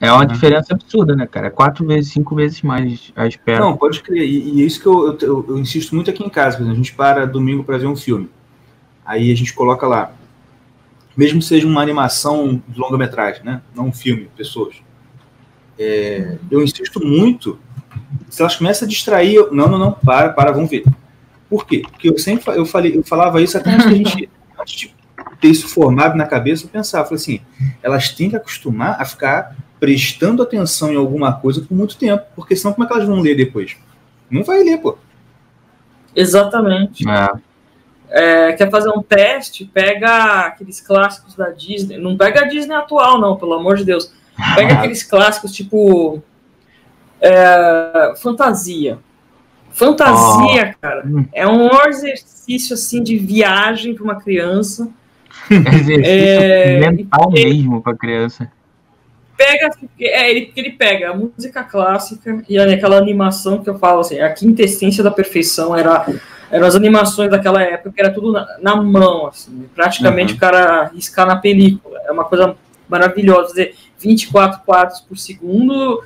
É 0.00 0.10
uma 0.10 0.22
Uhum. 0.22 0.26
diferença 0.26 0.74
absurda, 0.74 1.14
né, 1.14 1.28
cara? 1.28 1.46
É 1.46 1.50
quatro 1.50 1.86
vezes, 1.86 2.10
cinco 2.12 2.34
vezes 2.34 2.60
mais 2.62 3.12
a 3.14 3.28
espera. 3.28 3.64
Não, 3.64 3.76
pode 3.76 4.02
crer. 4.02 4.24
E, 4.28 4.56
e 4.56 4.62
é 4.62 4.64
isso 4.64 4.80
que 4.80 4.86
eu, 4.88 5.06
eu, 5.12 5.18
eu- 5.22 5.46
eu 5.50 5.58
insisto 5.58 5.94
muito 5.94 6.10
aqui 6.10 6.24
em 6.24 6.28
casa. 6.28 6.56
por 6.56 6.62
exemplo, 6.64 6.74
A 6.80 6.82
gente 6.82 6.94
para 6.94 7.24
domingo 7.26 7.62
para 7.62 7.78
ver 7.78 7.86
um 7.86 7.94
filme. 7.94 8.28
Aí 9.06 9.30
a 9.30 9.36
gente 9.36 9.54
coloca 9.54 9.86
lá. 9.86 10.17
Mesmo 11.18 11.40
que 11.40 11.44
seja 11.46 11.66
uma 11.66 11.82
animação 11.82 12.62
de 12.68 12.78
longa-metragem, 12.78 13.44
né? 13.44 13.60
Não 13.74 13.88
um 13.88 13.92
filme, 13.92 14.30
pessoas. 14.36 14.76
É, 15.76 16.38
eu 16.48 16.62
insisto 16.62 17.04
muito. 17.04 17.58
Se 18.30 18.40
elas 18.40 18.54
começam 18.54 18.86
a 18.86 18.88
distrair, 18.88 19.34
eu, 19.34 19.52
não, 19.52 19.68
não, 19.68 19.78
não, 19.78 19.92
para, 19.92 20.28
para, 20.28 20.52
vamos 20.52 20.70
ver. 20.70 20.84
Por 21.50 21.66
quê? 21.66 21.82
Porque 21.82 22.08
eu 22.08 22.16
sempre 22.18 22.56
eu 22.56 22.64
falei, 22.64 22.96
eu 22.96 23.02
falava 23.02 23.42
isso 23.42 23.58
até 23.58 23.72
antes 23.72 23.86
da 23.86 23.94
gente 23.94 24.30
antes 24.56 24.74
de 24.76 24.94
ter 25.40 25.48
isso 25.48 25.66
formado 25.66 26.16
na 26.16 26.24
cabeça, 26.24 26.64
eu 26.64 26.68
pensava, 26.68 27.02
eu 27.02 27.08
falei 27.08 27.22
assim, 27.22 27.40
elas 27.82 28.10
têm 28.10 28.30
que 28.30 28.36
acostumar 28.36 29.00
a 29.00 29.04
ficar 29.04 29.56
prestando 29.80 30.40
atenção 30.40 30.92
em 30.92 30.96
alguma 30.96 31.32
coisa 31.32 31.62
por 31.62 31.74
muito 31.74 31.96
tempo, 31.96 32.24
porque 32.36 32.54
senão 32.54 32.72
como 32.72 32.84
é 32.84 32.86
que 32.86 32.94
elas 32.94 33.08
vão 33.08 33.20
ler 33.20 33.36
depois? 33.36 33.76
Não 34.30 34.44
vai 34.44 34.62
ler, 34.62 34.78
pô. 34.78 34.96
Exatamente. 36.14 37.08
É, 37.08 37.28
É, 38.10 38.52
quer 38.52 38.70
fazer 38.70 38.88
um 38.90 39.02
teste, 39.02 39.64
pega 39.66 40.46
aqueles 40.46 40.80
clássicos 40.80 41.34
da 41.34 41.50
Disney. 41.50 41.98
Não 41.98 42.16
pega 42.16 42.42
a 42.42 42.48
Disney 42.48 42.74
atual, 42.74 43.20
não, 43.20 43.36
pelo 43.36 43.54
amor 43.54 43.76
de 43.76 43.84
Deus. 43.84 44.12
Pega 44.54 44.74
aqueles 44.78 45.02
clássicos 45.02 45.52
tipo. 45.52 46.22
é, 47.20 48.14
fantasia. 48.16 48.98
Fantasia, 49.70 50.74
cara, 50.80 51.04
Hum. 51.06 51.24
é 51.32 51.46
um 51.46 51.68
exercício 51.86 52.74
assim 52.74 53.02
de 53.02 53.16
viagem 53.16 53.94
para 53.94 54.02
uma 54.04 54.16
criança. 54.20 54.88
exercício 55.50 56.04
É, 56.04 56.90
mental 56.90 57.30
mesmo 57.30 57.80
para 57.82 57.96
criança. 57.96 58.50
Pega, 59.36 59.70
é, 60.00 60.30
ele, 60.30 60.52
ele 60.56 60.72
pega 60.72 61.10
a 61.10 61.14
música 61.14 61.62
clássica 61.62 62.42
e 62.48 62.58
aquela 62.58 62.96
animação 62.96 63.62
que 63.62 63.70
eu 63.70 63.78
falo 63.78 64.00
assim, 64.00 64.18
a 64.18 64.32
quintessência 64.32 65.04
da 65.04 65.12
perfeição 65.12 65.76
era 65.76 66.04
eram 66.50 66.66
as 66.66 66.74
animações 66.74 67.30
daquela 67.30 67.62
época 67.62 67.92
que 67.92 68.00
era 68.00 68.12
tudo 68.12 68.32
na, 68.32 68.46
na 68.60 68.76
mão, 68.76 69.26
assim, 69.26 69.68
praticamente 69.74 70.32
Uhum. 70.32 70.36
o 70.36 70.40
cara 70.40 70.90
riscar 70.94 71.26
na 71.26 71.36
película. 71.36 71.98
É 72.06 72.12
uma 72.12 72.24
coisa 72.24 72.56
maravilhosa, 72.88 73.48
fazer 73.48 73.74
24 73.98 74.62
quadros 74.64 75.00
por 75.00 75.18
segundo 75.18 76.02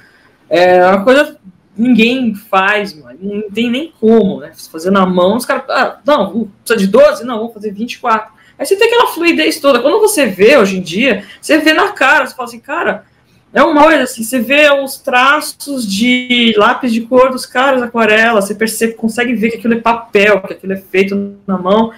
é 0.54 0.86
uma 0.86 1.02
coisa 1.02 1.24
que 1.24 1.40
ninguém 1.74 2.34
faz, 2.34 2.92
mano, 2.92 3.18
não 3.22 3.50
tem 3.50 3.70
nem 3.70 3.90
como, 3.98 4.40
né? 4.40 4.52
Fazer 4.70 4.90
na 4.90 5.06
mão, 5.06 5.38
os 5.38 5.46
caras, 5.46 5.64
ah, 5.70 5.98
não, 6.04 6.50
precisa 6.62 6.78
de 6.78 6.86
12? 6.86 7.24
Não, 7.24 7.38
vamos 7.38 7.54
fazer 7.54 7.72
24. 7.72 8.30
Aí 8.58 8.66
você 8.66 8.76
tem 8.76 8.86
aquela 8.86 9.06
fluidez 9.06 9.58
toda. 9.58 9.80
Quando 9.80 9.98
você 9.98 10.26
vê 10.26 10.58
hoje 10.58 10.76
em 10.76 10.82
dia, 10.82 11.24
você 11.40 11.56
vê 11.56 11.72
na 11.72 11.92
cara, 11.92 12.26
você 12.26 12.36
fala 12.36 12.48
assim, 12.48 12.60
cara, 12.60 13.06
é 13.54 13.62
uma 13.62 13.82
coisa 13.82 14.04
assim, 14.04 14.22
você 14.22 14.40
vê 14.40 14.70
os 14.70 14.96
traços 14.96 15.86
de 15.86 16.54
lápis 16.56 16.92
de 16.92 17.02
cor 17.02 17.30
dos 17.30 17.44
caras, 17.44 17.82
aquarela, 17.82 18.40
você 18.40 18.54
percebe, 18.54 18.94
consegue 18.94 19.34
ver 19.34 19.50
que 19.50 19.58
aquilo 19.58 19.74
é 19.74 19.80
papel, 19.80 20.40
que 20.40 20.54
aquilo 20.54 20.72
é 20.72 20.76
feito 20.76 21.36
na 21.46 21.58
mão, 21.58 21.92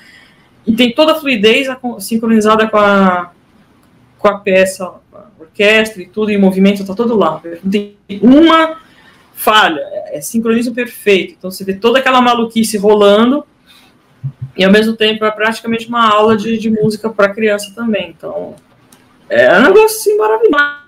e 0.66 0.74
tem 0.74 0.92
toda 0.92 1.12
a 1.12 1.14
fluidez 1.14 1.68
sincronizada 2.00 2.66
com 2.68 2.76
a, 2.76 3.30
com 4.18 4.28
a 4.28 4.38
peça, 4.38 4.94
com 5.10 5.16
a 5.16 5.26
orquestra 5.38 6.02
e 6.02 6.06
tudo, 6.06 6.32
e 6.32 6.36
o 6.36 6.40
movimento 6.40 6.84
tá 6.84 6.94
todo 6.94 7.16
lá. 7.16 7.40
Não 7.62 7.70
tem 7.70 7.96
uma 8.20 8.80
falha, 9.34 9.80
é, 9.80 10.18
é 10.18 10.20
sincronismo 10.20 10.74
perfeito. 10.74 11.34
Então 11.38 11.50
você 11.52 11.62
vê 11.62 11.74
toda 11.74 12.00
aquela 12.00 12.20
maluquice 12.20 12.76
rolando, 12.76 13.46
e 14.56 14.64
ao 14.64 14.72
mesmo 14.72 14.96
tempo 14.96 15.24
é 15.24 15.30
praticamente 15.30 15.86
uma 15.86 16.08
aula 16.08 16.36
de, 16.36 16.58
de 16.58 16.70
música 16.70 17.10
para 17.10 17.32
criança 17.32 17.72
também. 17.74 18.12
Então 18.16 18.56
é 19.28 19.56
um 19.58 19.62
negócio 19.62 19.98
assim 19.98 20.16
maravilhoso 20.16 20.83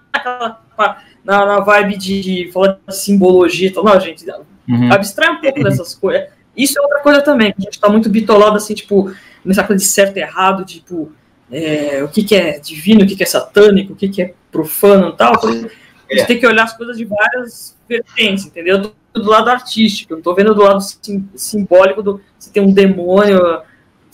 na, 1.25 1.47
na 1.47 1.61
vibe 1.61 1.97
de, 1.97 2.21
de 2.21 2.53
falar 2.53 2.79
de 2.87 2.97
simbologia 2.97 3.69
e 3.69 3.71
tal. 3.73 3.85
Não, 3.85 3.99
gente, 4.01 4.25
Uhum. 4.69 4.93
abstrai 4.93 5.31
um 5.31 5.41
pouco 5.41 5.63
dessas 5.63 5.95
coisas. 5.95 6.29
Isso 6.57 6.77
é 6.79 6.83
outra 6.83 6.99
coisa 7.01 7.23
também, 7.23 7.53
que 7.53 7.59
a 7.61 7.65
gente 7.65 7.79
tá 7.79 7.89
muito 7.89 8.09
bitolado, 8.09 8.57
assim, 8.57 8.75
tipo, 8.75 9.13
nessa 9.45 9.63
coisa 9.63 9.81
de 9.83 9.89
certo 9.89 10.17
e 10.17 10.21
errado, 10.21 10.65
tipo, 10.65 11.13
é, 11.53 12.03
o 12.03 12.09
que, 12.09 12.25
que 12.25 12.35
é 12.35 12.59
divino, 12.59 13.05
o 13.05 13.07
que, 13.07 13.15
que 13.15 13.23
é 13.23 13.27
satânico, 13.27 13.93
o 13.93 13.97
que, 13.97 14.09
que 14.09 14.23
é 14.23 14.35
profano 14.51 15.11
e 15.11 15.17
tal. 15.17 15.35
A 15.47 15.51
gente 15.53 15.71
É. 16.11 16.25
tem 16.25 16.39
que 16.41 16.47
olhar 16.47 16.65
as 16.65 16.77
coisas 16.77 16.97
de 16.99 17.05
várias 17.05 17.77
vertentes, 17.89 18.47
entendeu? 18.47 18.79
Do, 18.79 18.93
do 19.15 19.31
lado 19.31 19.49
artístico, 19.51 20.13
eu 20.15 20.17
não 20.17 20.23
tô 20.23 20.35
vendo 20.35 20.53
do 20.55 20.63
lado 20.63 20.81
sim- 20.81 21.29
simbólico 21.37 22.03
do 22.03 22.21
se 22.39 22.51
tem 22.53 22.63
um 22.63 22.73
demônio, 22.73 23.61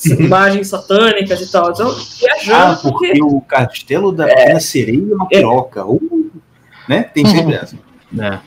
imagens 0.07 0.69
satânicas 0.69 1.41
e 1.41 1.51
tal. 1.51 1.71
Então, 1.71 1.95
viajando, 2.21 2.73
Ah, 2.73 2.79
porque 2.83 3.13
o 3.23 3.41
castelo 3.41 4.13
da 4.13 4.27
pequena 4.27 4.61
sereia 4.61 5.01
é 5.11 5.15
uma 5.15 5.29
piroca. 5.29 5.85
Uh, 5.85 6.31
né? 6.89 7.05
Tem 7.05 7.25
sempre 7.27 7.55
essa. 7.55 7.77
É. 8.19 8.39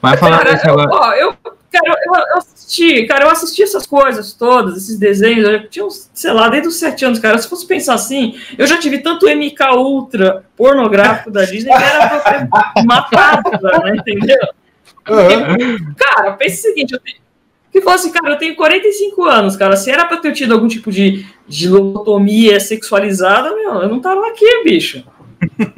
Mas 0.00 0.20
falar 0.20 0.38
Cara, 0.38 0.52
negócio. 0.52 0.90
ó, 0.92 1.12
eu, 1.14 1.34
cara, 1.72 1.88
eu, 2.06 2.14
eu 2.14 2.38
assisti, 2.38 3.06
cara, 3.06 3.24
eu 3.24 3.30
assisti 3.30 3.62
essas 3.62 3.86
coisas 3.86 4.34
todas, 4.34 4.76
esses 4.76 4.98
desenhos, 4.98 5.48
eu 5.48 5.68
tinha 5.68 5.84
uns, 5.84 6.10
sei 6.12 6.32
lá, 6.32 6.48
desde 6.48 6.68
os 6.68 6.76
sete 6.76 7.04
anos, 7.04 7.18
cara. 7.18 7.38
Se 7.38 7.48
fosse 7.48 7.66
pensar 7.66 7.94
assim, 7.94 8.38
eu 8.58 8.66
já 8.66 8.78
tive 8.78 8.98
tanto 8.98 9.26
MK 9.26 9.62
Ultra 9.76 10.44
pornográfico 10.56 11.30
da 11.30 11.44
Disney 11.44 11.74
que 11.74 11.82
era 11.82 12.06
pra 12.08 12.16
eu 12.16 12.74
ter 12.74 12.84
matado, 12.84 13.50
né, 13.82 13.96
entendeu? 13.96 14.38
Cara, 15.96 16.32
pensa 16.32 16.54
o 16.54 16.62
seguinte, 16.62 16.92
eu 16.92 17.00
tenho. 17.00 17.23
Que 17.74 17.80
falou 17.80 17.96
assim, 17.96 18.12
cara, 18.12 18.34
eu 18.34 18.38
tenho 18.38 18.54
45 18.54 19.24
anos, 19.24 19.56
cara. 19.56 19.76
Se 19.76 19.90
era 19.90 20.04
pra 20.04 20.18
ter 20.18 20.30
tido 20.32 20.54
algum 20.54 20.68
tipo 20.68 20.92
de, 20.92 21.26
de 21.48 21.68
lobotomia 21.68 22.60
sexualizada, 22.60 23.52
meu, 23.52 23.82
eu 23.82 23.88
não 23.88 24.00
tava 24.00 24.28
aqui, 24.28 24.62
bicho. 24.62 25.02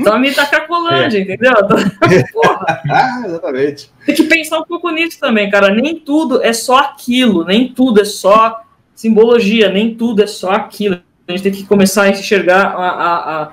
Tava 0.04 0.18
me 0.18 0.30
da 0.30 0.44
Cracolândia, 0.44 1.18
entendeu? 1.20 1.52
Porra. 2.34 2.82
Ah, 2.90 3.22
exatamente. 3.24 3.90
Tem 4.04 4.14
que 4.14 4.24
pensar 4.24 4.58
um 4.60 4.64
pouco 4.64 4.90
nisso 4.90 5.18
também, 5.18 5.48
cara. 5.48 5.74
Nem 5.74 5.94
tudo 5.98 6.42
é 6.42 6.52
só 6.52 6.76
aquilo, 6.80 7.46
nem 7.46 7.72
tudo 7.72 8.02
é 8.02 8.04
só 8.04 8.60
simbologia, 8.94 9.70
nem 9.70 9.94
tudo 9.94 10.22
é 10.22 10.26
só 10.26 10.50
aquilo. 10.50 11.00
A 11.26 11.32
gente 11.32 11.42
tem 11.44 11.52
que 11.52 11.64
começar 11.64 12.02
a 12.02 12.08
enxergar 12.10 12.66
a- 12.76 12.90
a- 12.90 13.42
a- 13.42 13.52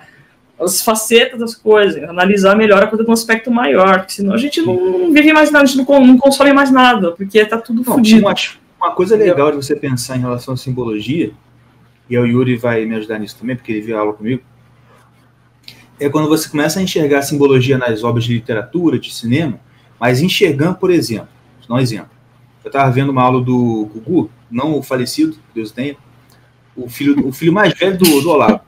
as 0.63 0.81
facetas 0.81 1.39
das 1.39 1.55
coisas, 1.55 2.03
analisar 2.03 2.55
melhor 2.55 2.83
a 2.83 2.87
coisa 2.87 3.03
de 3.03 3.09
um 3.09 3.13
aspecto 3.13 3.51
maior, 3.51 3.99
porque 3.99 4.13
senão 4.13 4.33
a 4.33 4.37
gente 4.37 4.61
não, 4.61 4.75
não 4.75 5.11
vive 5.13 5.31
mais 5.33 5.51
nada, 5.51 5.63
a 5.63 5.67
gente 5.67 5.77
não, 5.77 5.85
con- 5.85 6.05
não 6.05 6.17
consome 6.17 6.53
mais 6.53 6.71
nada, 6.71 7.11
porque 7.11 7.45
tá 7.45 7.57
tudo 7.57 7.83
Não, 7.85 7.95
fodido. 7.95 8.21
uma, 8.25 8.33
uma 8.79 8.91
coisa 8.91 9.15
legal 9.15 9.51
de 9.51 9.57
você 9.57 9.75
pensar 9.75 10.17
em 10.17 10.21
relação 10.21 10.53
à 10.53 10.57
simbologia, 10.57 11.31
e 12.09 12.17
o 12.17 12.25
Yuri 12.25 12.57
vai 12.57 12.85
me 12.85 12.95
ajudar 12.95 13.19
nisso 13.19 13.37
também, 13.39 13.55
porque 13.55 13.71
ele 13.71 13.81
viu 13.81 13.97
a 13.97 14.01
aula 14.01 14.13
comigo, 14.13 14.41
é 15.99 16.09
quando 16.09 16.27
você 16.27 16.49
começa 16.49 16.79
a 16.79 16.83
enxergar 16.83 17.19
a 17.19 17.21
simbologia 17.21 17.77
nas 17.77 18.03
obras 18.03 18.23
de 18.25 18.33
literatura, 18.33 18.99
de 18.99 19.13
cinema, 19.13 19.59
mas 19.99 20.21
enxergando, 20.21 20.75
por 20.75 20.91
exemplo, 20.91 21.27
vou 21.59 21.67
dar 21.69 21.75
um 21.75 21.79
exemplo. 21.79 22.09
Eu 22.63 22.69
estava 22.69 22.91
vendo 22.91 23.09
uma 23.09 23.21
aula 23.21 23.41
do 23.41 23.89
Gugu, 23.93 24.29
não 24.49 24.77
o 24.77 24.83
falecido, 24.83 25.37
Deus 25.53 25.71
tenha, 25.71 25.95
o 26.75 26.89
filho, 26.89 27.27
o 27.27 27.31
filho 27.31 27.53
mais 27.53 27.73
velho 27.73 27.97
do, 27.97 28.21
do 28.21 28.29
Olavo, 28.29 28.61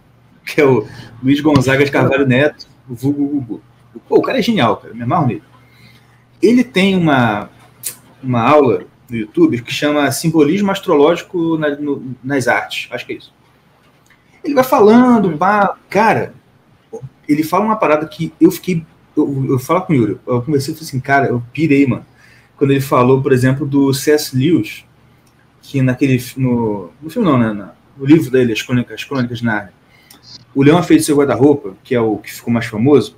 que 0.46 0.62
é 0.62 0.66
o 0.66 0.86
Luiz 1.24 1.40
Gonzaga 1.42 1.84
de 1.84 1.92
Carvalho 1.92 2.26
Neto, 2.28 2.68
o 2.90 2.94
vulgo 2.96 3.26
Gugu. 3.28 3.62
Pô, 4.08 4.18
o 4.18 4.22
cara 4.22 4.40
é 4.40 4.42
genial, 4.42 4.78
cara, 4.78 4.94
me 4.94 5.04
amarro 5.04 5.28
nele. 5.28 5.44
Ele 6.42 6.64
tem 6.64 6.96
uma, 6.96 7.50
uma 8.22 8.42
aula 8.42 8.84
no 9.10 9.16
YouTube 9.18 9.62
que 9.62 9.74
chama 9.74 10.12
Simbolismo 10.12 10.72
Astrológico 10.72 11.58
na- 11.58 11.76
no- 11.76 12.16
nas 12.24 12.48
Artes. 12.48 12.88
Acho 12.92 13.06
que 13.06 13.14
é 13.14 13.18
isso. 13.18 13.34
Ele 14.44 14.54
vai 14.54 14.64
falando, 14.64 15.36
cara, 15.90 16.34
ele 17.28 17.44
fala 17.44 17.66
uma 17.66 17.76
parada 17.78 18.06
que 18.08 18.32
eu 18.40 18.52
fiquei. 18.52 18.86
Eu, 19.18 19.46
eu 19.50 19.58
falo 19.60 19.82
com 19.82 19.94
o 19.94 19.96
Yuri, 19.96 20.20
eu 20.28 20.42
conversei 20.42 20.74
e 20.74 20.78
falei 20.78 20.88
assim, 20.90 21.00
cara, 21.00 21.28
eu 21.28 21.42
pirei, 21.54 21.88
mano. 21.88 22.06
Quando 22.58 22.72
ele 22.72 22.82
falou, 22.82 23.22
por 23.22 23.32
exemplo, 23.32 23.66
do 23.66 23.94
C.S. 23.94 24.36
Lewis, 24.38 24.86
que 25.62 25.82
naquele. 25.82 26.22
No, 26.38 26.92
no 27.02 27.10
filme 27.10 27.28
não, 27.28 27.38
né? 27.38 27.70
No 27.98 28.06
livro 28.06 28.30
dele, 28.30 28.52
As 28.54 28.62
Crônicas, 28.62 28.94
As 28.96 29.04
Crônicas 29.04 29.40
de 29.40 29.46
Nárnia. 29.46 29.74
O 30.54 30.64
Leão 30.64 30.82
Feito 30.84 31.04
Seu 31.04 31.18
Guarda-Roupa, 31.18 31.76
que 31.84 31.94
é 31.94 32.00
o 32.00 32.18
que 32.18 32.32
ficou 32.34 32.54
mais 32.54 32.66
famoso, 32.66 33.16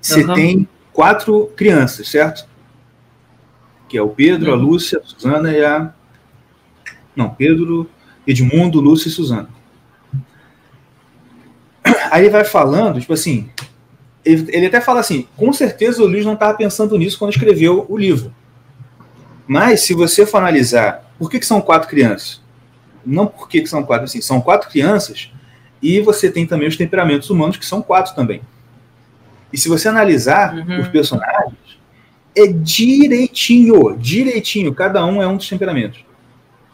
você 0.00 0.22
Aham. 0.22 0.34
tem 0.34 0.68
quatro 0.92 1.46
crianças, 1.56 2.08
certo? 2.08 2.46
Que 3.88 3.96
é 3.96 4.02
o 4.02 4.08
Pedro, 4.08 4.52
a 4.52 4.56
Uhum. 4.56 4.62
Lúcia, 4.62 5.00
a 5.02 5.06
Suzana 5.06 5.50
e 5.52 5.64
a. 5.64 5.92
Não, 7.16 7.30
Pedro, 7.30 7.88
Edmundo, 8.26 8.80
Lúcia 8.80 9.08
e 9.08 9.10
Suzana. 9.12 9.48
Aí 12.10 12.22
ele 12.24 12.30
vai 12.30 12.44
falando, 12.44 13.00
tipo 13.00 13.12
assim, 13.12 13.48
ele, 14.24 14.46
ele 14.54 14.66
até 14.66 14.80
fala 14.80 15.00
assim: 15.00 15.26
com 15.36 15.52
certeza 15.52 16.02
o 16.02 16.06
Lewis 16.06 16.24
não 16.26 16.34
estava 16.34 16.56
pensando 16.56 16.96
nisso 16.98 17.18
quando 17.18 17.32
escreveu 17.32 17.86
o 17.88 17.96
livro. 17.96 18.34
Mas, 19.46 19.80
se 19.82 19.92
você 19.94 20.24
for 20.24 20.38
analisar, 20.38 21.12
por 21.18 21.30
que, 21.30 21.38
que 21.38 21.46
são 21.46 21.60
quatro 21.60 21.88
crianças? 21.88 22.40
Não 23.04 23.26
por 23.26 23.48
que, 23.48 23.66
são 23.66 23.82
quatro, 23.82 24.04
assim, 24.04 24.20
são 24.20 24.40
quatro 24.40 24.68
crianças 24.70 25.30
e 25.82 26.00
você 26.00 26.30
tem 26.30 26.46
também 26.46 26.68
os 26.68 26.76
temperamentos 26.76 27.28
humanos, 27.30 27.56
que 27.56 27.66
são 27.66 27.82
quatro 27.82 28.14
também. 28.14 28.40
E 29.52 29.58
se 29.58 29.68
você 29.68 29.88
analisar 29.88 30.54
Uhum. 30.54 30.80
os 30.80 30.88
personagens, 30.88 31.54
é 32.36 32.46
direitinho, 32.46 33.96
direitinho, 33.96 34.74
cada 34.74 35.04
um 35.06 35.22
é 35.22 35.26
um 35.28 35.36
dos 35.36 35.48
temperamentos. 35.48 36.04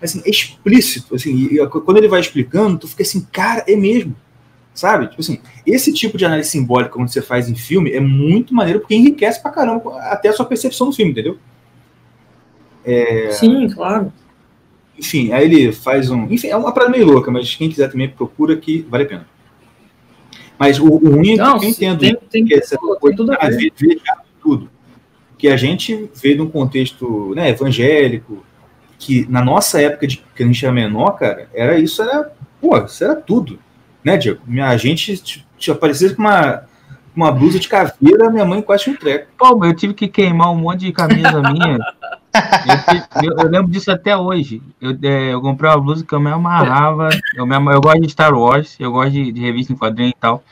Assim, 0.03 0.23
é 0.25 0.31
explícito, 0.31 1.15
assim, 1.15 1.49
quando 1.85 1.99
ele 1.99 2.09
vai 2.09 2.21
explicando, 2.21 2.79
tu 2.79 2.89
fica 2.89 3.03
assim, 3.03 3.27
cara, 3.31 3.65
é 3.69 3.77
mesmo. 3.77 4.17
Sabe? 4.73 5.09
Tipo 5.09 5.21
assim, 5.21 5.41
esse 5.67 5.93
tipo 5.93 6.17
de 6.17 6.25
análise 6.25 6.49
simbólica 6.49 6.93
quando 6.93 7.09
você 7.09 7.21
faz 7.21 7.49
em 7.51 7.55
filme 7.57 7.91
é 7.91 8.01
muito 8.01 8.55
maneiro 8.55 8.81
porque 8.81 8.95
enriquece 8.95 9.43
pra 9.43 9.51
caramba 9.51 10.01
até 10.05 10.29
a 10.29 10.33
sua 10.33 10.47
percepção 10.47 10.89
do 10.89 10.93
filme, 10.95 11.11
entendeu? 11.11 11.37
Sim, 13.33 13.69
claro. 13.69 14.13
Enfim, 15.01 15.33
aí 15.33 15.47
ele 15.47 15.73
faz 15.73 16.11
um. 16.11 16.25
Enfim, 16.31 16.49
é 16.49 16.57
uma 16.57 16.73
parada 16.73 16.93
meio 16.93 17.07
louca, 17.07 17.31
mas 17.31 17.55
quem 17.55 17.71
quiser 17.71 17.91
também 17.91 18.07
procura 18.07 18.55
que 18.55 18.83
vale 18.83 19.05
a 19.05 19.07
pena. 19.07 19.27
Mas 20.59 20.79
o, 20.79 20.85
o 20.85 21.17
ruim 21.17 21.31
é 21.31 21.37
que 21.37 21.39
Não, 21.39 21.57
eu 21.57 21.65
entendo 21.65 21.99
tem, 22.01 22.15
tem, 22.31 22.45
que 22.45 22.55
essa 22.55 22.77
tem 22.77 22.97
coisa 22.97 23.17
tudo 23.17 23.33
a 23.33 23.37
ah, 23.41 23.49
ver. 23.49 23.73
tudo. 24.43 24.69
Que 25.39 25.49
a 25.49 25.57
gente 25.57 26.11
vê 26.15 26.35
num 26.35 26.51
contexto 26.51 27.35
né, 27.35 27.49
evangélico, 27.49 28.45
que 28.99 29.27
na 29.27 29.43
nossa 29.43 29.81
época 29.81 30.07
de 30.07 30.19
que 30.19 30.43
a 30.43 30.47
gente 30.47 30.63
era 30.63 30.75
menor, 30.75 31.13
cara, 31.13 31.49
era 31.55 31.79
isso, 31.79 32.03
era. 32.03 32.31
Pô, 32.61 32.77
isso 32.77 33.03
era 33.03 33.17
tudo. 33.17 33.59
Né, 34.05 34.19
Diego? 34.19 34.43
Minha, 34.47 34.69
a 34.69 34.77
gente 34.77 35.17
t- 35.17 35.47
t- 35.59 35.71
aparecia 35.71 36.15
com 36.15 36.21
uma, 36.21 36.65
uma 37.17 37.33
blusa 37.33 37.59
de 37.59 37.69
caveira, 37.69 38.31
minha 38.31 38.45
mãe 38.45 38.61
quase 38.61 38.91
um 38.91 38.95
treco. 38.95 39.29
Pô, 39.39 39.65
eu 39.65 39.75
tive 39.75 39.95
que 39.95 40.09
queimar 40.09 40.53
um 40.53 40.57
monte 40.57 40.81
de 40.81 40.93
camisa 40.93 41.41
minha. 41.41 41.79
Eu, 42.35 43.23
eu- 43.31 43.39
eu 43.39 43.49
lembro 43.49 43.71
disso 43.71 43.91
até 43.91 44.17
hoje. 44.17 44.63
Eu, 44.81 44.97
é, 45.03 45.33
eu 45.35 45.41
comprei 45.41 45.71
uma 45.71 45.81
blusa 45.81 46.05
que 46.05 46.13
eu 46.15 46.21
me 46.21 46.31
amarrava. 46.31 47.09
Eu, 47.35 47.47
me 47.47 47.55
eu 47.57 47.81
gosto 47.81 48.01
de 48.01 48.09
Star 48.11 48.33
Wars, 48.35 48.77
eu 48.79 48.93
gosto 48.93 49.11
de, 49.13 49.33
de 49.33 49.41
revista 49.41 49.73
em 49.73 49.77
quadrinho 49.77 50.11
e 50.11 50.17
tal. 50.21 50.43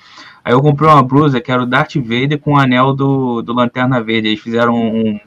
Aí 0.44 0.52
eu 0.52 0.60
comprei 0.62 0.88
uma 0.90 1.02
blusa 1.02 1.40
que 1.40 1.52
era 1.52 1.62
o 1.62 1.66
Darth 1.66 1.94
Vader 1.96 2.38
com 2.38 2.54
o 2.54 2.58
anel 2.58 2.92
do, 2.94 3.42
do 3.42 3.52
Lanterna 3.52 4.02
Verde. 4.02 4.28
Eles 4.28 4.40
fizeram 4.40 4.74
um- 4.74 5.08
um- 5.10 5.20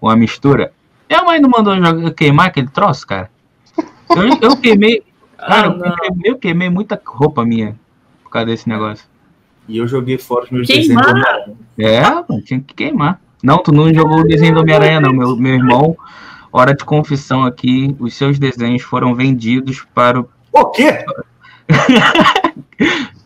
uma 0.00 0.16
mistura. 0.16 0.72
Minha 1.08 1.22
mãe 1.24 1.40
não 1.40 1.50
mandou 1.50 1.74
queimar 2.12 2.46
aquele 2.46 2.68
troço, 2.68 3.06
cara. 3.06 3.30
Eu, 4.10 4.50
eu 4.50 4.56
queimei. 4.56 5.02
Cara, 5.36 5.68
Ah, 5.68 5.88
eu 5.88 5.96
queimei, 5.96 6.30
eu 6.32 6.38
queimei 6.38 6.70
muita 6.70 7.00
roupa 7.04 7.44
minha 7.44 7.76
por 8.24 8.30
causa 8.30 8.46
desse 8.46 8.68
negócio. 8.68 9.06
E 9.68 9.78
eu 9.78 9.86
joguei 9.86 10.18
fora 10.18 10.44
os 10.44 10.50
meus 10.50 10.66
desenhos. 10.66 11.02
Queimar? 11.04 11.10
Homem-Aranha. 11.10 11.56
É, 11.78 12.40
tinha 12.42 12.60
que 12.60 12.74
queimar. 12.74 13.20
Não, 13.42 13.58
tu 13.58 13.72
não 13.72 13.92
jogou 13.92 14.20
o 14.20 14.26
desenho 14.26 14.54
do 14.54 14.60
Homem-Aranha, 14.60 15.00
não. 15.00 15.12
Meu, 15.12 15.36
meu 15.36 15.54
irmão, 15.54 15.96
hora 16.52 16.74
de 16.74 16.84
confissão 16.84 17.44
aqui, 17.44 17.96
os 17.98 18.14
seus 18.14 18.38
desenhos 18.38 18.82
foram 18.82 19.14
vendidos 19.14 19.84
para 19.94 20.20
o. 20.20 20.28
O 20.52 20.66
quê? 20.66 21.04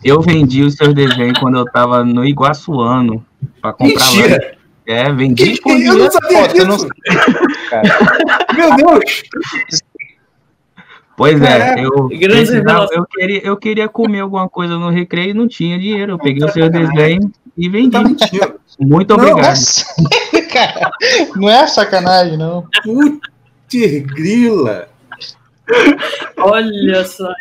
Eu 0.05 0.21
vendi 0.21 0.63
os 0.63 0.75
seus 0.75 0.95
desenhos 0.95 1.37
quando 1.41 1.59
eu 1.59 1.65
tava 1.65 2.05
no 2.05 2.25
Iguaçuano 2.25 3.27
para 3.61 3.73
comprar 3.73 4.05
lá. 4.05 4.13
Mentira! 4.13 4.57
É, 4.87 5.13
vendi 5.13 5.61
por 5.61 5.73
Eu 5.73 5.99
não 5.99 6.09
sabia 6.09 6.65
não 6.65 6.77
disso! 6.77 6.89
Cara, 7.69 7.83
Meu 8.55 8.77
Deus! 8.77 9.25
Pois 11.17 11.43
é, 11.43 11.59
Caraca, 11.59 11.81
eu, 11.81 12.09
eu, 12.93 13.07
queria, 13.07 13.41
eu 13.45 13.57
queria 13.57 13.89
comer 13.89 14.21
alguma 14.21 14.49
coisa 14.49 14.79
no 14.79 14.91
recreio 14.91 15.31
e 15.31 15.35
não 15.35 15.49
tinha 15.49 15.77
dinheiro. 15.77 16.13
Eu 16.13 16.19
peguei 16.19 16.45
os 16.45 16.53
seus 16.53 16.67
sacanagem. 16.67 16.95
desenhos 16.95 17.33
e 17.57 17.69
vendi. 17.69 17.91
Tá 17.91 18.03
mentindo. 18.03 18.61
Muito 18.79 19.17
Não, 19.17 19.25
obrigado. 19.25 19.49
nossa, 19.49 19.87
cara, 20.53 20.91
não 21.35 21.49
é 21.49 21.67
sacanagem, 21.67 22.37
não. 22.37 22.67
Putz, 22.83 23.21
grila. 24.05 24.89
Olha 26.37 27.05
só. 27.05 27.33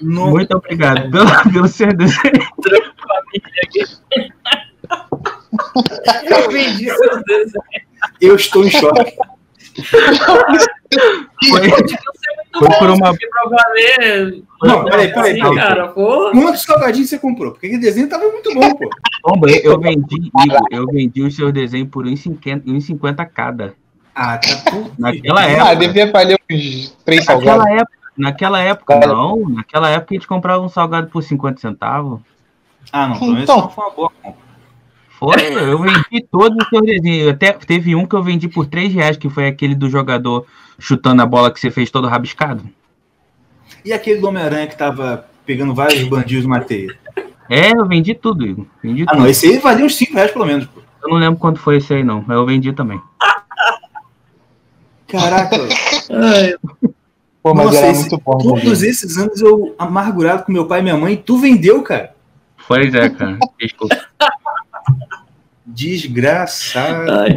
Não, 0.00 0.30
Muito 0.30 0.56
obrigado 0.56 1.10
pelo, 1.10 1.52
pelo 1.52 1.68
seu 1.68 1.88
desenho. 1.88 2.32
Eu 6.28 6.50
vendi 6.50 6.86
seus 6.86 7.22
desenhos. 7.24 7.52
eu 8.20 8.36
estou 8.36 8.64
em 8.64 8.70
choque. 8.70 9.12
Foi, 11.48 11.60
Foi 12.58 12.68
bom, 12.68 12.78
por 12.78 12.90
uma- 12.90 13.14
pra 13.14 13.48
valer. 13.50 14.42
Não, 14.62 14.84
peraí, 14.84 15.12
peraí, 15.12 15.34
peraí. 15.40 15.54
cara, 15.56 15.88
pô. 15.88 16.30
Quantos 16.32 16.62
salgadinhos 16.62 17.08
você 17.10 17.18
comprou? 17.18 17.52
Porque 17.52 17.66
aquele 17.66 17.80
desenho 17.80 18.08
tava 18.08 18.24
muito 18.28 18.52
bom, 18.54 18.74
pô. 18.74 18.88
Bom, 19.24 19.40
eu- 19.48 19.72
eu 19.72 19.80
vendi, 19.80 20.30
Igor, 20.44 20.60
eu 20.70 20.86
vendi 20.86 21.22
os 21.22 21.34
seus 21.36 21.52
desenhos 21.52 21.88
por 21.90 22.06
1,50 22.06 22.62
1,50 22.66 23.24
cada. 23.26 23.74
Ah, 24.14 24.38
tá 24.38 24.70
tudo. 24.70 24.90
Naquela 24.98 25.40
Ah, 25.42 25.50
época. 25.50 25.76
devia 25.76 26.10
valer 26.10 26.38
uns 26.50 26.96
três 27.04 27.24
salgados. 27.24 27.64
Naquela 27.64 27.80
época, 27.80 27.98
naquela 28.16 28.60
época 28.62 28.94
Cara. 29.00 29.06
não. 29.12 29.48
Naquela 29.50 29.90
época 29.90 30.14
a 30.14 30.16
gente 30.16 30.26
comprava 30.26 30.62
um 30.62 30.68
salgado 30.68 31.08
por 31.08 31.22
50 31.22 31.60
centavos. 31.60 32.20
Ah, 32.92 33.08
não, 33.08 33.16
Então. 33.40 33.56
não 33.62 33.68
foi 33.68 33.84
uma 33.84 33.90
boa 33.94 34.10
compra. 34.22 34.46
Foi, 35.18 35.70
eu 35.70 35.78
vendi 35.80 36.26
todos 36.30 36.56
os 36.62 36.68
seus 36.68 36.82
desenhos. 36.82 37.28
Até 37.30 37.52
teve 37.52 37.94
um 37.94 38.06
que 38.06 38.14
eu 38.14 38.22
vendi 38.22 38.48
por 38.48 38.66
3 38.66 38.92
reais, 38.92 39.16
que 39.16 39.28
foi 39.30 39.46
aquele 39.46 39.74
do 39.74 39.88
jogador 39.88 40.46
chutando 40.78 41.22
a 41.22 41.26
bola 41.26 41.50
que 41.50 41.58
você 41.60 41.70
fez 41.70 41.90
todo 41.90 42.06
rabiscado. 42.08 42.62
E 43.84 43.92
aquele 43.92 44.20
do 44.20 44.28
Homem-Aranha 44.28 44.66
que 44.66 44.76
tava 44.76 45.26
pegando 45.44 45.74
vários 45.74 46.02
bandidos 46.08 46.44
numa 46.44 46.60
teia? 46.60 46.96
É, 47.48 47.70
eu 47.76 47.86
vendi 47.86 48.14
tudo, 48.14 48.44
Igor. 48.46 48.66
Vendi 48.82 49.02
Ah, 49.04 49.06
tudo. 49.12 49.20
não, 49.20 49.28
esse 49.28 49.46
aí 49.46 49.58
valia 49.58 49.84
uns 49.84 49.94
5 49.96 50.14
reais 50.14 50.30
pelo 50.32 50.44
menos, 50.46 50.66
pô. 50.66 50.80
Eu 51.02 51.10
não 51.10 51.16
lembro 51.18 51.38
quanto 51.38 51.60
foi 51.60 51.76
esse 51.76 51.94
aí, 51.94 52.02
não. 52.02 52.24
Mas 52.26 52.36
eu 52.36 52.44
vendi 52.46 52.72
também. 52.72 53.00
Caraca, 55.06 55.56
Pô, 57.42 57.54
mas 57.54 57.66
Nossa, 57.66 57.78
era 57.78 57.90
esse- 57.92 58.00
muito 58.10 58.18
bom. 58.24 58.38
todos 58.38 58.82
esses 58.82 59.16
anos 59.16 59.40
eu 59.40 59.72
amargurado 59.78 60.42
com 60.44 60.50
meu 60.52 60.66
pai 60.66 60.80
e 60.80 60.82
minha 60.82 60.96
mãe, 60.96 61.16
tu 61.16 61.38
vendeu, 61.38 61.80
cara. 61.80 62.12
Pois 62.66 62.92
é, 62.92 63.08
cara. 63.08 63.38
Desculpa. 63.60 63.96
Desgraçado. 65.64 67.08
ai. 67.12 67.36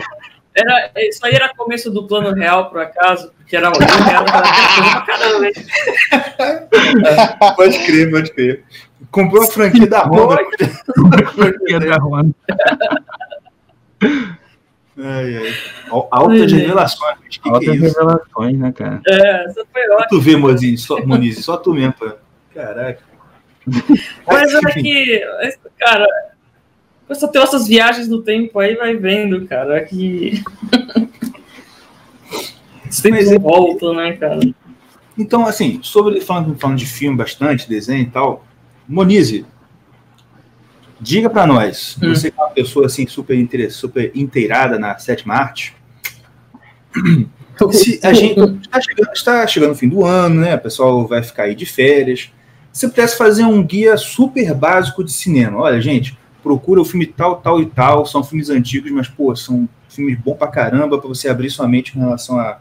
Era, 0.60 0.92
isso 0.98 1.26
aí 1.26 1.34
era 1.34 1.54
começo 1.56 1.90
do 1.92 2.06
plano 2.08 2.34
real, 2.34 2.70
por 2.70 2.80
acaso, 2.82 3.32
porque 3.38 3.56
era 3.56 3.70
um 3.70 3.74
real, 3.74 4.26
pra 4.26 5.02
caramba, 5.02 5.46
hein? 5.48 5.54
Pode 7.56 7.80
crer, 7.86 8.12
pode 8.12 8.32
crer. 8.34 8.64
Comprou 9.12 9.44
a 9.44 9.48
franquia 9.48 9.88
da 9.88 10.04
Honda. 10.04 10.38
Franquia 11.34 11.80
da 11.80 11.98
Honda. 11.98 12.36
Ai, 14.98 15.38
ai. 15.38 15.54
Al- 15.90 16.08
Altas 16.12 16.52
revelações. 16.52 17.18
Que 17.30 17.40
que 17.40 17.50
é 17.50 17.52
Altas 17.54 17.76
isso? 17.76 18.00
revelações, 18.00 18.58
né, 18.58 18.72
cara? 18.74 19.02
É, 19.08 19.46
essa 19.46 19.66
foi 19.72 19.90
ótima. 19.92 20.08
Tu 20.10 20.20
vê, 20.22 20.36
Moniz, 20.36 20.84
só, 20.84 21.06
Moniz, 21.06 21.44
só 21.46 21.56
tu 21.58 21.74
mesmo, 21.74 21.94
pô. 21.94 22.12
Caraca. 22.54 23.00
Mas 24.28 24.54
é 24.54 24.58
Enfim, 24.58 24.82
que, 24.84 25.26
cara, 25.80 26.06
você 27.18 27.28
tem 27.28 27.42
essas 27.42 27.68
viagens 27.68 28.08
no 28.08 28.22
tempo 28.22 28.60
aí, 28.60 28.76
vai 28.76 28.96
vendo, 28.96 29.46
cara, 29.48 29.84
que. 29.84 30.42
Os 32.90 33.02
tempos 33.02 33.32
é- 33.32 33.38
voltam, 33.40 33.94
né, 33.94 34.14
cara? 34.14 34.40
Então, 35.18 35.46
assim, 35.46 35.80
sobre 35.84 36.22
falando, 36.22 36.58
falando 36.58 36.78
de 36.78 36.86
filme 36.86 37.18
bastante, 37.18 37.68
desenho 37.68 38.04
e 38.04 38.10
tal, 38.10 38.46
Monize, 38.88 39.46
diga 41.00 41.30
pra 41.30 41.46
nós, 41.46 41.98
Hum. 42.02 42.10
você 42.16 42.32
que 42.32 42.40
é 42.40 42.44
uma 42.44 42.50
pessoa 42.52 42.86
assim 42.86 43.06
super, 43.06 43.38
inter- 43.38 43.72
super 43.72 44.12
inteirada 44.16 44.80
na 44.80 44.98
sétima 44.98 45.36
arte, 45.36 45.76
se 47.72 48.00
a 48.02 48.14
gente 48.14 48.40
está 48.62 48.82
chegando, 48.82 49.10
está 49.14 49.48
chegando 49.48 49.72
o 49.72 49.76
fim 49.76 49.90
do 49.90 50.06
ano, 50.06 50.42
né? 50.42 50.56
O 50.56 50.60
pessoal 50.60 51.06
vai 51.06 51.22
ficar 51.22 51.44
aí 51.44 51.54
de 51.56 51.66
férias. 51.66 52.32
Se 52.72 52.82
você 52.82 52.90
pudesse 52.90 53.18
fazer 53.18 53.44
um 53.44 53.62
guia 53.62 53.98
super 53.98 54.54
básico 54.54 55.04
de 55.04 55.12
cinema, 55.12 55.60
olha, 55.60 55.82
gente, 55.82 56.18
procura 56.44 56.82
o 56.82 56.86
filme 56.86 57.06
tal, 57.06 57.38
tal 57.38 57.62
e 57.62 57.66
tal, 57.66 58.06
são 58.06 58.24
filmes 58.24 58.50
antigos, 58.50 58.92
mas 58.92 59.08
pô, 59.08 59.36
são 59.36 59.68
filmes 59.90 60.18
bons 60.20 60.36
pra 60.36 60.48
caramba 60.48 60.98
para 60.98 61.08
você 61.08 61.30
abrir 61.30 61.50
sua 61.50 61.68
mente 61.68 61.92
com 61.94 62.00
relação 62.00 62.40
a, 62.40 62.60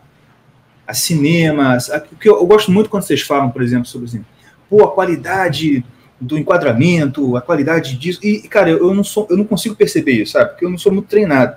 a 0.87 0.95
cinema. 0.95 1.76
a- 1.76 2.01
Porque 2.01 2.29
eu, 2.29 2.37
eu 2.37 2.47
gosto 2.47 2.70
muito 2.70 2.91
quando 2.91 3.03
vocês 3.05 3.22
falam, 3.22 3.51
por 3.51 3.62
exemplo, 3.62 3.87
sobre 3.87 4.09
assim, 4.09 4.24
pô, 4.68 4.85
a 4.85 4.91
qualidade 4.93 5.85
do 6.20 6.37
enquadramento, 6.37 7.37
a 7.37 7.41
qualidade 7.41 7.97
disso. 7.97 8.18
E, 8.24 8.43
cara, 8.49 8.70
eu, 8.70 8.79
eu 8.79 8.95
não 8.95 9.05
sou, 9.05 9.26
eu 9.31 9.37
não 9.37 9.45
consigo 9.45 9.76
perceber 9.76 10.12
isso, 10.12 10.33
sabe? 10.33 10.51
Porque 10.51 10.64
eu 10.64 10.70
não 10.70 10.79
sou 10.79 10.93
muito 10.93 11.07
treinado. 11.09 11.57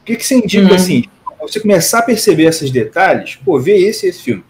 O 0.00 0.04
que, 0.04 0.16
que 0.16 0.26
você 0.26 0.34
indica 0.36 0.68
Uhum. 0.68 0.74
assim? 0.74 1.04
Você 1.40 1.60
começar 1.60 2.00
a 2.00 2.02
perceber 2.02 2.44
esses 2.44 2.70
detalhes, 2.70 3.36
pô, 3.44 3.58
vê 3.58 3.76
esse 3.76 4.06
e 4.06 4.08
esse 4.10 4.22
filme. 4.22 4.44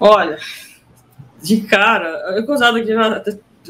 Olha, 0.00 0.36
de 1.42 1.60
cara, 1.62 2.34
eu 2.36 2.44
gozado 2.46 2.78
que 2.80 2.86
já, 2.86 3.22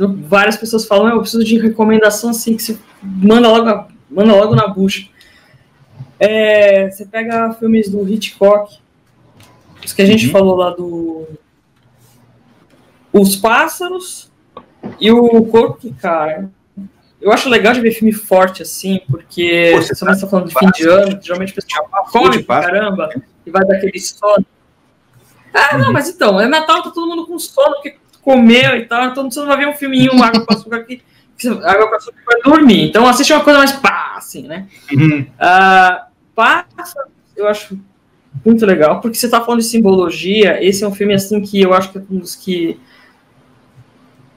várias 0.06 0.56
pessoas 0.56 0.84
falam, 0.86 1.08
eu 1.08 1.20
preciso 1.20 1.44
de 1.44 1.58
recomendação 1.58 2.30
assim, 2.30 2.56
que 2.56 2.62
você 2.62 2.78
manda 3.02 3.48
logo, 3.48 3.88
manda 4.10 4.32
logo 4.34 4.54
na 4.54 4.66
bucha. 4.68 5.08
É, 6.18 6.90
você 6.90 7.06
pega 7.06 7.52
filmes 7.54 7.88
do 7.90 8.08
Hitchcock, 8.08 8.78
os 9.84 9.92
que 9.92 10.02
a 10.02 10.06
gente 10.06 10.26
Uhum. 10.26 10.32
falou 10.32 10.56
lá 10.56 10.70
do 10.70 11.26
Os 13.12 13.36
Pássaros 13.36 14.30
e 15.00 15.10
o 15.10 15.44
Corpo 15.46 15.78
que 15.78 15.92
Cai. 15.92 16.48
eu 17.20 17.32
acho 17.32 17.48
legal 17.48 17.72
de 17.72 17.80
ver 17.80 17.92
filme 17.92 18.12
forte 18.12 18.62
assim, 18.62 19.00
porque 19.10 19.72
Pô, 19.74 19.82
você 19.82 19.92
está 19.92 20.06
tá 20.16 20.26
falando 20.26 20.48
de 20.48 20.54
fim 20.58 20.70
de 20.70 20.88
ano, 20.88 21.18
geralmente 21.22 21.52
o 21.52 21.54
pessoal 21.54 21.88
come 22.12 22.30
de 22.38 22.42
pra 22.44 22.60
caramba 22.62 23.10
e 23.46 23.50
vai 23.50 23.64
dar 23.64 23.76
aquele 23.76 23.98
sono. 24.00 24.44
Ah, 25.54 25.74
Uhum. 25.76 25.80
não, 25.82 25.92
mas 25.92 26.08
então, 26.08 26.38
é 26.40 26.46
Natal, 26.46 26.82
tá 26.82 26.90
todo 26.90 27.08
mundo 27.08 27.26
com 27.26 27.38
sono, 27.38 27.74
porque 27.76 27.96
comeu 28.28 28.76
e 28.76 28.84
tal, 28.84 29.06
então 29.06 29.30
você 29.30 29.40
não 29.40 29.46
vai 29.46 29.56
ver 29.56 29.68
um 29.68 29.72
filminho, 29.72 30.12
um 30.14 30.22
água 30.22 30.44
com 30.44 30.52
açúcar 30.52 30.84
você- 31.34 31.48
água 31.48 31.88
com 31.88 31.94
açúcar 31.94 32.18
vai 32.26 32.42
dormir. 32.42 32.82
Então 32.82 33.08
assiste 33.08 33.32
uma 33.32 33.42
coisa 33.42 33.58
mais 33.58 33.72
pá, 33.72 34.14
assim, 34.18 34.42
né? 34.46 34.66
Uhum. 34.92 35.26
Ah, 35.38 36.08
passa, 36.34 37.06
eu 37.34 37.48
acho 37.48 37.78
muito 38.44 38.66
legal, 38.66 39.00
porque 39.00 39.16
você 39.16 39.30
tá 39.30 39.40
falando 39.40 39.60
de 39.60 39.66
simbologia, 39.66 40.62
esse 40.62 40.84
é 40.84 40.86
um 40.88 40.94
filme 40.94 41.14
assim 41.14 41.40
que 41.40 41.58
eu 41.58 41.72
acho 41.72 41.90
que 41.90 41.96
é 41.96 42.02
um 42.10 42.18
dos 42.18 42.34
que. 42.36 42.78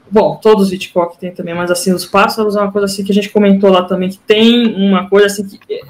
Bom, 0.10 0.38
todos 0.42 0.68
os 0.68 0.74
Hitchcock 0.74 1.18
tem 1.20 1.34
também, 1.34 1.54
mas 1.54 1.70
assim, 1.70 1.94
os 1.94 2.06
pássaros 2.06 2.56
é 2.56 2.62
uma 2.62 2.72
coisa 2.72 2.86
assim 2.86 3.04
que 3.04 3.12
a 3.12 3.16
gente 3.16 3.30
comentou 3.30 3.70
lá 3.72 3.84
também, 3.84 4.10
que 4.10 4.20
tem 4.20 4.74
uma 4.74 5.10
coisa 5.10 5.28
assim 5.28 5.46
que. 5.46 5.82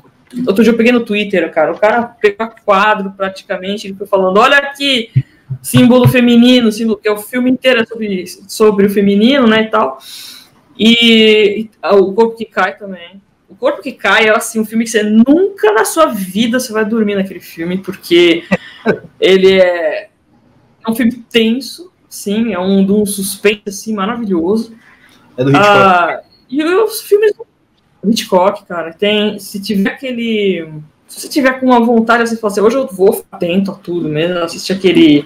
Outro 0.48 0.64
dia 0.64 0.74
eu 0.74 0.78
peguei 0.78 0.92
no 0.92 1.06
Twitter, 1.06 1.52
cara, 1.52 1.72
o 1.72 1.78
cara 1.78 2.04
pegou 2.04 2.50
quadro 2.66 3.12
praticamente, 3.12 3.86
ele 3.88 3.96
foi 3.96 4.08
falando, 4.08 4.38
olha 4.40 4.58
aqui, 4.58 5.12
símbolo 5.62 6.08
feminino, 6.08 6.72
símbolo, 6.72 6.98
que 6.98 7.08
é 7.08 7.12
o 7.12 7.18
filme 7.18 7.52
inteiro 7.52 7.86
sobre, 7.88 8.26
sobre 8.48 8.86
o 8.88 8.90
feminino, 8.90 9.48
né, 9.48 9.64
e 9.64 9.68
tal. 9.70 10.00
E, 10.78 11.62
e 11.62 11.70
o 11.84 12.14
corpo 12.14 12.36
que 12.36 12.46
cai 12.46 12.78
também. 12.78 13.22
O 13.48 13.56
corpo 13.56 13.82
que 13.82 13.92
cai 13.92 14.28
é 14.28 14.36
assim 14.36 14.60
um 14.60 14.66
filme 14.66 14.86
que 14.86 14.90
você 14.90 15.04
nunca 15.04 15.72
na 15.74 15.86
sua 15.86 16.08
vida 16.08 16.60
você 16.60 16.72
vai 16.72 16.86
dormir 16.86 17.16
naquele 17.16 17.42
filme, 17.42 17.78
porque 17.78 18.44
ele 19.20 19.60
é, 19.60 20.10
é 20.86 20.90
um 20.90 20.96
filme 20.96 21.24
tenso, 21.30 21.92
sim, 22.10 22.54
é 22.54 22.60
um 22.60 22.86
de 22.86 22.92
um 22.92 23.06
suspense 23.06 23.64
assim 23.68 23.94
maravilhoso. 23.94 24.74
É 25.38 25.44
do 25.44 25.50
Hitchcock. 25.50 25.68
Ah, 25.68 26.22
e 26.50 26.64
os 26.64 27.02
filmes 27.02 27.34
do 27.34 28.10
Hitchcock, 28.10 28.66
cara, 28.66 28.94
tem. 28.94 29.40
Se 29.40 29.62
tiver 29.62 29.92
aquele. 29.92 30.70
Se 31.08 31.22
você 31.22 31.30
tiver 31.30 31.60
com 31.60 31.68
uma 31.68 31.80
vontade 31.80 32.24
assim, 32.24 32.38
falar 32.38 32.52
assim, 32.54 32.62
hoje 32.62 32.78
eu 32.78 32.88
vou 32.88 33.14
ficar 33.14 33.36
atento 33.36 33.72
a 33.72 33.76
tudo 33.76 34.08
mesmo, 34.08 34.40
assistir 34.40 34.74
aquele. 34.74 35.26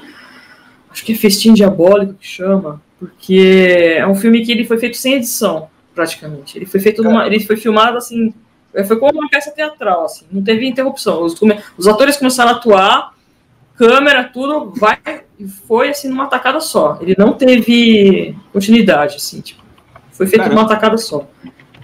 Acho 0.95 1.03
que 1.03 1.11
é 1.11 1.15
Festim 1.15 1.53
Diabólico 1.53 2.13
que 2.13 2.25
chama, 2.25 2.81
porque 2.97 3.97
é 3.97 4.07
um 4.07 4.15
filme 4.15 4.45
que 4.45 4.51
ele 4.53 4.63
foi 4.63 4.77
feito 4.77 4.95
sem 4.95 5.15
edição, 5.15 5.67
praticamente. 5.93 6.57
Ele 6.57 6.65
foi 6.65 6.79
feito 6.79 7.03
numa. 7.03 7.27
Ele 7.27 7.41
foi 7.41 7.57
filmado 7.57 7.97
assim. 7.97 8.33
Foi 8.87 8.97
como 8.97 9.19
uma 9.19 9.29
peça 9.29 9.51
teatral, 9.51 10.05
assim, 10.05 10.25
não 10.31 10.41
teve 10.41 10.65
interrupção. 10.65 11.21
Os, 11.23 11.35
os 11.77 11.87
atores 11.87 12.15
começaram 12.15 12.51
a 12.51 12.53
atuar, 12.53 13.13
câmera, 13.75 14.23
tudo, 14.23 14.71
vai 14.73 14.97
e 15.37 15.45
foi 15.45 15.89
assim 15.89 16.07
numa 16.07 16.27
tacada 16.27 16.61
só. 16.61 16.97
Ele 17.01 17.13
não 17.17 17.33
teve 17.33 18.33
continuidade, 18.53 19.17
assim, 19.17 19.41
tipo. 19.41 19.61
Foi 20.11 20.27
feito 20.27 20.43
Caramba. 20.43 20.61
numa 20.61 20.69
tacada 20.69 20.97
só. 20.97 21.27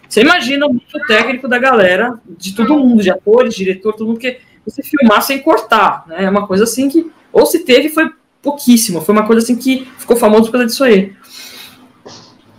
Você 0.08 0.22
imagina 0.22 0.68
o 0.68 0.74
nível 0.74 1.06
técnico 1.06 1.50
da 1.50 1.60
galera, 1.60 2.18
de 2.26 2.56
todo 2.56 2.78
mundo, 2.78 3.04
de 3.04 3.12
atores, 3.12 3.56
diretor, 3.56 3.92
todo 3.92 4.08
mundo, 4.08 4.20
que 4.22 4.40
você 4.66 4.82
filmar 4.82 5.22
sem 5.22 5.40
cortar, 5.40 6.06
né? 6.08 6.24
É 6.24 6.30
uma 6.30 6.48
coisa 6.48 6.64
assim 6.64 6.88
que, 6.88 7.12
ou 7.34 7.46
se 7.46 7.66
teve, 7.66 7.90
foi 7.90 8.10
pouquíssimo. 8.42 9.02
Foi 9.02 9.14
uma 9.14 9.26
coisa 9.26 9.42
assim 9.42 9.56
que 9.56 9.88
ficou 9.98 10.16
famoso 10.16 10.46
por 10.46 10.54
causa 10.54 10.68
disso 10.68 10.84
aí. 10.84 11.14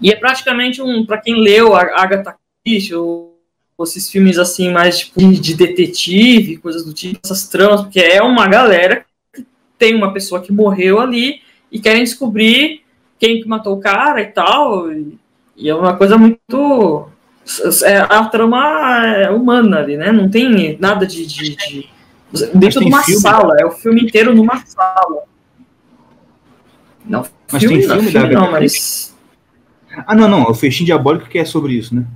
E 0.00 0.10
é 0.10 0.16
praticamente 0.16 0.82
um, 0.82 1.06
para 1.06 1.18
quem 1.18 1.40
leu 1.40 1.74
a 1.74 1.80
Agatha 1.80 2.34
Christie, 2.64 2.94
ou, 2.94 3.30
esses 3.82 4.08
filmes 4.08 4.38
assim, 4.38 4.70
mais 4.70 5.00
tipo 5.00 5.20
de 5.20 5.54
detetive, 5.54 6.58
coisas 6.58 6.84
do 6.84 6.92
tipo, 6.92 7.18
essas 7.24 7.48
tramas, 7.48 7.80
porque 7.80 7.98
é 7.98 8.22
uma 8.22 8.46
galera 8.46 9.04
que 9.34 9.44
tem 9.76 9.92
uma 9.96 10.12
pessoa 10.12 10.40
que 10.40 10.52
morreu 10.52 11.00
ali 11.00 11.40
e 11.70 11.80
querem 11.80 12.04
descobrir 12.04 12.82
quem 13.18 13.40
que 13.40 13.48
matou 13.48 13.76
o 13.76 13.80
cara 13.80 14.20
e 14.20 14.26
tal. 14.26 14.92
E, 14.92 15.18
e 15.56 15.68
é 15.68 15.74
uma 15.74 15.96
coisa 15.96 16.16
muito. 16.16 17.08
É 17.84 17.98
a 17.98 18.24
trama 18.26 19.04
é 19.16 19.30
humana 19.30 19.78
ali, 19.78 19.96
né? 19.96 20.12
Não 20.12 20.28
tem 20.28 20.76
nada 20.78 21.04
de. 21.04 21.26
de, 21.26 21.56
de 21.56 21.88
dentro 22.54 22.80
de 22.80 22.86
uma 22.86 23.02
filme, 23.02 23.20
sala, 23.20 23.56
é 23.58 23.66
o 23.66 23.72
filme 23.72 24.02
inteiro 24.02 24.32
numa 24.32 24.64
sala. 24.64 25.24
Não, 27.04 27.26
Mas 27.50 27.62
filme, 27.62 27.78
tem 27.78 27.88
não, 27.88 27.96
filme 27.96 28.10
da 28.12 28.20
filme 28.20 28.34
não, 28.34 28.42
Agatha 28.44 28.60
mas. 28.60 29.16
Ah, 30.06 30.14
não, 30.14 30.28
não. 30.28 30.42
É 30.44 30.50
o 30.50 30.54
Festim 30.54 30.84
Diabólico 30.84 31.28
que 31.28 31.38
é 31.38 31.44
sobre 31.44 31.74
isso, 31.74 31.94
né? 31.94 32.06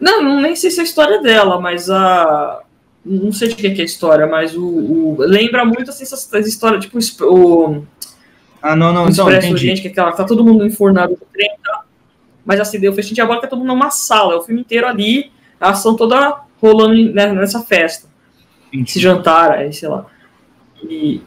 Não, 0.00 0.22
não 0.22 0.40
nem 0.40 0.54
sei 0.54 0.70
se 0.70 0.78
é 0.78 0.82
a 0.82 0.84
história 0.84 1.20
dela, 1.20 1.60
mas 1.60 1.90
a. 1.90 2.62
Não 3.04 3.32
sei 3.32 3.48
de 3.48 3.54
que 3.54 3.70
que 3.70 3.80
é 3.80 3.82
a 3.82 3.86
história, 3.86 4.26
mas 4.26 4.56
o. 4.56 4.64
o- 4.64 5.16
lembra 5.18 5.64
muito 5.64 5.90
assim, 5.90 6.02
essas, 6.04 6.26
essas 6.32 6.46
histórias, 6.46 6.84
tipo 6.84 6.98
o, 7.24 7.82
Ah, 8.62 8.76
não, 8.76 8.92
não. 8.92 9.06
o 9.06 9.08
Então, 9.10 9.30
entendi. 9.32 9.52
Oriente, 9.54 9.80
que 9.80 9.88
é 9.88 9.90
aquela, 9.90 10.12
tá 10.12 10.24
todo 10.24 10.44
mundo 10.44 10.64
enfurnado 10.66 11.12
no 11.12 11.26
trem, 11.32 11.50
tá? 11.64 11.84
mas 12.48 12.60
assim, 12.60 12.80
deu 12.80 12.94
festim 12.94 13.14
que 13.14 13.20
tá 13.26 13.46
todo 13.46 13.58
mundo 13.58 13.68
numa 13.68 13.90
sala, 13.90 14.32
é 14.32 14.36
o 14.38 14.42
filme 14.42 14.62
inteiro 14.62 14.86
ali, 14.86 15.30
a 15.60 15.68
ação 15.68 15.94
toda 15.94 16.40
rolando 16.62 17.12
né, 17.12 17.30
nessa 17.30 17.60
festa, 17.62 18.08
entendi. 18.68 18.88
esse 18.90 19.00
jantar 19.00 19.52
aí, 19.52 19.70
sei 19.70 19.86
lá. 19.86 20.06
E, 20.82 21.20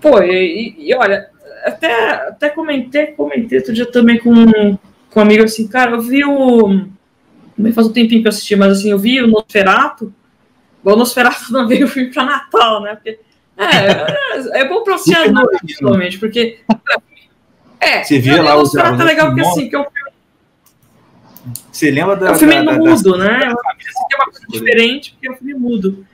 pô, 0.00 0.22
e, 0.22 0.74
e- 0.78 0.94
olha, 0.94 1.28
até, 1.64 2.10
até 2.28 2.48
comentei, 2.50 3.08
comentei 3.08 3.58
outro 3.58 3.72
dia 3.74 3.86
também 3.90 4.18
com, 4.18 4.32
com 5.10 5.20
um 5.20 5.22
amigo 5.22 5.44
assim, 5.44 5.66
cara, 5.68 5.92
eu 5.92 6.00
vi 6.00 6.24
o. 6.24 6.86
Também 7.56 7.72
faz 7.72 7.86
um 7.88 7.92
tempinho 7.92 8.20
que 8.22 8.28
eu 8.28 8.30
assisti, 8.30 8.54
mas 8.56 8.78
assim, 8.78 8.90
eu 8.90 8.98
vi 8.98 9.20
o 9.20 9.26
Nosferato. 9.26 10.14
O 10.84 10.94
Nosferato 10.96 11.52
não 11.52 11.66
veio 11.68 11.86
o 11.86 11.88
filme 11.88 12.10
pra 12.12 12.24
Natal, 12.24 12.82
né? 12.82 12.94
Porque. 12.94 13.18
É, 13.56 14.58
é, 14.58 14.60
é 14.60 14.68
bom 14.68 14.84
pra 14.84 14.96
você 14.96 15.10
Super 15.10 15.18
noite, 15.18 15.32
natalino. 15.34 15.58
principalmente, 15.60 16.18
porque. 16.18 16.60
É, 17.80 18.04
Você 18.04 18.18
via 18.20 18.40
o 18.40 18.44
lá 18.44 18.56
os- 18.56 18.74
Nosferatu 18.74 19.02
é 19.02 19.04
legal 19.04 19.26
porque 19.28 19.40
assim, 19.40 19.68
que 19.68 19.74
é 19.76 19.78
um 19.80 19.84
filme, 19.84 20.10
Você 21.72 21.90
lembra 21.90 22.16
da. 22.16 22.28
é 22.28 22.32
um 22.32 22.34
filme 22.36 22.54
da, 22.54 22.62
da, 22.62 22.72
da- 22.72 22.78
mudo, 22.78 23.16
né? 23.18 23.40
É 24.10 24.16
uma 24.16 24.24
coisa 24.26 24.46
diferente 24.48 25.12
porque 25.12 25.28
é 25.28 25.30
um 25.32 25.36
filme 25.36 25.54
mudo. 25.54 26.06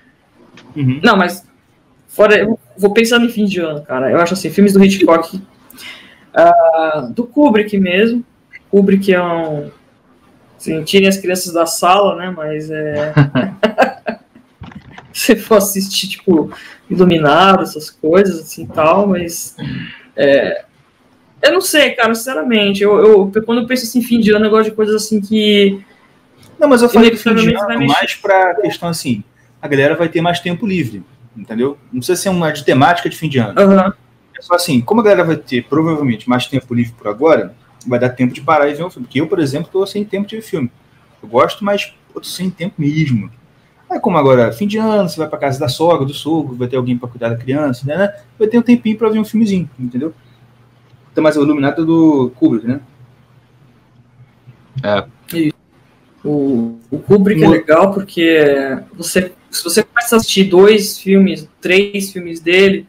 Uhum. 0.77 1.01
Não, 1.03 1.17
mas 1.17 1.47
fora, 2.15 2.39
eu 2.39 2.59
vou 2.77 2.93
pensando 2.93 3.27
em 3.27 3.29
fim 3.29 3.45
de 3.45 3.61
ano, 3.61 3.83
cara. 3.83 4.11
Eu 4.11 4.19
acho 4.19 4.35
assim, 4.35 4.51
filmes 4.51 4.73
do 4.73 4.83
Hitchcock, 4.83 5.41
ah, 6.33 7.11
do 7.15 7.27
Kubrick 7.27 7.79
mesmo. 7.79 8.25
Kubrick 8.71 9.13
é 9.13 9.23
um. 9.23 9.71
Assim, 10.57 10.83
tirem 10.83 11.09
as 11.09 11.17
crianças 11.17 11.53
da 11.53 11.67
sala, 11.67 12.17
né? 12.17 12.33
Mas 12.37 12.71
é. 12.71 13.13
Se 15.13 15.37
for 15.37 15.59
assistir, 15.59 16.09
tipo, 16.09 16.51
Iluminado, 16.91 17.63
essas 17.63 17.89
coisas, 17.89 18.41
assim 18.41 18.67
tal, 18.67 19.07
mas. 19.07 19.57
é, 20.17 20.65
eu 21.41 21.53
não 21.53 21.61
sei, 21.61 21.93
cara, 21.93 22.15
sinceramente. 22.15 22.83
Eu, 22.83 22.99
eu, 22.99 23.43
quando 23.45 23.63
eu 23.63 23.67
penso 23.67 23.85
assim, 23.85 24.03
fim 24.03 24.19
de 24.19 24.33
ano, 24.33 24.47
eu 24.47 24.51
gosto 24.51 24.71
de 24.71 24.77
coisas 24.77 24.95
assim 24.95 25.21
que. 25.21 25.81
Não, 26.59 26.69
mas 26.69 26.83
eu 26.83 26.89
falei 26.89 27.11
que 27.11 27.17
fim 27.17 27.35
de 27.35 27.55
ano 27.55 27.87
mais 27.87 28.15
pra 28.15 28.55
questão 28.57 28.89
assim. 28.89 29.23
A 29.63 29.69
galera 29.69 29.95
vai 29.95 30.09
ter 30.09 30.21
mais 30.21 30.41
tempo 30.41 30.67
livre, 30.67 31.03
entendeu? 31.37 31.77
Não 31.93 32.01
precisa 32.01 32.21
ser 32.21 32.29
uma 32.29 32.51
de 32.53 32.65
temática 32.65 33.09
de 33.09 33.17
fim 33.17 33.29
de 33.29 33.39
ano. 33.39 33.59
aham, 33.59 33.93
É 34.39 34.43
só 34.43 34.55
assim, 34.55 34.81
como 34.81 35.01
a 35.01 35.05
galera 35.05 35.25
vai 35.25 35.37
ter 35.37 35.65
provavelmente 35.65 36.29
mais 36.29 36.47
tempo 36.47 36.73
livre 36.75 36.93
por 36.97 37.09
agora, 37.09 37.55
vai 37.87 37.99
dar 37.99 38.11
tempo 38.11 38.33
de 38.35 38.41
parar 38.41 38.69
e 38.69 38.75
ver 38.75 38.85
um 38.85 38.91
filme. 38.91 39.07
Porque 39.07 39.21
eu, 39.21 39.27
por 39.27 39.39
exemplo, 39.39 39.69
tô 39.71 39.85
sem 39.87 40.05
tempo 40.05 40.27
de 40.29 40.37
ver 40.37 40.43
filme. 40.43 40.71
Eu 41.23 41.29
gosto, 41.29 41.65
mas 41.65 41.95
eu 42.15 42.21
tô 42.21 42.27
sem 42.29 42.51
tempo 42.51 42.75
mesmo. 42.79 43.31
É 43.91 43.99
como 44.01 44.17
agora, 44.17 44.51
fim 44.53 44.67
de 44.67 44.79
ano, 44.79 45.09
você 45.09 45.19
vai 45.19 45.29
pra 45.29 45.39
casa 45.39 45.61
da 45.61 45.69
sogra, 45.69 46.05
do 46.07 46.15
sogro, 46.15 46.57
vai 46.57 46.67
ter 46.67 46.77
alguém 46.77 46.97
pra 46.99 47.09
cuidar 47.09 47.29
da 47.29 47.37
criança, 47.37 47.87
né? 47.87 47.97
né? 47.97 48.15
Vai 48.39 48.49
ter 48.49 48.59
um 48.59 48.63
tempinho 48.63 48.97
pra 48.99 49.09
ver 49.09 49.19
um 49.19 49.25
filmezinho, 49.25 49.69
entendeu? 49.79 50.13
Então, 51.13 51.23
mas 51.23 51.37
o 51.37 51.43
Iluminado 51.43 51.83
é 51.83 51.85
do 51.85 52.33
Kubrick, 52.35 52.67
né? 52.67 52.81
O, 56.25 56.79
o 56.91 56.99
Kubrick 56.99 57.43
é 57.43 57.47
Mo- 57.47 57.53
legal 57.53 57.93
porque 57.93 58.79
você, 58.95 59.33
se 59.57 59.65
você 59.65 59.83
começa 59.83 60.17
a 60.17 60.19
assistir 60.19 60.45
dois 60.45 60.99
filmes, 60.99 61.49
três 61.61 62.13
filmes 62.13 62.41
dele, 62.41 62.87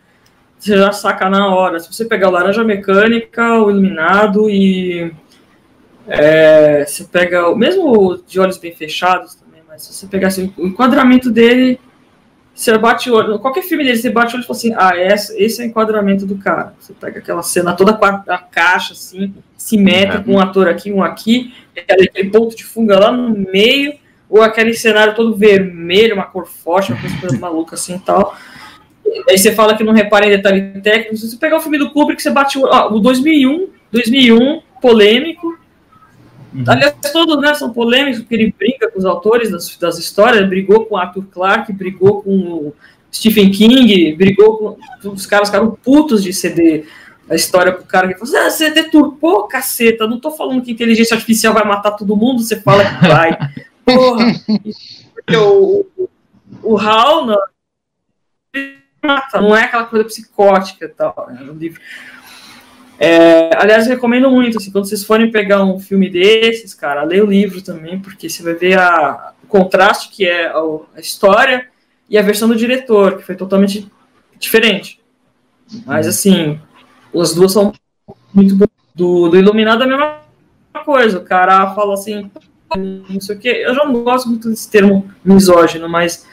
você 0.58 0.78
já 0.78 0.92
saca 0.92 1.30
na 1.30 1.54
hora. 1.54 1.80
Se 1.80 1.92
você 1.94 2.06
pegar 2.06 2.30
o 2.30 2.32
Laranja 2.32 2.64
Mecânica, 2.64 3.60
o 3.62 3.70
Iluminado 3.70 4.50
e 4.50 5.12
é, 6.08 6.86
você 6.86 7.04
pega 7.04 7.56
mesmo 7.56 8.20
de 8.28 8.40
olhos 8.40 8.58
bem 8.58 8.74
fechados 8.74 9.36
também, 9.36 9.62
mas 9.68 9.84
se 9.84 9.94
você 9.94 10.08
pegar 10.08 10.30
assim, 10.30 10.54
o 10.58 10.68
enquadramento 10.68 11.32
dele, 11.32 11.80
você 12.54 12.78
bate 12.78 13.12
o 13.12 13.16
olho, 13.16 13.40
qualquer 13.40 13.64
filme 13.64 13.84
dele, 13.84 13.98
você 13.98 14.10
bate 14.10 14.34
o 14.34 14.38
olho 14.38 14.44
e 14.44 14.48
fala 14.48 14.58
assim, 14.58 14.74
ah, 14.78 14.98
esse, 14.98 15.38
esse 15.38 15.62
é 15.62 15.66
o 15.66 15.68
enquadramento 15.68 16.26
do 16.26 16.38
cara. 16.38 16.74
Você 16.80 16.94
pega 16.94 17.20
aquela 17.20 17.44
cena 17.44 17.74
toda 17.74 17.94
com 17.94 18.06
a, 18.06 18.24
a 18.28 18.38
caixa 18.38 18.94
assim, 18.94 19.34
simétrica, 19.58 20.24
com 20.24 20.34
um 20.34 20.40
ator 20.40 20.68
aqui, 20.68 20.92
um 20.92 21.04
aqui, 21.04 21.54
aquele, 21.78 22.06
aquele 22.06 22.30
ponto 22.30 22.56
de 22.56 22.64
funga 22.64 22.98
lá 22.98 23.12
no 23.12 23.38
meio, 23.52 23.94
ou 24.30 24.42
aquele 24.42 24.74
cenário 24.74 25.16
todo 25.16 25.36
vermelho, 25.36 26.16
uma 26.16 26.26
cor 26.26 26.46
forte, 26.48 26.92
uma 26.92 27.20
coisa, 27.20 27.38
maluca 27.40 27.76
assim 27.76 27.96
e 27.96 28.00
tal. 28.00 28.36
Aí 29.30 29.38
você 29.38 29.54
fala 29.54 29.76
que 29.76 29.84
não 29.84 29.94
repara 29.94 30.26
em 30.26 30.30
detalhe 30.30 30.82
técnico. 30.82 31.16
Se 31.18 31.30
você 31.30 31.38
pegar 31.38 31.58
o 31.58 31.62
filme 31.62 31.78
do 31.78 31.92
Kubrick, 31.92 32.22
você 32.22 32.32
bate 32.32 32.58
o, 32.58 32.66
ó, 32.66 32.92
o 32.94 33.00
2001, 33.00 33.68
2001, 33.92 34.62
polêmico. 34.82 35.58
Aliás, 36.68 36.96
todos 37.12 37.38
né, 37.42 37.54
são 37.54 37.72
polêmicos, 37.72 38.22
porque 38.22 38.36
ele 38.36 38.56
briga 38.58 38.90
com 38.90 38.98
os 38.98 39.06
autores 39.06 39.52
das, 39.52 39.76
das 39.78 39.98
histórias, 39.98 40.48
brigou 40.48 40.86
com 40.86 40.96
Arthur 40.96 41.26
Clarke, 41.26 41.74
brigou 41.74 42.22
com 42.22 42.32
o 42.32 42.76
Stephen 43.14 43.52
King, 43.52 44.14
brigou 44.16 44.58
com. 44.58 45.10
Os 45.10 45.26
caras 45.26 45.50
ficaram 45.50 45.72
putos 45.72 46.24
de 46.24 46.34
ceder 46.34 46.86
a 47.30 47.36
história 47.36 47.72
pro 47.72 47.84
cara 47.84 48.08
que 48.08 48.22
assim, 48.22 48.38
ah, 48.38 48.50
você 48.50 48.70
deturpou, 48.70 49.48
caceta, 49.48 50.08
não 50.08 50.20
tô 50.20 50.32
falando 50.32 50.62
que 50.62 50.72
inteligência 50.72 51.16
artificial 51.16 51.54
vai 51.54 51.66
matar 51.66 51.92
todo 51.92 52.16
mundo, 52.16 52.42
você 52.42 52.62
fala 52.62 52.86
que 52.86 53.08
vai. 53.08 53.38
Porra! 53.86 54.26
Porque 55.14 55.36
o, 55.38 55.86
o, 55.98 56.10
o 56.64 56.78
Hal 56.78 57.26
não, 57.26 57.38
não 59.42 59.56
é 59.56 59.64
aquela 59.64 59.86
coisa 59.86 60.06
psicótica 60.06 60.86
e 60.86 60.90
tal. 60.90 61.28
Né, 61.30 61.42
livro. 61.54 61.82
É, 62.98 63.50
aliás, 63.58 63.88
recomendo 63.88 64.30
muito, 64.32 64.58
assim, 64.58 64.72
quando 64.72 64.88
vocês 64.88 65.04
forem 65.04 65.32
pegar 65.32 65.64
um 65.64 65.80
filme 65.80 66.10
desses, 66.10 66.74
cara, 66.74 67.04
leia 67.04 67.24
o 67.24 67.30
livro 67.30 67.62
também, 67.62 68.00
porque 68.00 68.30
você 68.30 68.42
vai 68.42 68.54
ver 68.54 68.80
a, 68.80 69.34
o 69.44 69.48
contraste 69.48 70.10
que 70.10 70.26
é 70.26 70.48
a, 70.48 70.58
a 70.96 71.00
história 71.00 71.68
e 72.10 72.18
a 72.18 72.22
versão 72.22 72.48
do 72.48 72.56
diretor, 72.56 73.18
que 73.18 73.24
foi 73.24 73.36
totalmente 73.36 73.92
diferente. 74.40 75.00
Mas, 75.86 76.08
assim, 76.08 76.60
as 77.14 77.34
duas 77.34 77.52
são 77.52 77.74
muito 78.34 78.56
boas. 78.56 78.70
Do, 78.94 79.28
do 79.28 79.38
Iluminado 79.38 79.84
é 79.84 79.86
a 79.86 79.90
mesma 79.90 80.22
coisa. 80.86 81.18
O 81.20 81.26
cara 81.26 81.74
fala 81.74 81.96
assim, 81.96 82.32
não 82.76 83.22
sei 83.22 83.36
o 83.36 83.40
que. 83.40 83.48
Eu 83.48 83.76
já 83.76 83.86
não 83.86 84.04
gosto 84.04 84.28
muito 84.30 84.50
desse 84.50 84.70
termo 84.70 85.10
misógino, 85.24 85.88
mas. 85.88 86.26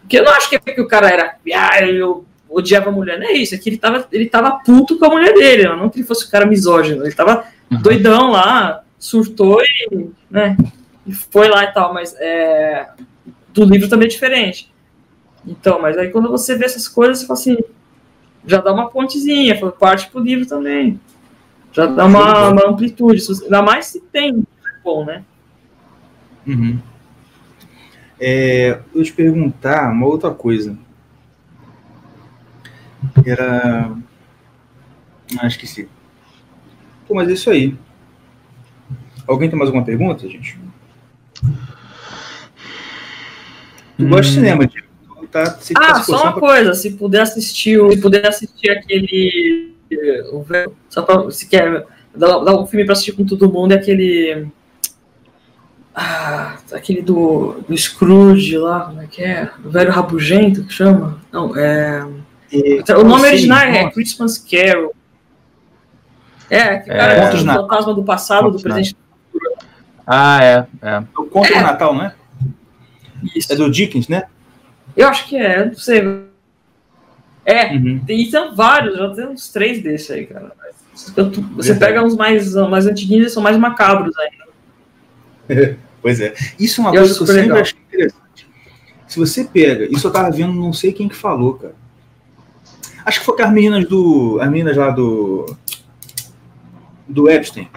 Porque 0.00 0.18
eu 0.18 0.24
não 0.24 0.32
acho 0.32 0.48
que, 0.48 0.56
é 0.56 0.58
que 0.58 0.80
o 0.80 0.88
cara 0.88 1.08
era. 1.08 1.36
Ah, 1.54 1.84
eu 1.86 2.24
odiava 2.48 2.88
a 2.88 2.92
mulher. 2.92 3.18
Não 3.18 3.26
é 3.26 3.32
isso. 3.32 3.54
É 3.54 3.58
que 3.58 3.68
ele 3.68 3.78
tava, 3.78 4.06
ele 4.12 4.26
tava 4.26 4.58
puto 4.64 4.98
com 4.98 5.06
a 5.06 5.10
mulher 5.10 5.34
dele. 5.34 5.68
Não 5.68 5.90
que 5.90 5.98
ele 5.98 6.06
fosse 6.06 6.26
um 6.26 6.30
cara 6.30 6.46
misógino. 6.46 7.04
Ele 7.04 7.14
tava 7.14 7.44
uhum. 7.70 7.82
doidão 7.82 8.30
lá, 8.30 8.82
surtou 8.98 9.60
e. 9.62 10.10
né? 10.30 10.56
E 11.06 11.12
foi 11.12 11.48
lá 11.48 11.64
e 11.64 11.72
tal. 11.72 11.92
Mas 11.92 12.14
é, 12.18 12.88
do 13.52 13.64
livro 13.64 13.88
também 13.88 14.06
é 14.06 14.10
diferente. 14.10 14.72
Então, 15.46 15.80
mas 15.80 15.98
aí 15.98 16.10
quando 16.10 16.30
você 16.30 16.56
vê 16.56 16.64
essas 16.64 16.88
coisas, 16.88 17.18
você 17.18 17.26
fala 17.26 17.38
assim, 17.38 17.58
já 18.46 18.60
dá 18.60 18.72
uma 18.72 18.88
pontezinha, 18.88 19.58
parte 19.72 20.08
pro 20.10 20.20
livro 20.20 20.46
também. 20.46 20.98
Já 21.72 21.86
dá 21.86 22.06
uma, 22.06 22.50
uma 22.50 22.68
amplitude, 22.68 23.22
ainda 23.42 23.62
mais 23.62 23.86
se 23.86 24.00
tem 24.00 24.46
bom, 24.82 25.04
né? 25.04 25.24
Uhum. 26.46 26.78
É, 28.20 28.80
eu 28.94 29.02
te 29.02 29.12
perguntar 29.12 29.90
uma 29.90 30.06
outra 30.06 30.30
coisa. 30.30 30.76
Era. 33.24 33.92
Ah, 35.38 35.46
esqueci. 35.46 35.88
Pô, 37.06 37.14
mas 37.14 37.28
é 37.28 37.32
isso 37.32 37.50
aí. 37.50 37.76
Alguém 39.26 39.48
tem 39.48 39.58
mais 39.58 39.68
alguma 39.68 39.84
pergunta, 39.84 40.28
gente? 40.28 40.58
Tu 43.96 44.04
hum. 44.04 44.08
gosta 44.08 44.26
de 44.26 44.34
cinema, 44.34 44.66
Diego? 44.66 44.84
tá. 45.34 45.58
ah, 45.76 46.02
só 46.02 46.22
uma 46.22 46.32
pra... 46.32 46.40
coisa, 46.40 46.74
se 46.74 46.92
puder 46.92 47.22
assistir, 47.22 47.80
se 47.90 48.00
puder 48.00 48.26
assistir 48.26 48.70
aquele. 48.70 49.74
Só 50.88 51.02
pra, 51.02 51.30
se 51.30 51.48
quer 51.48 51.86
dar, 52.14 52.38
dar 52.38 52.56
um 52.56 52.66
filme 52.66 52.84
para 52.84 52.92
assistir 52.92 53.12
com 53.12 53.24
todo 53.24 53.52
mundo, 53.52 53.72
é 53.72 53.76
aquele. 53.76 54.46
Ah, 55.94 56.56
aquele 56.72 57.02
do, 57.02 57.62
do 57.68 57.78
Scrooge 57.78 58.58
lá, 58.58 58.86
como 58.86 59.00
é 59.00 59.06
que 59.06 59.22
é? 59.22 59.48
O 59.64 59.70
velho 59.70 59.92
rabugento 59.92 60.64
que 60.64 60.72
chama? 60.72 61.20
Não, 61.30 61.56
é. 61.56 62.04
E, 62.50 62.82
o 62.96 63.04
nome 63.04 63.28
original 63.28 63.60
é 63.60 63.90
Christmas 63.90 64.36
Carol. 64.36 64.92
É, 66.50 66.78
que 66.78 66.90
cara 66.90 67.14
é, 67.14 67.18
é 67.18 67.34
o 67.34 67.44
fantasma 67.44 67.94
do 67.94 68.02
passado, 68.02 68.50
do 68.50 68.60
presente. 68.60 68.96
Ah, 70.06 70.42
é. 70.42 70.66
é. 70.82 71.02
O 71.16 71.24
Conto 71.24 71.52
é. 71.52 71.58
do 71.58 71.62
Natal, 71.62 71.94
né? 71.96 72.12
Isso. 73.34 73.52
É 73.52 73.56
do 73.56 73.70
Dickens, 73.70 74.08
né? 74.08 74.24
Eu 74.96 75.08
acho 75.08 75.28
que 75.28 75.36
é, 75.36 75.64
não 75.64 75.74
sei. 75.74 76.24
É, 77.46 77.72
uhum. 77.72 78.00
tem, 78.04 78.28
são 78.30 78.54
vários, 78.54 78.96
já 78.96 79.14
tem 79.14 79.26
uns 79.26 79.48
três 79.48 79.82
desses 79.82 80.10
aí, 80.10 80.26
cara. 80.26 80.52
Você 81.56 81.74
pega 81.74 82.02
uns 82.02 82.16
mais, 82.16 82.54
mais 82.54 82.86
antiguinhos 82.86 83.28
e 83.28 83.30
são 83.30 83.42
mais 83.42 83.56
macabros 83.56 84.14
ainda. 84.18 85.78
pois 86.04 86.20
é. 86.20 86.34
Isso 86.60 86.82
é 86.82 86.84
uma 86.84 86.94
eu 86.94 87.00
coisa 87.00 87.14
que 87.14 87.22
eu 87.22 87.26
sempre 87.26 87.42
legal. 87.42 87.60
achei 87.62 87.78
interessante. 87.88 88.48
Se 89.08 89.18
você 89.18 89.44
pega, 89.44 89.88
isso 89.90 90.06
eu 90.06 90.12
tava 90.12 90.30
vendo, 90.30 90.52
não 90.52 90.70
sei 90.70 90.92
quem 90.92 91.08
que 91.08 91.16
falou, 91.16 91.54
cara. 91.54 91.74
Acho 93.06 93.20
que 93.20 93.24
foi 93.24 93.34
com 93.34 93.42
as 93.42 93.50
meninas 93.50 93.88
do. 93.88 94.38
As 94.38 94.50
meninas 94.50 94.76
lá 94.76 94.90
do. 94.90 95.56
Do 97.08 97.30
Epstein. 97.30 97.70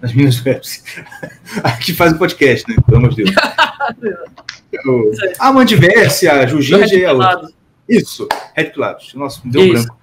As 0.00 0.12
meninas 0.12 0.40
do 0.40 0.48
Epstein. 0.48 1.04
que 1.82 1.92
faz 1.94 2.12
o 2.12 2.18
podcast, 2.18 2.70
né? 2.70 2.76
Pelo 2.86 2.98
amor 2.98 3.10
de 3.10 3.24
Deus. 3.24 3.34
a 5.40 5.52
Mandiverse, 5.52 6.28
a 6.28 6.46
Jujinja 6.46 6.94
e 6.94 7.04
a 7.04 7.12
outra. 7.12 7.48
Isso, 7.88 8.28
Red 8.54 8.66
Pilatos. 8.66 9.14
Nossa, 9.14 9.40
me 9.44 9.50
deu 9.50 9.64
isso. 9.64 9.86
branco. 9.86 10.00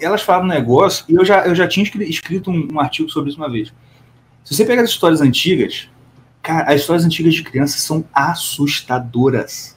Elas 0.00 0.22
falam 0.22 0.46
um 0.46 0.48
negócio, 0.48 1.04
e 1.06 1.14
eu 1.14 1.24
já, 1.24 1.46
eu 1.46 1.54
já 1.54 1.68
tinha 1.68 1.84
escrito 1.84 2.50
um, 2.50 2.68
um, 2.72 2.80
artigo 2.80 3.10
sobre 3.10 3.28
isso 3.28 3.38
uma 3.38 3.50
vez. 3.50 3.72
Se 4.42 4.54
você 4.54 4.64
pega 4.64 4.82
as 4.82 4.90
histórias 4.90 5.20
antigas, 5.20 5.88
cara, 6.44 6.70
as 6.70 6.82
histórias 6.82 7.04
antigas 7.04 7.34
de 7.34 7.42
criança 7.42 7.78
são 7.78 8.04
assustadoras. 8.12 9.76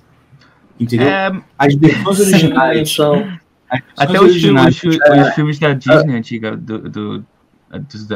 Entendeu? 0.79 1.07
É... 1.07 1.41
As 1.57 1.73
versões 1.73 2.19
originais 2.19 2.93
são. 2.93 3.39
Até 3.97 4.21
os, 4.21 4.35
filmes, 4.35 4.83
os, 4.83 4.95
os, 4.95 5.33
filmes 5.33 5.59
da 5.59 5.73
Disney 5.73 6.15
antiga, 6.15 6.55
do, 6.55 6.89
do, 6.89 7.25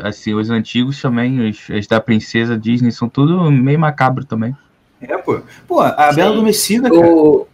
assim, 0.03 0.33
os 0.33 0.49
antigos 0.49 1.01
também, 1.01 1.49
os, 1.49 1.67
os 1.67 1.87
da 1.87 1.99
princesa 1.99 2.57
Disney, 2.57 2.91
são 2.91 3.09
tudo 3.09 3.51
meio 3.51 3.79
macabro 3.79 4.23
também. 4.23 4.55
É, 5.01 5.17
pô. 5.17 5.41
Pô, 5.67 5.81
a 5.81 6.09
Sim. 6.09 6.15
Bela 6.15 6.31
Adormecida, 6.31 6.89
cara. 6.89 7.05
O... 7.05 7.47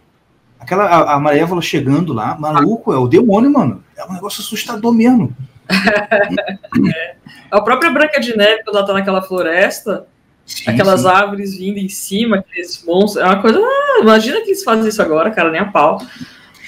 Aquela, 0.60 0.84
a, 0.84 1.14
a 1.14 1.20
Malévola 1.20 1.62
chegando 1.62 2.12
lá, 2.12 2.36
maluco, 2.38 2.92
é 2.92 2.98
o 2.98 3.08
demônio, 3.08 3.50
mano. 3.50 3.82
É 3.96 4.04
um 4.04 4.12
negócio 4.12 4.42
assustador 4.42 4.92
mesmo. 4.92 5.34
é. 5.70 7.16
A 7.50 7.60
própria 7.60 7.90
Branca 7.90 8.20
de 8.20 8.36
Neve, 8.36 8.62
quando 8.64 8.76
ela 8.76 8.86
tá 8.86 8.92
naquela 8.92 9.22
floresta, 9.22 10.06
sim, 10.48 10.70
aquelas 10.70 11.02
sim. 11.02 11.08
árvores 11.08 11.56
vindo 11.56 11.78
em 11.78 11.88
cima, 11.88 12.38
aqueles 12.38 12.82
monstros, 12.84 13.24
é 13.24 13.26
uma 13.26 13.40
coisa. 13.40 13.60
Ah, 13.60 14.00
imagina 14.02 14.40
que 14.40 14.48
eles 14.48 14.64
fazem 14.64 14.88
isso 14.88 15.00
agora, 15.00 15.30
cara, 15.30 15.50
nem 15.50 15.60
a 15.60 15.66
pau. 15.66 16.00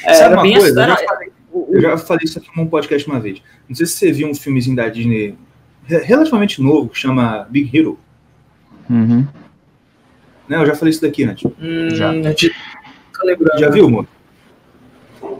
É, 0.04 0.14
Sabe 0.14 0.34
uma 0.34 0.42
coisa? 0.42 0.82
Eu 0.82 0.86
já, 0.86 0.96
falei, 0.96 1.32
eu 1.70 1.80
já, 1.80 1.98
falei, 1.98 2.24
isso 2.24 2.38
aqui 2.38 2.48
num 2.56 2.66
podcast 2.66 3.08
uma 3.08 3.18
vez. 3.18 3.42
Não 3.68 3.74
sei 3.74 3.86
se 3.86 3.94
você 3.94 4.12
viu 4.12 4.28
um 4.28 4.34
filmezinho 4.34 4.76
da 4.76 4.88
Disney 4.88 5.36
relativamente 5.86 6.62
novo, 6.62 6.88
que 6.88 6.98
chama 6.98 7.46
Big 7.50 7.76
Hero. 7.76 7.98
Uhum. 8.88 9.26
Né? 10.48 10.56
Eu 10.56 10.66
já 10.66 10.74
falei 10.74 10.90
isso 10.90 11.02
daqui, 11.02 11.24
né? 11.24 11.34
Hum, 11.60 11.90
já. 11.90 12.12
Já 13.58 13.70
viu, 13.70 13.90
mano? 13.90 14.08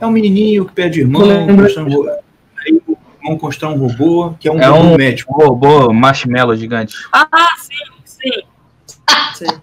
É 0.00 0.06
um 0.06 0.10
menininho 0.10 0.64
que 0.64 0.72
perde 0.72 1.00
irmão, 1.00 1.46
constrói 1.56 1.84
um, 1.84 2.08
aí 2.08 2.82
o 2.86 2.96
irmão 3.22 3.38
constrói 3.38 3.74
um 3.74 3.86
robô, 3.86 4.34
que 4.38 4.48
é 4.48 4.52
um, 4.52 4.60
é 4.60 4.70
um 4.70 4.96
médico. 4.96 5.32
robô 5.32 5.92
marshmallow 5.92 6.56
gigante. 6.56 6.94
Ah, 7.12 7.28
sim, 7.58 7.74
sim. 8.22 9.46
sim. 9.46 9.60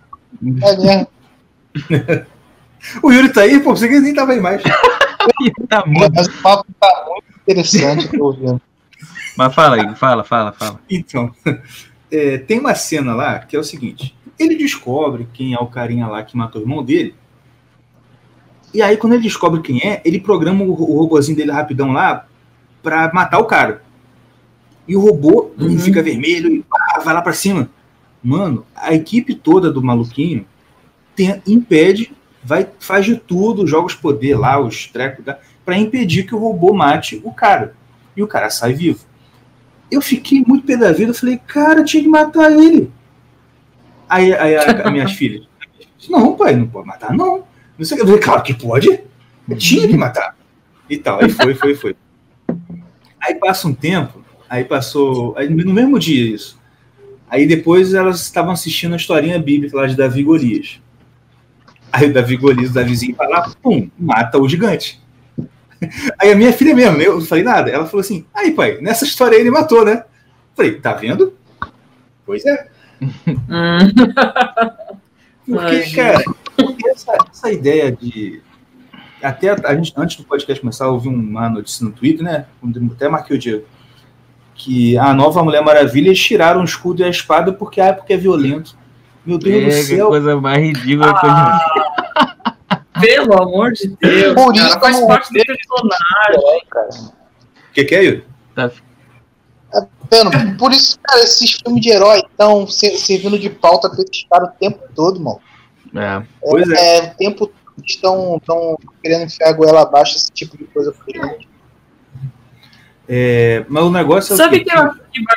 É 0.64 2.26
o 3.02 3.12
Yuri 3.12 3.30
tá 3.30 3.42
aí, 3.42 3.60
pô, 3.60 3.76
você 3.76 3.88
que 3.88 4.00
nem 4.00 4.14
tava 4.14 4.34
aí 4.34 4.40
mais. 4.40 4.62
tá 5.70 5.84
muito... 5.86 6.14
Mas 6.14 6.28
o 6.28 6.42
papo 6.42 6.66
tá 6.80 7.06
muito 7.08 7.40
interessante, 7.42 8.08
tô 8.08 8.26
ouvindo. 8.26 8.62
Mas 9.38 9.54
fala 9.54 9.76
aí, 9.76 9.96
fala, 9.96 10.24
fala, 10.24 10.52
fala. 10.52 10.80
Então, 10.90 11.32
é, 12.12 12.38
tem 12.40 12.60
uma 12.60 12.74
cena 12.76 13.14
lá 13.14 13.40
que 13.40 13.56
é 13.56 13.60
o 13.60 13.64
seguinte: 13.64 14.16
ele 14.40 14.56
descobre 14.56 15.28
quem 15.34 15.54
é 15.54 15.60
o 15.60 15.68
carinha 15.68 16.08
lá 16.08 16.24
que 16.24 16.38
matou 16.38 16.62
o 16.62 16.64
irmão 16.64 16.84
dele. 16.84 17.16
E 18.74 18.82
aí, 18.82 18.98
quando 18.98 19.14
ele 19.14 19.24
descobre 19.24 19.62
quem 19.62 19.80
é, 19.82 20.02
ele 20.04 20.20
programa 20.20 20.64
o, 20.64 20.72
o 20.72 21.00
robozinho 21.00 21.38
dele 21.38 21.52
rapidão 21.52 21.92
lá 21.92 22.26
pra 22.82 23.12
matar 23.14 23.40
o 23.40 23.46
cara. 23.46 23.82
E 24.88 24.96
o 24.96 25.02
robô 25.02 25.52
uhum. 25.60 25.78
fica 25.78 26.02
vermelho 26.02 26.50
e 26.54 26.64
pá, 26.64 27.02
vai 27.04 27.14
lá 27.14 27.22
pra 27.22 27.34
cima. 27.34 27.70
Mano, 28.24 28.66
a 28.76 28.94
equipe 28.94 29.36
toda 29.36 29.72
do 29.72 29.82
maluquinho 29.82 30.46
tem, 31.16 31.42
impede, 31.48 32.12
vai, 32.44 32.68
faz 32.80 33.06
de 33.06 33.16
tudo, 33.16 33.68
joga 33.68 33.88
os 33.88 33.96
poder 33.96 34.38
lá, 34.38 34.60
os 34.60 34.88
trecos, 34.88 35.26
para 35.66 35.78
impedir 35.78 36.26
que 36.26 36.36
o 36.36 36.40
robô 36.40 36.74
mate 36.74 37.22
o 37.24 37.32
cara. 37.32 37.76
E 38.16 38.24
o 38.24 38.28
cara 38.28 38.50
sai 38.50 38.74
vivo. 38.74 39.06
Eu 39.92 40.02
fiquei 40.02 40.44
muito 40.46 40.66
pé 40.66 40.76
da 40.76 40.92
vida, 40.92 41.12
eu 41.12 41.16
falei, 41.16 41.40
cara, 41.46 41.84
tinha 41.84 42.04
que 42.04 42.10
matar 42.10 42.52
ele. 42.52 42.92
Aí, 44.10 44.34
aí 44.34 44.56
a, 44.56 44.88
a 44.88 44.92
minhas 44.92 45.12
filhas, 45.18 45.46
não, 46.10 46.36
pai, 46.36 46.56
não 46.56 46.68
pode 46.68 46.88
matar, 46.88 47.14
não. 47.14 47.44
Não 47.78 47.86
sei, 47.86 48.00
eu 48.00 48.06
falei, 48.06 48.22
claro 48.22 48.44
que 48.44 48.54
pode. 48.54 48.90
Eu 49.50 49.58
tinha 49.58 49.88
que 49.88 49.98
matar. 49.98 50.36
E 50.90 50.98
tal, 50.98 51.22
aí 51.22 51.30
foi, 51.30 51.54
foi, 51.54 51.76
foi. 51.76 51.96
Aí 53.20 53.36
passa 53.36 53.68
um 53.68 53.74
tempo, 53.74 54.24
aí 54.50 54.64
passou, 54.64 55.36
aí 55.38 55.50
no 55.50 55.74
mesmo 55.74 56.00
dia 56.00 56.34
isso. 56.34 56.58
Aí 57.30 57.46
depois 57.46 57.94
elas 57.94 58.22
estavam 58.22 58.52
assistindo 58.52 58.94
a 58.94 58.98
historinha 58.98 59.40
bíblica 59.40 59.78
lá 59.78 59.86
de 59.86 59.96
Davi 59.96 60.24
Golias. 60.24 60.80
Aí 61.92 62.10
o 62.10 62.14
Davi 62.14 62.38
Golias, 62.38 62.72
o 62.72 62.74
Davizinho 62.74 63.16
vai 63.16 63.28
lá, 63.28 63.52
pum, 63.62 63.90
mata 63.98 64.38
o 64.38 64.48
gigante. 64.48 65.02
Aí 66.20 66.32
a 66.32 66.36
minha 66.36 66.52
filha 66.52 66.74
mesmo, 66.74 67.00
eu 67.02 67.20
não 67.20 67.26
falei 67.26 67.44
nada, 67.44 67.70
ela 67.70 67.86
falou 67.86 68.02
assim, 68.02 68.26
aí 68.34 68.50
pai, 68.50 68.80
nessa 68.82 69.06
história 69.06 69.36
aí 69.36 69.42
ele 69.42 69.52
matou, 69.52 69.86
né? 69.86 70.04
falei, 70.58 70.80
tá 70.80 70.94
vendo? 70.94 71.38
Pois 72.26 72.44
é. 72.46 72.68
Porque, 75.46 75.92
cara, 75.92 76.24
essa, 76.88 77.14
essa, 77.32 77.52
ideia 77.52 77.92
de. 77.92 78.42
até 79.22 79.52
a 79.52 79.76
gente, 79.76 79.94
antes 79.96 80.18
do 80.18 80.24
podcast 80.24 80.60
começar, 80.60 80.86
eu 80.86 80.94
ouvi 80.94 81.08
uma 81.08 81.48
notícia 81.48 81.86
no 81.86 81.92
Twitter, 81.92 82.26
né? 82.26 82.48
Até 82.92 83.08
marquei 83.08 83.38
o 83.38 83.40
Diego. 83.40 83.66
Que 84.58 84.98
a 84.98 85.14
nova 85.14 85.44
Mulher 85.44 85.62
Maravilha 85.64 86.08
eles 86.08 86.20
tiraram 86.20 86.62
o 86.62 86.66
escudo 86.66 87.02
e 87.02 87.06
a 87.06 87.10
espada 87.10 87.54
porque, 87.54 87.80
ah, 87.80 87.94
porque 87.94 88.14
é 88.14 88.18
violento. 88.18 88.76
Meu 89.26 89.38
Deus 89.38 89.64
do 89.64 89.70
É, 89.70 89.74
que 89.76 89.84
céu. 89.84 90.08
coisa 90.08 90.42
mais 90.42 90.58
ridícula 90.58 91.20
que 91.20 91.26
eu 91.26 91.30
já 91.30 91.60
Pelo 93.00 93.42
amor 93.42 93.72
de 93.74 93.88
Deus. 94.02 94.34
Por 94.34 94.54
cara, 94.54 94.68
isso 94.68 94.80
faz 94.80 95.00
parte 95.06 95.34
do 95.34 95.46
personagem. 95.46 97.12
O 97.70 97.74
que, 97.74 97.84
que 97.84 97.96
é 97.96 98.04
isso? 98.04 98.24
Tá 98.56 98.72
Vendo? 100.10 100.58
Por 100.58 100.72
isso, 100.72 100.98
cara, 101.04 101.22
esses 101.22 101.52
filmes 101.52 101.82
de 101.82 101.90
herói 101.90 102.20
estão 102.20 102.66
servindo 102.68 103.38
de 103.38 103.50
pauta 103.50 103.90
pra 103.90 104.02
esses 104.02 104.26
caras 104.30 104.50
o 104.50 104.54
tempo 104.54 104.80
todo, 104.96 105.20
mano. 105.20 105.40
É. 105.94 106.26
Pois 106.42 106.70
É, 106.70 107.12
o 107.12 107.18
tempo 107.18 107.48
todo 107.48 107.86
estão, 107.86 108.38
estão 108.38 108.78
querendo 109.04 109.26
enfiar 109.26 109.50
a 109.50 109.54
goela 109.54 109.82
abaixo 109.82 110.16
esse 110.16 110.32
tipo 110.32 110.58
de 110.58 110.64
coisa 110.66 110.92
pra 110.94 111.28
gente. 111.28 111.48
É, 113.10 113.66
mas 113.70 113.84
o 113.84 113.90
negócio 113.90 114.34
é 114.34 114.38
Sabe 114.38 114.58
o 114.58 114.64
que 114.64 114.72
eu 114.72 114.82
acho 114.82 115.00
que 115.12 115.24
vai 115.24 115.36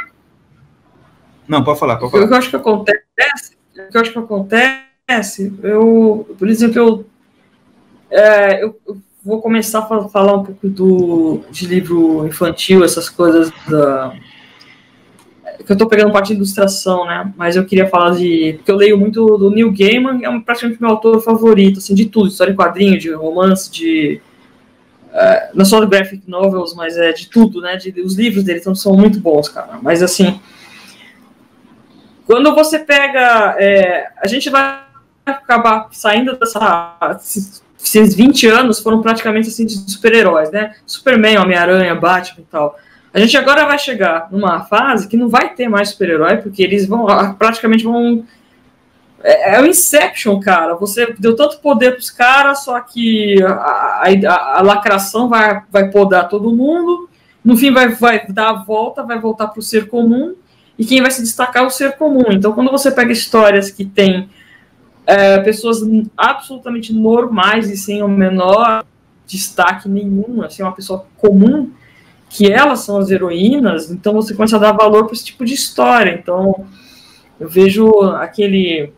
Não, 1.46 1.62
pode 1.62 1.78
falar, 1.78 1.96
pode 1.96 2.08
O 2.08 2.10
que 2.10 2.18
falar. 2.18 2.30
eu 2.30 2.36
acho 2.36 2.50
que 2.50 2.56
acontece, 2.56 3.56
o 3.76 3.90
que 3.90 3.96
eu 3.96 4.00
acho 4.00 4.12
que 4.12 4.18
acontece, 4.18 5.52
eu, 5.62 6.34
por 6.38 6.48
exemplo, 6.48 6.78
eu, 6.78 7.06
é, 8.10 8.62
eu, 8.64 8.76
eu 8.86 8.98
vou 9.24 9.40
começar 9.40 9.80
a 9.80 9.86
fa- 9.86 10.08
falar 10.08 10.34
um 10.36 10.42
pouco 10.44 10.68
do, 10.68 11.42
de 11.50 11.66
livro 11.66 12.26
infantil, 12.26 12.82
essas 12.84 13.08
coisas 13.08 13.52
da, 13.68 14.14
que 15.64 15.70
eu 15.72 15.76
tô 15.76 15.86
pegando 15.86 16.12
parte 16.12 16.28
de 16.28 16.34
ilustração, 16.34 17.04
né, 17.06 17.32
mas 17.36 17.54
eu 17.54 17.64
queria 17.64 17.86
falar 17.86 18.16
de, 18.16 18.54
porque 18.56 18.70
eu 18.70 18.76
leio 18.76 18.98
muito 18.98 19.36
do 19.38 19.50
Neil 19.50 19.70
Gaiman, 19.72 20.24
é 20.24 20.40
praticamente 20.40 20.80
meu 20.80 20.90
autor 20.90 21.20
favorito, 21.20 21.78
assim, 21.78 21.94
de 21.94 22.06
tudo, 22.06 22.28
história 22.28 22.52
em 22.52 22.56
quadrinho, 22.56 22.98
de 22.98 23.12
romance, 23.12 23.70
de 23.70 24.20
é, 25.12 25.50
não 25.54 25.64
só 25.64 25.80
de 25.80 25.86
graphic 25.86 26.22
novels, 26.28 26.74
mas 26.74 26.96
é 26.96 27.12
de 27.12 27.28
tudo, 27.28 27.60
né, 27.60 27.76
de, 27.76 28.00
os 28.00 28.14
livros 28.14 28.44
dele 28.44 28.60
são, 28.60 28.74
são 28.74 28.94
muito 28.94 29.20
bons, 29.20 29.48
cara, 29.48 29.78
mas 29.82 30.02
assim, 30.02 30.40
quando 32.30 32.54
você 32.54 32.78
pega. 32.78 33.56
é, 33.58 34.08
a 34.16 34.28
gente 34.28 34.48
vai 34.48 34.84
acabar 35.26 35.88
saindo 35.90 36.38
dessa. 36.38 37.18
Esses 37.82 38.14
20 38.14 38.46
anos 38.46 38.78
foram 38.78 39.02
praticamente 39.02 39.48
assim 39.48 39.66
de 39.66 39.72
super-heróis, 39.90 40.48
né? 40.52 40.76
Superman, 40.86 41.38
Homem-Aranha, 41.38 41.92
Batman 41.96 42.42
e 42.42 42.50
tal. 42.50 42.78
A 43.12 43.18
gente 43.18 43.36
agora 43.36 43.66
vai 43.66 43.80
chegar 43.80 44.28
numa 44.30 44.60
fase 44.60 45.08
que 45.08 45.16
não 45.16 45.28
vai 45.28 45.54
ter 45.54 45.68
mais 45.68 45.88
super-herói, 45.88 46.36
porque 46.36 46.62
eles 46.62 46.86
vão 46.86 47.06
praticamente 47.34 47.82
vão. 47.82 48.24
É, 49.22 49.56
é 49.56 49.60
o 49.60 49.66
Inception, 49.66 50.40
cara. 50.40 50.74
Você 50.76 51.14
deu 51.18 51.36
tanto 51.36 51.58
poder 51.58 51.92
pros 51.92 52.10
caras, 52.10 52.64
só 52.64 52.80
que 52.80 53.42
a, 53.42 53.52
a- 54.02 54.58
a 54.58 54.62
lacração 54.62 55.28
vai, 55.28 55.62
vai 55.70 55.90
podar 55.90 56.28
todo 56.28 56.54
mundo. 56.54 57.08
No 57.44 57.56
fim, 57.56 57.70
vai, 57.72 57.88
vai 57.88 58.26
dar 58.28 58.50
a 58.50 58.62
volta, 58.64 59.02
vai 59.02 59.18
voltar 59.18 59.48
pro 59.48 59.62
ser 59.62 59.88
comum 59.88 60.34
e 60.78 60.84
quem 60.84 61.00
vai 61.02 61.10
se 61.10 61.22
destacar 61.22 61.62
é 61.62 61.66
o 61.66 61.70
ser 61.70 61.96
comum. 61.96 62.24
Então, 62.30 62.52
quando 62.52 62.70
você 62.70 62.90
pega 62.90 63.12
histórias 63.12 63.70
que 63.70 63.84
tem 63.84 64.28
é, 65.06 65.38
pessoas 65.40 65.78
absolutamente 66.16 66.92
normais 66.92 67.70
e 67.70 67.76
sem 67.76 68.02
o 68.02 68.08
menor 68.08 68.84
destaque 69.26 69.88
nenhum, 69.88 70.42
assim, 70.42 70.62
uma 70.62 70.72
pessoa 70.72 71.04
comum, 71.18 71.70
que 72.28 72.50
elas 72.50 72.80
são 72.80 72.98
as 72.98 73.10
heroínas, 73.10 73.90
então 73.90 74.12
você 74.14 74.34
começa 74.34 74.56
a 74.56 74.60
dar 74.60 74.72
valor 74.72 75.04
para 75.04 75.14
esse 75.14 75.24
tipo 75.24 75.44
de 75.44 75.54
história. 75.54 76.12
Então, 76.12 76.66
eu 77.38 77.48
vejo 77.48 77.90
aquele 78.16 78.92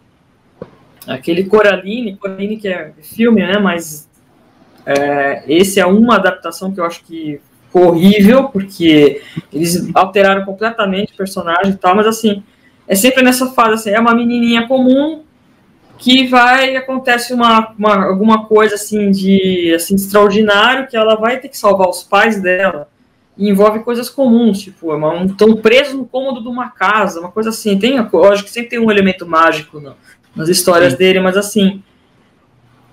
aquele 1.06 1.44
Coraline, 1.44 2.16
Coraline 2.16 2.56
que 2.56 2.68
é 2.68 2.92
filme, 3.02 3.40
né, 3.42 3.58
mas 3.58 4.08
é, 4.86 5.42
esse 5.48 5.80
é 5.80 5.86
uma 5.86 6.16
adaptação 6.16 6.72
que 6.72 6.80
eu 6.80 6.84
acho 6.84 7.02
que 7.04 7.40
horrível, 7.72 8.44
porque 8.44 9.22
eles 9.52 9.90
alteraram 9.94 10.44
completamente 10.44 11.12
o 11.14 11.16
personagem 11.16 11.72
e 11.72 11.76
tal, 11.76 11.94
mas 11.96 12.06
assim, 12.06 12.42
é 12.86 12.94
sempre 12.94 13.22
nessa 13.22 13.46
fase, 13.52 13.74
assim, 13.74 13.90
é 13.90 14.00
uma 14.00 14.14
menininha 14.14 14.66
comum 14.66 15.22
que 15.98 16.26
vai, 16.26 16.76
acontece 16.76 17.32
uma, 17.32 17.72
uma- 17.78 18.06
alguma 18.06 18.44
coisa 18.46 18.74
assim 18.74 19.10
de 19.10 19.72
assim, 19.74 19.94
extraordinário, 19.94 20.88
que 20.88 20.96
ela 20.96 21.14
vai 21.14 21.38
ter 21.38 21.48
que 21.48 21.56
salvar 21.56 21.88
os 21.88 22.02
pais 22.02 22.42
dela, 22.42 22.88
e 23.38 23.48
envolve 23.48 23.78
coisas 23.80 24.10
comuns, 24.10 24.60
tipo, 24.60 24.90
estão 25.24 25.56
presos 25.56 25.94
no 25.94 26.04
cômodo 26.04 26.42
de 26.42 26.48
uma 26.48 26.68
casa, 26.70 27.20
uma 27.20 27.30
coisa 27.30 27.48
assim, 27.48 27.78
tem, 27.78 27.98
lógico 28.12 28.48
que 28.48 28.52
sempre 28.52 28.70
tem 28.70 28.78
um 28.78 28.90
elemento 28.90 29.26
mágico 29.26 29.80
no- 29.80 29.94
nas 30.34 30.48
histórias 30.48 30.92
Sim. 30.92 30.98
dele, 30.98 31.20
mas 31.20 31.36
assim, 31.36 31.82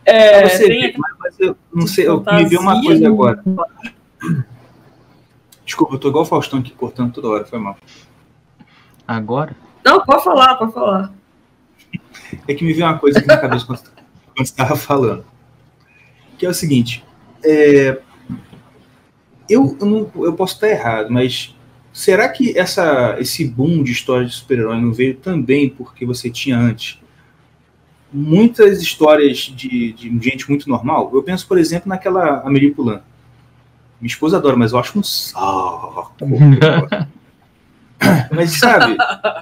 é, 0.06 0.42
Mas 0.44 0.54
você 0.54 0.68
tem 0.68 0.92
vê, 0.92 0.98
mas 1.20 1.40
eu 1.40 1.56
não 1.74 1.86
sei, 1.86 2.08
eu 2.08 2.18
fantasia 2.18 2.44
me 2.44 2.50
veio 2.50 2.62
uma 2.62 2.82
coisa 2.82 3.08
no- 3.08 3.14
agora. 3.14 3.44
Desculpa, 5.66 5.94
eu 5.96 6.00
tô 6.00 6.10
igual 6.10 6.24
o 6.24 6.28
Faustão 6.28 6.60
aqui 6.60 6.72
cortando 6.72 7.14
toda 7.14 7.28
hora, 7.28 7.46
foi 7.46 7.60
mal. 7.60 7.78
Agora? 9.08 9.56
Não, 9.86 10.04
pode 10.04 10.24
falar, 10.24 10.56
pode 10.56 10.74
falar. 10.74 11.14
É 12.48 12.54
que 12.54 12.64
me 12.64 12.74
veio 12.74 12.88
uma 12.88 12.98
coisa 12.98 13.20
aqui 13.20 13.28
na 13.28 13.38
cabeça 13.38 13.66
quando, 13.66 13.80
quando 14.36 14.38
você 14.38 14.44
estava 14.44 14.76
falando. 14.76 15.24
Que 16.38 16.46
é 16.46 16.50
o 16.50 16.54
seguinte, 16.54 17.04
é, 17.44 18.02
eu, 19.48 19.78
eu, 19.80 19.86
não, 19.86 20.12
eu 20.24 20.34
posso 20.34 20.56
estar 20.56 20.70
errado, 20.70 21.12
mas 21.12 21.56
será 21.94 22.30
que 22.30 22.58
essa, 22.58 23.16
esse 23.20 23.46
boom 23.46 23.84
de 23.84 23.92
histórias 23.92 24.32
de 24.32 24.38
super-herói 24.38 24.80
não 24.80 24.92
veio 24.94 25.16
também 25.18 25.70
porque 25.70 26.06
você 26.06 26.30
tinha 26.30 26.58
antes 26.58 27.00
muitas 28.12 28.82
histórias 28.82 29.38
de, 29.38 29.94
de 29.94 30.20
gente 30.30 30.50
muito 30.50 30.70
normal? 30.70 31.10
Eu 31.14 31.22
penso, 31.24 31.48
por 31.48 31.58
exemplo, 31.58 31.88
naquela 31.90 32.42
Amélie 32.42 32.72
Poulain. 32.72 33.00
Minha 34.02 34.10
esposa 34.12 34.38
adora, 34.38 34.56
mas 34.56 34.72
eu 34.72 34.80
acho 34.80 34.98
um 34.98 35.04
saco. 35.04 36.14
mas 38.32 38.58
sabe, 38.58 38.96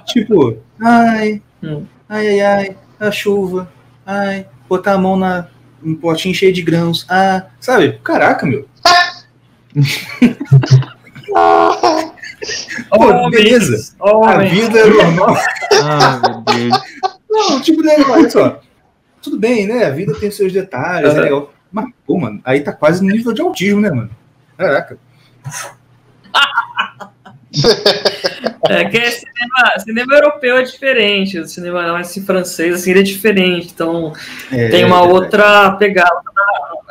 tipo, 0.06 0.56
ai, 0.80 1.40
Hum. 1.62 1.84
ai, 2.08 2.28
ai, 2.28 2.40
ai, 2.40 2.76
a 3.00 3.10
chuva, 3.10 3.70
ai, 4.04 4.46
botar 4.68 4.94
a 4.94 4.98
mão 4.98 5.16
na, 5.16 5.46
um 5.82 5.94
potinho 5.94 6.34
cheio 6.34 6.52
de 6.52 6.62
grãos, 6.62 7.06
ah, 7.08 7.46
sabe, 7.60 7.98
caraca, 8.02 8.44
meu. 8.46 8.68
Pô, 12.90 12.96
Homens, 12.96 13.30
beleza. 13.30 13.94
A 14.00 14.38
vida 14.38 14.78
é 14.78 14.86
normal. 14.86 15.36
Ah, 15.82 16.20
meu 16.22 16.40
Deus. 16.42 16.82
Não, 17.38 17.60
tipo, 17.60 17.82
né, 17.82 17.96
olha 18.08 18.28
só. 18.28 18.60
Tudo 19.22 19.38
bem, 19.38 19.66
né? 19.66 19.84
A 19.84 19.90
vida 19.90 20.14
tem 20.14 20.30
seus 20.30 20.52
detalhes, 20.52 21.10
é 21.10 21.12
Aham. 21.12 21.22
legal. 21.22 21.54
Mas, 21.70 21.86
pô, 22.06 22.18
mano, 22.18 22.40
aí 22.44 22.60
tá 22.60 22.72
quase 22.72 23.04
no 23.04 23.10
nível 23.10 23.32
de 23.32 23.42
autismo, 23.42 23.80
né, 23.80 23.90
mano? 23.90 24.10
Caraca. 24.56 24.98
É 28.68 28.84
que 28.84 28.98
é 28.98 29.10
cinema, 29.10 29.78
cinema 29.78 30.14
europeu 30.14 30.58
é 30.58 30.62
diferente, 30.62 31.38
o 31.38 31.48
cinema 31.48 31.92
mais 31.92 32.14
francês 32.18 32.74
assim, 32.74 32.90
ele 32.90 33.00
é 33.00 33.02
diferente, 33.02 33.70
então 33.74 34.12
É, 34.52 34.68
tem 34.68 34.84
uma 34.84 34.98
é 34.98 35.08
outra 35.08 35.72
pegada, 35.72 36.20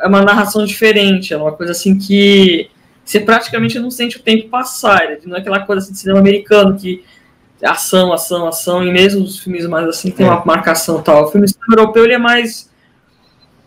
é 0.00 0.08
uma 0.08 0.22
narração 0.22 0.64
diferente, 0.64 1.32
é 1.32 1.36
uma 1.36 1.52
coisa 1.52 1.72
assim 1.72 1.96
que 1.96 2.68
você 3.04 3.20
praticamente 3.20 3.78
não 3.78 3.90
sente 3.90 4.16
o 4.16 4.22
tempo 4.22 4.48
passar, 4.48 5.00
não 5.24 5.36
é 5.36 5.40
aquela 5.40 5.60
coisa 5.60 5.82
assim 5.82 5.92
de 5.92 6.00
cinema 6.00 6.18
americano 6.18 6.76
que 6.76 7.04
é 7.04 7.17
ação, 7.62 8.12
ação, 8.12 8.46
ação, 8.46 8.84
e 8.84 8.92
mesmo 8.92 9.24
os 9.24 9.38
filmes 9.38 9.66
mais 9.66 9.86
assim 9.88 10.10
tem 10.10 10.26
É. 10.26 10.30
uma 10.30 10.44
marcação 10.44 11.02
tal. 11.02 11.24
O 11.24 11.30
filme 11.30 11.46
europeu 11.70 12.04
ele 12.04 12.14
é 12.14 12.18
mais 12.18 12.70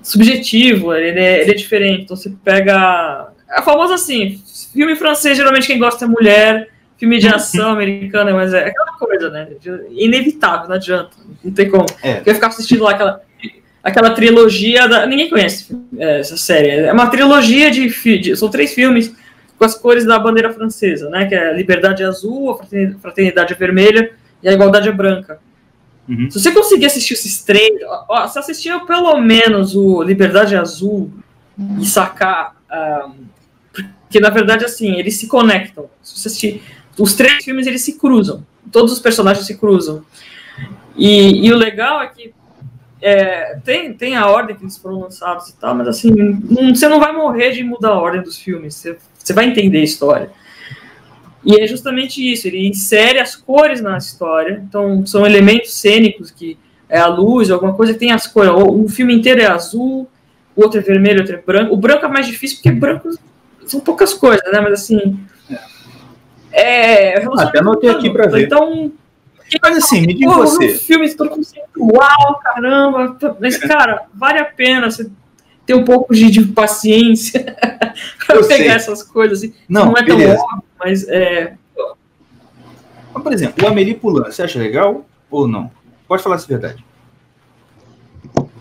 subjetivo, 0.01 0.93
ele 0.93 1.19
é, 1.19 1.41
ele 1.41 1.51
é 1.51 1.55
diferente, 1.55 2.03
então 2.03 2.15
você 2.15 2.31
pega. 2.43 3.27
É 3.49 3.61
famoso 3.61 3.93
assim, 3.93 4.41
filme 4.73 4.95
francês 4.95 5.37
geralmente 5.37 5.67
quem 5.67 5.77
gosta 5.77 6.05
é 6.05 6.07
mulher, 6.07 6.69
filme 6.97 7.19
de 7.19 7.27
ação 7.27 7.71
americano, 7.73 8.33
mas 8.33 8.53
é 8.53 8.67
aquela 8.67 8.93
coisa, 8.97 9.29
né? 9.29 9.49
Inevitável, 9.91 10.69
não 10.69 10.75
adianta, 10.75 11.11
não 11.43 11.51
tem 11.51 11.69
como. 11.69 11.85
É. 12.01 12.19
Eu 12.19 12.23
ia 12.27 12.35
ficar 12.35 12.47
assistindo 12.47 12.83
lá 12.83 12.91
aquela, 12.91 13.21
aquela 13.83 14.11
trilogia 14.11 14.87
da. 14.87 15.05
Ninguém 15.05 15.29
conhece 15.29 15.77
é, 15.97 16.19
essa 16.19 16.37
série. 16.37 16.69
É 16.69 16.93
uma 16.93 17.07
trilogia 17.07 17.69
de, 17.69 17.89
de. 18.19 18.35
São 18.37 18.49
três 18.49 18.73
filmes 18.73 19.13
com 19.61 19.65
as 19.65 19.75
cores 19.75 20.03
da 20.05 20.17
bandeira 20.17 20.51
francesa, 20.51 21.07
né? 21.07 21.27
Que 21.27 21.35
é 21.35 21.49
a 21.49 21.53
Liberdade 21.53 22.03
Azul, 22.03 22.49
a 22.49 22.57
Fraternidade- 22.57 22.99
Fraternidade 22.99 23.53
Vermelha 23.53 24.11
e 24.41 24.49
a 24.49 24.53
Igualdade 24.53 24.91
Branca. 24.91 25.39
Uhum. 26.09 26.31
Se 26.31 26.39
você 26.39 26.51
conseguir 26.51 26.87
assistir 26.87 27.13
esses 27.13 27.43
três, 27.43 27.79
ó, 28.09 28.27
se 28.27 28.39
assistir 28.39 28.73
pelo 28.87 29.21
menos 29.21 29.75
o 29.75 30.01
Liberdade 30.01 30.55
Azul 30.55 31.11
e 31.79 31.85
sacar. 31.85 32.55
ah, 32.67 33.11
porque 33.71 34.19
na 34.19 34.31
verdade, 34.31 34.65
assim, 34.65 34.95
eles 34.95 35.19
se 35.19 35.27
conectam. 35.27 35.85
Se 36.01 36.17
você 36.19 36.27
assistir, 36.29 36.63
os 36.97 37.13
três 37.13 37.43
filmes 37.45 37.67
eles 37.67 37.83
se 37.83 37.99
cruzam. 37.99 38.43
Todos 38.71 38.91
os 38.91 38.97
personagens 38.99 39.45
se 39.45 39.55
cruzam. 39.59 40.03
E, 40.97 41.45
e 41.47 41.53
o 41.53 41.55
legal 41.55 42.01
é 42.01 42.07
que 42.07 42.33
é, 42.99 43.57
tem, 43.63 43.93
tem 43.93 44.15
a 44.15 44.25
ordem 44.27 44.55
que 44.55 44.63
eles 44.63 44.77
foram 44.77 45.01
lançados 45.01 45.49
e 45.49 45.53
tal, 45.55 45.75
mas 45.75 45.87
assim, 45.87 46.09
não- 46.11 46.73
você 46.75 46.87
não 46.87 46.99
vai 46.99 47.13
morrer 47.13 47.51
de 47.51 47.63
mudar 47.63 47.89
a 47.89 47.99
ordem 47.99 48.21
dos 48.23 48.37
filmes. 48.37 48.73
Você, 48.75 48.97
você 49.23 49.33
vai 49.33 49.45
entender 49.45 49.79
a 49.79 49.83
história. 49.83 50.31
E 51.43 51.59
é 51.59 51.65
justamente 51.65 52.21
isso, 52.21 52.47
ele 52.47 52.67
insere 52.67 53.19
as 53.19 53.35
cores 53.35 53.81
na 53.81 53.97
história, 53.97 54.63
então 54.67 55.05
são 55.05 55.25
elementos 55.25 55.73
cênicos 55.73 56.29
que 56.29 56.57
é 56.87 56.99
a 56.99 57.07
luz, 57.07 57.49
alguma 57.49 57.73
coisa 57.73 57.93
que 57.93 57.99
tem 57.99 58.11
as 58.11 58.27
cores. 58.27 58.51
O, 58.51 58.83
o 58.83 58.89
filme 58.89 59.13
inteiro 59.13 59.41
é 59.41 59.47
azul, 59.47 60.07
o 60.55 60.63
outro 60.63 60.79
é 60.79 60.83
vermelho, 60.83 61.19
o 61.19 61.21
outro 61.21 61.35
é 61.35 61.41
branco. 61.41 61.73
O 61.73 61.77
branco 61.77 62.05
é 62.05 62.09
mais 62.09 62.27
difícil 62.27 62.57
porque 62.57 62.71
branco 62.71 63.09
são 63.65 63.79
poucas 63.79 64.13
coisas, 64.13 64.43
né? 64.51 64.59
Mas 64.59 64.73
assim. 64.73 65.19
É. 66.51 67.19
relacionamento 67.19 67.49
Até 67.49 67.59
anotei 67.59 67.89
aqui 67.89 68.09
pra 68.09 68.27
ver. 68.27 68.45
Então. 68.45 68.91
Mas 69.61 69.77
assim, 69.77 70.01
me 70.01 70.13
diga 70.13 70.31
você. 70.31 70.73
no 70.73 70.79
filme 70.79 71.13
todo 71.13 71.29
conceitual, 71.29 72.39
caramba. 72.41 73.17
Mas, 73.39 73.57
cara, 73.57 74.03
vale 74.13 74.39
a 74.39 74.45
pena 74.45 74.89
você 74.89 75.09
ter 75.65 75.73
um 75.75 75.83
pouco 75.83 76.13
de, 76.13 76.29
de 76.31 76.43
paciência 76.45 77.43
pra 78.25 78.35
Eu 78.37 78.47
pegar 78.47 78.57
sei. 78.57 78.67
essas 78.67 79.03
coisas. 79.03 79.39
Assim. 79.39 79.53
Não, 79.69 79.85
Não, 79.87 79.91
é 79.97 80.05
tão 80.05 80.17
beleza. 80.17 80.41
óbvio, 80.41 80.63
mas 80.79 81.07
é. 81.07 81.53
Mas, 83.13 83.23
por 83.23 83.33
exemplo, 83.33 83.63
o 83.65 83.67
Amélie 83.67 83.93
Poulain, 83.95 84.23
você 84.31 84.43
acha 84.43 84.57
legal 84.57 85.05
ou 85.29 85.47
não? 85.47 85.69
Pode 86.07 86.23
falar 86.23 86.35
essa 86.37 86.47
verdade. 86.47 86.83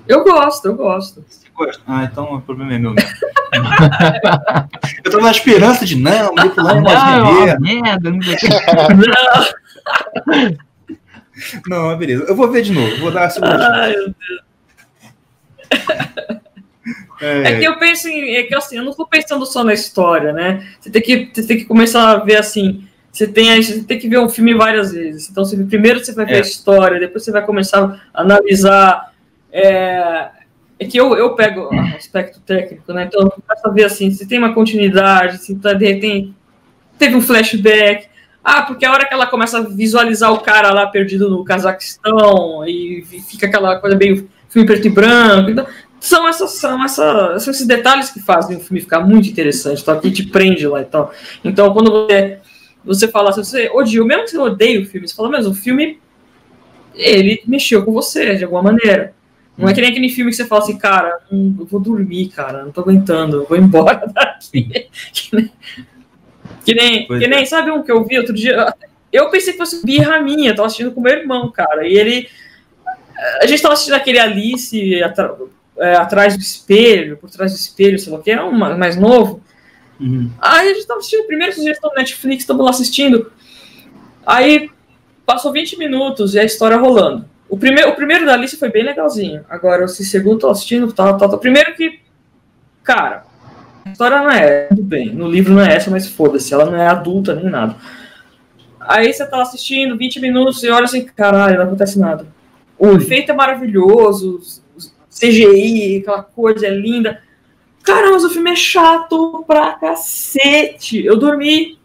Eu 0.08 0.24
gosto, 0.24 0.66
eu 0.66 0.74
gosto. 0.74 1.24
Você 1.28 1.46
gosta? 1.54 1.80
Ah, 1.86 2.02
então 2.04 2.34
o 2.34 2.40
problema 2.40 2.74
é 2.74 2.78
meu 2.78 2.92
mesmo. 2.92 3.10
Eu 5.04 5.10
tava 5.12 5.24
na 5.24 5.30
esperança 5.30 5.84
de, 5.84 5.96
não, 5.96 6.30
Amélie 6.30 6.50
Poulain 6.54 6.78
é 6.78 6.80
Não, 6.80 6.90
é 6.90 7.54
uma 7.54 7.60
merda. 7.60 8.10
não 8.10 8.22
sei 8.22 8.34
o 8.34 8.38
quê. 8.38 8.48
Não, 11.68 11.86
mas 11.90 11.98
beleza. 11.98 12.24
Eu 12.24 12.34
vou 12.36 12.50
ver 12.50 12.62
de 12.62 12.72
novo, 12.72 12.96
vou 12.98 13.10
dar 13.12 13.24
a 13.26 13.30
segunda 13.30 13.58
chance. 13.58 13.70
Ai, 13.80 13.94
eu- 13.94 14.14
É 17.20 17.58
que 17.58 17.64
eu 17.64 17.78
penso 17.78 18.08
em. 18.08 18.34
É 18.36 18.42
que 18.44 18.54
assim, 18.54 18.76
eu 18.76 18.84
não 18.84 18.92
tô 18.92 19.06
pensando 19.06 19.44
só 19.44 19.62
na 19.62 19.74
história, 19.74 20.32
né? 20.32 20.66
Você 20.80 20.90
tem 20.90 21.02
que, 21.02 21.30
você 21.32 21.46
tem 21.46 21.56
que 21.58 21.64
começar 21.64 22.10
a 22.10 22.16
ver 22.16 22.36
assim. 22.36 22.84
Você 23.12 23.26
tem, 23.26 23.60
você 23.62 23.82
tem 23.82 23.98
que 23.98 24.08
ver 24.08 24.18
um 24.18 24.28
filme 24.28 24.54
várias 24.54 24.92
vezes. 24.92 25.28
Então, 25.28 25.44
você, 25.44 25.56
primeiro 25.64 26.02
você 26.02 26.12
vai 26.12 26.24
ver 26.24 26.34
É. 26.34 26.38
a 26.38 26.40
história, 26.40 27.00
depois 27.00 27.24
você 27.24 27.32
vai 27.32 27.44
começar 27.44 28.00
a 28.14 28.20
analisar. 28.20 29.12
É, 29.52 30.28
é 30.78 30.84
que 30.86 30.98
eu, 30.98 31.14
eu 31.16 31.34
pego 31.34 31.68
o 31.74 31.80
aspecto 31.96 32.40
técnico, 32.40 32.92
né? 32.92 33.04
Então, 33.04 33.22
eu 33.22 33.30
começo 33.30 33.66
a 33.66 33.70
ver 33.70 33.84
assim: 33.84 34.10
se 34.10 34.26
tem 34.26 34.38
uma 34.38 34.54
continuidade, 34.54 35.38
se 35.38 35.54
tá, 35.56 35.72
de 35.72 35.86
repente 35.86 36.32
teve 36.98 37.16
um 37.16 37.20
flashback. 37.20 38.08
Ah, 38.42 38.62
porque 38.62 38.86
a 38.86 38.92
hora 38.92 39.06
que 39.06 39.12
ela 39.12 39.26
começa 39.26 39.58
a 39.58 39.62
visualizar 39.62 40.32
o 40.32 40.40
cara 40.40 40.72
lá 40.72 40.86
perdido 40.86 41.28
no 41.28 41.44
Cazaquistão 41.44 42.66
e 42.66 43.04
fica 43.28 43.46
aquela 43.46 43.78
coisa 43.78 43.96
meio 43.96 44.30
filme 44.48 44.66
preto 44.66 44.86
e 44.86 44.90
branco. 44.90 45.50
Então, 45.50 45.66
são, 46.00 46.26
essas, 46.26 46.52
são, 46.52 46.82
essa, 46.82 47.38
são 47.38 47.52
esses 47.52 47.66
detalhes 47.66 48.10
que 48.10 48.20
fazem 48.20 48.56
o 48.56 48.60
filme 48.60 48.80
ficar 48.80 49.00
muito 49.00 49.28
interessante, 49.28 49.84
tá? 49.84 49.96
que 49.96 50.10
te 50.10 50.24
prende 50.24 50.66
lá 50.66 50.80
e 50.80 50.86
tal. 50.86 51.12
Então, 51.44 51.72
quando 51.72 51.90
você, 51.90 52.38
você 52.82 53.08
fala, 53.08 53.32
se 53.32 53.44
você 53.44 53.70
odiou, 53.70 54.06
mesmo 54.06 54.24
que 54.24 54.30
você 54.30 54.38
odeie 54.38 54.78
o 54.78 54.86
filme, 54.86 55.06
você 55.06 55.14
fala, 55.14 55.28
mas 55.28 55.46
o 55.46 55.54
filme, 55.54 56.00
ele 56.94 57.42
mexeu 57.46 57.84
com 57.84 57.92
você 57.92 58.34
de 58.34 58.44
alguma 58.44 58.62
maneira. 58.62 59.14
Não 59.58 59.68
é 59.68 59.74
que 59.74 59.80
nem 59.82 59.90
aquele 59.90 60.08
filme 60.08 60.30
que 60.30 60.36
você 60.38 60.46
fala 60.46 60.62
assim, 60.62 60.78
cara, 60.78 61.18
hum, 61.30 61.54
eu 61.60 61.66
vou 61.66 61.78
dormir, 61.78 62.30
cara, 62.30 62.64
não 62.64 62.72
tô 62.72 62.80
aguentando, 62.80 63.38
eu 63.38 63.46
vou 63.46 63.58
embora 63.58 64.06
daqui. 64.10 64.88
que 66.64 66.74
nem, 66.74 67.06
que 67.06 67.28
nem, 67.28 67.42
é. 67.42 67.44
sabe 67.44 67.70
um 67.70 67.82
que 67.82 67.92
eu 67.92 68.02
vi 68.06 68.16
outro 68.16 68.34
dia? 68.34 68.74
Eu 69.12 69.28
pensei 69.28 69.52
que 69.52 69.58
fosse 69.58 69.84
birra 69.84 70.18
minha, 70.22 70.54
tava 70.54 70.66
assistindo 70.66 70.92
com 70.92 71.00
meu 71.02 71.12
irmão, 71.12 71.50
cara, 71.50 71.86
e 71.86 71.92
ele. 71.92 72.26
A 73.42 73.46
gente 73.46 73.60
tava 73.60 73.74
assistindo 73.74 73.96
aquele 73.96 74.18
Alice 74.18 75.02
é, 75.80 75.96
atrás 75.96 76.36
do 76.36 76.42
espelho, 76.42 77.16
por 77.16 77.30
trás 77.30 77.52
do 77.52 77.56
espelho, 77.56 77.98
sei 77.98 78.12
lá 78.12 78.18
o 78.18 78.22
que, 78.22 78.30
é 78.30 78.42
um 78.42 78.52
ma- 78.52 78.76
mais 78.76 78.96
novo. 78.96 79.40
Uhum. 79.98 80.30
Aí 80.40 80.70
a 80.70 80.74
gente 80.74 80.86
tava 80.86 80.98
assistindo, 81.00 81.26
primeiro 81.26 81.54
sugestão 81.54 81.90
do 81.90 81.96
Netflix, 81.96 82.42
estamos 82.42 82.64
lá 82.64 82.70
assistindo. 82.70 83.32
Aí 84.26 84.70
passou 85.26 85.52
20 85.52 85.78
minutos 85.78 86.34
e 86.34 86.38
a 86.40 86.44
história 86.44 86.76
rolando. 86.76 87.28
O 87.48 87.58
primeiro, 87.58 87.90
o 87.90 87.94
primeiro 87.96 88.24
da 88.24 88.34
Alice 88.34 88.56
foi 88.56 88.70
bem 88.70 88.84
legalzinho. 88.84 89.44
Agora, 89.48 89.84
esse 89.84 90.04
segundo 90.04 90.38
tô 90.40 90.48
assistindo, 90.50 90.92
tá, 90.92 91.12
tá, 91.14 91.28
tá. 91.28 91.36
Primeiro 91.36 91.74
que, 91.74 91.98
cara, 92.84 93.24
a 93.84 93.90
história 93.90 94.18
não 94.18 94.30
é, 94.30 94.66
tudo 94.68 94.82
bem, 94.82 95.12
no 95.12 95.28
livro 95.28 95.52
não 95.54 95.62
é 95.62 95.74
essa, 95.74 95.90
mas 95.90 96.06
foda-se, 96.06 96.54
ela 96.54 96.66
não 96.66 96.76
é 96.76 96.86
adulta 96.86 97.34
nem 97.34 97.46
nada. 97.50 97.74
Aí 98.78 99.12
você 99.12 99.26
tá 99.26 99.42
assistindo 99.42 99.96
20 99.96 100.20
minutos 100.20 100.62
e 100.62 100.70
olha 100.70 100.84
assim, 100.84 101.04
caralho, 101.04 101.58
não 101.58 101.64
acontece 101.64 101.98
nada. 101.98 102.26
O 102.78 102.92
efeito 102.92 103.30
é 103.30 103.34
maravilhoso, 103.34 104.36
os- 104.36 104.59
os 104.59 104.59
CGI, 105.10 105.98
aquela 106.02 106.22
coisa 106.22 106.66
é 106.66 106.70
linda. 106.70 107.22
Cara, 107.82 108.10
mas 108.12 108.24
o 108.24 108.30
filme 108.30 108.50
é 108.52 108.56
chato 108.56 109.44
pra 109.46 109.72
cacete. 109.72 111.04
Eu 111.04 111.16
dormi. 111.18 111.78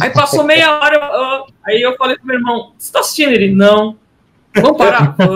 Aí 0.00 0.10
passou 0.10 0.42
meia 0.44 0.78
hora, 0.78 0.96
eu- 0.96 1.20
eu- 1.20 1.46
aí 1.66 1.80
eu 1.82 1.96
falei 1.96 2.16
pro 2.16 2.26
meu 2.26 2.36
irmão, 2.36 2.72
você 2.78 2.92
tá 2.92 3.00
assistindo? 3.00 3.32
Ele, 3.32 3.52
não. 3.54 3.96
Vamos 4.54 4.76
parar? 4.78 5.14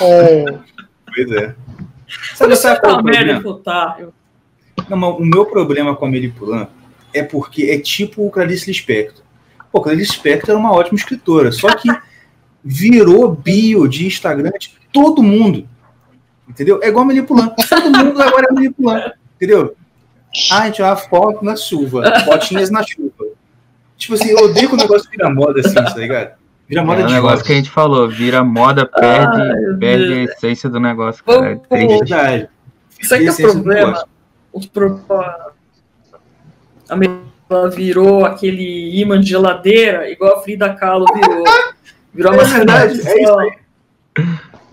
É, 0.00 0.44
Pois 1.14 1.30
é. 1.32 1.54
Sabe, 2.34 2.56
Sabe, 2.56 2.80
qual 2.80 2.92
é 2.92 2.94
o 2.96 2.98
uma 2.98 3.02
merda? 3.10 3.40
problema? 3.40 3.60
Tá. 3.64 3.96
Eu- 3.98 4.12
Não, 4.88 4.96
mas 4.96 5.14
o 5.16 5.20
meu 5.24 5.44
problema 5.46 5.94
com 5.96 6.04
a 6.04 6.08
Amélie 6.08 6.30
Poulain 6.30 6.66
é 7.14 7.22
porque 7.22 7.64
é 7.64 7.78
tipo 7.78 8.26
o 8.26 8.30
Clarice 8.30 8.66
Lispector. 8.68 9.22
Pô, 9.70 9.80
Clarice 9.80 10.12
Lispector 10.12 10.50
era 10.50 10.58
uma 10.58 10.72
ótima 10.72 10.96
escritora, 10.96 11.52
só 11.52 11.74
que 11.74 11.88
virou 12.64 13.32
bio 13.34 13.88
de 13.88 14.06
Instagram 14.06 14.52
de 14.58 14.72
todo 14.92 15.22
mundo. 15.22 15.66
Entendeu? 16.48 16.80
É 16.82 16.88
igual 16.88 17.04
Poulain. 17.22 17.50
Todo 17.68 17.90
mundo 17.90 18.22
agora 18.22 18.46
é 18.50 18.70
Poulain. 18.70 19.12
Entendeu? 19.36 19.74
Ah, 20.50 20.62
a 20.62 20.66
gente 20.66 20.80
uma 20.82 20.96
foto 20.96 21.44
na 21.44 21.56
chuva. 21.56 22.02
Fotinhas 22.24 22.70
na 22.70 22.82
chuva. 22.82 23.12
Tipo 23.96 24.14
assim, 24.14 24.30
eu 24.30 24.46
odeio 24.46 24.68
quando 24.68 24.80
o 24.80 24.84
negócio 24.84 25.10
vira 25.10 25.30
moda 25.30 25.60
assim, 25.60 25.74
tá 25.74 25.94
ligado? 25.96 26.32
Vira 26.68 26.84
moda 26.84 27.00
É 27.00 27.04
o 27.04 27.06
de 27.08 27.12
negócio 27.12 27.36
foto. 27.38 27.46
que 27.46 27.52
a 27.52 27.56
gente 27.56 27.70
falou, 27.70 28.08
vira 28.08 28.42
moda, 28.42 28.86
perde, 28.86 29.40
Ai, 29.40 29.76
perde 29.78 30.12
a 30.12 30.22
essência 30.24 30.68
do 30.70 30.80
negócio, 30.80 31.22
cara. 31.24 31.52
É 31.52 31.54
Vamos- 31.54 31.92
É 31.92 31.98
verdade. 31.98 32.48
Sabe 33.02 33.22
que 33.22 33.28
é 33.28 33.32
o 33.32 33.52
problema? 33.52 34.04
Os 34.52 34.66
pro... 34.66 35.00
A 36.88 36.96
Ela 37.50 37.68
virou 37.68 38.24
aquele 38.24 38.98
imã 39.00 39.20
de 39.20 39.28
geladeira, 39.28 40.08
igual 40.10 40.38
a 40.38 40.42
Frida 40.42 40.72
Kahlo 40.74 41.04
virou. 41.14 41.44
Virou 42.14 42.32
uma 42.32 42.42
É 42.42 42.46
verdade, 42.46 43.00
é 43.08 43.22
isso 43.22 43.38
aí. 43.38 43.52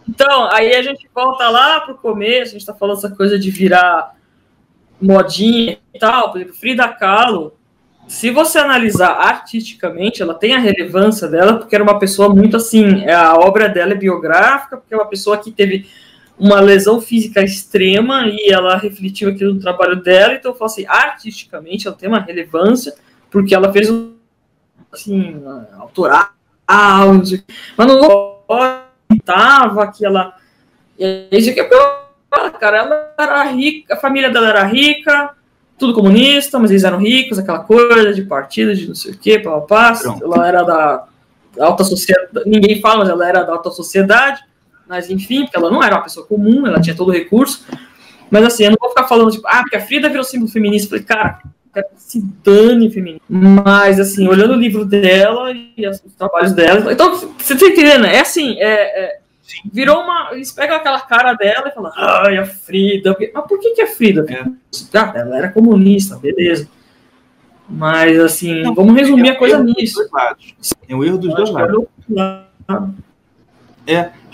Então, 0.07 0.49
aí 0.51 0.73
a 0.73 0.81
gente 0.81 1.07
volta 1.13 1.49
lá 1.49 1.81
pro 1.81 1.95
começo, 1.95 2.49
a 2.49 2.57
gente 2.57 2.65
tá 2.65 2.73
falando 2.73 2.97
essa 2.97 3.11
coisa 3.11 3.37
de 3.37 3.51
virar 3.51 4.15
modinha 5.01 5.77
e 5.93 5.99
tal. 5.99 6.31
Por 6.31 6.41
exemplo, 6.41 6.55
Frida 6.55 6.87
Kahlo, 6.87 7.53
se 8.07 8.31
você 8.31 8.57
analisar 8.57 9.11
artisticamente, 9.11 10.21
ela 10.21 10.33
tem 10.33 10.55
a 10.55 10.59
relevância 10.59 11.27
dela, 11.27 11.57
porque 11.57 11.75
era 11.75 11.83
uma 11.83 11.99
pessoa 11.99 12.27
muito 12.27 12.57
assim, 12.57 13.03
é, 13.05 13.13
a 13.13 13.35
obra 13.35 13.69
dela 13.69 13.91
é 13.91 13.95
biográfica, 13.95 14.77
porque 14.77 14.93
é 14.93 14.97
uma 14.97 15.05
pessoa 15.05 15.37
que 15.37 15.51
teve 15.51 15.87
uma 16.37 16.59
lesão 16.59 16.99
física 16.99 17.43
extrema 17.43 18.25
e 18.25 18.49
ela 18.49 18.77
refletiu 18.77 19.29
aquilo 19.29 19.53
no 19.53 19.59
trabalho 19.59 20.01
dela, 20.01 20.33
então 20.33 20.51
eu 20.51 20.55
falo 20.57 20.71
assim, 20.71 20.85
artisticamente 20.87 21.85
ela 21.85 21.95
tem 21.95 22.09
uma 22.09 22.19
relevância, 22.19 22.95
porque 23.29 23.53
ela 23.53 23.71
fez 23.71 23.91
um 23.91 24.13
assim, 24.91 25.39
autoral, 25.77 26.29
não 26.69 27.25
sei 27.25 27.39
o 27.39 27.43
quê. 27.43 27.53
mas 27.77 27.87
não 27.87 29.17
tava 29.25 29.91
que 29.91 30.05
ela 30.05 30.33
e 30.99 31.29
isso 31.31 31.49
aqui 31.49 31.61
é 31.61 31.63
porque, 31.63 32.57
cara, 32.59 32.77
ela 32.79 33.13
era 33.17 33.43
rica, 33.43 33.93
a 33.93 33.97
família 33.97 34.29
dela 34.29 34.49
era 34.49 34.63
rica, 34.65 35.31
tudo 35.77 35.93
comunista, 35.93 36.59
mas 36.59 36.69
eles 36.69 36.83
eram 36.83 36.97
ricos, 36.97 37.39
aquela 37.39 37.59
coisa 37.59 38.13
de 38.13 38.23
partido, 38.23 38.75
de 38.75 38.85
não 38.85 38.95
sei 38.95 39.13
o 39.13 39.17
quê, 39.17 39.39
papapá. 39.39 39.97
Ela 40.21 40.45
era 40.47 40.63
da 40.63 41.07
alta 41.57 41.85
sociedade, 41.85 42.29
ninguém 42.45 42.81
fala, 42.81 42.99
mas 42.99 43.09
ela 43.09 43.27
era 43.27 43.43
da 43.43 43.53
alta 43.53 43.71
sociedade, 43.71 44.41
mas 44.89 45.09
enfim, 45.09 45.43
porque 45.43 45.57
ela 45.57 45.71
não 45.71 45.81
era 45.81 45.95
uma 45.95 46.03
pessoa 46.03 46.25
comum, 46.25 46.67
ela 46.67 46.81
tinha 46.81 46.95
todo 46.95 47.07
o 47.07 47.13
recurso. 47.13 47.65
Mas 48.29 48.43
assim, 48.43 48.65
eu 48.65 48.71
não 48.71 48.77
vou 48.79 48.89
ficar 48.89 49.07
falando, 49.07 49.31
tipo, 49.31 49.47
ah, 49.47 49.61
porque 49.61 49.77
a 49.77 49.81
Frida 49.81 50.09
virou 50.09 50.23
símbolo 50.23 50.51
feminista. 50.51 50.95
Eu 50.95 51.01
Falei, 51.01 51.05
cara, 51.05 51.39
que 51.39 51.47
se 51.95 52.21
dane 52.43 52.89
feminista. 52.89 53.25
Mas, 53.29 53.99
assim, 53.99 54.27
olhando 54.27 54.53
o 54.53 54.59
livro 54.59 54.85
dela 54.85 55.51
e 55.51 55.87
os 55.87 55.99
trabalhos 56.17 56.53
dela. 56.53 56.91
Então, 56.91 57.15
você 57.37 57.55
tá 57.55 57.65
entendendo? 57.65 58.05
É 58.05 58.19
assim, 58.19 58.57
é, 58.59 59.03
é- 59.05 59.19
virou 59.71 60.01
uma. 60.01 60.29
Eles 60.31 60.51
pegam 60.51 60.75
aquela 60.75 60.99
cara 61.01 61.33
dela 61.33 61.69
e 61.69 61.71
falam, 61.71 61.91
ai, 61.95 62.37
a 62.37 62.45
Frida. 62.45 63.15
Mas 63.33 63.45
por 63.47 63.59
que, 63.59 63.71
que 63.71 63.81
a 63.81 63.87
Frida? 63.87 64.25
É. 64.29 64.45
Ah, 64.97 65.13
ela 65.15 65.37
era 65.37 65.51
comunista, 65.51 66.17
beleza. 66.17 66.67
Mas, 67.69 68.19
assim, 68.19 68.63
Não, 68.63 68.73
vamos 68.73 68.95
resumir 68.95 69.29
é 69.29 69.31
a 69.31 69.37
coisa 69.37 69.63
nisso. 69.63 70.01
É 70.87 70.95
um 70.95 71.03
erro 71.03 71.17
dos 71.19 71.35
dois 71.35 71.49
que 71.49 71.55
lados. 71.55 71.85
lado. 72.09 72.95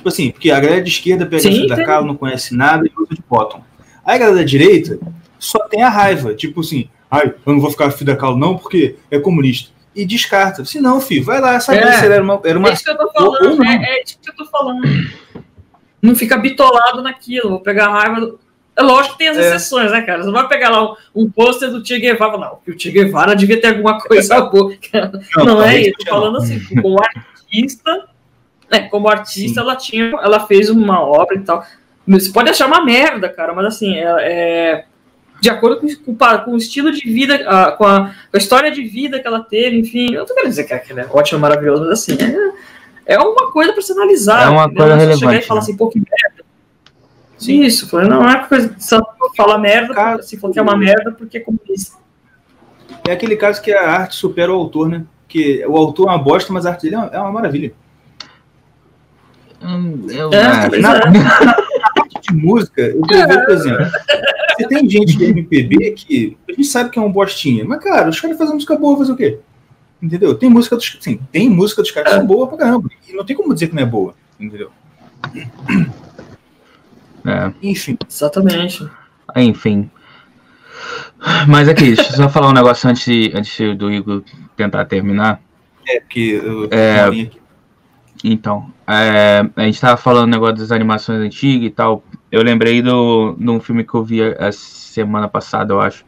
Tipo 0.06 0.10
assim, 0.10 0.30
porque 0.30 0.52
a 0.52 0.60
galera 0.60 0.84
de 0.84 0.90
esquerda 0.90 1.26
pega 1.26 1.42
Sim, 1.42 1.50
a 1.50 1.52
Frida 1.54 1.76
tem. 1.76 1.86
Kahlo, 1.86 2.06
não 2.06 2.16
conhece 2.16 2.56
nada 2.56 2.86
e 2.86 2.92
usa 2.96 3.16
de 3.16 3.24
bottom. 3.28 3.64
Aí 4.06 4.16
a 4.16 4.18
galera 4.20 4.38
da 4.38 4.44
direita 4.44 5.00
só 5.40 5.60
tem 5.68 5.82
a 5.82 5.90
raiva. 5.90 6.36
Tipo 6.36 6.62
assim, 6.62 6.88
ai, 7.10 7.34
eu 7.46 7.54
não 7.54 7.60
vou 7.60 7.72
ficar 7.72 7.90
Frida 7.92 8.16
Kahlo 8.16 8.38
não 8.38 8.58
porque 8.58 8.96
é 9.12 9.20
comunista. 9.20 9.72
E 9.96 10.06
descarta. 10.06 10.66
Se 10.66 10.82
não, 10.82 11.00
filho, 11.00 11.24
vai 11.24 11.40
lá, 11.40 11.60
sabe 11.60 11.78
É. 11.80 12.06
era 12.06 12.22
uma, 12.24 12.42
era 12.44 12.60
uma 12.60 12.70
É 12.70 12.74
isso 12.74 12.84
que 12.84 12.90
eu 12.90 12.98
tô 12.98 13.04
Ou- 13.04 13.26
ou 13.28 13.34
falando, 13.38 13.58
não. 13.58 13.66
é, 13.72 13.76
é 13.76 14.04
isso 14.04 14.20
que 14.22 14.30
eu 14.30 14.36
tô 14.36 14.46
falando. 14.46 14.82
Não 16.02 16.16
fica 16.16 16.38
bitolado 16.38 17.02
naquilo, 17.02 17.50
vou 17.52 17.60
pegar 17.62 17.88
a 17.88 17.92
raiva. 17.94 18.20
do- 18.22 18.40
É 18.78 18.82
lógico 18.84 19.14
que 19.14 19.20
tem 19.20 19.30
as 19.30 19.38
É. 19.38 19.40
exceções, 19.56 19.90
né, 19.90 20.02
cara? 20.02 20.20
Você 20.20 20.26
não 20.26 20.34
vai 20.34 20.50
pegar 20.50 20.70
lá 20.70 20.84
um, 20.92 20.96
um 21.16 21.32
pôster 21.32 21.70
do 21.72 21.86
Che 21.86 21.98
Guevara 21.98 22.38
não, 22.38 22.58
que 22.66 22.72
o 22.72 22.78
Che 22.80 22.92
Guevara 22.92 23.34
devia 23.34 23.60
ter 23.62 23.68
alguma 23.68 23.98
coisa 24.02 24.42
boa. 24.52 24.76
Não, 25.38 25.42
é 25.42 25.46
talvez 25.46 25.88
isso, 25.88 25.98
tô 26.00 26.04
não. 26.04 26.12
falando 26.12 26.38
assim, 26.40 26.60
como 26.82 26.98
artista, 27.02 28.10
É, 28.70 28.80
como 28.80 29.08
artista, 29.08 29.62
ela 29.62 29.76
tinha, 29.78 30.10
ela 30.22 30.46
fez 30.46 30.70
uma 30.70 31.00
obra 31.00 31.38
e 31.38 31.40
tal. 31.42 31.64
Você 32.06 32.32
pode 32.34 32.50
achar 32.50 32.68
uma 32.68 32.84
merda, 32.84 33.30
cara, 33.30 33.54
mas 33.54 33.66
assim, 33.68 33.96
é, 33.96 34.04
é 34.20 34.86
de 35.46 35.50
acordo 35.52 35.80
com, 35.80 35.88
com, 35.88 36.16
com, 36.44 36.52
o 36.54 36.58
estilo 36.58 36.92
de 36.92 37.08
vida, 37.08 37.36
a, 37.48 37.72
com, 37.74 37.86
a, 37.86 38.08
com, 38.08 38.12
a, 38.34 38.38
história 38.38 38.72
de 38.72 38.82
vida 38.84 39.20
que 39.20 39.28
ela 39.28 39.42
teve, 39.42 39.78
enfim. 39.78 40.12
Eu 40.12 40.22
não 40.22 40.26
tô 40.26 40.34
querendo 40.34 40.50
dizer 40.50 40.64
que 40.64 40.92
ela 40.92 41.02
é 41.02 41.08
ótima, 41.08 41.40
maravilhosa, 41.40 41.84
mas 41.84 41.92
assim, 41.92 42.18
é, 43.06 43.14
é 43.14 43.20
uma 43.20 43.52
coisa 43.52 43.72
para 43.72 43.82
se 43.84 43.92
analisar. 43.92 44.48
É 44.48 44.50
uma 44.50 44.64
entendeu? 44.64 44.78
coisa 44.78 44.96
relevante. 44.96 45.20
Chegar 45.20 45.36
e 45.36 45.42
falar 45.44 45.60
né? 45.60 45.64
assim, 45.64 45.78
pô, 45.78 45.88
que 45.88 46.00
merda. 46.00 46.46
Sim. 47.38 47.62
Isso, 47.62 47.96
não 48.02 48.28
é 48.28 48.44
coisa 48.48 48.76
só 48.80 49.00
falar 49.38 49.60
merda, 49.60 50.24
se 50.24 50.36
for 50.36 50.52
que 50.52 50.58
é 50.58 50.62
uma 50.64 50.76
merda, 50.76 51.12
porque 51.12 51.38
é 51.38 51.42
comunista. 51.42 51.98
É 53.08 53.12
aquele 53.12 53.36
caso 53.36 53.62
que 53.62 53.72
a 53.72 53.88
arte 53.88 54.16
supera 54.16 54.52
o 54.52 54.56
autor, 54.56 54.90
né? 54.90 55.06
Que 55.28 55.64
o 55.68 55.78
autor 55.78 56.08
é 56.08 56.12
uma 56.12 56.18
bosta, 56.18 56.52
mas 56.52 56.66
a 56.66 56.72
arte 56.72 56.90
dele 56.90 56.96
é 57.12 57.20
uma 57.20 57.32
maravilha. 57.32 57.72
Hum, 59.62 60.08
eu 60.10 60.32
é, 60.34 60.80
na, 60.80 60.94
na, 61.00 61.58
de 62.28 62.36
música, 62.36 62.82
eu 62.82 63.02
ver, 63.02 63.46
por 63.46 63.54
exemplo, 63.54 63.86
se 64.58 64.68
tem 64.68 64.90
gente 64.90 65.18
de 65.18 65.26
MPB 65.26 65.92
que 65.92 66.38
a 66.50 66.52
gente 66.54 66.68
sabe 66.68 66.90
que 66.90 67.00
é 67.00 67.02
um 67.02 67.12
bostinha, 67.12 67.66
mas, 67.66 67.84
cara, 67.84 68.10
os 68.10 68.20
caras 68.20 68.38
fazem 68.38 68.56
música 68.56 68.78
boa, 68.78 68.98
fazer 68.98 69.12
o 69.12 69.16
quê? 69.16 69.40
Entendeu? 70.02 70.36
Tem 70.36 70.50
música 70.50 70.76
dos, 70.76 70.98
sim, 71.00 71.20
tem 71.32 71.50
música 71.50 71.82
dos 71.82 71.92
caras 71.92 72.12
que 72.12 72.18
são 72.18 72.28
boa 72.28 72.48
pra 72.48 72.58
caramba. 72.58 72.90
E 73.08 73.14
não 73.14 73.26
tem 73.26 73.36
como 73.36 73.54
dizer 73.54 73.68
que 73.68 73.76
não 73.76 73.84
é 73.84 73.86
boa, 73.86 74.14
entendeu? 74.40 74.72
É. 77.26 77.52
Enfim. 77.64 77.98
Exatamente. 78.08 78.88
Enfim. 79.36 79.90
Mas 81.48 81.68
aqui, 81.68 81.86
deixa 81.86 82.12
eu 82.12 82.16
só 82.18 82.30
falar 82.30 82.50
um 82.50 82.54
negócio 82.54 82.88
antes, 82.90 83.06
de, 83.06 83.32
antes 83.34 83.78
do 83.78 83.92
Igor 83.92 84.24
tentar 84.56 84.86
terminar. 84.86 85.42
É, 85.88 86.00
porque 86.00 86.42
eu 86.44 86.68
é, 86.72 87.30
Então, 88.24 88.72
é, 88.88 89.44
a 89.56 89.64
gente 89.64 89.82
tava 89.82 89.98
falando 89.98 90.30
negócio 90.30 90.58
das 90.58 90.72
animações 90.72 91.20
antigas 91.20 91.68
e 91.68 91.72
tal. 91.72 92.04
Eu 92.36 92.44
lembrei 92.44 92.82
do, 92.82 93.34
de 93.40 93.50
um 93.50 93.62
filme 93.62 93.86
que 93.86 93.94
eu 93.94 94.04
vi 94.04 94.22
a 94.22 94.52
semana 94.52 95.26
passada, 95.26 95.74
eu 95.74 95.80
acho. 95.80 96.04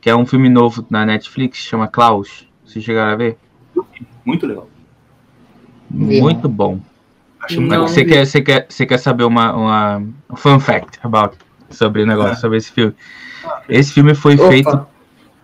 Que 0.00 0.10
é 0.10 0.16
um 0.16 0.26
filme 0.26 0.48
novo 0.48 0.84
na 0.90 1.06
Netflix, 1.06 1.58
chama 1.58 1.86
Klaus. 1.86 2.48
Vocês 2.64 2.84
chegaram 2.84 3.12
a 3.12 3.14
ver? 3.14 3.38
Muito 4.24 4.44
legal. 4.44 4.68
Muito 5.88 6.48
bom. 6.48 6.80
Não, 7.60 7.86
você, 7.86 8.04
quer, 8.04 8.26
você, 8.26 8.42
quer, 8.42 8.66
você 8.68 8.84
quer 8.86 8.98
saber 8.98 9.22
uma, 9.22 9.52
uma 9.52 10.02
um 10.28 10.34
fun 10.34 10.58
fact 10.58 10.98
about, 11.00 11.36
sobre 11.70 12.02
o 12.02 12.06
negócio, 12.06 12.32
é. 12.32 12.34
sobre 12.34 12.58
esse 12.58 12.72
filme? 12.72 12.92
Esse 13.68 13.92
filme 13.92 14.16
foi 14.16 14.34
Opa. 14.34 14.48
feito 14.48 14.86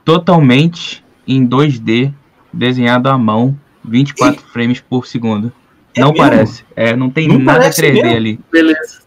totalmente 0.05 1.05
em 1.29 1.47
2D, 1.47 2.13
desenhado 2.53 3.09
à 3.09 3.17
mão, 3.17 3.57
24 3.85 4.43
e... 4.45 4.53
frames 4.53 4.81
por 4.81 5.07
segundo. 5.07 5.53
É 5.95 6.01
não 6.01 6.09
mesmo? 6.09 6.25
parece. 6.25 6.65
É, 6.75 6.97
não 6.97 7.09
tem 7.09 7.29
não 7.29 7.39
nada 7.39 7.71
3D 7.71 7.93
mesmo? 7.93 8.17
ali. 8.17 8.41
Beleza. 8.51 9.04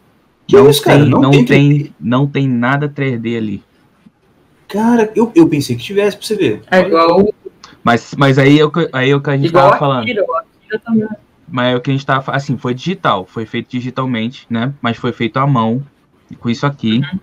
Não, 0.52 0.70
isso, 0.70 0.84
tem, 0.84 1.00
não, 1.00 1.22
não, 1.22 1.32
tem, 1.32 1.46
tem 1.46 1.96
não 2.00 2.28
tem 2.28 2.48
nada 2.48 2.88
3D 2.88 3.38
ali. 3.38 3.64
Cara, 4.68 5.12
eu, 5.16 5.32
eu 5.36 5.48
pensei 5.48 5.76
que 5.76 5.84
tivesse 5.84 6.18
pra 6.18 6.26
você 6.26 6.36
ver. 6.36 6.62
É 6.70 6.80
igual. 6.82 7.34
Mas, 7.84 8.14
mas 8.18 8.38
aí, 8.38 8.60
eu, 8.60 8.72
aí 8.92 9.10
é 9.10 9.16
o 9.16 9.22
que 9.22 9.30
a 9.30 9.38
gente 9.38 9.48
igual 9.48 9.70
tava 9.70 9.80
falando. 9.80 10.04
Akira, 10.04 10.24
Akira 10.24 10.80
também. 10.80 11.08
Mas 11.48 11.74
é 11.74 11.76
o 11.78 11.82
que 11.82 11.90
a 11.90 11.94
gente 11.94 12.06
tava 12.06 12.32
assim, 12.34 12.58
foi 12.58 12.74
digital, 12.74 13.26
foi 13.26 13.46
feito 13.46 13.70
digitalmente, 13.70 14.46
né? 14.50 14.74
Mas 14.82 14.98
foi 14.98 15.14
feito 15.14 15.38
à 15.38 15.48
mão, 15.48 15.82
com 16.40 16.50
isso 16.50 16.66
aqui. 16.66 17.00
Uhum. 17.00 17.20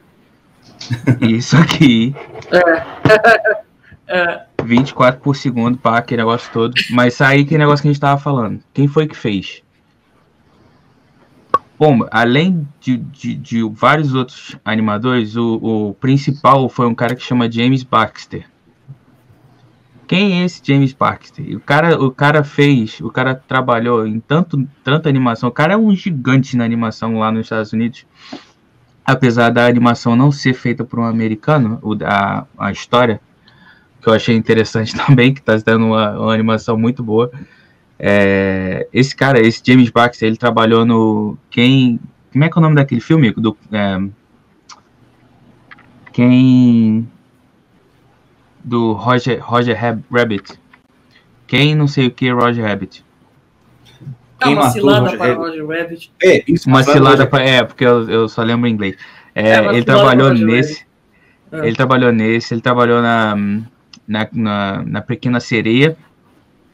Isso 1.29 1.57
aqui. 1.57 2.15
É. 2.51 3.65
é. 4.09 4.47
24 4.65 5.21
por 5.21 5.37
segundo, 5.37 5.77
pá, 5.79 5.99
aquele 5.99 6.23
negócio 6.23 6.51
todo. 6.53 6.75
Mas 6.91 7.21
aí 7.21 7.45
que 7.45 7.57
negócio 7.57 7.83
que 7.83 7.89
a 7.89 7.93
gente 7.93 8.01
tava 8.01 8.21
falando. 8.21 8.61
Quem 8.73 8.89
foi 8.89 9.07
que 9.07 9.17
fez? 9.17 9.63
Bom, 11.87 12.07
além 12.11 12.67
de, 12.81 12.97
de, 12.97 13.35
de 13.35 13.63
vários 13.63 14.15
outros 14.15 14.57
animadores, 14.65 15.37
o, 15.37 15.57
o 15.91 15.93
principal 15.93 16.67
foi 16.67 16.87
um 16.87 16.95
cara 16.95 17.15
que 17.15 17.23
chama 17.23 17.53
James 17.53 17.83
Baxter. 17.83 18.47
Quem 20.07 20.41
é 20.41 20.47
esse 20.47 20.63
James 20.65 20.95
Baxter? 20.95 21.55
O 21.55 21.61
cara, 21.61 22.03
o 22.03 22.11
cara 22.11 22.43
fez, 22.43 23.01
o 23.03 23.11
cara 23.11 23.35
trabalhou 23.35 24.07
em 24.07 24.19
tanto, 24.19 24.67
tanta 24.83 25.11
animação. 25.11 25.51
O 25.51 25.53
cara 25.53 25.75
é 25.75 25.77
um 25.77 25.95
gigante 25.95 26.57
na 26.57 26.65
animação 26.65 27.19
lá 27.19 27.31
nos 27.31 27.43
Estados 27.43 27.75
Unidos. 27.75 28.07
Apesar 29.05 29.51
da 29.51 29.67
animação 29.67 30.17
não 30.17 30.33
ser 30.33 30.55
feita 30.55 30.85
por 30.85 30.99
um 30.99 31.05
americano, 31.05 31.79
o, 31.83 31.95
a, 32.03 32.47
a 32.57 32.73
história, 32.73 33.21
que 34.01 34.09
eu 34.09 34.15
achei 34.15 34.35
interessante 34.35 34.97
também, 34.97 35.35
que 35.35 35.41
está 35.41 35.55
dando 35.57 35.85
uma, 35.85 36.19
uma, 36.19 36.33
animação 36.33 36.79
muito 36.79 37.03
boa. 37.05 37.31
É, 37.99 38.89
esse 38.93 39.15
cara, 39.15 39.41
esse 39.41 39.63
James 39.65 39.91
Baxter, 39.91 40.29
ele 40.29 40.37
trabalhou 40.37 40.85
no. 40.85 41.39
Quem. 41.51 42.01
Como 42.33 42.45
é 42.45 42.49
que 42.49 42.59
é 42.59 42.59
o 42.59 42.63
nome 42.63 42.77
daquele 42.77 43.01
filme? 43.01 43.31
Do, 43.33 43.57
é, 43.73 44.01
quem 46.13 47.09
do 48.65 48.93
Roger, 48.93 49.39
Roger 49.45 49.79
Rabbit. 50.11 50.59
Quem 51.47 51.75
não 51.75 51.87
sei 51.87 52.07
o 52.07 52.11
que 52.11 52.27
é 52.27 52.33
Roger 52.33 52.65
Rabbit? 52.65 53.05
É 54.41 54.49
uma 54.49 54.71
cilada 54.71 55.17
para 55.17 55.35
Roger 55.35 55.67
Rabbit. 55.67 56.13
É, 56.23 56.43
isso, 56.49 56.69
uma 56.69 56.83
cilada 56.83 57.27
para. 57.27 57.45
É, 57.45 57.63
porque 57.63 57.85
eu, 57.85 58.09
eu 58.09 58.29
só 58.29 58.43
lembro 58.43 58.69
inglês. 58.69 58.97
É, 59.35 59.51
é 59.51 59.69
ele 59.75 59.85
trabalhou 59.85 60.33
nesse. 60.33 60.85
Ele 61.53 61.77
trabalhou 61.77 62.13
nesse, 62.13 62.53
ele 62.53 62.61
trabalhou 62.61 63.01
na, 63.01 63.37
na, 64.09 64.29
na, 64.33 64.83
na 64.85 65.03
Pequena 65.03 65.39
Sereia 65.39 65.97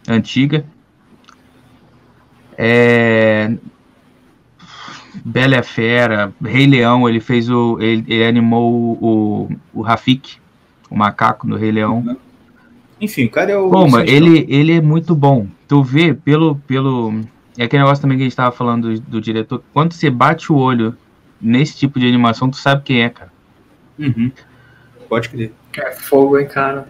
antiga. 0.08 0.64
É, 2.62 3.50
Bela 5.24 5.56
e 5.56 5.62
Fera, 5.62 6.32
Rei 6.42 6.66
Leão, 6.66 7.08
ele 7.08 7.20
fez 7.20 7.48
o. 7.48 7.78
Ele, 7.80 8.04
ele 8.06 8.24
animou 8.24 8.72
o, 8.72 9.48
o, 9.72 9.80
o 9.80 9.82
Rafik 9.82 10.38
o 10.90 10.96
macaco 10.96 11.46
no 11.46 11.56
Rei 11.56 11.70
Leão. 11.70 11.98
Uhum. 12.06 12.16
Enfim, 13.00 13.26
o 13.26 13.30
cara 13.30 13.52
é 13.52 13.56
o. 13.56 13.70
Pô, 13.70 13.98
ele, 14.00 14.44
ele 14.48 14.72
é 14.72 14.80
muito 14.80 15.14
bom. 15.14 15.46
Tu 15.68 15.82
vê 15.82 16.12
pelo. 16.12 16.56
pelo 16.56 17.20
é 17.56 17.64
aquele 17.64 17.82
negócio 17.82 18.02
também 18.02 18.18
que 18.18 18.24
a 18.24 18.26
gente 18.26 18.36
tava 18.36 18.52
falando 18.52 18.94
do, 18.94 19.00
do, 19.00 19.20
diretor. 19.20 19.62
Quando 19.72 19.92
você 19.92 20.10
bate 20.10 20.52
o 20.52 20.56
olho 20.56 20.96
nesse 21.40 21.76
tipo 21.76 21.98
de 21.98 22.06
animação, 22.06 22.50
tu 22.50 22.56
sabe 22.56 22.82
quem 22.82 23.02
é, 23.02 23.08
cara. 23.08 23.32
Uhum. 23.98 24.30
Pode 25.08 25.28
crer. 25.28 25.52
É 25.76 25.92
fogo, 25.92 26.38
hein, 26.38 26.48
cara. 26.48 26.88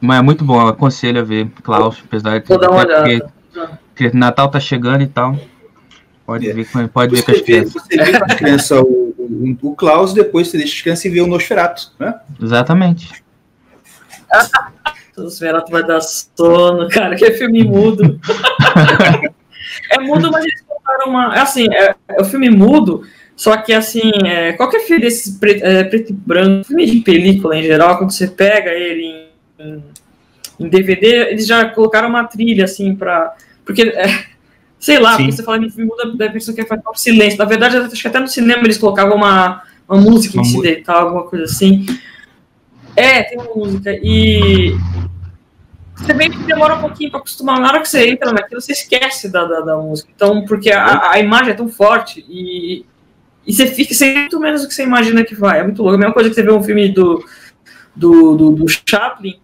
Mas 0.00 0.18
é 0.18 0.22
muito 0.22 0.44
bom, 0.44 0.60
eu 0.60 0.68
aconselho 0.68 1.20
a 1.20 1.24
ver, 1.24 1.50
Klaus, 1.62 2.00
apesar 2.04 2.38
de 2.38 2.46
Vou 2.46 2.58
dar 2.58 2.70
uma 2.70 2.86
porque, 2.86 3.20
porque 3.20 3.78
Natal 4.14 4.50
tá 4.50 4.60
chegando 4.60 5.02
e 5.02 5.06
tal. 5.06 5.36
Pode 6.26 6.48
é. 6.48 6.52
ver, 6.52 6.68
pode 6.92 7.16
você 7.16 7.16
ver 7.16 7.24
com 7.24 7.32
as 7.32 7.40
crianças. 7.40 7.72
Você 7.72 7.96
vê 7.96 8.18
com 8.18 8.24
as 8.24 8.34
crianças 8.34 8.80
o 8.82 9.08
o, 9.28 9.56
o 9.62 9.74
Klaus, 9.74 10.12
depois 10.12 10.48
você 10.48 10.56
deixa 10.56 10.74
as 10.74 10.82
crianças 10.82 11.04
e 11.04 11.10
vê 11.10 11.20
o 11.20 11.26
Nosferatu, 11.26 11.92
né? 11.98 12.18
Exatamente. 12.40 13.22
o 15.16 15.22
Nosferatu 15.22 15.70
vai 15.70 15.86
dar 15.86 16.00
sono, 16.00 16.88
cara, 16.88 17.14
que 17.14 17.24
é 17.24 17.32
filme 17.32 17.62
mudo. 17.64 18.18
é 19.92 19.98
mudo, 20.00 20.30
mas 20.30 20.44
eles 20.44 20.62
contaram 20.62 21.10
uma. 21.10 21.36
É 21.36 21.40
assim, 21.40 21.66
é, 21.72 21.94
é 22.08 22.20
o 22.20 22.24
filme 22.24 22.48
mudo, 22.50 23.02
só 23.36 23.56
que 23.58 23.72
assim, 23.72 24.10
é, 24.24 24.52
qualquer 24.54 24.80
filme 24.80 25.02
desses 25.02 25.36
preto, 25.38 25.62
é, 25.64 25.84
preto 25.84 26.10
e 26.10 26.14
branco, 26.14 26.68
filme 26.68 26.86
de 26.86 27.00
película 27.00 27.56
em 27.56 27.62
geral, 27.62 27.98
quando 27.98 28.10
você 28.10 28.26
pega 28.26 28.70
ele 28.72 29.30
em, 29.58 29.82
em 30.58 30.68
DVD, 30.68 31.30
eles 31.30 31.46
já 31.46 31.68
colocaram 31.68 32.08
uma 32.08 32.24
trilha 32.24 32.64
assim 32.64 32.94
pra. 32.94 33.34
Porque. 33.68 33.82
É, 33.82 34.24
Sei 34.78 34.98
lá, 34.98 35.16
Sim. 35.16 35.24
porque 35.24 35.32
você 35.32 35.42
fala 35.42 35.58
em 35.58 35.70
filme 35.70 35.90
muda 35.90 36.16
da 36.16 36.30
pessoa 36.30 36.54
que 36.54 36.64
faz 36.64 36.80
o 36.86 36.94
silêncio. 36.94 37.38
Na 37.38 37.44
verdade, 37.44 37.76
acho 37.76 38.00
que 38.00 38.08
até 38.08 38.20
no 38.20 38.28
cinema 38.28 38.62
eles 38.62 38.78
colocavam 38.78 39.16
uma, 39.16 39.62
uma 39.88 40.00
música 40.00 40.36
uma 40.36 40.42
em 40.42 40.44
se 40.44 40.60
deitar, 40.62 41.02
alguma 41.02 41.24
coisa 41.24 41.46
assim. 41.46 41.84
É, 42.94 43.24
tem 43.24 43.38
uma 43.38 43.52
música. 43.54 43.90
E 44.00 44.76
você 45.96 46.14
vê 46.14 46.30
que 46.30 46.38
demora 46.44 46.76
um 46.76 46.80
pouquinho 46.80 47.10
para 47.10 47.18
acostumar. 47.18 47.60
Na 47.60 47.68
hora 47.68 47.80
que 47.80 47.88
você 47.88 48.08
entra 48.08 48.32
naquilo, 48.32 48.60
você 48.60 48.72
esquece 48.72 49.28
da, 49.28 49.44
da, 49.44 49.60
da 49.62 49.76
música. 49.76 50.08
Então, 50.14 50.44
porque 50.44 50.70
a, 50.70 51.10
a, 51.10 51.18
imagem 51.18 51.50
é 51.50 51.54
tão 51.54 51.68
forte 51.68 52.24
e, 52.28 52.84
e 53.44 53.52
você 53.52 53.66
fica 53.66 53.92
sem 53.94 54.14
muito 54.14 54.38
menos 54.38 54.62
do 54.62 54.68
que 54.68 54.74
você 54.74 54.84
imagina 54.84 55.24
que 55.24 55.34
vai. 55.34 55.58
É 55.58 55.64
muito 55.64 55.82
louco. 55.82 55.96
A 55.96 55.98
mesma 55.98 56.14
coisa 56.14 56.28
que 56.28 56.36
você 56.36 56.42
vê 56.44 56.52
um 56.52 56.62
filme 56.62 56.88
do, 56.88 57.24
do, 57.96 58.36
do, 58.36 58.50
do 58.52 58.66
Chaplin, 58.68 59.40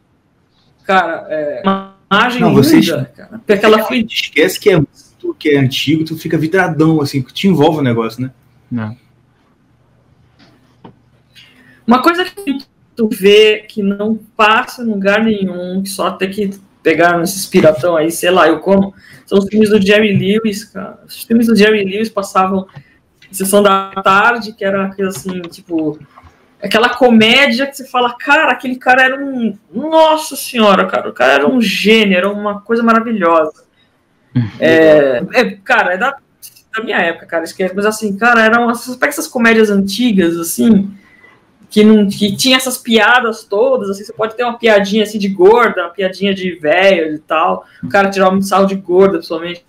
cara, 0.85 1.27
é 1.29 1.63
uma 1.65 1.94
imagem 2.11 2.41
Não, 2.41 2.51
linda, 2.51 2.63
você 2.63 2.81
cara. 3.17 3.41
Aquela 3.49 3.85
frente. 3.85 4.15
Esquece 4.15 4.59
que 4.61 4.71
é 4.71 4.83
que 5.39 5.51
é 5.51 5.59
antigo, 5.59 6.05
tu 6.05 6.19
fica 6.19 6.37
vidradão, 6.37 7.01
assim, 7.01 7.23
que 7.23 7.33
te 7.33 7.49
envolve 7.49 7.79
o 7.79 7.83
negócio, 7.83 8.23
né? 8.23 8.31
Não. 8.71 8.97
Uma 11.87 12.03
coisa 12.03 12.25
que 12.25 12.59
tu 12.97 13.09
vê 13.09 13.65
que 13.69 13.83
não 13.83 14.17
passa 14.37 14.83
em 14.83 14.87
lugar 14.87 15.25
nenhum, 15.25 15.83
que 15.83 15.89
só 15.89 16.11
tem 16.11 16.31
que 16.31 16.51
pegar 16.83 17.19
nesses 17.19 17.47
piratão 17.47 17.97
aí, 17.97 18.11
sei 18.11 18.31
lá, 18.31 18.47
eu 18.47 18.61
como, 18.61 18.95
são 19.27 19.39
os 19.39 19.47
filmes 19.47 19.71
do 19.71 19.81
Jerry 19.81 20.17
Lewis, 20.17 20.65
cara. 20.65 21.01
Os 21.07 21.23
filmes 21.23 21.47
do 21.47 21.57
Jerry 21.57 21.85
Lewis 21.85 22.11
passavam 22.11 22.67
em 23.31 23.35
sessão 23.35 23.63
da 23.63 23.91
tarde, 24.03 24.53
que 24.53 24.65
era 24.65 24.95
assim, 25.07 25.41
tipo, 25.43 25.99
aquela 26.65 26.89
comédia 26.89 27.67
que 27.67 27.77
você 27.77 27.85
fala, 27.85 28.15
cara, 28.15 28.53
aquele 28.53 28.77
cara 28.77 29.03
era 29.03 29.23
um. 29.23 29.57
Nossa 29.73 30.35
senhora, 30.35 30.87
cara, 30.87 31.11
o 31.11 31.13
cara 31.13 31.33
era 31.35 31.49
um 31.49 31.61
gênio, 31.61 32.17
era 32.17 32.31
uma 32.31 32.61
coisa 32.61 32.83
maravilhosa. 32.83 33.65
É, 34.59 35.23
é, 35.33 35.51
cara, 35.63 35.95
é 35.95 35.99
da, 35.99 36.17
da 36.75 36.83
minha 36.83 36.99
época, 36.99 37.27
cara, 37.27 37.45
esquece. 37.45 37.75
Mas 37.75 37.85
assim, 37.85 38.17
cara, 38.17 38.43
eram 38.43 38.71
essas, 38.71 39.01
essas 39.03 39.29
comédias 39.29 39.71
antigas, 39.71 40.39
assim, 40.39 40.91
que 41.69 41.85
não 41.85 42.09
que 42.09 42.35
tinha 42.35 42.57
essas 42.57 42.79
piadas 42.79 43.45
todas, 43.45 43.91
assim, 43.91 44.05
você 44.05 44.13
pode 44.13 44.35
ter 44.35 44.45
uma 44.45 44.59
piadinha 44.59 45.03
assim 45.03 45.19
de 45.19 45.29
gorda, 45.29 45.83
uma 45.83 45.91
piadinha 45.91 46.35
de 46.35 46.53
velho 46.55 47.15
e 47.15 47.19
tal. 47.19 47.67
O 47.83 47.89
cara 47.89 48.11
tirava 48.11 48.31
muito 48.31 48.47
sal 48.47 48.65
de 48.65 48.75
gorda, 48.75 49.19
principalmente. 49.19 49.65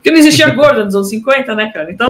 Porque 0.00 0.10
não 0.10 0.18
existia 0.18 0.48
gorda 0.48 0.82
nos 0.82 0.94
anos 0.94 1.10
50, 1.10 1.54
né, 1.54 1.70
cara? 1.70 1.92
Então, 1.92 2.08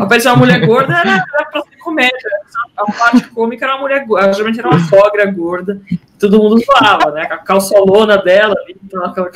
aparecer 0.00 0.28
uma 0.28 0.38
mulher 0.38 0.66
gorda 0.66 0.94
era, 0.94 1.10
era 1.10 1.44
pra 1.44 1.60
ser 1.60 1.76
comédia. 1.76 2.30
A 2.74 2.90
parte 2.90 3.28
cômica 3.28 3.66
era 3.66 3.74
uma 3.74 3.82
mulher 3.82 4.06
gorda. 4.06 4.32
Geralmente 4.32 4.58
era 4.58 4.68
uma 4.70 4.80
sogra 4.80 5.26
gorda. 5.30 5.78
Todo 6.18 6.38
mundo 6.38 6.58
zoava, 6.64 7.10
né? 7.10 7.28
A 7.30 7.36
calçolona 7.36 8.16
dela. 8.16 8.54
Então, 8.82 9.04
aquela... 9.04 9.30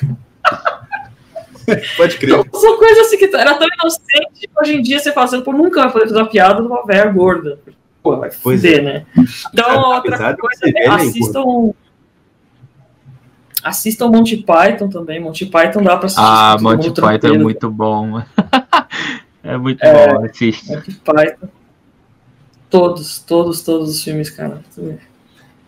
Pode 1.99 2.17
crer. 2.17 2.39
Então, 2.39 2.61
são 2.61 2.79
coisas 2.79 3.07
assim 3.07 3.19
que 3.19 3.37
era 3.37 3.55
tão 3.59 3.69
inocente 3.79 4.31
que 4.41 4.49
hoje 4.59 4.77
em 4.77 4.83
dia 4.83 4.99
você 4.99 5.13
fala 5.13 5.27
assim, 5.27 5.43
pô, 5.43 5.53
nunca 5.53 5.83
vai 5.83 5.93
poder 5.93 6.09
fazer 6.09 6.19
uma 6.19 6.31
piada 6.31 6.63
de 6.63 6.69
uma 6.69 6.83
velha 6.87 7.11
gorda. 7.11 7.59
Pô, 8.03 8.17
vai 8.17 8.31
Pois 8.43 8.63
fuder, 8.63 8.79
é. 8.79 8.83
né? 8.83 9.07
Então, 9.53 9.83
outra 9.83 10.35
coisa 10.35 10.61
é 10.65 10.73
velha 10.73 11.05
e 11.05 11.13
assistam. 13.69 14.09
Monty 14.09 14.37
Python 14.39 14.89
também. 14.89 15.21
Monty 15.21 15.47
Python 15.47 15.83
dá 15.83 15.97
pra 15.97 16.07
assistir. 16.07 16.25
Ah, 16.25 16.57
Monty 16.61 16.91
Python 16.91 17.11
é 17.11 17.19
tranquilo. 17.19 17.43
muito 17.45 17.71
bom. 17.71 18.23
é 19.43 19.57
muito 19.57 19.83
É. 19.85 20.09
bom, 20.15 20.25
assiste. 20.25 20.69
Monty 20.71 20.93
Python. 21.05 21.49
Todos, 22.69 23.19
todos, 23.21 23.63
todos 23.63 23.91
os 23.91 24.03
filmes, 24.03 24.29
cara. 24.31 24.61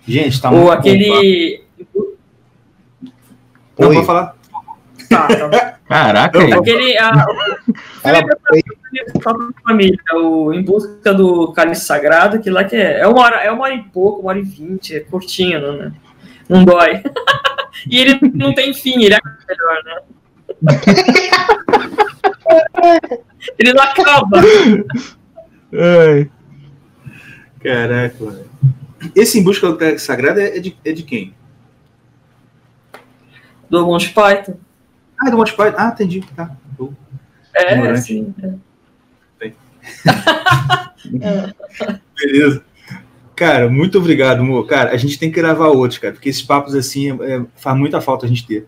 Gente, 0.06 0.40
tá 0.40 0.50
muito 0.50 0.62
Ou 0.62 0.66
bom, 0.68 0.72
aquele. 0.72 1.62
tá? 1.84 2.00
Não, 3.78 3.94
pode 3.94 4.04
falar. 4.06 4.34
Tá, 5.08 5.28
tá 5.28 5.48
bom. 5.48 5.78
Caraca, 5.88 6.38
aí. 6.40 6.52
Aquele. 6.52 6.98
A. 6.98 7.12
Fala 9.22 9.38
pra 9.38 9.48
família, 9.66 9.96
o 10.14 10.52
Em 10.52 10.62
Busca 10.62 11.14
do 11.14 11.52
Cálice 11.52 11.84
Sagrado, 11.84 12.40
que 12.40 12.50
lá 12.50 12.64
que 12.64 12.74
é, 12.76 13.00
é 13.00 13.06
uma 13.06 13.20
hora, 13.22 13.36
é 13.36 13.50
uma 13.50 13.64
hora 13.64 13.74
e 13.74 13.82
pouco, 13.82 14.20
uma 14.22 14.30
hora 14.30 14.38
e 14.38 14.42
vinte, 14.42 14.94
é 14.96 15.00
curtinho, 15.00 15.60
né? 15.78 15.92
Não 16.48 16.64
dói. 16.64 17.02
e 17.90 17.98
ele 17.98 18.20
não 18.34 18.54
tem 18.54 18.74
fim, 18.74 19.02
ele 19.02 19.14
é 19.14 19.18
melhor, 19.48 19.82
né? 19.84 20.00
ele 23.58 23.72
não 23.72 23.82
acaba. 23.82 24.40
Ai. 25.72 26.30
Caraca, 27.60 28.24
mano. 28.24 28.44
Esse 29.14 29.38
Em 29.38 29.44
Busca 29.44 29.68
do 29.68 29.76
Cálice 29.76 30.04
Sagrado 30.04 30.40
é 30.40 30.58
de, 30.58 30.76
é 30.84 30.92
de 30.92 31.02
quem? 31.02 31.34
Do 33.70 33.86
Monty 33.86 34.10
Python. 34.10 34.58
Ah, 35.20 35.28
é 35.28 35.30
do 35.30 35.36
Monty 35.36 35.54
Python. 35.54 35.76
Ah, 35.78 35.90
entendi. 35.94 36.20
Tá. 36.34 36.50
É, 37.54 37.96
sim. 37.96 38.34
Beleza. 42.16 42.64
Cara, 43.38 43.70
muito 43.70 43.98
obrigado, 43.98 44.40
amor. 44.40 44.66
Cara, 44.66 44.90
a 44.90 44.96
gente 44.96 45.16
tem 45.16 45.30
que 45.30 45.36
gravar 45.40 45.68
outros, 45.68 46.00
cara, 46.00 46.12
porque 46.12 46.28
esses 46.28 46.42
papos 46.42 46.74
assim 46.74 47.12
é- 47.22 47.36
é- 47.36 47.44
faz 47.54 47.78
muita 47.78 48.00
falta 48.00 48.26
a 48.26 48.28
gente 48.28 48.44
ter. 48.44 48.66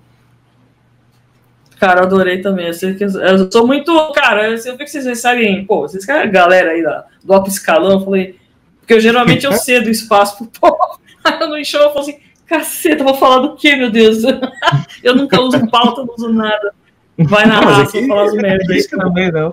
Cara, 1.80 1.98
eu 1.98 2.05
adorei 2.05 2.40
também. 2.40 2.68
Eu, 2.68 3.51
sou 3.51 3.66
muito. 3.66 4.12
Cara, 4.12 4.48
eu 4.48 4.56
sei 4.59 4.76
que 4.76 4.86
vocês 4.86 5.06
recebem. 5.06 5.64
Pô, 5.64 5.80
vocês 5.80 6.05
que 6.06 6.12
é 6.12 6.22
a 6.22 6.26
galera 6.26 6.70
aí 6.70 6.84
da, 6.84 7.05
do 7.24 7.32
alto 7.32 7.51
escalão. 7.51 7.98
Eu 7.98 8.05
falei. 8.05 8.38
Porque 8.78 8.94
eu, 8.94 9.01
geralmente 9.01 9.44
eu 9.44 9.52
cedo 9.59 9.88
o 9.88 9.90
espaço 9.90 10.36
pro 10.36 10.60
povo. 10.60 11.01
Aí 11.24 11.40
eu 11.40 11.48
não 11.48 11.59
enxergo, 11.59 11.86
eu 11.86 11.92
falo 11.92 12.01
assim. 12.02 12.18
Caceta, 12.47 13.02
vou 13.02 13.14
falar 13.14 13.40
do 13.40 13.56
quê, 13.56 13.74
meu 13.74 13.90
Deus? 13.90 14.18
eu 15.02 15.16
nunca 15.16 15.40
uso 15.40 15.68
pauta, 15.68 16.05
não 16.05 16.14
uso 16.14 16.32
nada. 16.32 16.72
Vai 17.18 17.44
na 17.44 17.60
Não, 17.60 17.68
raça, 17.68 18.06
falar 18.06 18.24
as 18.24 18.34
merda 18.34 18.72
aí. 18.72 18.78
isso 18.78 18.88
que 18.88 18.97
bom. 18.97 19.02
Também 19.02 19.32
não. 19.32 19.52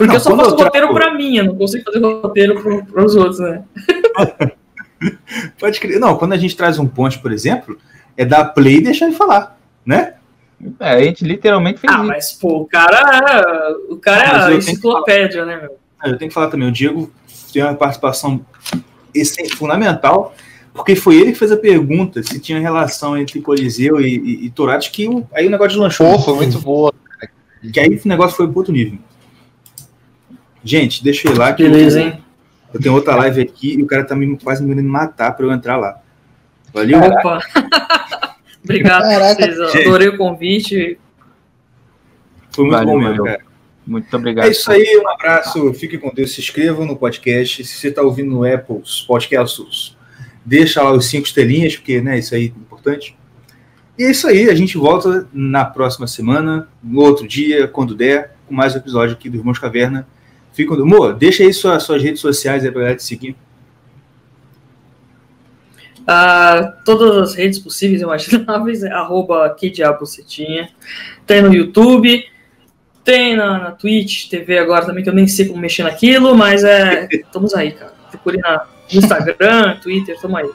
Porque 0.00 0.06
Não, 0.06 0.14
eu 0.14 0.20
só 0.20 0.34
faço 0.34 0.50
eu 0.52 0.56
trago- 0.56 0.62
roteiro 0.64 0.94
pra 0.94 1.12
mim, 1.14 1.36
eu 1.36 1.44
não 1.44 1.56
consigo 1.56 1.84
fazer 1.84 1.98
roteiro 2.02 2.58
pro, 2.62 2.82
pros 2.86 3.14
outros, 3.16 3.38
né? 3.38 3.62
Pode 5.60 5.78
crer. 5.78 6.00
Não, 6.00 6.16
quando 6.16 6.32
a 6.32 6.38
gente 6.38 6.56
traz 6.56 6.78
um 6.78 6.86
ponte, 6.86 7.18
por 7.18 7.30
exemplo, 7.32 7.76
é 8.16 8.24
dar 8.24 8.46
play 8.46 8.76
e 8.76 8.80
deixar 8.80 9.06
ele 9.08 9.14
falar, 9.14 9.58
né? 9.84 10.14
É, 10.78 10.90
a 10.94 11.02
gente 11.02 11.22
literalmente 11.22 11.80
fez 11.80 11.92
Ah, 11.92 11.96
isso. 11.98 12.06
mas, 12.06 12.32
pô, 12.32 12.60
o 12.60 12.66
cara. 12.66 13.42
O 13.90 13.96
cara 13.96 14.52
é 14.52 14.56
enciclopédia, 14.56 15.44
né, 15.44 15.58
meu? 15.60 15.76
Ah, 15.98 16.08
Eu 16.08 16.16
tenho 16.16 16.30
que 16.30 16.34
falar 16.34 16.48
também, 16.48 16.66
o 16.66 16.72
Diego 16.72 17.12
tem 17.52 17.62
uma 17.62 17.74
participação 17.74 18.40
fundamental, 19.56 20.34
porque 20.72 20.96
foi 20.96 21.16
ele 21.16 21.32
que 21.32 21.38
fez 21.38 21.52
a 21.52 21.56
pergunta 21.58 22.22
se 22.22 22.40
tinha 22.40 22.58
relação 22.58 23.18
entre 23.18 23.40
Coliseu 23.42 24.00
e, 24.00 24.16
e, 24.16 24.46
e 24.46 24.50
Torados, 24.50 24.88
que 24.88 25.06
aí 25.34 25.46
o 25.46 25.50
negócio 25.50 25.72
de 25.74 25.78
lanchou. 25.78 26.12
Pô, 26.12 26.18
foi 26.20 26.34
muito 26.36 26.58
boa. 26.58 26.90
Que 27.70 27.80
aí 27.80 28.00
o 28.02 28.08
negócio 28.08 28.34
foi 28.36 28.46
pro 28.48 28.58
outro 28.58 28.72
nível. 28.72 28.98
Gente, 30.64 31.02
deixa 31.02 31.28
eu 31.28 31.34
ir 31.34 31.38
lá. 31.38 31.52
que 31.52 31.62
Beleza, 31.62 32.00
eu, 32.00 32.06
hein? 32.06 32.24
Eu 32.72 32.80
tenho 32.80 32.94
outra 32.94 33.16
live 33.16 33.40
aqui 33.40 33.74
e 33.74 33.82
o 33.82 33.86
cara 33.86 34.04
tá 34.04 34.14
me, 34.14 34.36
quase 34.38 34.62
me 34.62 34.68
querendo 34.68 34.88
matar 34.88 35.32
pra 35.32 35.46
eu 35.46 35.52
entrar 35.52 35.76
lá. 35.76 36.00
Valeu? 36.72 37.00
Opa! 37.00 37.40
Obrigado 38.62 39.02
Caraca, 39.02 39.46
por 39.46 39.54
vocês. 39.54 39.72
gente. 39.72 39.88
Adorei 39.88 40.08
o 40.08 40.16
convite. 40.16 40.98
Foi 42.50 42.64
muito 42.64 42.76
Valeu, 42.76 42.94
bom 42.94 43.00
mesmo, 43.00 43.24
cara. 43.24 43.40
Muito 43.86 44.16
obrigado. 44.16 44.46
É 44.46 44.50
isso 44.50 44.70
aí, 44.70 45.00
um 45.02 45.08
abraço, 45.08 45.74
fique 45.74 45.98
com 45.98 46.12
Deus, 46.14 46.32
se 46.32 46.40
inscrevam 46.40 46.84
no 46.84 46.96
podcast. 46.96 47.64
Se 47.64 47.76
você 47.76 47.88
está 47.88 48.02
ouvindo 48.02 48.30
no 48.30 48.44
Apple 48.44 48.82
Podcasts, 49.06 49.96
deixa 50.44 50.82
lá 50.82 50.92
os 50.92 51.06
cinco 51.06 51.26
estrelinhas, 51.26 51.76
porque 51.76 52.00
né, 52.00 52.18
isso 52.18 52.34
aí 52.34 52.44
é 52.44 52.46
importante. 52.46 53.16
E 53.98 54.04
é 54.04 54.10
isso 54.10 54.28
aí, 54.28 54.48
a 54.48 54.54
gente 54.54 54.78
volta 54.78 55.28
na 55.32 55.64
próxima 55.64 56.06
semana, 56.06 56.68
no 56.82 57.00
outro 57.00 57.26
dia, 57.26 57.66
quando 57.66 57.94
der, 57.94 58.36
com 58.46 58.54
mais 58.54 58.74
um 58.74 58.78
episódio 58.78 59.14
aqui 59.14 59.28
do 59.28 59.38
Irmãos 59.38 59.58
Caverna. 59.58 60.06
Com 60.56 60.76
Deus. 60.76 60.80
Amor, 60.80 61.14
deixa 61.14 61.42
aí 61.42 61.52
suas, 61.52 61.82
suas 61.82 62.02
redes 62.02 62.20
sociais 62.20 62.64
aí 62.64 62.70
pra 62.70 62.80
galera 62.80 62.96
te 62.96 63.04
seguir. 63.04 63.36
Ah, 66.06 66.74
todas 66.84 67.30
as 67.30 67.34
redes 67.34 67.58
possíveis 67.58 68.00
e 68.00 68.04
imagináveis, 68.04 68.82
é 68.84 68.90
arroba 68.90 69.48
que 69.58 69.70
diabo 69.70 70.00
você 70.00 70.22
tinha. 70.22 70.68
Tem 71.26 71.40
no 71.40 71.54
YouTube, 71.54 72.24
tem 73.04 73.36
na, 73.36 73.58
na 73.58 73.70
Twitch, 73.70 74.28
TV 74.28 74.58
agora 74.58 74.84
também, 74.84 75.04
que 75.04 75.10
eu 75.10 75.14
nem 75.14 75.28
sei 75.28 75.46
como 75.46 75.60
mexer 75.60 75.84
naquilo, 75.84 76.34
mas 76.34 76.64
é. 76.64 77.06
Estamos 77.12 77.54
aí, 77.54 77.72
cara. 77.72 77.92
Procure 78.10 78.38
na, 78.38 78.66
no 78.92 78.98
Instagram, 78.98 79.76
Twitter, 79.82 80.18
tamo 80.20 80.36
aí. 80.36 80.50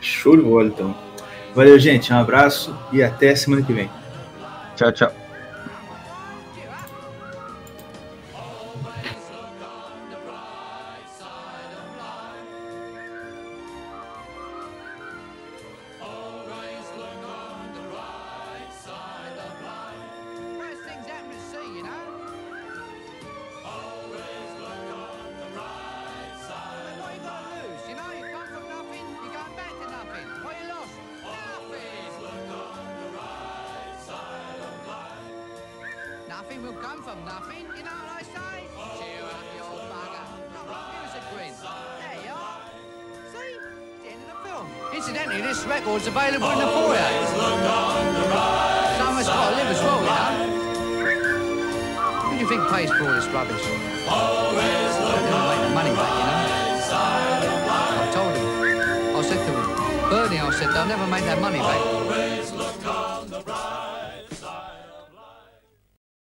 Show 0.00 0.36
de 0.36 0.42
bola, 0.42 0.68
então. 0.68 0.94
Valeu, 1.54 1.78
gente, 1.78 2.12
um 2.12 2.16
abraço 2.16 2.76
e 2.92 3.02
até 3.02 3.34
semana 3.34 3.62
que 3.62 3.72
vem. 3.72 3.90
Tchau, 4.76 4.92
tchau. 4.92 5.17